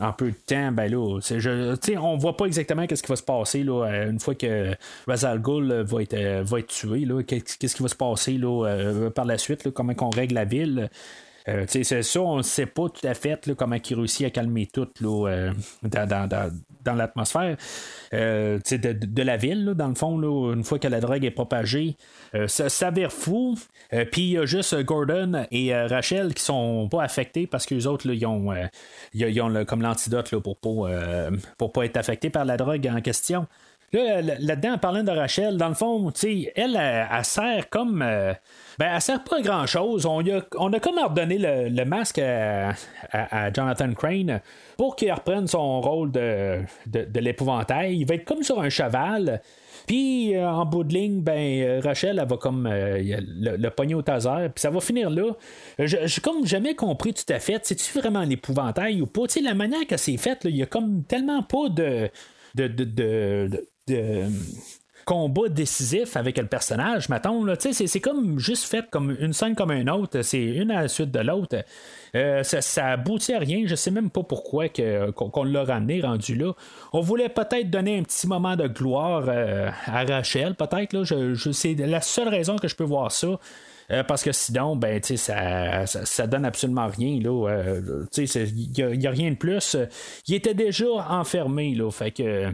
en 0.00 0.12
peu 0.12 0.30
de 0.30 0.36
temps, 0.46 0.70
ben 0.70 0.90
là, 0.90 1.18
je, 1.20 1.96
on 1.98 2.16
voit 2.16 2.36
pas 2.36 2.46
exactement 2.46 2.86
qu'est-ce 2.86 3.02
qui 3.02 3.08
va 3.08 3.16
se 3.16 3.22
passer 3.22 3.64
là, 3.64 3.84
euh, 3.84 4.10
une 4.10 4.20
fois 4.20 4.34
que 4.36 4.74
Ra's 5.08 5.24
al 5.24 5.40
Ghul 5.40 5.72
euh, 5.72 5.82
va 5.82 6.02
être, 6.02 6.42
va 6.42 6.60
être 6.60 6.68
tué. 6.68 7.06
Qu'est-ce 7.26 7.74
qui 7.74 7.82
va 7.82 7.88
se 7.88 7.96
passer 7.96 8.38
là, 8.38 9.10
par 9.14 9.24
la 9.24 9.38
suite, 9.38 9.64
là, 9.64 9.72
comment 9.72 9.94
qu'on 9.94 10.10
règle 10.10 10.34
la 10.34 10.44
ville. 10.44 10.88
Euh, 11.48 11.64
c'est 11.66 12.02
ça, 12.02 12.20
on 12.20 12.36
ne 12.38 12.42
sait 12.42 12.66
pas 12.66 12.88
tout 12.88 13.06
à 13.06 13.14
fait 13.14 13.46
là, 13.46 13.54
comment 13.56 13.76
il 13.76 13.96
réussit 13.96 14.26
à 14.26 14.30
calmer 14.30 14.66
tout 14.66 14.88
là, 15.00 15.28
euh, 15.28 15.52
dans, 15.82 16.06
dans- 16.06 16.28
dans- 16.28 16.94
l'atmosphère 16.94 17.56
euh, 18.14 18.58
de, 18.70 18.92
de 18.92 19.22
la 19.22 19.36
ville, 19.36 19.64
là, 19.66 19.74
dans 19.74 19.88
le 19.88 19.94
fond, 19.94 20.18
une 20.52 20.64
fois 20.64 20.78
que 20.78 20.88
la 20.88 21.00
drogue 21.00 21.22
est 21.24 21.30
propagée. 21.30 21.96
Ça 22.46 22.68
s'avère 22.70 23.12
fou. 23.12 23.56
Puis 24.10 24.22
il 24.22 24.30
y 24.30 24.38
a 24.38 24.46
juste 24.46 24.74
Gordon 24.84 25.44
et 25.50 25.74
Rachel 25.74 26.32
qui 26.34 26.42
sont 26.42 26.88
pas 26.90 27.02
affectés 27.02 27.46
parce 27.46 27.66
qu'eux 27.66 27.84
autres, 27.86 28.08
ont, 28.26 28.54
ils 29.12 29.40
ont- 29.42 29.64
comme 29.66 29.82
l'antidote 29.82 30.34
pour 30.36 30.56
pour 31.58 31.72
pas 31.72 31.84
être 31.84 31.96
affectés 31.98 32.30
par 32.30 32.44
la 32.46 32.56
drogue 32.56 32.88
en 32.94 33.00
question. 33.02 33.46
Là, 33.92 34.20
là- 34.20 34.34
là-dedans, 34.38 34.72
en 34.74 34.78
parlant 34.78 35.02
de 35.02 35.10
Rachel, 35.10 35.56
dans 35.56 35.68
le 35.68 35.74
fond, 35.74 36.12
elle, 36.22 36.50
elle, 36.56 36.76
elle 36.76 37.24
sert 37.24 37.70
comme. 37.70 38.02
euh, 38.02 38.34
ben, 38.78 38.90
elle 38.94 39.00
sert 39.00 39.24
pas 39.24 39.38
à 39.38 39.40
grand 39.40 39.66
chose. 39.66 40.04
On, 40.06 40.20
a, 40.20 40.40
on 40.56 40.72
a 40.72 40.78
comme 40.80 40.98
ordonné 40.98 41.38
le, 41.38 41.68
le 41.68 41.84
masque 41.84 42.18
à, 42.18 42.74
à- 43.12 43.52
Jonathan 43.52 43.92
Crane 43.94 44.40
pour 44.76 44.94
qu'il 44.94 45.10
reprenne 45.12 45.46
son 45.46 45.80
rôle 45.80 46.12
de, 46.12 46.58
de, 46.86 47.20
l'épouvantail. 47.20 47.96
Il 47.96 48.04
va 48.06 48.14
être 48.16 48.24
comme 48.24 48.42
sur 48.42 48.60
un 48.60 48.68
cheval. 48.68 49.40
Puis 49.86 50.34
euh, 50.36 50.46
en 50.48 50.66
bout 50.66 50.84
de 50.84 50.92
ligne, 50.92 51.22
ben 51.22 51.62
euh, 51.62 51.80
Rachel, 51.82 52.18
elle 52.22 52.28
va 52.28 52.36
comme 52.36 52.68
le, 52.68 53.56
le 53.56 53.94
au 53.94 54.02
taser, 54.02 54.48
puis 54.54 54.60
ça 54.60 54.68
va 54.70 54.80
finir 54.80 55.08
là. 55.08 55.32
Je- 55.78 55.96
J'ai 56.06 56.20
comme 56.20 56.46
jamais 56.46 56.74
compris 56.74 57.14
tout 57.14 57.32
à 57.32 57.38
fait. 57.38 57.60
C'est-tu 57.64 57.98
vraiment 57.98 58.18
un 58.18 58.28
épouvantail 58.28 59.00
ou 59.00 59.06
pas? 59.06 59.22
La 59.42 59.54
manière 59.54 59.86
que 59.86 59.96
c'est 59.96 60.16
fait, 60.18 60.40
il 60.44 60.56
y 60.56 60.62
a 60.62 60.66
comme 60.66 61.04
tellement 61.04 61.42
pas 61.42 61.68
de, 61.70 62.10
de- 62.54 63.64
de- 63.88 63.94
de- 63.94 64.30
combat 65.04 65.48
décisif 65.48 66.18
avec 66.18 66.36
le 66.36 66.46
personnage, 66.46 67.08
mettons. 67.08 67.42
C'est, 67.58 68.00
comme 68.00 68.38
juste 68.38 68.64
fait 68.66 68.84
comme 68.90 69.16
une 69.18 69.32
scène 69.32 69.54
comme 69.54 69.72
une 69.72 69.88
autre. 69.88 70.20
C'est 70.20 70.42
une 70.42 70.70
à 70.70 70.82
la 70.82 70.88
suite 70.88 71.10
de 71.10 71.20
l'autre. 71.20 71.56
Euh, 72.14 72.42
ça, 72.42 72.86
aboutit 72.86 73.32
à 73.32 73.38
rien. 73.38 73.62
Je 73.64 73.74
sais 73.74 73.90
même 73.90 74.10
pas 74.10 74.22
pourquoi 74.22 74.68
que, 74.68 75.10
qu'on, 75.12 75.44
l'a 75.44 75.64
ramené 75.64 76.02
rendu 76.02 76.34
là. 76.34 76.52
On 76.92 77.00
voulait 77.00 77.30
peut-être 77.30 77.70
donner 77.70 77.96
un 77.98 78.02
petit 78.02 78.26
moment 78.26 78.54
de 78.54 78.68
gloire 78.68 79.24
euh, 79.28 79.70
à 79.86 80.04
Rachel, 80.04 80.54
peut-être. 80.54 80.92
Là. 80.92 81.04
Je, 81.04 81.32
je- 81.32 81.52
c'est 81.52 81.72
la 81.74 82.02
seule 82.02 82.28
raison 82.28 82.56
que 82.56 82.68
je 82.68 82.76
peux 82.76 82.84
voir 82.84 83.10
ça. 83.10 83.40
Euh, 83.90 84.02
parce 84.02 84.22
que 84.22 84.32
sinon, 84.32 84.76
ben, 84.76 85.02
ça, 85.02 85.86
ça, 85.86 86.04
ça 86.04 86.26
donne 86.26 86.44
absolument 86.44 86.88
rien. 86.88 87.18
Euh, 87.24 88.04
Il 88.18 88.98
n'y 88.98 89.06
a, 89.06 89.10
rien 89.10 89.30
de 89.30 89.36
plus. 89.36 89.78
Il 90.26 90.34
était 90.34 90.52
déjà 90.52 90.84
enfermé. 91.08 91.74
Là, 91.74 91.90
fait 91.90 92.10
que 92.10 92.52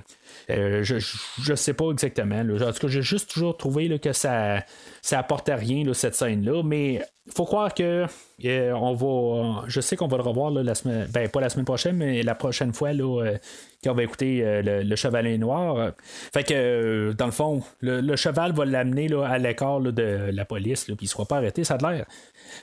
euh, 0.50 0.82
je, 0.82 0.96
je, 0.98 1.54
sais 1.54 1.74
pas 1.74 1.90
exactement. 1.90 2.40
En 2.40 2.72
tout 2.72 2.80
cas, 2.80 2.88
j'ai 2.88 3.02
juste 3.02 3.30
toujours 3.30 3.56
trouvé 3.56 3.98
que 3.98 4.12
ça, 4.12 4.64
ça 5.02 5.18
apportait 5.18 5.54
rien, 5.54 5.84
là, 5.84 5.94
cette 5.94 6.14
scène-là. 6.14 6.62
Mais 6.62 7.00
faut 7.32 7.46
croire 7.46 7.72
que 7.72 8.06
euh, 8.44 8.72
on 8.72 8.92
va. 8.92 9.64
Je 9.66 9.80
sais 9.80 9.96
qu'on 9.96 10.08
va 10.08 10.18
le 10.18 10.22
revoir 10.22 10.50
la 10.50 10.74
semaine. 10.74 11.08
Ben, 11.10 11.28
pas 11.28 11.40
la 11.40 11.48
semaine 11.48 11.64
prochaine, 11.64 11.96
mais 11.96 12.22
la 12.22 12.34
prochaine 12.34 12.74
fois 12.74 12.90
euh, 12.90 13.38
quand 13.82 13.92
on 13.92 13.94
va 13.94 14.02
écouter 14.02 14.44
euh, 14.44 14.60
le, 14.60 14.82
le 14.82 14.96
Chevalier 14.96 15.38
Noir. 15.38 15.92
Fait 16.34 16.44
que 16.44 17.12
dans 17.16 17.24
le 17.26 17.32
fond, 17.32 17.62
le, 17.80 18.14
cheval 18.16 18.52
va 18.52 18.66
l'amener 18.66 19.08
à 19.24 19.38
l'écart 19.38 19.80
de 19.80 20.30
la 20.32 20.44
police, 20.44 20.84
puis 20.84 20.96
il 21.00 21.04
ne 21.04 21.08
sera 21.08 21.24
pas 21.24 21.36
arrêté, 21.36 21.64
ça 21.64 21.74
a 21.74 21.92
l'air. 21.92 22.06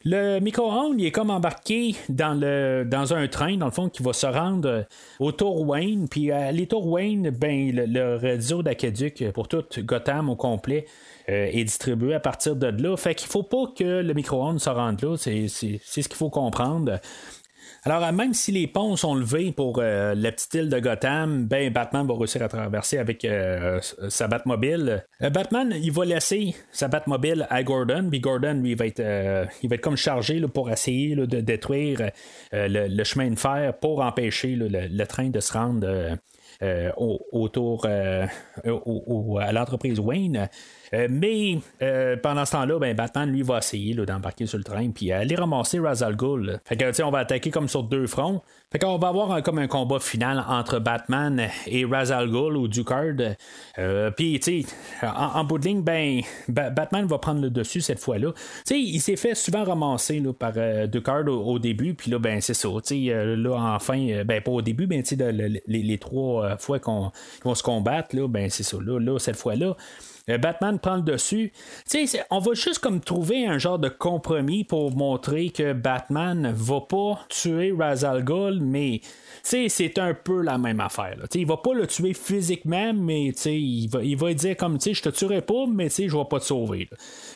Le 0.05 0.39
micro-ondes, 0.39 0.99
il 0.99 1.07
est 1.07 1.11
comme 1.11 1.31
embarqué 1.31 1.95
dans, 2.09 2.39
le, 2.39 2.83
dans 2.85 3.13
un 3.13 3.27
train, 3.27 3.57
dans 3.57 3.65
le 3.65 3.71
fond, 3.71 3.89
qui 3.89 4.03
va 4.03 4.13
se 4.13 4.27
rendre 4.27 4.85
au 5.19 5.31
Tour 5.31 5.67
Wayne. 5.67 6.07
Puis 6.07 6.31
à 6.31 6.51
les 6.51 6.67
Tour 6.67 6.87
Wayne, 6.87 7.31
ben, 7.31 7.60
le, 7.71 7.85
le 7.85 8.15
réseau 8.15 8.63
d'aqueduc 8.63 9.31
pour 9.33 9.47
tout 9.47 9.63
Gotham 9.79 10.29
au 10.29 10.35
complet 10.35 10.85
euh, 11.29 11.49
est 11.51 11.63
distribué 11.63 12.13
à 12.13 12.19
partir 12.19 12.55
de 12.55 12.67
là. 12.67 12.97
Fait 12.97 13.15
qu'il 13.15 13.29
faut 13.29 13.43
pas 13.43 13.65
que 13.77 14.01
le 14.01 14.13
micro-ondes 14.13 14.59
se 14.59 14.69
rende 14.69 15.01
là. 15.01 15.15
C'est, 15.17 15.47
ce 15.47 15.77
qu'il 15.77 16.15
faut 16.15 16.29
comprendre. 16.29 16.99
Alors, 17.83 18.03
euh, 18.03 18.11
même 18.11 18.33
si 18.33 18.51
les 18.51 18.67
ponts 18.67 18.95
sont 18.95 19.15
levés 19.15 19.51
pour 19.51 19.79
euh, 19.79 20.13
la 20.13 20.31
petite 20.31 20.53
île 20.53 20.69
de 20.69 20.79
Gotham, 20.79 21.45
ben 21.47 21.73
Batman 21.73 22.05
va 22.05 22.13
réussir 22.13 22.43
à 22.43 22.47
traverser 22.47 22.99
avec 22.99 23.25
euh, 23.25 23.79
sa 24.09 24.27
Batmobile. 24.27 25.03
Euh, 25.23 25.29
Batman, 25.31 25.73
il 25.75 25.91
va 25.91 26.05
laisser 26.05 26.55
sa 26.71 26.87
Batmobile 26.87 27.47
à 27.49 27.63
Gordon, 27.63 28.07
puis 28.09 28.19
Gordon, 28.19 28.59
lui, 28.61 28.71
il 28.71 28.77
va 28.77 28.85
être, 28.85 28.99
euh, 28.99 29.45
il 29.63 29.69
va 29.69 29.75
être 29.75 29.81
comme 29.81 29.97
chargé 29.97 30.39
pour 30.41 30.69
essayer 30.69 31.15
de 31.15 31.41
détruire 31.41 32.11
euh, 32.53 32.67
le, 32.69 33.03
chemin 33.03 33.31
de 33.31 33.39
fer 33.39 33.73
pour 33.79 34.01
empêcher 34.01 34.55
le 34.55 35.03
train 35.05 35.29
de 35.29 35.39
se 35.39 35.53
rendre. 35.53 36.17
Euh, 36.63 36.91
au- 36.97 37.25
autour 37.31 37.85
euh, 37.85 38.25
au- 38.65 39.03
au- 39.07 39.37
à 39.39 39.51
l'entreprise 39.51 39.99
Wayne. 39.99 40.49
Euh, 40.93 41.07
mais 41.09 41.59
euh, 41.81 42.17
pendant 42.17 42.43
ce 42.45 42.51
temps-là, 42.51 42.77
ben, 42.79 42.95
Batman, 42.95 43.29
lui, 43.31 43.43
va 43.43 43.59
essayer 43.59 43.93
d'embarquer 43.93 44.45
sur 44.45 44.57
le 44.57 44.63
train 44.63 44.89
puis 44.89 45.11
aller 45.11 45.35
ramasser 45.35 45.79
Razal 45.79 46.15
Ghul. 46.15 46.59
Fait 46.65 46.75
que, 46.75 47.03
on 47.03 47.11
va 47.11 47.19
attaquer 47.19 47.49
comme 47.49 47.69
sur 47.69 47.83
deux 47.83 48.07
fronts. 48.07 48.41
Fait 48.71 48.79
qu'on 48.79 48.97
va 48.97 49.09
avoir 49.09 49.31
un- 49.31 49.41
comme 49.41 49.59
un 49.59 49.67
combat 49.67 49.99
final 49.99 50.43
entre 50.47 50.79
Batman 50.79 51.47
et 51.67 51.85
Razal 51.85 52.29
Ghul 52.29 52.57
ou 52.57 52.67
Ducard. 52.67 53.15
Euh, 53.79 54.11
Puis, 54.11 54.39
en, 55.01 55.43
bout 55.45 55.59
de 55.59 55.65
ligne, 55.65 55.81
ben, 55.81 56.21
Ba- 56.47 56.69
Batman 56.69 57.05
va 57.05 57.17
prendre 57.19 57.41
le 57.41 57.49
dessus 57.49 57.81
cette 57.81 57.99
fois-là. 57.99 58.33
Il 58.69 58.99
s'est 58.99 59.15
fait 59.15 59.35
souvent 59.35 59.63
ramasser 59.63 60.21
par 60.37 60.53
Ducard 60.87 61.27
au, 61.27 61.59
début, 61.59 61.93
puis 61.93 62.11
là, 62.11 62.19
ben, 62.19 62.41
c'est 62.41 62.53
ça. 62.53 62.67
Là, 62.69 63.75
enfin, 63.75 64.23
ben, 64.25 64.41
pas 64.41 64.51
au 64.51 64.61
début, 64.61 64.87
les, 64.87 65.97
trois 65.97 66.57
fois 66.57 66.79
qu'on 66.79 67.11
vont 67.43 67.55
se 67.55 67.63
combattre, 67.63 68.15
là, 68.15 68.27
ben, 68.27 68.49
c'est 68.49 68.63
ça. 68.63 68.77
Là, 68.81 68.99
là, 68.99 69.19
cette 69.19 69.37
fois-là. 69.37 69.75
Euh, 70.29 70.37
Batman 70.37 70.79
prend 70.79 70.97
le 70.97 71.01
dessus. 71.01 71.51
On 72.29 72.39
va 72.39 72.53
juste 72.53 72.79
comme 72.79 72.99
trouver 73.01 73.45
un 73.45 73.57
genre 73.57 73.79
de 73.79 73.89
compromis 73.89 74.63
pour 74.63 74.95
montrer 74.95 75.49
que 75.49 75.73
Batman 75.73 76.53
va 76.55 76.81
pas 76.81 77.19
tuer 77.29 77.73
Razal 77.77 78.23
Ghul, 78.23 78.59
mais 78.61 79.01
c'est 79.43 79.97
un 79.97 80.13
peu 80.13 80.41
la 80.41 80.57
même 80.57 80.79
affaire. 80.79 81.15
Là. 81.17 81.25
Il 81.33 81.45
va 81.47 81.57
pas 81.57 81.73
le 81.73 81.87
tuer 81.87 82.13
physiquement, 82.13 82.93
mais 82.93 83.29
il 83.45 83.87
va, 83.89 84.03
il 84.03 84.15
va 84.15 84.33
dire 84.33 84.55
comme 84.57 84.79
je 84.79 85.01
te 85.01 85.09
tuerai 85.09 85.41
pas, 85.41 85.65
mais 85.67 85.89
je 85.89 86.15
vais 86.15 86.23
pas 86.29 86.39
te 86.39 86.45
sauver. 86.45 86.87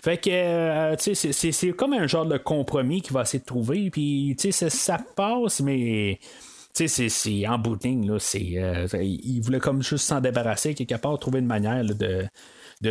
Fait 0.03 0.17
que 0.17 0.29
euh, 0.29 0.95
c'est- 0.97 1.71
comme 1.73 1.93
un 1.93 2.07
genre 2.07 2.25
de 2.25 2.37
compromis 2.37 3.01
qu'il 3.01 3.13
va 3.13 3.23
essayer 3.23 3.39
de 3.39 3.45
trouver, 3.45 3.91
ça, 4.51 4.97
passe, 5.15 5.61
mais. 5.61 6.19
C'est- 6.77 7.47
en 7.47 7.57
ligne, 7.83 8.11
là, 8.11 8.19
c'est, 8.19 8.51
euh, 8.57 8.85
il 9.01 9.39
voulait 9.41 9.59
comme 9.61 9.81
juste 9.81 10.05
s'en 10.05 10.19
débarrasser, 10.19 10.73
quelque 10.73 10.95
part, 10.95 11.17
trouver 11.17 11.39
une 11.39 11.45
manière 11.45 11.85
de, 11.85 12.25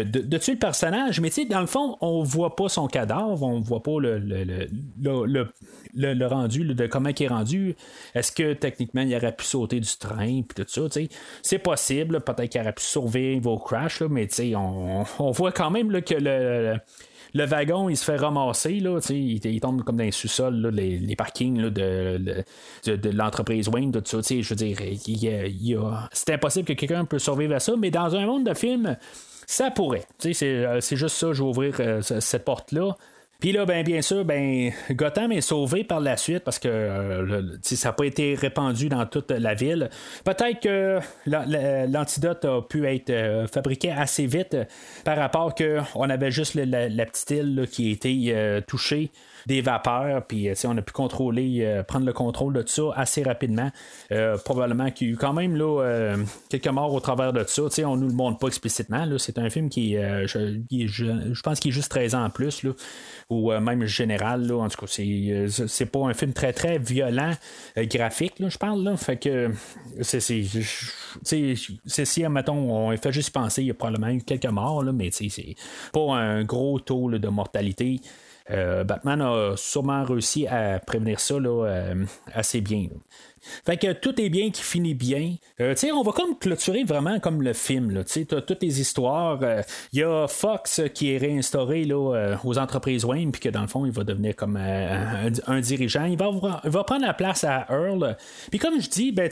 de, 0.02 0.20
de- 0.20 0.40
le 0.52 0.58
personnage. 0.58 1.20
Mais 1.20 1.30
dans 1.48 1.60
le 1.60 1.66
fond, 1.66 1.96
on 2.00 2.22
voit 2.22 2.56
pas 2.56 2.68
son 2.68 2.86
cadavre, 2.86 3.42
on 3.42 3.60
voit 3.60 3.82
pas 3.82 4.00
le, 4.00 4.18
le, 4.18 4.68
le, 5.94 6.26
rendu, 6.26 6.64
de 6.64 6.86
comment 6.86 7.10
il 7.10 7.22
est 7.22 7.28
rendu. 7.28 7.76
Est-ce 8.14 8.32
que 8.32 8.52
techniquement, 8.52 9.02
il 9.02 9.14
aurait 9.14 9.34
pu 9.34 9.44
sauter 9.44 9.80
du 9.80 9.96
train, 9.98 10.42
puis 10.42 10.64
tout 10.64 10.64
ça. 10.66 10.82
C'est 11.42 11.58
possible, 11.58 12.20
peut-être 12.20 12.50
qu'il 12.50 12.60
aurait 12.60 12.72
pu 12.72 12.84
survivre 12.84 13.50
au 13.50 13.58
crash, 13.58 14.00
là, 14.00 14.08
mais 14.10 14.28
on, 14.54 15.04
on 15.18 15.30
voit 15.30 15.52
quand 15.52 15.70
même 15.70 16.02
que 16.02 16.14
le 17.34 17.44
wagon, 17.46 17.88
il 17.88 17.96
se 17.96 18.04
fait 18.04 18.16
ramasser, 18.16 18.78
là, 18.78 19.00
il, 19.10 19.60
tombe 19.60 19.82
comme 19.82 19.96
dans 19.96 20.04
les 20.04 20.12
sous-sols, 20.12 20.68
les, 20.68 20.98
les 20.98 21.16
parkings 21.16 21.68
de, 21.68 22.44
l'entreprise 23.10 23.68
Wayne, 23.68 23.90
tout 23.90 24.02
ça. 24.04 24.18
Je 24.22 24.48
veux 24.48 24.54
dire, 24.54 24.78
il 24.80 25.78
c'est 26.12 26.30
impossible 26.30 26.66
que 26.66 26.74
quelqu'un 26.74 27.04
peut 27.04 27.18
survivre 27.18 27.54
à 27.54 27.60
ça, 27.60 27.74
mais 27.76 27.90
dans 27.90 28.14
un 28.14 28.24
monde 28.26 28.44
de 28.44 28.54
film, 28.54 28.96
ça 29.46 29.70
pourrait. 29.70 30.04
Euh, 30.42 30.80
c'est 30.80 30.96
juste 30.96 31.16
ça, 31.16 31.32
je 31.32 31.42
vais 31.42 31.48
ouvrir 31.48 31.74
euh, 31.80 32.02
ce- 32.02 32.20
cette 32.20 32.44
porte-là. 32.44 32.96
Puis 33.40 33.52
là, 33.52 33.66
ben, 33.66 33.84
bien 33.84 34.00
sûr, 34.00 34.24
ben, 34.24 34.70
Gotham 34.92 35.30
est 35.32 35.42
sauvé 35.42 35.84
par 35.84 36.00
la 36.00 36.16
suite 36.16 36.44
parce 36.44 36.58
que 36.58 36.68
euh, 36.68 37.42
ça 37.62 37.88
n'a 37.88 37.92
pas 37.92 38.04
été 38.06 38.34
répandu 38.34 38.88
dans 38.88 39.04
toute 39.04 39.30
la 39.32 39.52
ville. 39.54 39.90
Peut-être 40.24 40.60
que 40.60 40.98
la- 41.26 41.44
la- 41.44 41.86
l'antidote 41.86 42.44
a 42.46 42.62
pu 42.62 42.86
être 42.86 43.46
fabriqué 43.52 43.90
assez 43.90 44.24
vite 44.26 44.56
par 45.04 45.18
rapport 45.18 45.54
qu'on 45.54 46.08
avait 46.08 46.30
juste 46.30 46.54
la, 46.54 46.88
petite 47.06 47.30
île 47.32 47.66
qui 47.70 47.90
a 47.90 47.92
été 47.92 48.62
touchée 48.66 49.10
des 49.46 49.60
vapeurs, 49.60 50.26
puis 50.26 50.48
euh, 50.48 50.54
on 50.64 50.76
a 50.76 50.82
pu 50.82 50.92
contrôler, 50.92 51.58
euh, 51.60 51.82
prendre 51.82 52.06
le 52.06 52.12
contrôle 52.12 52.54
de 52.54 52.62
tout 52.62 52.68
ça 52.68 52.82
assez 52.96 53.22
rapidement. 53.22 53.70
Euh, 54.12 54.36
probablement 54.38 54.90
qu'il 54.90 55.08
y 55.08 55.10
a 55.10 55.14
eu 55.14 55.16
quand 55.16 55.32
même 55.32 55.56
là, 55.56 56.16
quelques 56.48 56.68
morts 56.68 56.92
au 56.92 57.00
travers 57.00 57.32
de 57.32 57.44
ça. 57.44 57.62
Tu 57.64 57.70
sais, 57.70 57.84
on 57.84 57.96
nous 57.96 58.08
le 58.08 58.14
montre 58.14 58.38
pas 58.38 58.48
explicitement. 58.48 59.06
C'est 59.18 59.38
un 59.38 59.50
film 59.50 59.68
qui, 59.68 59.94
je, 59.94 60.60
je, 60.86 61.42
pense 61.42 61.60
qu'il 61.60 61.70
est 61.70 61.74
juste 61.74 61.90
13 61.90 62.14
ans 62.14 62.24
en 62.24 62.30
plus, 62.30 62.62
là, 62.62 62.72
ou 63.30 63.52
même 63.52 63.84
général. 63.84 64.46
Là, 64.46 64.62
en 64.62 64.68
tout 64.68 64.78
cas, 64.78 64.86
c'est, 64.86 65.86
pas 65.86 66.00
un 66.00 66.14
film 66.14 66.32
très 66.32 66.52
très 66.52 66.78
violent, 66.78 67.32
graphique, 67.76 68.38
là, 68.38 68.48
je 68.48 68.58
parle. 68.58 68.82
Là, 68.82 68.96
fait 68.96 69.16
que 69.16 69.50
c'est, 70.00 70.20
si, 70.20 72.28
mettons, 72.28 72.54
on 72.54 72.96
fait 72.96 73.12
juste 73.12 73.30
penser, 73.30 73.62
il 73.62 73.68
y 73.68 73.70
a 73.70 73.74
probablement 73.74 74.08
eu 74.08 74.22
quelques 74.22 74.46
morts, 74.46 74.82
là, 74.82 74.92
mais 74.92 75.10
c'est 75.10 75.56
pas 75.92 76.14
un 76.14 76.44
gros 76.44 76.80
taux 76.80 77.10
de 77.10 77.28
mortalité. 77.28 78.00
Euh, 78.50 78.84
Batman 78.84 79.22
a 79.22 79.56
sûrement 79.56 80.04
réussi 80.04 80.46
à 80.46 80.78
prévenir 80.78 81.18
ça 81.20 81.34
euh, 81.34 82.04
assez 82.32 82.60
bien. 82.60 82.88
Fait 83.64 83.76
que 83.76 83.92
tout 83.92 84.20
est 84.20 84.28
bien 84.28 84.50
qui 84.50 84.62
finit 84.62 84.94
bien. 84.94 85.34
Euh, 85.60 85.74
on 85.92 86.02
va 86.02 86.12
comme 86.12 86.38
clôturer 86.38 86.84
vraiment 86.84 87.18
comme 87.20 87.42
le 87.42 87.52
film. 87.52 87.90
là. 87.90 88.04
Tu 88.04 88.12
sais, 88.12 88.24
t'as 88.24 88.40
toutes 88.40 88.62
les 88.62 88.80
histoires. 88.80 89.38
euh, 89.42 89.62
Il 89.92 90.00
y 90.00 90.02
a 90.02 90.26
Fox 90.28 90.78
euh, 90.80 90.88
qui 90.88 91.12
est 91.12 91.18
réinstauré 91.18 91.84
là, 91.84 92.14
euh, 92.14 92.36
aux 92.44 92.58
entreprises 92.58 93.04
Wayne, 93.04 93.32
puis 93.32 93.40
que 93.40 93.48
dans 93.48 93.62
le 93.62 93.66
fond, 93.68 93.86
il 93.86 93.92
va 93.92 94.04
devenir 94.04 94.34
comme 94.36 94.56
euh, 94.60 95.30
un, 95.46 95.60
dirigeant. 95.60 96.04
Il 96.04 96.18
va, 96.18 96.84
prendre 96.84 97.06
la 97.06 97.14
place 97.14 97.44
à 97.44 97.66
Earl. 97.70 98.16
Puis 98.50 98.58
comme 98.58 98.80
je 98.80 98.88
dis, 98.88 99.12
ben, 99.12 99.30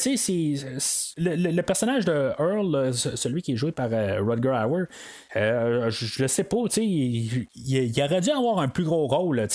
le, 1.18 1.50
le- 1.50 1.62
personnage 1.62 2.04
de 2.04 2.32
Earl, 2.38 2.74
euh, 2.74 2.92
ce- 2.92 3.16
celui 3.16 3.42
qui 3.42 3.52
est 3.52 3.56
joué 3.56 3.72
par 3.72 3.88
euh, 3.92 4.20
Rutger 4.20 4.48
Hauer, 4.66 4.84
euh, 5.36 5.90
je, 5.90 6.22
le 6.22 6.28
sais 6.28 6.44
pas, 6.44 6.56
il, 6.76 7.46
aurait 8.02 8.20
dû 8.20 8.30
avoir 8.30 8.58
un 8.58 8.68
plus 8.68 8.84
gros 8.84 9.06
rôle. 9.06 9.46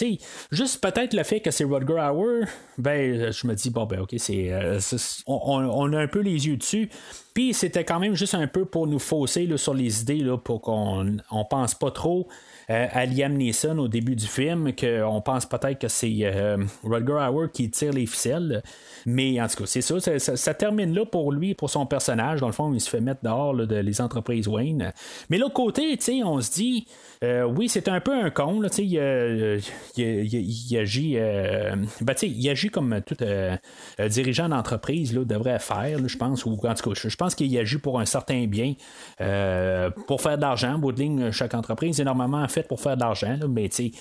juste 0.51 0.81
peut-être 0.81 1.13
le 1.13 1.23
fait 1.23 1.39
que 1.39 1.51
c'est 1.51 1.63
Rutger 1.63 1.99
Hauer, 2.11 2.45
ben, 2.77 3.31
je 3.31 3.47
me 3.47 3.53
dis, 3.55 3.69
bon, 3.69 3.85
ben, 3.85 3.99
ok, 4.01 4.15
c'est, 4.17 4.46
euh, 4.46 4.46
c'est- 4.79 5.23
on, 5.27 5.39
on- 5.45 5.93
a 5.93 5.99
un 5.99 6.07
peu 6.07 6.19
les 6.19 6.47
yeux 6.47 6.57
dessus. 6.57 6.89
Puis 7.33 7.53
c'était 7.53 7.83
quand 7.83 7.99
même 7.99 8.15
juste 8.15 8.33
un 8.35 8.47
peu 8.47 8.65
pour 8.65 8.87
nous 8.87 8.99
fausser 8.99 9.45
là, 9.45 9.57
sur 9.57 9.73
les 9.73 10.01
idées, 10.01 10.17
là, 10.19 10.37
pour 10.37 10.61
qu'on 10.61 11.17
on 11.31 11.45
pense 11.45 11.75
pas 11.75 11.91
trop 11.91 12.27
euh, 12.29 12.33
à 12.67 13.05
Liam 13.05 13.33
Neeson 13.33 13.77
au 13.77 13.87
début 13.87 14.15
du 14.15 14.25
film, 14.27 14.73
qu'on 14.75 15.21
pense 15.21 15.45
peut-être 15.45 15.79
que 15.79 15.87
c'est 15.87 16.17
euh, 16.23 16.57
Rutger 16.83 17.13
Hauer 17.31 17.47
qui 17.53 17.69
tire 17.71 17.93
les 17.93 18.05
ficelles. 18.05 18.61
Mais 19.05 19.39
en 19.41 19.47
tout 19.47 19.57
cas, 19.57 19.65
c'est 19.65 19.81
ça, 19.81 20.19
ça, 20.19 20.53
termine 20.53 20.93
là 20.93 21.05
pour 21.05 21.31
lui, 21.31 21.53
pour 21.53 21.69
son 21.69 21.85
personnage. 21.85 22.41
Dans 22.41 22.47
le 22.47 22.53
fond, 22.53 22.73
il 22.73 22.81
se 22.81 22.89
fait 22.89 22.99
mettre 22.99 23.21
dehors 23.23 23.55
de 23.55 23.75
les 23.77 24.01
entreprises 24.01 24.47
Wayne. 24.47 24.91
Mais 25.29 25.37
l'autre 25.37 25.53
côté, 25.53 25.97
on 26.25 26.41
se 26.41 26.51
dit, 26.51 26.87
euh, 27.23 27.43
oui, 27.43 27.69
c'est 27.69 27.87
un 27.87 28.01
peu 28.01 28.13
un 28.13 28.29
con, 28.29 28.61
il, 28.77 28.97
euh, 28.99 29.59
il- 29.95 30.03
il- 30.33 30.71
il 30.71 30.77
agit, 30.77 31.13
euh, 31.17 31.75
ben, 32.01 32.15
agit 32.49 32.69
comme 32.69 33.01
tout 33.05 33.15
euh, 33.21 33.55
euh, 33.99 34.09
dirigeant 34.09 34.49
d'entreprise 34.49 35.13
devrait 35.13 35.59
faire, 35.59 35.99
je 36.05 36.17
pense, 36.17 36.45
ou 36.45 36.51
en 36.51 36.73
tout 36.73 36.91
cas, 36.93 36.99
je 37.09 37.15
pense 37.15 37.33
qu'il 37.33 37.57
agit 37.57 37.77
pour 37.77 37.99
un 37.99 38.05
certain 38.05 38.45
bien, 38.47 38.73
euh, 39.21 39.89
pour 40.07 40.21
faire 40.21 40.35
de 40.37 40.41
l'argent. 40.41 40.73
En 40.75 40.79
bout 40.79 40.91
chaque 41.31 41.53
entreprise 41.53 41.99
est 42.01 42.03
normalement 42.03 42.47
pour 42.65 42.79
faire 42.81 42.95
de 42.95 43.01
l'argent, 43.01 43.37
mais 43.49 43.69
tu 43.69 43.91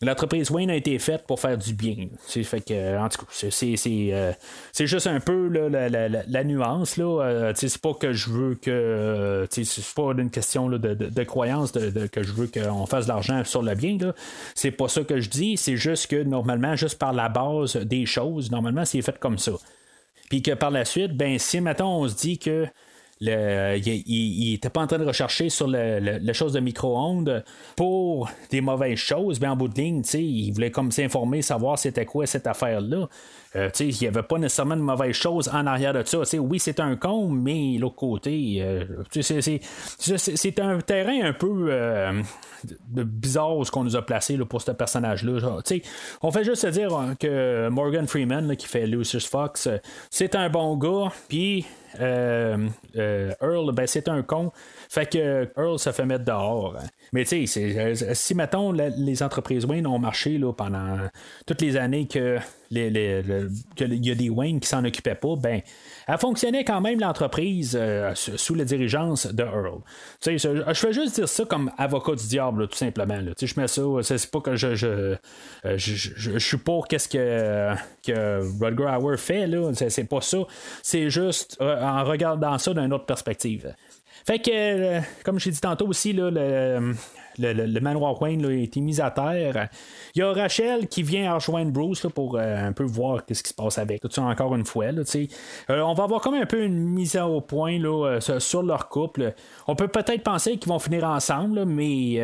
l'entreprise 0.00 0.50
Wayne 0.50 0.70
a 0.70 0.76
été 0.76 0.98
faite 0.98 1.26
pour 1.26 1.40
faire 1.40 1.58
du 1.58 1.74
bien. 1.74 2.08
Fait 2.26 2.60
que, 2.60 2.98
en 2.98 3.08
tout 3.08 3.18
cas, 3.18 3.26
c'est, 3.30 3.50
c'est, 3.50 3.76
c'est, 3.76 4.08
euh, 4.12 4.32
juste 4.78 5.06
un 5.06 5.20
peu 5.20 5.48
la, 5.48 5.88
la- 5.88 6.08
la- 6.08 6.44
nuance. 6.44 6.96
Là. 6.96 7.22
Euh, 7.24 7.52
c'est 7.56 7.78
pas 7.78 7.94
que 7.94 8.12
je 8.12 8.30
veux 8.30 8.54
que. 8.54 8.70
euh, 8.70 9.46
c'est 9.50 9.94
pas 9.94 10.12
une 10.16 10.30
question 10.30 10.68
là, 10.68 10.78
de, 10.78 10.94
de- 10.94 11.22
croyance 11.24 11.72
de, 11.72 11.90
de- 11.90 12.06
que 12.06 12.22
je 12.22 12.32
veux 12.32 12.46
qu'on 12.46 12.86
fasse 12.86 13.06
de 13.06 13.10
l'argent 13.10 13.42
sur 13.44 13.62
le 13.62 13.74
bien. 13.74 13.98
Là. 14.00 14.14
C'est 14.54 14.70
pas 14.70 14.88
ça 14.88 15.02
que 15.02 15.20
je 15.20 15.28
dis. 15.28 15.56
C'est 15.56 15.76
juste 15.76 16.06
que 16.08 16.22
normalement, 16.22 16.76
juste 16.76 16.98
par 16.98 17.12
la 17.12 17.28
base 17.28 17.76
des 17.76 18.06
choses, 18.06 18.50
normalement, 18.50 18.84
c'est 18.84 19.02
fait 19.02 19.18
comme 19.18 19.38
ça. 19.38 19.52
Puis 20.28 20.42
que 20.42 20.52
par 20.52 20.70
la 20.70 20.84
suite, 20.84 21.16
ben 21.16 21.38
si 21.38 21.60
maintenant 21.60 22.00
on 22.00 22.08
se 22.08 22.14
dit 22.16 22.38
que 22.38 22.66
le, 23.20 23.76
il, 23.78 23.86
il- 23.88 24.48
il 24.48 24.54
était 24.54 24.68
pas 24.70 24.82
en 24.82 24.86
train 24.86 24.98
de 24.98 25.04
rechercher 25.06 25.48
sur 25.48 25.66
le, 25.66 26.00
le- 26.00 26.32
chose 26.32 26.52
de 26.52 26.60
micro-ondes 26.60 27.42
pour 27.76 28.28
des 28.50 28.60
mauvaises 28.60 28.98
choses, 28.98 29.38
ben 29.40 29.52
en 29.52 29.56
bout 29.56 29.68
de 29.68 29.80
ligne, 29.80 30.02
il 30.14 30.52
voulait 30.52 30.70
comme 30.70 30.90
s'informer, 30.92 31.40
savoir 31.42 31.78
c'était 31.78 32.04
quoi 32.04 32.26
cette 32.26 32.46
affaire-là. 32.46 33.08
Euh, 33.54 33.70
il 33.80 33.94
n'y 34.02 34.06
avait 34.06 34.22
pas 34.22 34.36
nécessairement 34.38 34.76
de 34.76 34.82
mauvaises 34.82 35.14
choses 35.14 35.48
en 35.48 35.66
arrière 35.66 35.94
de 35.94 36.02
ça. 36.04 36.18
Oui, 36.38 36.58
c'est 36.58 36.78
un 36.78 36.94
con, 36.96 37.28
mais 37.30 37.78
l'autre 37.78 37.94
côté, 37.96 38.58
euh, 38.60 38.84
c'est- 39.10 40.60
un 40.60 40.78
terrain 40.80 41.22
un 41.24 41.32
peu 41.32 41.68
euh, 41.70 42.20
bizarre 42.84 43.64
ce 43.64 43.70
qu'on 43.70 43.84
nous 43.84 43.96
a 43.96 44.04
placé 44.04 44.36
là, 44.36 44.44
pour 44.44 44.60
ce 44.60 44.72
personnage-là. 44.72 45.58
On 46.22 46.30
fait 46.30 46.44
juste 46.44 46.66
dire 46.66 46.94
hein, 46.94 47.14
que 47.18 47.68
Morgan 47.68 48.06
Freeman, 48.06 48.56
qui 48.56 48.66
fait 48.66 48.86
Lucius 48.86 49.26
Fox, 49.26 49.66
euh, 49.66 49.78
c'est 50.10 50.34
un 50.34 50.50
bon 50.50 50.76
gars, 50.76 51.10
puis 51.28 51.64
euh, 52.00 52.68
euh, 52.96 53.32
Earl, 53.40 53.72
ben, 53.72 53.86
c'est 53.86 54.08
un 54.08 54.22
con. 54.22 54.52
Fait 54.88 55.06
que 55.10 55.48
Earl 55.56 55.78
se 55.78 55.90
fait 55.92 56.06
mettre 56.06 56.24
dehors. 56.24 56.76
Mais 57.12 57.24
tu 57.24 57.46
sais, 57.46 57.78
euh, 57.78 57.94
si 58.14 58.34
mettons 58.34 58.72
les 58.72 59.22
entreprises 59.22 59.64
Wayne 59.64 59.86
ont 59.86 59.98
marché 59.98 60.38
là, 60.38 60.52
pendant 60.52 60.98
toutes 61.46 61.62
les 61.62 61.76
années 61.76 62.06
que 62.06 62.38
les- 62.70 63.22
y 63.80 64.10
a 64.10 64.14
des 64.14 64.30
Wayne 64.30 64.60
qui 64.60 64.68
s'en 64.68 64.84
occupaient 64.84 65.14
pas, 65.14 65.36
ben 65.36 65.60
elle 66.06 66.18
fonctionnait 66.18 66.64
quand 66.64 66.80
même 66.80 67.00
l'entreprise 67.00 67.76
euh, 67.78 68.12
sous 68.14 68.54
la 68.54 68.64
dirigeance 68.64 69.26
de 69.26 69.42
Earl. 69.42 69.80
Je, 70.24 70.72
fais 70.74 70.92
juste 70.92 71.16
dire 71.16 71.28
ça 71.28 71.44
comme 71.44 71.70
avocat 71.78 72.14
du 72.14 72.26
diable, 72.28 72.68
tout 72.68 72.76
simplement. 72.76 73.18
je 73.40 73.60
mets 73.60 73.66
ça, 73.68 73.82
c'est 74.02 74.30
pas 74.30 74.40
que 74.40 74.54
je 74.56 74.74
je, 74.74 74.86
euh, 74.86 75.16
je, 75.64 75.94
je- 75.94 76.12
je- 76.16 76.32
je 76.32 76.38
suis 76.38 76.58
pour 76.58 76.86
qu'est-ce 76.86 77.08
que, 77.08 77.74
que 78.06 78.64
Rutger 78.64 78.96
Hauer 79.00 79.16
fait, 79.16 79.46
là. 79.46 79.70
C'est, 79.74 79.90
c'est 79.90 80.04
pas 80.04 80.20
ça. 80.20 80.38
C'est 80.82 81.10
juste 81.10 81.56
euh, 81.60 81.80
en 81.82 82.04
regardant 82.04 82.56
ça 82.58 82.72
d'une 82.72 82.92
autre 82.92 83.06
perspective. 83.06 83.74
Fait 84.26 84.38
que, 84.38 84.50
euh, 84.52 85.00
comme 85.24 85.38
j'ai 85.38 85.50
dit 85.50 85.60
tantôt 85.60 85.86
aussi, 85.86 86.12
là, 86.12 86.30
le, 86.30 86.94
le, 87.38 87.52
le, 87.52 87.66
le 87.66 87.80
manoir 87.80 88.20
Wayne 88.20 88.42
là, 88.42 88.48
a 88.48 88.52
été 88.52 88.80
mis 88.80 89.00
à 89.00 89.10
terre. 89.10 89.68
Il 90.14 90.20
y 90.20 90.22
a 90.22 90.32
Rachel 90.32 90.88
qui 90.88 91.02
vient 91.02 91.34
rejoindre 91.34 91.70
Bruce 91.70 92.04
là, 92.04 92.10
pour 92.10 92.36
euh, 92.36 92.68
un 92.68 92.72
peu 92.72 92.84
voir 92.84 93.22
ce 93.30 93.42
qui 93.42 93.48
se 93.48 93.54
passe 93.54 93.78
avec. 93.78 94.00
Tout 94.00 94.20
encore 94.20 94.54
une 94.54 94.64
fois. 94.64 94.92
Là, 94.92 95.02
euh, 95.70 95.80
on 95.80 95.94
va 95.94 96.04
avoir 96.04 96.20
comme 96.20 96.34
un 96.34 96.46
peu 96.46 96.62
une 96.62 96.78
mise 96.78 97.16
au 97.16 97.40
point 97.40 97.78
là, 97.78 98.18
euh, 98.20 98.40
sur 98.40 98.62
leur 98.62 98.88
couple. 98.88 99.34
On 99.66 99.74
peut 99.74 99.88
peut-être 99.88 100.22
penser 100.22 100.56
qu'ils 100.58 100.70
vont 100.70 100.78
finir 100.78 101.04
ensemble, 101.04 101.64
mais 101.64 102.20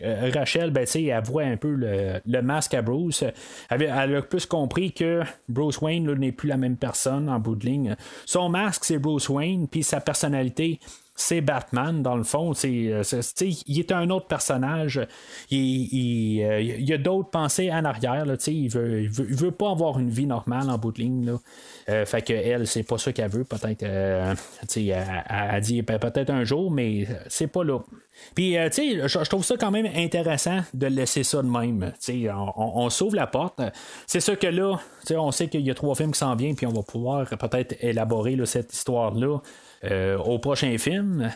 Rachel, 0.00 0.70
ben, 0.70 0.86
elle 0.94 1.22
voit 1.24 1.42
un 1.42 1.56
peu 1.56 1.70
le, 1.70 2.20
le 2.24 2.42
masque 2.42 2.74
à 2.74 2.82
Bruce. 2.82 3.24
Elle, 3.70 3.82
elle 3.82 4.16
a 4.16 4.22
plus 4.22 4.46
compris 4.46 4.92
que 4.92 5.22
Bruce 5.48 5.80
Wayne 5.80 6.12
n'est 6.14 6.32
plus 6.32 6.48
la 6.48 6.56
même 6.56 6.76
personne 6.76 7.28
en 7.28 7.38
bout 7.38 7.54
de 7.54 7.66
ligne. 7.66 7.96
Son 8.26 8.48
masque, 8.48 8.84
c'est 8.84 8.98
Bruce 8.98 9.28
Wayne, 9.28 9.68
puis 9.68 9.82
sa 9.82 10.00
personnalité, 10.00 10.80
c'est 11.18 11.40
Batman, 11.40 12.00
dans 12.00 12.16
le 12.16 12.22
fond. 12.22 12.54
C'est, 12.54 12.92
euh, 12.92 13.02
il 13.66 13.80
est 13.80 13.90
un 13.90 14.08
autre 14.10 14.28
personnage. 14.28 15.00
Il, 15.50 15.58
il, 15.58 16.44
euh, 16.44 16.60
il 16.60 16.92
a 16.92 16.96
d'autres 16.96 17.28
pensées 17.28 17.72
en 17.72 17.84
arrière. 17.84 18.24
Il, 18.46 18.68
veut, 18.68 19.02
il, 19.02 19.10
veut, 19.10 19.26
il 19.28 19.34
veut 19.34 19.50
pas 19.50 19.72
avoir 19.72 19.98
une 19.98 20.10
vie 20.10 20.26
normale 20.26 20.70
en 20.70 20.78
bout 20.78 20.92
de 20.92 21.00
ligne. 21.00 21.26
Là. 21.26 21.38
Euh, 21.88 22.06
fait 22.06 22.22
que 22.22 22.32
elle, 22.32 22.68
c'est 22.68 22.84
pas 22.84 22.98
ça 22.98 23.12
qu'elle 23.12 23.30
veut. 23.30 23.42
Peut-être, 23.42 23.82
euh, 23.82 24.34
elle, 24.76 25.06
elle 25.28 25.60
dit 25.60 25.82
ben, 25.82 25.98
peut-être 25.98 26.30
un 26.30 26.44
jour, 26.44 26.70
mais 26.70 27.08
c'est 27.26 27.48
pas 27.48 27.64
là. 27.64 27.80
Puis, 28.36 28.56
euh, 28.56 28.68
tu 28.68 28.98
sais, 28.98 29.08
je, 29.08 29.28
trouve 29.28 29.44
ça 29.44 29.56
quand 29.56 29.72
même 29.72 29.88
intéressant 29.96 30.60
de 30.72 30.86
laisser 30.86 31.24
ça 31.24 31.42
de 31.42 31.48
même. 31.48 31.92
Tu 32.00 32.24
sais, 32.24 32.30
on, 32.30 32.78
on- 32.78 32.90
s'ouvre 32.90 33.16
la 33.16 33.26
porte. 33.26 33.60
C'est 34.06 34.20
sûr 34.20 34.38
que 34.38 34.46
là, 34.46 34.78
tu 35.00 35.08
sais, 35.08 35.16
on 35.16 35.30
sait 35.32 35.48
qu'il 35.48 35.62
y 35.62 35.70
a 35.70 35.74
trois 35.74 35.94
films 35.94 36.12
qui 36.12 36.18
s'en 36.18 36.34
viennent, 36.36 36.56
puis 36.56 36.66
on 36.66 36.72
va 36.72 36.82
pouvoir 36.82 37.26
peut-être 37.28 37.76
élaborer 37.80 38.36
cette 38.44 38.72
histoire-là 38.72 39.38
au 39.84 40.38
prochain 40.38 40.76
film. 40.78 41.30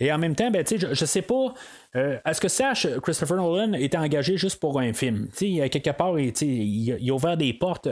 Et 0.00 0.10
en 0.12 0.18
même 0.18 0.34
temps, 0.34 0.50
ben, 0.50 0.64
je, 0.68 0.94
je 0.94 1.04
sais 1.04 1.22
pas. 1.22 1.54
euh, 1.96 2.16
à 2.24 2.34
ce 2.34 2.40
que 2.40 2.48
sache, 2.48 2.86
Christopher 3.02 3.36
Nolan 3.36 3.72
était 3.74 3.98
engagé 3.98 4.36
juste 4.36 4.58
pour 4.60 4.78
un 4.80 4.92
film. 4.92 5.28
Tu 5.32 5.36
sais, 5.36 5.46
il 5.46 5.54
y 5.56 5.62
a 5.62 5.68
quelque 5.68 5.90
part, 5.90 6.18
il, 6.18 6.32
il 6.42 7.10
a- 7.10 7.14
ouvert 7.14 7.36
des 7.36 7.52
portes 7.52 7.88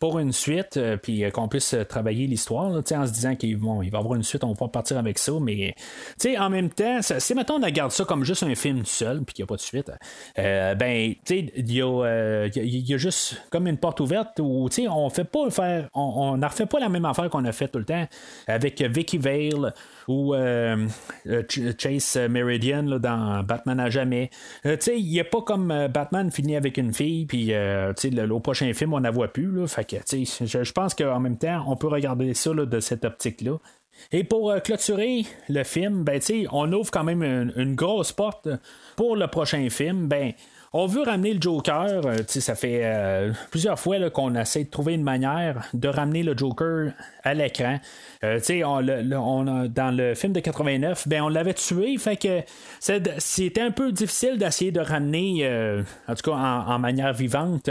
pour 0.00 0.18
une 0.18 0.32
suite, 0.32 0.78
euh, 0.78 0.96
puis 0.96 1.22
euh, 1.22 1.30
qu'on 1.30 1.46
puisse 1.48 1.74
euh, 1.74 1.84
travailler 1.84 2.26
l'histoire, 2.26 2.72
en 2.72 2.82
se 3.06 3.12
disant 3.12 3.36
qu'il 3.36 3.56
va 3.58 3.84
y 3.84 3.94
avoir 3.94 4.14
une 4.14 4.22
suite, 4.22 4.42
on 4.42 4.54
va 4.54 4.68
partir 4.68 4.98
avec 4.98 5.18
ça, 5.18 5.32
mais 5.40 5.74
en 6.38 6.50
même 6.50 6.70
temps, 6.70 7.00
si 7.02 7.34
maintenant 7.34 7.58
on 7.60 7.64
regarde 7.64 7.92
ça 7.92 8.04
comme 8.04 8.24
juste 8.24 8.42
un 8.42 8.54
film 8.54 8.84
seul, 8.84 9.22
puis 9.22 9.34
qu'il 9.34 9.42
n'y 9.42 9.46
a 9.46 9.48
pas 9.48 9.56
de 9.56 9.60
suite, 9.60 9.92
ben, 10.36 11.14
il 11.30 11.72
y, 11.72 11.82
a, 11.82 12.46
y 12.54 12.94
a- 12.94 12.96
juste 12.96 13.42
comme 13.50 13.66
une 13.68 13.76
porte 13.76 14.00
ouverte 14.00 14.40
où, 14.40 14.68
on 14.90 15.10
fait 15.10 15.24
pas 15.24 15.50
faire, 15.50 15.88
on 15.94 16.36
ne 16.36 16.46
refait 16.46 16.66
pas 16.66 16.80
la 16.80 16.88
même 16.88 17.04
affaire 17.04 17.28
qu'on 17.30 17.44
a 17.44 17.52
fait 17.52 17.68
tout 17.68 17.78
le 17.78 17.84
temps 17.84 18.06
avec 18.48 18.80
Vicky 18.82 19.18
Vale 19.18 19.72
ou 20.08 20.34
euh, 20.34 20.86
euh, 21.26 21.42
Ch- 21.48 21.74
Chase 21.78 22.16
Meridian 22.28 22.82
là, 22.82 22.98
dans 22.98 23.42
Batman 23.42 23.80
à 23.80 23.90
jamais. 23.90 24.30
Euh, 24.66 24.76
tu 24.76 24.84
sais, 24.84 25.00
il 25.00 25.24
pas 25.24 25.42
comme 25.42 25.70
euh, 25.70 25.88
Batman 25.88 26.30
finit 26.30 26.56
avec 26.56 26.76
une 26.78 26.92
fille, 26.92 27.26
puis 27.26 27.52
euh, 27.52 27.92
tu 27.94 28.08
sais, 28.08 28.14
le, 28.14 28.26
prochain 28.40 28.72
film, 28.72 28.94
on 28.94 28.98
la 28.98 29.10
voit 29.10 29.28
plus. 29.28 29.50
Là, 29.50 29.66
que, 29.84 29.96
je, 30.06 30.64
je 30.64 30.72
pense 30.72 30.94
qu'en 30.94 31.20
même 31.20 31.38
temps, 31.38 31.64
on 31.66 31.76
peut 31.76 31.88
regarder 31.88 32.34
ça 32.34 32.52
de 32.52 32.80
cette 32.80 33.04
optique-là. 33.04 33.58
Et 34.10 34.24
pour 34.24 34.50
euh, 34.50 34.58
clôturer 34.58 35.24
le 35.48 35.64
film, 35.64 36.02
ben, 36.02 36.20
on 36.50 36.72
ouvre 36.72 36.90
quand 36.90 37.04
même 37.04 37.22
une, 37.22 37.52
une 37.56 37.74
grosse 37.74 38.12
porte 38.12 38.48
pour 38.96 39.16
le 39.16 39.26
prochain 39.26 39.68
film. 39.70 40.08
Ben, 40.08 40.32
on 40.74 40.86
veut 40.86 41.02
ramener 41.02 41.34
le 41.34 41.40
Joker. 41.40 42.06
euh, 42.06 42.18
ça 42.26 42.54
fait 42.54 42.80
euh, 42.82 43.32
plusieurs 43.50 43.78
fois 43.78 44.10
qu'on 44.10 44.34
essaie 44.34 44.64
de 44.64 44.70
trouver 44.70 44.94
une 44.94 45.02
manière 45.02 45.68
de 45.74 45.88
ramener 45.88 46.22
le 46.22 46.36
Joker 46.36 46.92
à 47.22 47.34
l'écran. 47.34 47.78
Euh, 48.24 48.40
dans 49.68 49.96
le 49.96 50.14
film 50.14 50.32
de 50.32 50.40
89, 50.40 51.08
ben, 51.08 51.22
on 51.22 51.28
l'avait 51.28 51.54
tué. 51.54 51.96
Fait 51.98 52.16
que 52.16 52.40
c'était 52.80 53.60
un 53.60 53.70
peu 53.70 53.92
difficile 53.92 54.38
d'essayer 54.38 54.72
de 54.72 54.80
ramener, 54.80 55.46
en 56.08 56.14
tout 56.14 56.30
cas 56.30 56.36
en, 56.36 56.78
manière 56.78 57.12
vivante, 57.12 57.68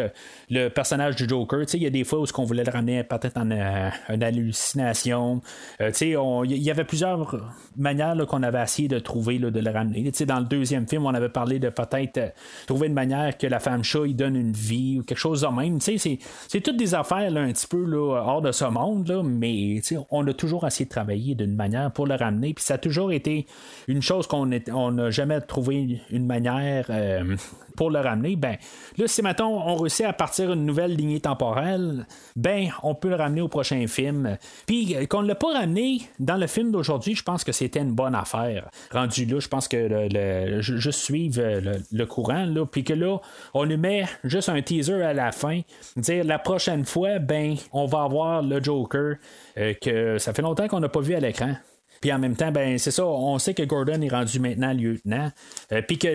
le 0.50 0.68
personnage 0.70 1.16
du 1.16 1.28
Joker. 1.28 1.62
Il 1.74 1.82
y 1.82 1.88
a 1.88 1.90
des 1.90 2.04
fois 2.04 2.20
où 2.20 2.26
on 2.38 2.44
voulait 2.44 2.64
le 2.64 2.72
ramener 2.72 3.04
peut-être 3.04 3.38
en 3.38 3.50
une 3.50 4.24
hallucination. 4.24 5.42
Il 5.80 6.44
y 6.46 6.72
avait 6.72 6.84
plusieurs 6.84 7.52
manières 7.78 8.16
qu'on 8.28 8.44
avait 8.44 8.62
essayé 8.62 8.88
de 8.88 9.00
trouver 9.00 9.40
de 9.40 9.60
le 9.60 9.72
ramener. 9.72 10.12
Dans 10.26 10.40
le 10.40 10.46
deuxième 10.46 10.88
film, 10.88 11.06
on 11.06 11.14
avait 11.14 11.30
parlé 11.30 11.60
de 11.60 11.70
peut-être 11.70 12.34
trouver 12.68 12.90
manière 12.94 13.38
que 13.38 13.48
la 13.48 13.60
femme 13.60 13.84
chat 13.84 14.06
il 14.06 14.16
donne 14.16 14.36
une 14.36 14.52
vie 14.52 15.00
ou 15.00 15.04
quelque 15.04 15.18
chose 15.18 15.42
de 15.42 15.48
même. 15.48 15.80
C'est, 15.80 16.20
toutes 16.60 16.78
des 16.78 16.96
affaires 16.96 17.36
un 17.36 17.52
petit 17.52 17.68
peu 17.68 17.84
là, 17.84 18.24
hors 18.26 18.42
de 18.42 18.52
ce 18.52 18.66
monde, 18.66 19.08
là, 19.08 19.22
mais 19.24 19.82
on 20.10 20.26
a 20.28 20.34
toujours 20.34 20.66
essayé 20.66 20.86
de 20.86 20.90
travailler 20.90 21.36
d'une 21.36 21.56
manière 21.56 21.92
pour 21.92 22.08
le 22.08 22.16
ramener. 22.16 22.54
Puis 22.54 22.64
ça 22.64 22.76
a 22.76 22.78
toujours 22.78 23.12
été 23.12 23.46
une 23.88 24.02
chose 24.02 24.28
qu'on 24.28 24.46
n'a 24.46 24.58
on 24.74 24.92
n'a 24.92 25.10
jamais 25.10 25.42
trouvé 25.42 26.02
une 26.10 26.26
manière 26.26 26.86
euh, 26.90 27.36
pour 27.82 27.90
le 27.90 28.00
ramener. 28.00 28.36
Ben, 28.36 28.58
là, 29.00 29.08
si 29.08 29.24
maintenant 29.24 29.50
on 29.66 29.76
réussit 29.76 30.06
à 30.06 30.14
partir 30.14 30.54
une 30.54 30.68
nouvelle 30.68 30.96
lignée 30.96 31.20
temporelle, 31.20 32.06
ben, 32.36 32.68
on 32.84 32.94
peut 32.94 33.10
le 33.10 33.16
ramener 33.16 33.42
au 33.42 33.48
prochain 33.48 33.88
film. 33.88 34.38
Puis 34.68 34.96
euh, 34.96 35.08
qu'on 35.08 35.24
ne 35.24 35.28
l'a 35.28 35.34
pas 35.34 35.52
ramené 35.54 36.02
dans 36.20 36.38
le 36.38 36.46
film 36.46 36.72
d'aujourd'hui, 36.72 37.16
je 37.16 37.24
pense 37.24 37.44
que 37.44 37.52
c'était 37.52 37.80
une 37.80 37.94
bonne 37.94 38.14
affaire. 38.14 38.70
Rendu 38.92 39.26
là, 39.26 39.40
je 39.40 39.48
pense 39.48 39.68
que 39.68 39.78
le, 40.12 40.62
ju- 40.62 40.80
juste 40.80 41.00
suivre 41.00 41.42
euh, 41.42 41.60
le, 41.60 41.72
le 41.92 42.06
courant, 42.06 42.46
là, 42.46 42.68
puis 42.68 42.84
que 42.84 42.94
là, 42.94 43.18
on 43.56 43.64
lui 43.64 43.78
met 43.78 44.06
juste 44.24 44.50
un 44.50 44.62
teaser 44.62 45.02
à 45.02 45.14
la 45.14 45.32
fin, 45.32 45.62
dire 45.98 46.24
la 46.24 46.38
prochaine 46.38 46.86
fois, 46.86 47.18
ben, 47.18 47.56
on 47.74 47.88
va 47.88 48.04
avoir 48.04 48.44
le 48.44 48.62
Joker 48.62 49.16
euh, 49.58 49.74
que 49.82 50.20
ça 50.20 50.34
fait 50.34 50.44
longtemps 50.44 50.68
qu'on 50.68 50.82
n'a 50.82 50.90
pas 50.90 51.02
vu 51.02 51.16
à 51.16 51.20
l'écran. 51.20 51.56
Puis 52.02 52.12
en 52.12 52.20
même 52.20 52.36
temps, 52.36 52.52
ben 52.52 52.78
c'est 52.80 52.92
ça, 52.92 53.06
on 53.06 53.38
sait 53.40 53.54
que 53.54 53.64
Gordon 53.64 54.02
est 54.02 54.10
rendu 54.10 54.40
maintenant 54.40 54.74
lieutenant. 54.74 55.32
Euh, 55.72 55.82
Puis 55.88 56.00
que 56.00 56.08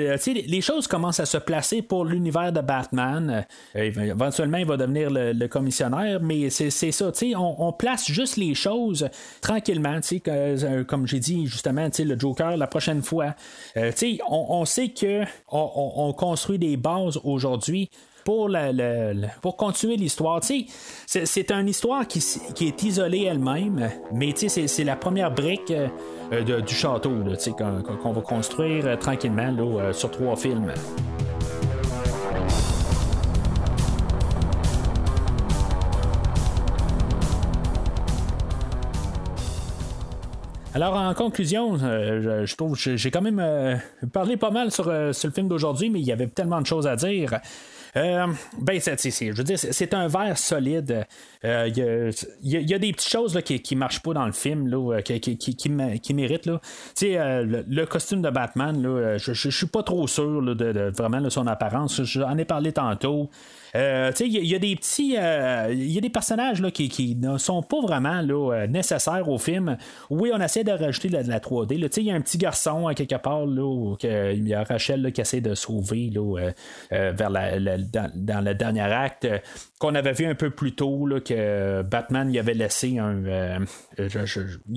les 0.49 0.61
choses 0.61 0.87
commencent 0.89 1.21
à 1.21 1.27
se 1.27 1.39
placer 1.39 1.81
pour 1.81 2.05
l'univers 2.05 2.53
de 2.53 2.61
Batman. 2.61 3.47
Euh, 3.77 3.91
éventuellement, 4.03 4.59
il 4.59 4.67
va 4.67 4.77
devenir 4.77 5.09
le, 5.11 5.47
commissionnaire, 5.47 6.21
mais 6.21 6.51
c'est 6.51 6.71
ça, 6.71 7.13
on, 7.37 7.55
on 7.59 7.73
place 7.73 8.11
juste 8.11 8.37
les 8.37 8.55
choses 8.55 9.09
tranquillement, 9.41 10.01
euh, 10.29 10.85
comme 10.85 11.07
j'ai 11.07 11.21
dit 11.21 11.47
justement, 11.47 11.89
le 11.97 12.19
Joker 12.19 12.57
la 12.57 12.67
prochaine 12.67 13.03
fois. 13.03 13.35
On, 13.77 14.47
on 14.51 14.65
sait 14.65 14.89
que 14.89 15.23
on, 15.51 15.71
on- 15.77 16.09
on 16.09 16.13
construit 16.13 16.59
des 16.59 16.77
bases 16.77 17.19
aujourd'hui 17.23 17.91
pour, 18.27 19.57
continuer 19.57 19.97
l'histoire. 19.97 20.41
C'est, 20.43 21.51
une 21.53 21.69
histoire 21.69 22.07
qui, 22.09 22.19
est 22.67 22.83
isolée 22.83 23.23
elle-même, 23.23 23.89
mais 24.13 24.35
c'est, 24.37 24.85
la 24.85 24.97
première 24.97 25.31
brique 25.31 25.71
euh, 25.71 25.89
euh, 26.33 26.61
du 26.61 26.75
château 26.75 27.13
qu'on, 28.03 28.13
va 28.13 28.21
construire 28.21 28.87
euh, 28.87 28.97
tranquillement 28.97 29.93
sur 29.93 30.11
trois 30.11 30.35
films. 30.35 30.73
Alors, 40.75 40.95
en 40.95 41.15
conclusion, 41.15 41.79
je, 41.79 42.55
trouve 42.57 42.77
j'ai 42.77 43.11
quand 43.11 43.23
même 43.23 43.81
parlé 44.13 44.37
pas 44.37 44.51
mal 44.51 44.73
sur 44.73 44.91
le 44.91 45.13
film 45.13 45.49
d'aujourd'hui, 45.49 45.91
mais 45.91 46.01
il 46.01 46.07
y 46.07 46.13
avait 46.13 46.27
tellement 46.27 46.61
de 46.61 46.67
choses 46.67 46.87
à 46.89 46.97
dire. 46.97 47.41
Euh, 47.97 48.27
ben, 48.59 48.79
c'est, 48.81 48.99
je 48.99 49.33
veux 49.33 49.45
dire, 49.45 49.59
c'est, 49.59 49.95
un 49.95 50.09
verre 50.09 50.37
solide. 50.37 51.07
Euh, 51.45 51.71
Il 52.43 52.71
y, 52.71 52.75
a, 52.75 52.79
des 52.79 52.93
petites 52.93 53.11
choses 53.11 53.35
là, 53.35 53.43
qui, 53.43 53.61
qui 53.61 53.75
marchent 53.75 54.03
pas 54.03 54.13
dans 54.13 54.27
le 54.27 54.33
film, 54.33 54.69
là, 54.69 54.97
euh, 54.97 55.01
qui, 55.01 55.19
qui, 55.21 55.39
qui, 55.39 55.57
qui 55.57 55.71
mé- 55.71 55.99
qui 55.99 56.13
méritent. 56.13 56.47
Là. 56.47 56.61
Euh, 57.03 57.43
le, 57.43 57.65
le 57.67 57.87
costume 57.87 58.21
de 58.21 58.31
Batman, 58.31 58.83
là, 58.83 59.17
je, 59.17 59.33
je 59.33 59.49
suis 59.49 59.67
pas 59.67 59.83
trop 59.83 60.07
sûr 60.07 60.43
de, 60.43 60.55
de 60.55 60.93
vraiment 60.95 61.21
de 61.21 61.31
son 61.31 61.47
apparence. 61.47 62.03
J'en 62.03 62.37
ai 62.37 62.45
parlé 62.45 62.73
tantôt. 62.73 63.31
Euh, 63.77 64.11
il 64.21 64.33
y, 64.33 64.55
a- 64.55 64.57
y 64.57 64.59
des 64.59 64.75
petits. 64.77 65.17
euh, 65.19 65.69
Il 65.71 65.91
y 65.93 65.99
a 65.99 66.01
des 66.01 66.09
personnages 66.11 66.61
là, 66.63 66.71
qui, 66.71 67.17
ne 67.21 67.37
sont 67.39 67.63
pas 67.63 67.81
vraiment 67.83 68.23
là, 68.23 68.53
euh, 68.55 68.67
nécessaires 68.67 69.29
au 69.29 69.39
film. 69.39 69.77
Oui, 70.11 70.31
on 70.35 70.41
essaie 70.41 70.65
de 70.65 70.73
rajouter 70.73 71.09
la, 71.11 71.23
de 71.23 71.29
la 71.29 71.41
3D. 71.41 71.79
là. 71.79 71.89
Tu 71.89 71.95
sais, 71.97 72.01
il 72.03 72.07
y 72.07 72.11
a 72.11 72.15
un 72.15 72.21
petit 72.21 72.39
garçon 72.39 72.87
à 72.87 72.95
quelque 72.95 73.17
part, 73.17 73.45
là, 73.47 73.95
que- 74.01 74.33
il 74.35 74.49
y 74.49 74.55
a 74.55 74.63
Rachel 74.65 75.13
qui 75.13 75.21
essaie 75.21 75.41
de 75.41 75.55
sauver 75.55 76.11
là, 76.13 76.39
euh, 76.41 76.53
euh, 76.93 77.13
vers 77.15 77.31
la, 77.31 77.59
dans, 77.79 78.11
dans 78.15 78.45
le 78.45 78.55
dernier 78.55 78.81
acte. 78.81 79.25
euh, 79.27 79.39
qu'on 79.79 79.95
avait 79.95 80.15
vu 80.15 80.25
un 80.25 80.35
peu 80.35 80.49
plus 80.49 80.75
tôt 80.75 81.07
que 81.23 81.83
Batman 81.83 82.31
il 82.33 82.39
avait 82.39 82.55
laissé 82.55 82.99
un 82.99 83.23
euh, 83.27 83.59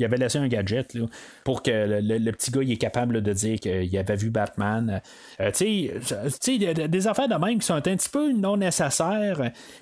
avait 0.03 0.17
laissé 0.17 0.37
un 0.39 0.47
gadget 0.49 0.97
pour 1.45 1.63
que 1.63 1.71
le, 2.01 2.31
petit 2.31 2.51
gars 2.51 2.61
il 2.63 2.71
est 2.73 2.77
capable 2.77 3.21
de 3.21 3.31
dire 3.33 3.59
qu'il 3.61 3.97
avait 3.97 4.15
vu 4.17 4.29
Batman 4.29 5.01
Euh, 5.39 5.51
tu 5.53 5.89
sais 6.41 6.57
des 6.57 7.07
affaires 7.07 7.29
de 7.29 7.35
même 7.35 7.59
qui 7.59 7.65
sont 7.65 7.75
un 7.75 7.81
petit 7.81 8.09
peu 8.09 8.33
non 8.33 8.57
nécessaires 8.57 8.88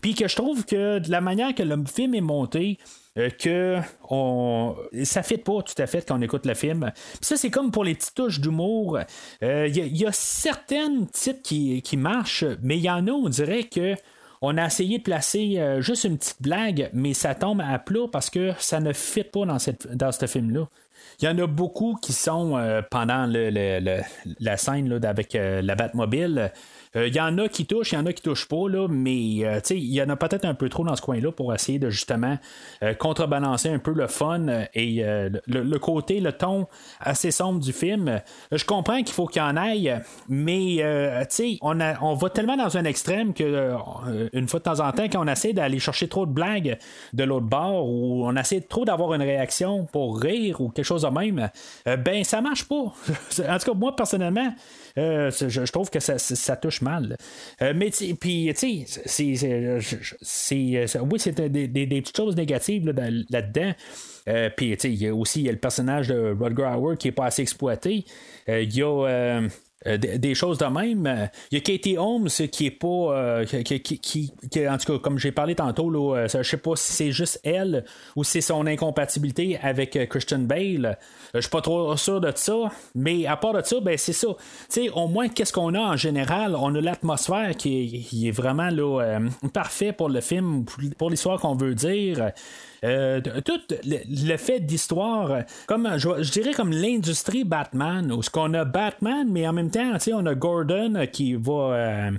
puis 0.02 0.14
que 0.16 0.28
je 0.28 0.36
trouve 0.36 0.66
que 0.66 1.00
de 1.00 1.10
la 1.12 1.22
manière 1.22 1.54
que 1.56 1.64
le 1.64 1.78
film 1.86 2.14
est 2.16 2.22
monté 2.22 2.78
euh, 3.18 3.30
que 3.30 3.78
on, 4.10 4.76
ça 5.04 5.24
fit 5.24 5.38
pas 5.38 5.62
tout 5.64 5.82
à 5.82 5.88
fait 5.88 6.08
quand 6.08 6.18
on 6.18 6.22
écoute 6.22 6.46
le 6.46 6.54
film. 6.54 6.92
Puis 6.94 7.20
ça, 7.22 7.36
c'est 7.38 7.50
comme 7.50 7.72
pour 7.72 7.84
les 7.84 7.96
petites 7.96 8.14
touches 8.16 8.40
d'humour. 8.40 9.00
Euh, 9.44 9.68
Il 9.68 9.76
y, 9.76 9.82
a- 9.82 9.86
il 9.86 9.98
y 9.98 10.06
a 10.06 10.12
certaines 10.12 11.08
titres 11.08 11.42
qui, 11.44 11.82
qui 11.82 11.98
marchent, 11.98 12.46
mais 12.62 12.78
il 12.78 12.84
y 12.84 12.90
en 12.90 13.08
a, 13.08 13.12
on 13.12 13.30
dirait 13.30 13.64
que 13.64 13.96
on 14.44 14.56
a 14.60 14.68
essayé 14.68 15.00
de 15.00 15.04
placer 15.04 15.56
euh, 15.58 15.82
juste 15.82 16.04
une 16.04 16.20
petite 16.20 16.42
blague, 16.44 16.92
mais 16.94 17.16
ça 17.16 17.34
tombe 17.34 17.60
à 17.60 17.80
plat 17.80 18.06
parce 18.12 18.30
que 18.30 18.52
ça 18.60 18.80
ne 18.80 18.94
fit 18.94 19.24
pas 19.24 19.46
dans, 19.46 19.58
cette, 19.58 19.88
dans 19.98 20.12
ce 20.12 20.28
film-là. 20.28 20.68
Il 21.20 21.26
y 21.26 21.28
en 21.28 21.40
a 21.40 21.48
beaucoup 21.48 21.96
qui 22.00 22.14
sont 22.14 22.56
euh, 22.56 22.84
pendant 22.92 23.26
la 23.26 24.58
scène 24.58 25.00
avec 25.04 25.34
euh, 25.34 25.64
la 25.64 25.74
Batmobile. 25.74 26.52
Euh, 26.96 27.08
Il 27.08 27.16
y 27.16 27.20
en 27.22 27.38
a 27.38 27.48
qui 27.50 27.66
touchent, 27.66 27.92
il 27.92 27.96
y 27.96 27.98
en 27.98 28.06
a 28.06 28.14
qui 28.14 28.22
touchent 28.24 28.48
pas, 28.48 28.68
là, 28.70 28.88
mais 28.90 29.44
euh, 29.46 29.60
il 29.72 29.94
y 29.94 30.02
en 30.02 30.10
a 30.10 30.16
peut-être 30.16 30.46
un 30.46 30.54
peu 30.54 30.70
trop 30.70 30.84
dans 30.84 30.96
ce 30.96 31.02
coin-là 31.02 31.32
pour 31.32 31.54
essayer 31.54 31.80
de 31.80 31.90
justement 31.90 32.38
euh, 32.84 32.94
contrebalancer 32.94 33.70
un 33.70 33.80
peu 33.80 33.92
le 33.92 34.08
fun 34.08 34.48
euh, 34.48 34.66
et 34.74 35.04
euh, 35.04 35.30
le, 35.48 35.78
côté, 35.80 36.20
le 36.20 36.32
ton 36.32 36.68
assez 37.00 37.32
sombre 37.32 37.60
du 37.60 37.74
film. 37.74 38.08
Euh, 38.08 38.20
Je 38.58 38.66
comprends 38.66 38.98
qu'il 39.04 39.14
faut 39.14 39.26
qu'il 39.28 39.42
y 39.42 39.46
en 39.46 39.58
aille, 39.58 40.00
mais 40.30 40.78
euh, 40.82 41.24
on, 41.62 41.80
a- 41.80 42.02
on 42.02 42.14
va 42.16 42.30
tellement 42.30 42.58
dans 42.58 42.78
un 42.78 42.86
extrême 42.86 43.34
que 43.34 43.44
euh, 43.44 44.30
une 44.34 44.48
fois 44.48 44.60
de 44.60 44.64
temps 44.66 44.80
en 44.80 44.92
temps, 44.92 45.04
quand 45.12 45.24
on 45.24 45.28
essaie 45.28 45.54
d'aller 45.54 45.80
chercher 45.80 46.08
trop 46.08 46.26
de 46.26 46.32
blagues 46.32 46.78
de 47.14 47.24
l'autre 47.24 47.46
bord 47.48 47.88
ou 47.88 48.26
on 48.26 48.36
essaie 48.36 48.62
trop 48.62 48.86
d'avoir 48.86 49.14
une 49.14 49.22
réaction 49.22 49.86
pour 49.92 50.20
rire 50.20 50.62
ou 50.62 50.70
quelque 50.70 50.86
chose 50.86 51.02
de 51.04 51.08
même, 51.10 51.50
euh, 51.88 51.98
ben 51.98 52.24
ça 52.24 52.42
marche 52.42 52.66
pas. 52.68 52.76
en 52.76 53.58
tout 53.60 53.72
cas, 53.72 53.74
moi 53.76 53.96
personnellement, 53.96 54.54
euh, 54.98 55.32
je, 55.32 55.50
je 55.50 55.72
trouve 55.72 55.90
que 55.90 56.00
ça, 56.00 56.18
ça- 56.18 56.36
ça 56.36 56.56
mal. 56.82 57.18
Euh, 57.62 57.74
mais 57.76 57.90
puis 58.20 58.52
tu 58.58 58.86
sais, 58.86 59.02
c'est- 59.06 59.36
c'est- 60.22 61.00
oui, 61.00 61.20
c'est 61.20 61.40
des, 61.50 61.68
petites 61.88 62.16
choses 62.18 62.36
négatives 62.36 62.86
là, 62.88 62.94
dans- 62.94 63.24
là-dedans. 63.30 63.74
Euh, 64.28 64.50
puis 64.56 64.72
tu 64.72 64.82
sais, 64.82 64.92
il 64.94 65.02
y 65.02 65.08
a 65.08 65.16
aussi 65.16 65.44
le 65.44 65.56
personnage 65.56 66.10
de 66.10 66.36
Rutger 66.40 66.70
Hauer 66.78 66.98
qui 66.98 67.08
est 67.10 67.12
pas 67.14 67.26
assez 67.28 67.42
exploité. 67.42 68.04
Euh, 68.50 68.62
Il 68.62 68.76
y 68.76 68.82
a 68.82 68.88
euh, 68.88 69.08
euh, 69.08 69.50
des, 69.96 70.18
des 70.18 70.36
choses 70.36 70.58
de 70.58 70.66
même. 70.66 71.08
Euh, 71.08 71.28
Il 71.52 71.56
y 71.56 71.58
a 71.58 71.62
Katie 71.62 71.98
Holmes 71.98 72.28
qui 72.28 72.66
est 72.66 72.72
pas. 72.72 72.88
euh, 72.88 73.46
qui, 73.46 74.34
en 74.68 74.78
tout 74.78 74.94
cas, 74.94 75.00
comme 75.00 75.18
j'ai 75.18 75.32
parlé 75.32 75.56
tantôt, 75.56 75.90
là, 75.90 76.16
euh, 76.18 76.28
je 76.28 76.44
sais 76.44 76.58
pas 76.58 76.76
si 76.76 76.92
c'est 76.92 77.12
juste 77.12 77.40
elle 77.46 77.86
ou 78.18 78.26
si 78.26 78.32
c'est 78.34 78.42
son 78.42 78.68
incompatibilité 78.68 79.58
avec 79.62 79.96
euh, 79.96 80.06
Christian 80.08 80.40
Bale. 80.40 80.86
Euh, 81.34 81.36
Je 81.36 81.42
suis 81.42 81.50
pas 81.50 81.62
trop 81.62 81.96
sûr 81.96 82.20
de 82.20 82.32
ça. 82.36 82.72
Mais 82.96 83.26
à 83.26 83.38
part 83.38 83.54
de 83.54 83.62
ça, 83.64 83.80
ben 83.80 83.98
c'est 83.98 84.14
ça. 84.14 84.28
Tu 84.28 84.36
sais, 84.82 84.90
au 84.90 85.08
moins, 85.08 85.30
qu'est-ce 85.30 85.54
qu'on 85.54 85.74
a 85.76 85.80
en 85.80 85.96
général? 85.96 86.56
On 86.60 86.74
a 86.76 86.82
l'atmosphère 86.82 87.56
qui 87.56 88.28
est, 88.28 88.32
vraiment 88.32 88.70
là, 88.70 89.02
euh, 89.02 89.20
parfait 89.54 89.94
pour 89.94 90.10
le 90.10 90.20
film, 90.22 90.66
pour 90.98 91.10
l'histoire 91.10 91.40
qu'on 91.40 91.56
veut 91.56 91.76
dire. 91.76 92.32
Euh, 92.84 93.22
tout 93.44 93.60
le, 93.86 93.98
le 94.32 94.38
fait 94.38 94.60
d'histoire, 94.60 95.44
comme 95.68 95.90
je, 95.98 96.32
dirais 96.32 96.54
comme 96.54 96.72
l'industrie 96.72 97.44
Batman, 97.44 98.12
où 98.12 98.22
ce 98.22 98.30
qu'on 98.30 98.54
a 98.54 98.66
Batman, 98.66 99.28
mais 99.30 99.48
en 99.48 99.54
même 99.54 99.72
temps, 99.72 99.94
on 100.14 100.26
a 100.26 100.36
Gordon 100.36 101.06
qui 101.12 101.34
va 101.36 101.54
euh, 101.54 102.12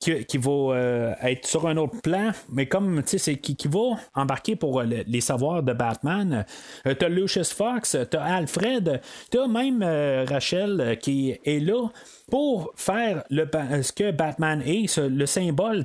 qui, 0.00 0.24
qui 0.26 0.38
va 0.38 0.50
euh, 0.50 1.12
être 1.22 1.46
sur 1.46 1.66
un 1.66 1.76
autre 1.76 2.00
plan, 2.02 2.32
mais 2.50 2.66
comme 2.66 3.02
c'est 3.06 3.36
qui, 3.36 3.56
qui 3.56 3.68
va 3.68 3.98
embarquer 4.14 4.56
pour 4.56 4.82
le- 4.82 5.04
les 5.06 5.20
savoirs 5.20 5.62
de 5.62 5.72
Batman. 5.72 6.44
T'as 6.84 7.08
Lucius 7.08 7.52
Fox, 7.52 7.96
t'as 8.10 8.22
Alfred, 8.22 9.00
t'as 9.30 9.46
même 9.46 9.82
Rachel 10.28 10.98
qui 11.00 11.36
est 11.44 11.60
là 11.60 11.88
pour 12.30 12.72
faire 12.76 13.24
ba- 13.44 13.82
ce 13.82 13.92
que 13.92 14.10
Batman 14.10 14.62
est, 14.64 14.96
le 14.98 15.26
symbole. 15.26 15.84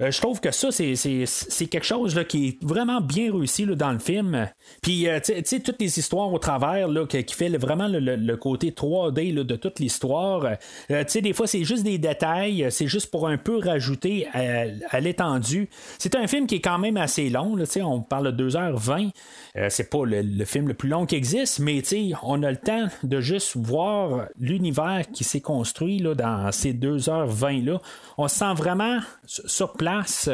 Euh, 0.00 0.10
je 0.10 0.20
trouve 0.20 0.40
que 0.40 0.50
ça, 0.50 0.70
c'est, 0.72 1.66
quelque 1.66 1.84
chose 1.86 2.18
qui 2.28 2.48
est 2.48 2.64
vraiment 2.64 3.00
bien 3.00 3.32
réussi 3.32 3.64
dans 3.66 3.92
le 3.92 3.98
film. 3.98 4.48
Puis, 4.82 5.08
euh, 5.08 5.20
tu 5.20 5.32
sais- 5.44 5.60
toutes 5.60 5.80
les 5.80 5.98
histoires 5.98 6.32
au 6.32 6.38
travers 6.38 6.88
là, 6.88 7.06
qui, 7.06 7.22
fait 7.34 7.48
vraiment 7.56 7.88
le, 7.88 7.98
le- 7.98 8.36
côté 8.36 8.70
3D 8.70 9.32
là, 9.32 9.44
de 9.44 9.56
toute 9.56 9.78
l'histoire. 9.80 10.56
Euh, 10.90 11.04
des 11.14 11.32
fois, 11.32 11.46
c'est 11.46 11.64
juste 11.64 11.84
des 11.84 11.98
détails, 11.98 12.66
c'est 12.70 12.86
juste 12.86 13.10
pour 13.10 13.28
un 13.28 13.36
peu 13.36 13.58
rajouter 13.58 14.26
à, 14.32 15.00
l'étendue. 15.00 15.68
C'est 15.98 16.14
un 16.14 16.26
film 16.26 16.46
qui 16.46 16.56
est 16.56 16.60
quand 16.60 16.78
même 16.78 16.96
assez 16.96 17.30
long, 17.30 17.56
on 17.82 18.00
parle 18.00 18.32
de 18.32 18.50
2h20. 18.50 19.10
Euh, 19.56 19.68
c'est 19.70 19.90
pas 19.90 20.04
le, 20.04 20.44
film 20.44 20.68
le 20.68 20.74
plus 20.74 20.88
long 20.88 21.06
qui 21.06 21.16
existe, 21.16 21.58
mais 21.60 21.82
on 22.22 22.42
a 22.42 22.50
le 22.50 22.56
temps 22.56 22.86
de 23.02 23.20
juste 23.20 23.56
voir 23.56 24.26
l'univers 24.38 25.02
qui 25.12 25.24
s'est 25.24 25.40
construit 25.40 25.67
là, 25.80 26.14
dans 26.14 26.52
ces 26.52 26.72
2h20 26.72 27.64
là. 27.64 27.80
On 28.16 28.28
se 28.28 28.36
sent 28.36 28.54
vraiment 28.54 28.98
sur 29.26 29.72
place. 29.72 30.28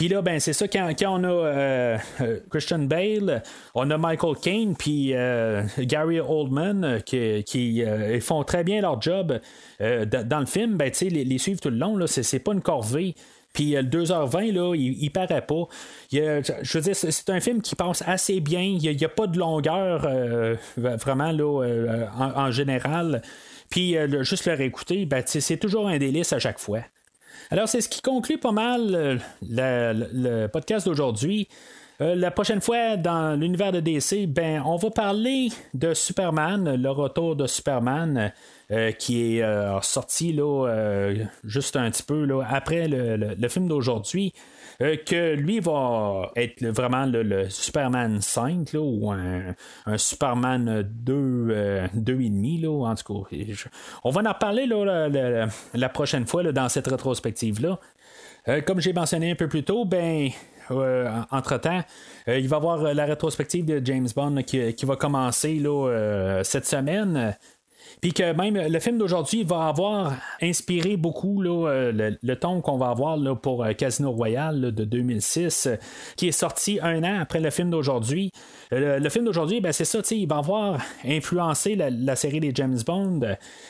Puis 0.00 0.08
là, 0.08 0.22
ben 0.22 0.40
c'est 0.40 0.54
ça, 0.54 0.66
quand, 0.66 0.90
quand 0.98 1.20
on 1.20 1.24
a 1.24 1.28
euh, 1.28 1.98
euh, 2.22 2.40
Christian 2.48 2.78
Bale, 2.78 3.42
on 3.74 3.90
a 3.90 3.98
Michael 3.98 4.34
Caine, 4.40 4.74
puis 4.74 5.10
euh, 5.12 5.62
Gary 5.80 6.20
Oldman, 6.20 7.02
qui, 7.04 7.44
qui, 7.44 7.84
font 8.22 8.42
très 8.42 8.64
bien 8.64 8.80
leur 8.80 9.02
job 9.02 9.38
dans 9.78 10.40
le 10.40 10.46
film, 10.46 10.78
ben, 10.78 10.90
les, 11.02 11.24
les 11.24 11.36
suivre 11.36 11.60
tout 11.60 11.68
le 11.68 11.76
long, 11.76 11.98
c'est, 12.06 12.22
c'est 12.22 12.38
pas 12.38 12.54
une 12.54 12.62
corvée. 12.62 13.14
Puis 13.52 13.72
le 13.72 13.82
2h20, 13.82 14.52
là, 14.54 14.74
il, 14.74 15.02
il 15.02 15.10
paraît 15.10 15.44
pas. 15.44 15.68
Je 16.10 16.72
veux 16.72 16.80
dire, 16.80 16.96
c'est, 16.96 17.28
un 17.28 17.40
film 17.40 17.60
qui 17.60 17.76
passe 17.76 18.02
assez 18.06 18.40
bien. 18.40 18.62
Il 18.62 18.96
n'y 18.96 19.04
a, 19.04 19.08
pas 19.10 19.26
de 19.26 19.38
longueur 19.38 20.08
vraiment 20.78 21.30
là, 21.30 22.08
en 22.16 22.50
général. 22.50 23.20
Puis 23.70 23.96
euh, 23.96 24.22
juste 24.24 24.46
le 24.46 24.54
réécouter, 24.54 25.06
ben, 25.06 25.22
c'est 25.24 25.56
toujours 25.56 25.88
un 25.88 25.96
délice 25.96 26.32
à 26.32 26.38
chaque 26.38 26.58
fois. 26.58 26.80
Alors, 27.50 27.68
c'est 27.68 27.80
ce 27.80 27.88
qui 27.88 28.02
conclut 28.02 28.38
pas 28.38 28.52
mal 28.52 28.94
euh, 28.94 29.18
le, 29.42 30.46
podcast 30.48 30.86
d'aujourd'hui. 30.86 31.48
Euh, 32.00 32.14
la 32.16 32.30
prochaine 32.30 32.60
fois, 32.60 32.96
dans 32.96 33.38
l'univers 33.38 33.70
de 33.70 33.80
DC, 33.80 34.26
ben, 34.26 34.62
on 34.66 34.76
va 34.76 34.90
parler 34.90 35.48
de 35.74 35.94
Superman, 35.94 36.74
le 36.74 36.90
retour 36.90 37.36
de 37.36 37.46
Superman, 37.46 38.32
qui 38.98 39.38
est 39.38 39.44
sorti 39.82 40.38
juste 41.42 41.74
un 41.74 41.90
petit 41.90 42.04
peu 42.04 42.28
après 42.48 42.86
le 42.88 43.48
film 43.48 43.66
d'aujourd'hui. 43.66 44.32
Euh, 44.82 44.96
que 44.96 45.34
lui 45.34 45.60
va 45.60 46.30
être 46.36 46.64
vraiment 46.66 47.04
le, 47.04 47.50
Superman 47.50 48.20
5 48.20 48.72
là, 48.72 48.80
ou 48.80 49.10
un, 49.10 49.54
Superman 49.96 50.82
2, 50.82 51.12
euh, 51.14 51.86
2,5 51.94 52.62
là, 52.62 52.88
en 52.90 52.94
tout 52.94 53.24
cas. 53.24 53.36
On 54.04 54.10
va 54.10 54.22
en 54.22 54.32
reparler 54.32 54.66
là, 54.66 55.08
la, 55.08 55.48
la- 55.74 55.88
prochaine 55.90 56.26
fois 56.26 56.42
là, 56.42 56.52
dans 56.52 56.68
cette 56.68 56.86
rétrospective-là. 56.86 57.78
Euh, 58.48 58.60
comme 58.62 58.80
j'ai 58.80 58.94
mentionné 58.94 59.30
un 59.30 59.34
peu 59.34 59.48
plus 59.48 59.64
tôt, 59.64 59.84
ben. 59.84 60.30
entre 60.70 61.58
temps, 61.58 61.82
il 62.26 62.48
va 62.48 62.56
y 62.56 62.58
avoir 62.58 62.84
euh, 62.84 62.94
la 62.94 63.04
rétrospective 63.04 63.64
de 63.66 63.84
James 63.84 64.08
Bond 64.14 64.42
qui, 64.44 64.72
qui 64.74 64.86
va 64.86 64.96
commencer 64.96 65.54
là, 65.56 65.88
euh, 65.88 66.44
cette 66.44 66.64
semaine. 66.66 67.36
Puis 68.00 68.12
que 68.12 68.32
même 68.32 68.56
le 68.56 68.78
film 68.80 68.98
d'aujourd'hui 68.98 69.44
va 69.44 69.68
avoir 69.68 70.14
inspiré 70.40 70.96
beaucoup 70.96 71.42
euh, 71.42 71.92
le, 72.22 72.36
ton 72.36 72.60
qu'on 72.60 72.78
va 72.78 72.88
avoir 72.88 73.18
pour 73.40 73.64
euh, 73.64 73.72
Casino 73.72 74.10
Royale 74.10 74.72
de 74.72 74.84
2006, 74.84 75.66
euh, 75.66 75.76
qui 76.16 76.28
est 76.28 76.32
sorti 76.32 76.78
un 76.82 77.02
an 77.04 77.20
après 77.20 77.40
le 77.40 77.50
film 77.50 77.70
d'aujourd'hui. 77.70 78.32
Le, 78.72 79.08
film 79.08 79.24
d'aujourd'hui, 79.24 79.60
ben, 79.60 79.72
c'est 79.72 79.84
ça, 79.84 79.98
il 80.12 80.28
va 80.28 80.38
avoir 80.38 80.80
influencé 81.04 81.74
la, 81.74 82.16
série 82.16 82.40
des 82.40 82.52
James 82.54 82.78
Bond, 82.86 83.20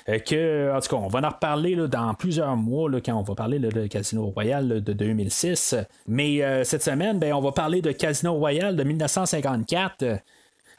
euh, 0.09 0.19
que, 0.19 0.77
en 0.77 0.81
tout 0.81 0.89
cas, 0.90 0.97
on 0.97 1.09
va 1.09 1.20
en 1.20 1.31
reparler 1.31 1.77
dans 1.89 2.15
plusieurs 2.15 2.57
mois 2.57 2.90
quand 3.05 3.15
on 3.15 3.23
va 3.23 3.35
parler 3.35 3.59
de 3.59 3.86
Casino 3.86 4.27
Royale 4.27 4.82
de 4.82 4.93
2006. 4.93 5.77
Mais 6.07 6.65
cette 6.65 6.82
semaine, 6.82 7.20
on 7.32 7.40
va 7.40 7.52
parler 7.52 7.81
de 7.81 7.93
Casino 7.93 8.35
Royale 8.35 8.77
de 8.77 8.85
1954. 8.85 10.20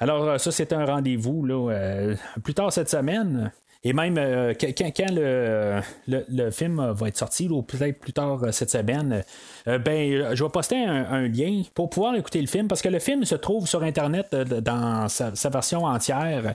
Alors, 0.02 0.23
euh, 0.23 0.38
ça, 0.40 0.52
c'est 0.52 0.73
un 0.73 0.84
rendez-vous 0.84 1.45
euh, 1.48 2.15
plus 2.44 2.56
tard 2.56 2.73
cette 2.73 2.90
semaine. 2.90 3.52
Et 3.84 3.94
même 3.94 4.18
euh, 4.18 4.53
quand, 4.60 5.11
le, 5.11 5.82
le- 6.07 6.52
film 6.52 6.91
va 6.91 7.07
être 7.07 7.18
sorti, 7.18 7.48
ou 7.49 7.61
peut-être 7.61 7.99
plus 7.99 8.14
tard 8.14 8.40
cette 8.52 8.69
semaine, 8.69 9.23
ben, 9.65 10.36
je 10.36 10.44
vais 10.44 10.49
poster 10.49 10.84
un, 10.84 11.28
lien 11.28 11.64
pour 11.73 11.90
pouvoir 11.90 12.15
écouter 12.15 12.41
le 12.41 12.48
film 12.48 12.68
parce 12.68 12.84
que 12.84 12.90
le 12.90 12.99
film 12.99 13.26
se 13.26 13.34
trouve 13.34 13.68
sur 13.68 13.82
Internet 13.82 14.36
dans 14.36 15.07
sa, 15.07 15.49
version 15.49 15.86
entière. 15.86 16.53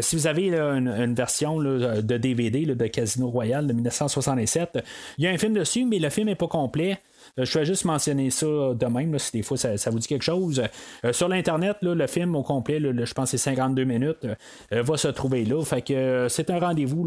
Si 0.00 0.16
vous 0.16 0.26
avez 0.26 0.48
une, 0.48 1.14
version 1.14 1.58
de 1.58 2.16
DVD 2.18 2.66
de 2.66 2.86
Casino 2.88 3.30
Royale 3.30 3.66
de 3.66 3.72
1967, 3.72 4.84
il 5.16 5.24
y 5.24 5.26
a 5.28 5.30
un 5.30 5.38
film 5.38 5.54
dessus, 5.54 5.86
mais 5.86 5.98
le 5.98 6.10
film 6.10 6.26
n'est 6.26 6.34
pas 6.34 6.48
complet. 6.48 6.98
Euh, 7.38 7.44
Je 7.44 7.58
vais 7.58 7.64
juste 7.64 7.84
mentionner 7.84 8.30
ça 8.30 8.46
de 8.46 8.86
même, 8.86 9.18
si 9.18 9.32
des 9.32 9.42
fois 9.42 9.56
ça, 9.56 9.90
vous 9.90 9.98
dit 9.98 10.06
quelque 10.06 10.24
chose. 10.24 10.62
Euh, 11.04 11.12
sur 11.12 11.28
l'Internet, 11.28 11.76
le 11.82 12.06
film 12.06 12.34
au 12.34 12.42
complet, 12.42 12.80
je 12.80 13.14
pense 13.14 13.30
que 13.30 13.36
c'est 13.36 13.50
52 13.50 13.84
minutes, 13.84 14.26
euh, 14.72 14.82
va 14.82 14.96
se 14.96 15.08
trouver 15.08 15.44
là. 15.44 15.62
Fait 15.64 15.82
que 15.82 16.26
c'est 16.28 16.50
un 16.50 16.58
rendez-vous 16.58 17.04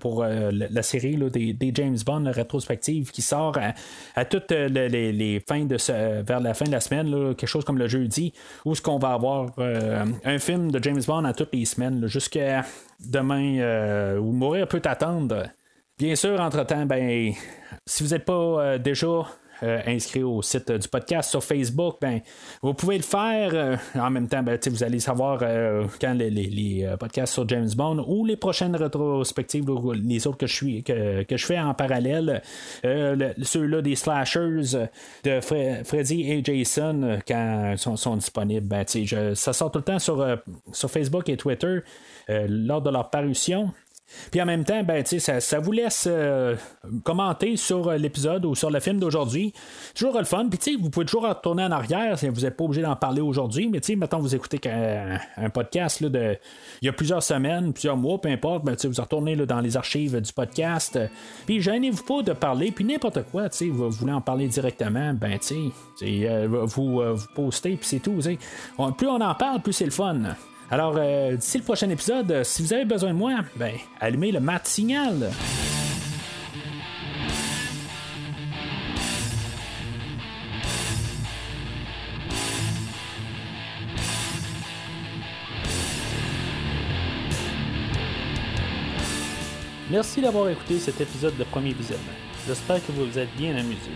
pour 0.00 0.24
la, 0.24 0.82
série 0.82 1.16
des, 1.16 1.72
James 1.74 1.96
Bond 2.04 2.20
la 2.20 2.32
rétrospective 2.32 3.10
qui 3.10 3.22
sort 3.22 3.56
à, 4.14 4.24
toutes 4.24 4.50
les, 4.50 5.42
fins 5.46 5.64
de 5.64 5.78
ce- 5.78 6.22
vers 6.22 6.40
la 6.40 6.54
fin 6.54 6.66
de 6.66 6.72
la 6.72 6.80
semaine, 6.80 7.34
quelque 7.34 7.46
chose 7.46 7.64
comme 7.64 7.78
le 7.78 7.88
jeudi, 7.88 8.32
où 8.64 8.74
ce 8.74 8.82
qu'on 8.82 8.98
va 8.98 9.12
avoir 9.12 9.50
un 9.58 10.38
film 10.38 10.70
de 10.70 10.82
James 10.82 11.02
Bond 11.06 11.24
à 11.24 11.32
toutes 11.32 11.54
les 11.54 11.64
semaines, 11.64 12.06
jusqu'à 12.06 12.64
demain, 13.00 14.18
où 14.18 14.32
mourir 14.32 14.68
peut 14.68 14.82
attendre. 14.84 15.44
Bien 15.98 16.16
sûr, 16.16 16.40
entre-temps, 16.40 16.86
ben, 16.86 17.32
si 17.86 18.02
vous 18.02 18.10
n'êtes 18.10 18.24
pas 18.24 18.32
euh, 18.32 18.78
déjà 18.78 19.06
euh, 19.62 19.80
inscrit 19.86 20.24
au 20.24 20.42
site 20.42 20.72
du 20.72 20.88
podcast 20.88 21.30
sur 21.30 21.42
Facebook, 21.44 21.98
ben, 22.00 22.18
vous 22.62 22.74
pouvez 22.74 22.96
le 22.96 23.04
faire. 23.04 23.50
euh, 23.54 23.76
en 23.94 24.10
même 24.10 24.26
temps, 24.26 24.42
ben, 24.42 24.58
vous 24.66 24.82
allez 24.82 24.98
savoir 24.98 25.38
euh, 25.42 25.84
quand 26.00 26.12
les, 26.14 26.30
les- 26.30 26.84
euh, 26.84 26.96
podcasts 26.96 27.32
sur 27.34 27.48
James 27.48 27.70
Bond 27.76 28.04
ou 28.08 28.26
les 28.26 28.36
prochaines 28.36 28.74
rétrospectives, 28.74 29.64
les 29.94 30.26
autres 30.26 30.38
que 30.38 30.48
je, 30.48 30.54
suis, 30.54 30.82
que, 30.82 31.22
que 31.22 31.36
je 31.36 31.46
fais 31.46 31.60
en 31.60 31.74
parallèle, 31.74 32.42
euh, 32.84 33.14
le- 33.14 33.44
ceux-là 33.44 33.80
des 33.80 33.94
slashers 33.94 34.74
euh, 34.74 34.86
de 35.22 35.30
Fre- 35.40 35.84
Freddy 35.84 36.28
et 36.28 36.42
Jason, 36.42 37.02
euh, 37.04 37.18
quand 37.26 37.74
sont, 37.76 37.96
sont 37.96 38.16
disponibles, 38.16 38.66
ben, 38.66 38.84
ça 39.36 39.52
sort 39.52 39.70
tout 39.70 39.78
le 39.78 39.84
temps 39.84 40.00
sur, 40.00 40.20
euh, 40.20 40.34
sur 40.72 40.90
Facebook 40.90 41.28
et 41.28 41.36
Twitter 41.36 41.78
euh, 42.30 42.46
lors 42.48 42.82
de 42.82 42.90
leur 42.90 43.10
parution. 43.10 43.72
Puis 44.30 44.40
en 44.40 44.46
même 44.46 44.64
temps, 44.64 44.82
ben, 44.82 45.04
ça, 45.04 45.40
ça 45.40 45.58
vous 45.58 45.72
laisse 45.72 46.06
euh, 46.10 46.56
commenter 47.04 47.56
sur 47.56 47.88
euh, 47.88 47.96
l'épisode 47.96 48.44
ou 48.44 48.54
sur 48.54 48.70
le 48.70 48.80
film 48.80 48.98
d'aujourd'hui. 48.98 49.52
Toujours 49.94 50.18
le 50.18 50.24
fun. 50.24 50.48
Puis 50.48 50.76
vous 50.76 50.90
pouvez 50.90 51.06
toujours 51.06 51.26
retourner 51.26 51.64
en 51.64 51.70
arrière. 51.70 52.16
Vous 52.16 52.40
n'êtes 52.40 52.56
pas 52.56 52.64
obligé 52.64 52.82
d'en 52.82 52.96
parler 52.96 53.20
aujourd'hui. 53.20 53.68
Mais 53.68 53.80
mettons, 53.96 54.18
vous 54.18 54.34
écoutez 54.34 54.60
un 54.68 55.50
podcast 55.50 56.00
là, 56.00 56.08
de, 56.08 56.36
il 56.82 56.86
y 56.86 56.88
a 56.88 56.92
plusieurs 56.92 57.22
semaines, 57.22 57.72
plusieurs 57.72 57.96
mois, 57.96 58.20
peu 58.20 58.28
importe. 58.28 58.64
Ben, 58.64 58.76
vous 58.84 59.02
retournez 59.02 59.34
là, 59.34 59.46
dans 59.46 59.60
les 59.60 59.76
archives 59.76 60.20
du 60.20 60.32
podcast. 60.32 60.98
Puis 61.46 61.60
gênez-vous 61.60 62.04
pas 62.04 62.22
de 62.22 62.32
parler. 62.32 62.70
Puis 62.70 62.84
n'importe 62.84 63.22
quoi, 63.30 63.48
sais, 63.50 63.68
vous 63.68 63.90
voulez 63.90 64.12
en 64.12 64.20
parler 64.20 64.48
directement, 64.48 65.14
ben 65.14 65.38
tu 65.38 65.46
sais, 65.46 65.54
tu 65.98 66.06
sais, 66.06 66.28
euh, 66.28 66.46
vous, 66.64 67.00
vous 67.00 67.26
postez, 67.34 67.76
puis 67.76 67.86
c'est 67.86 68.00
tout. 68.00 68.18
plus 68.96 69.08
on 69.08 69.20
en 69.20 69.34
parle, 69.34 69.60
plus 69.60 69.72
c'est 69.72 69.84
le 69.84 69.90
fun. 69.90 70.34
Alors, 70.74 70.96
euh, 70.98 71.36
d'ici 71.36 71.58
le 71.58 71.62
prochain 71.62 71.88
épisode, 71.88 72.32
euh, 72.32 72.42
si 72.42 72.60
vous 72.60 72.72
avez 72.72 72.84
besoin 72.84 73.10
de 73.10 73.16
moi, 73.16 73.36
ben, 73.54 73.74
allumez 74.00 74.32
le 74.32 74.40
mat 74.40 74.66
signal. 74.66 75.30
Merci 89.92 90.20
d'avoir 90.20 90.48
écouté 90.48 90.80
cet 90.80 91.00
épisode 91.00 91.36
de 91.36 91.44
Premier 91.44 91.72
Visionnement. 91.72 92.02
J'espère 92.48 92.84
que 92.84 92.90
vous 92.90 93.06
vous 93.06 93.18
êtes 93.20 93.32
bien 93.36 93.54
amusé. 93.54 93.92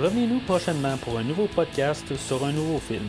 Revenez-nous 0.00 0.40
prochainement 0.40 0.96
pour 0.96 1.16
un 1.16 1.22
nouveau 1.22 1.46
podcast 1.46 2.16
sur 2.16 2.44
un 2.44 2.50
nouveau 2.50 2.80
film. 2.80 3.08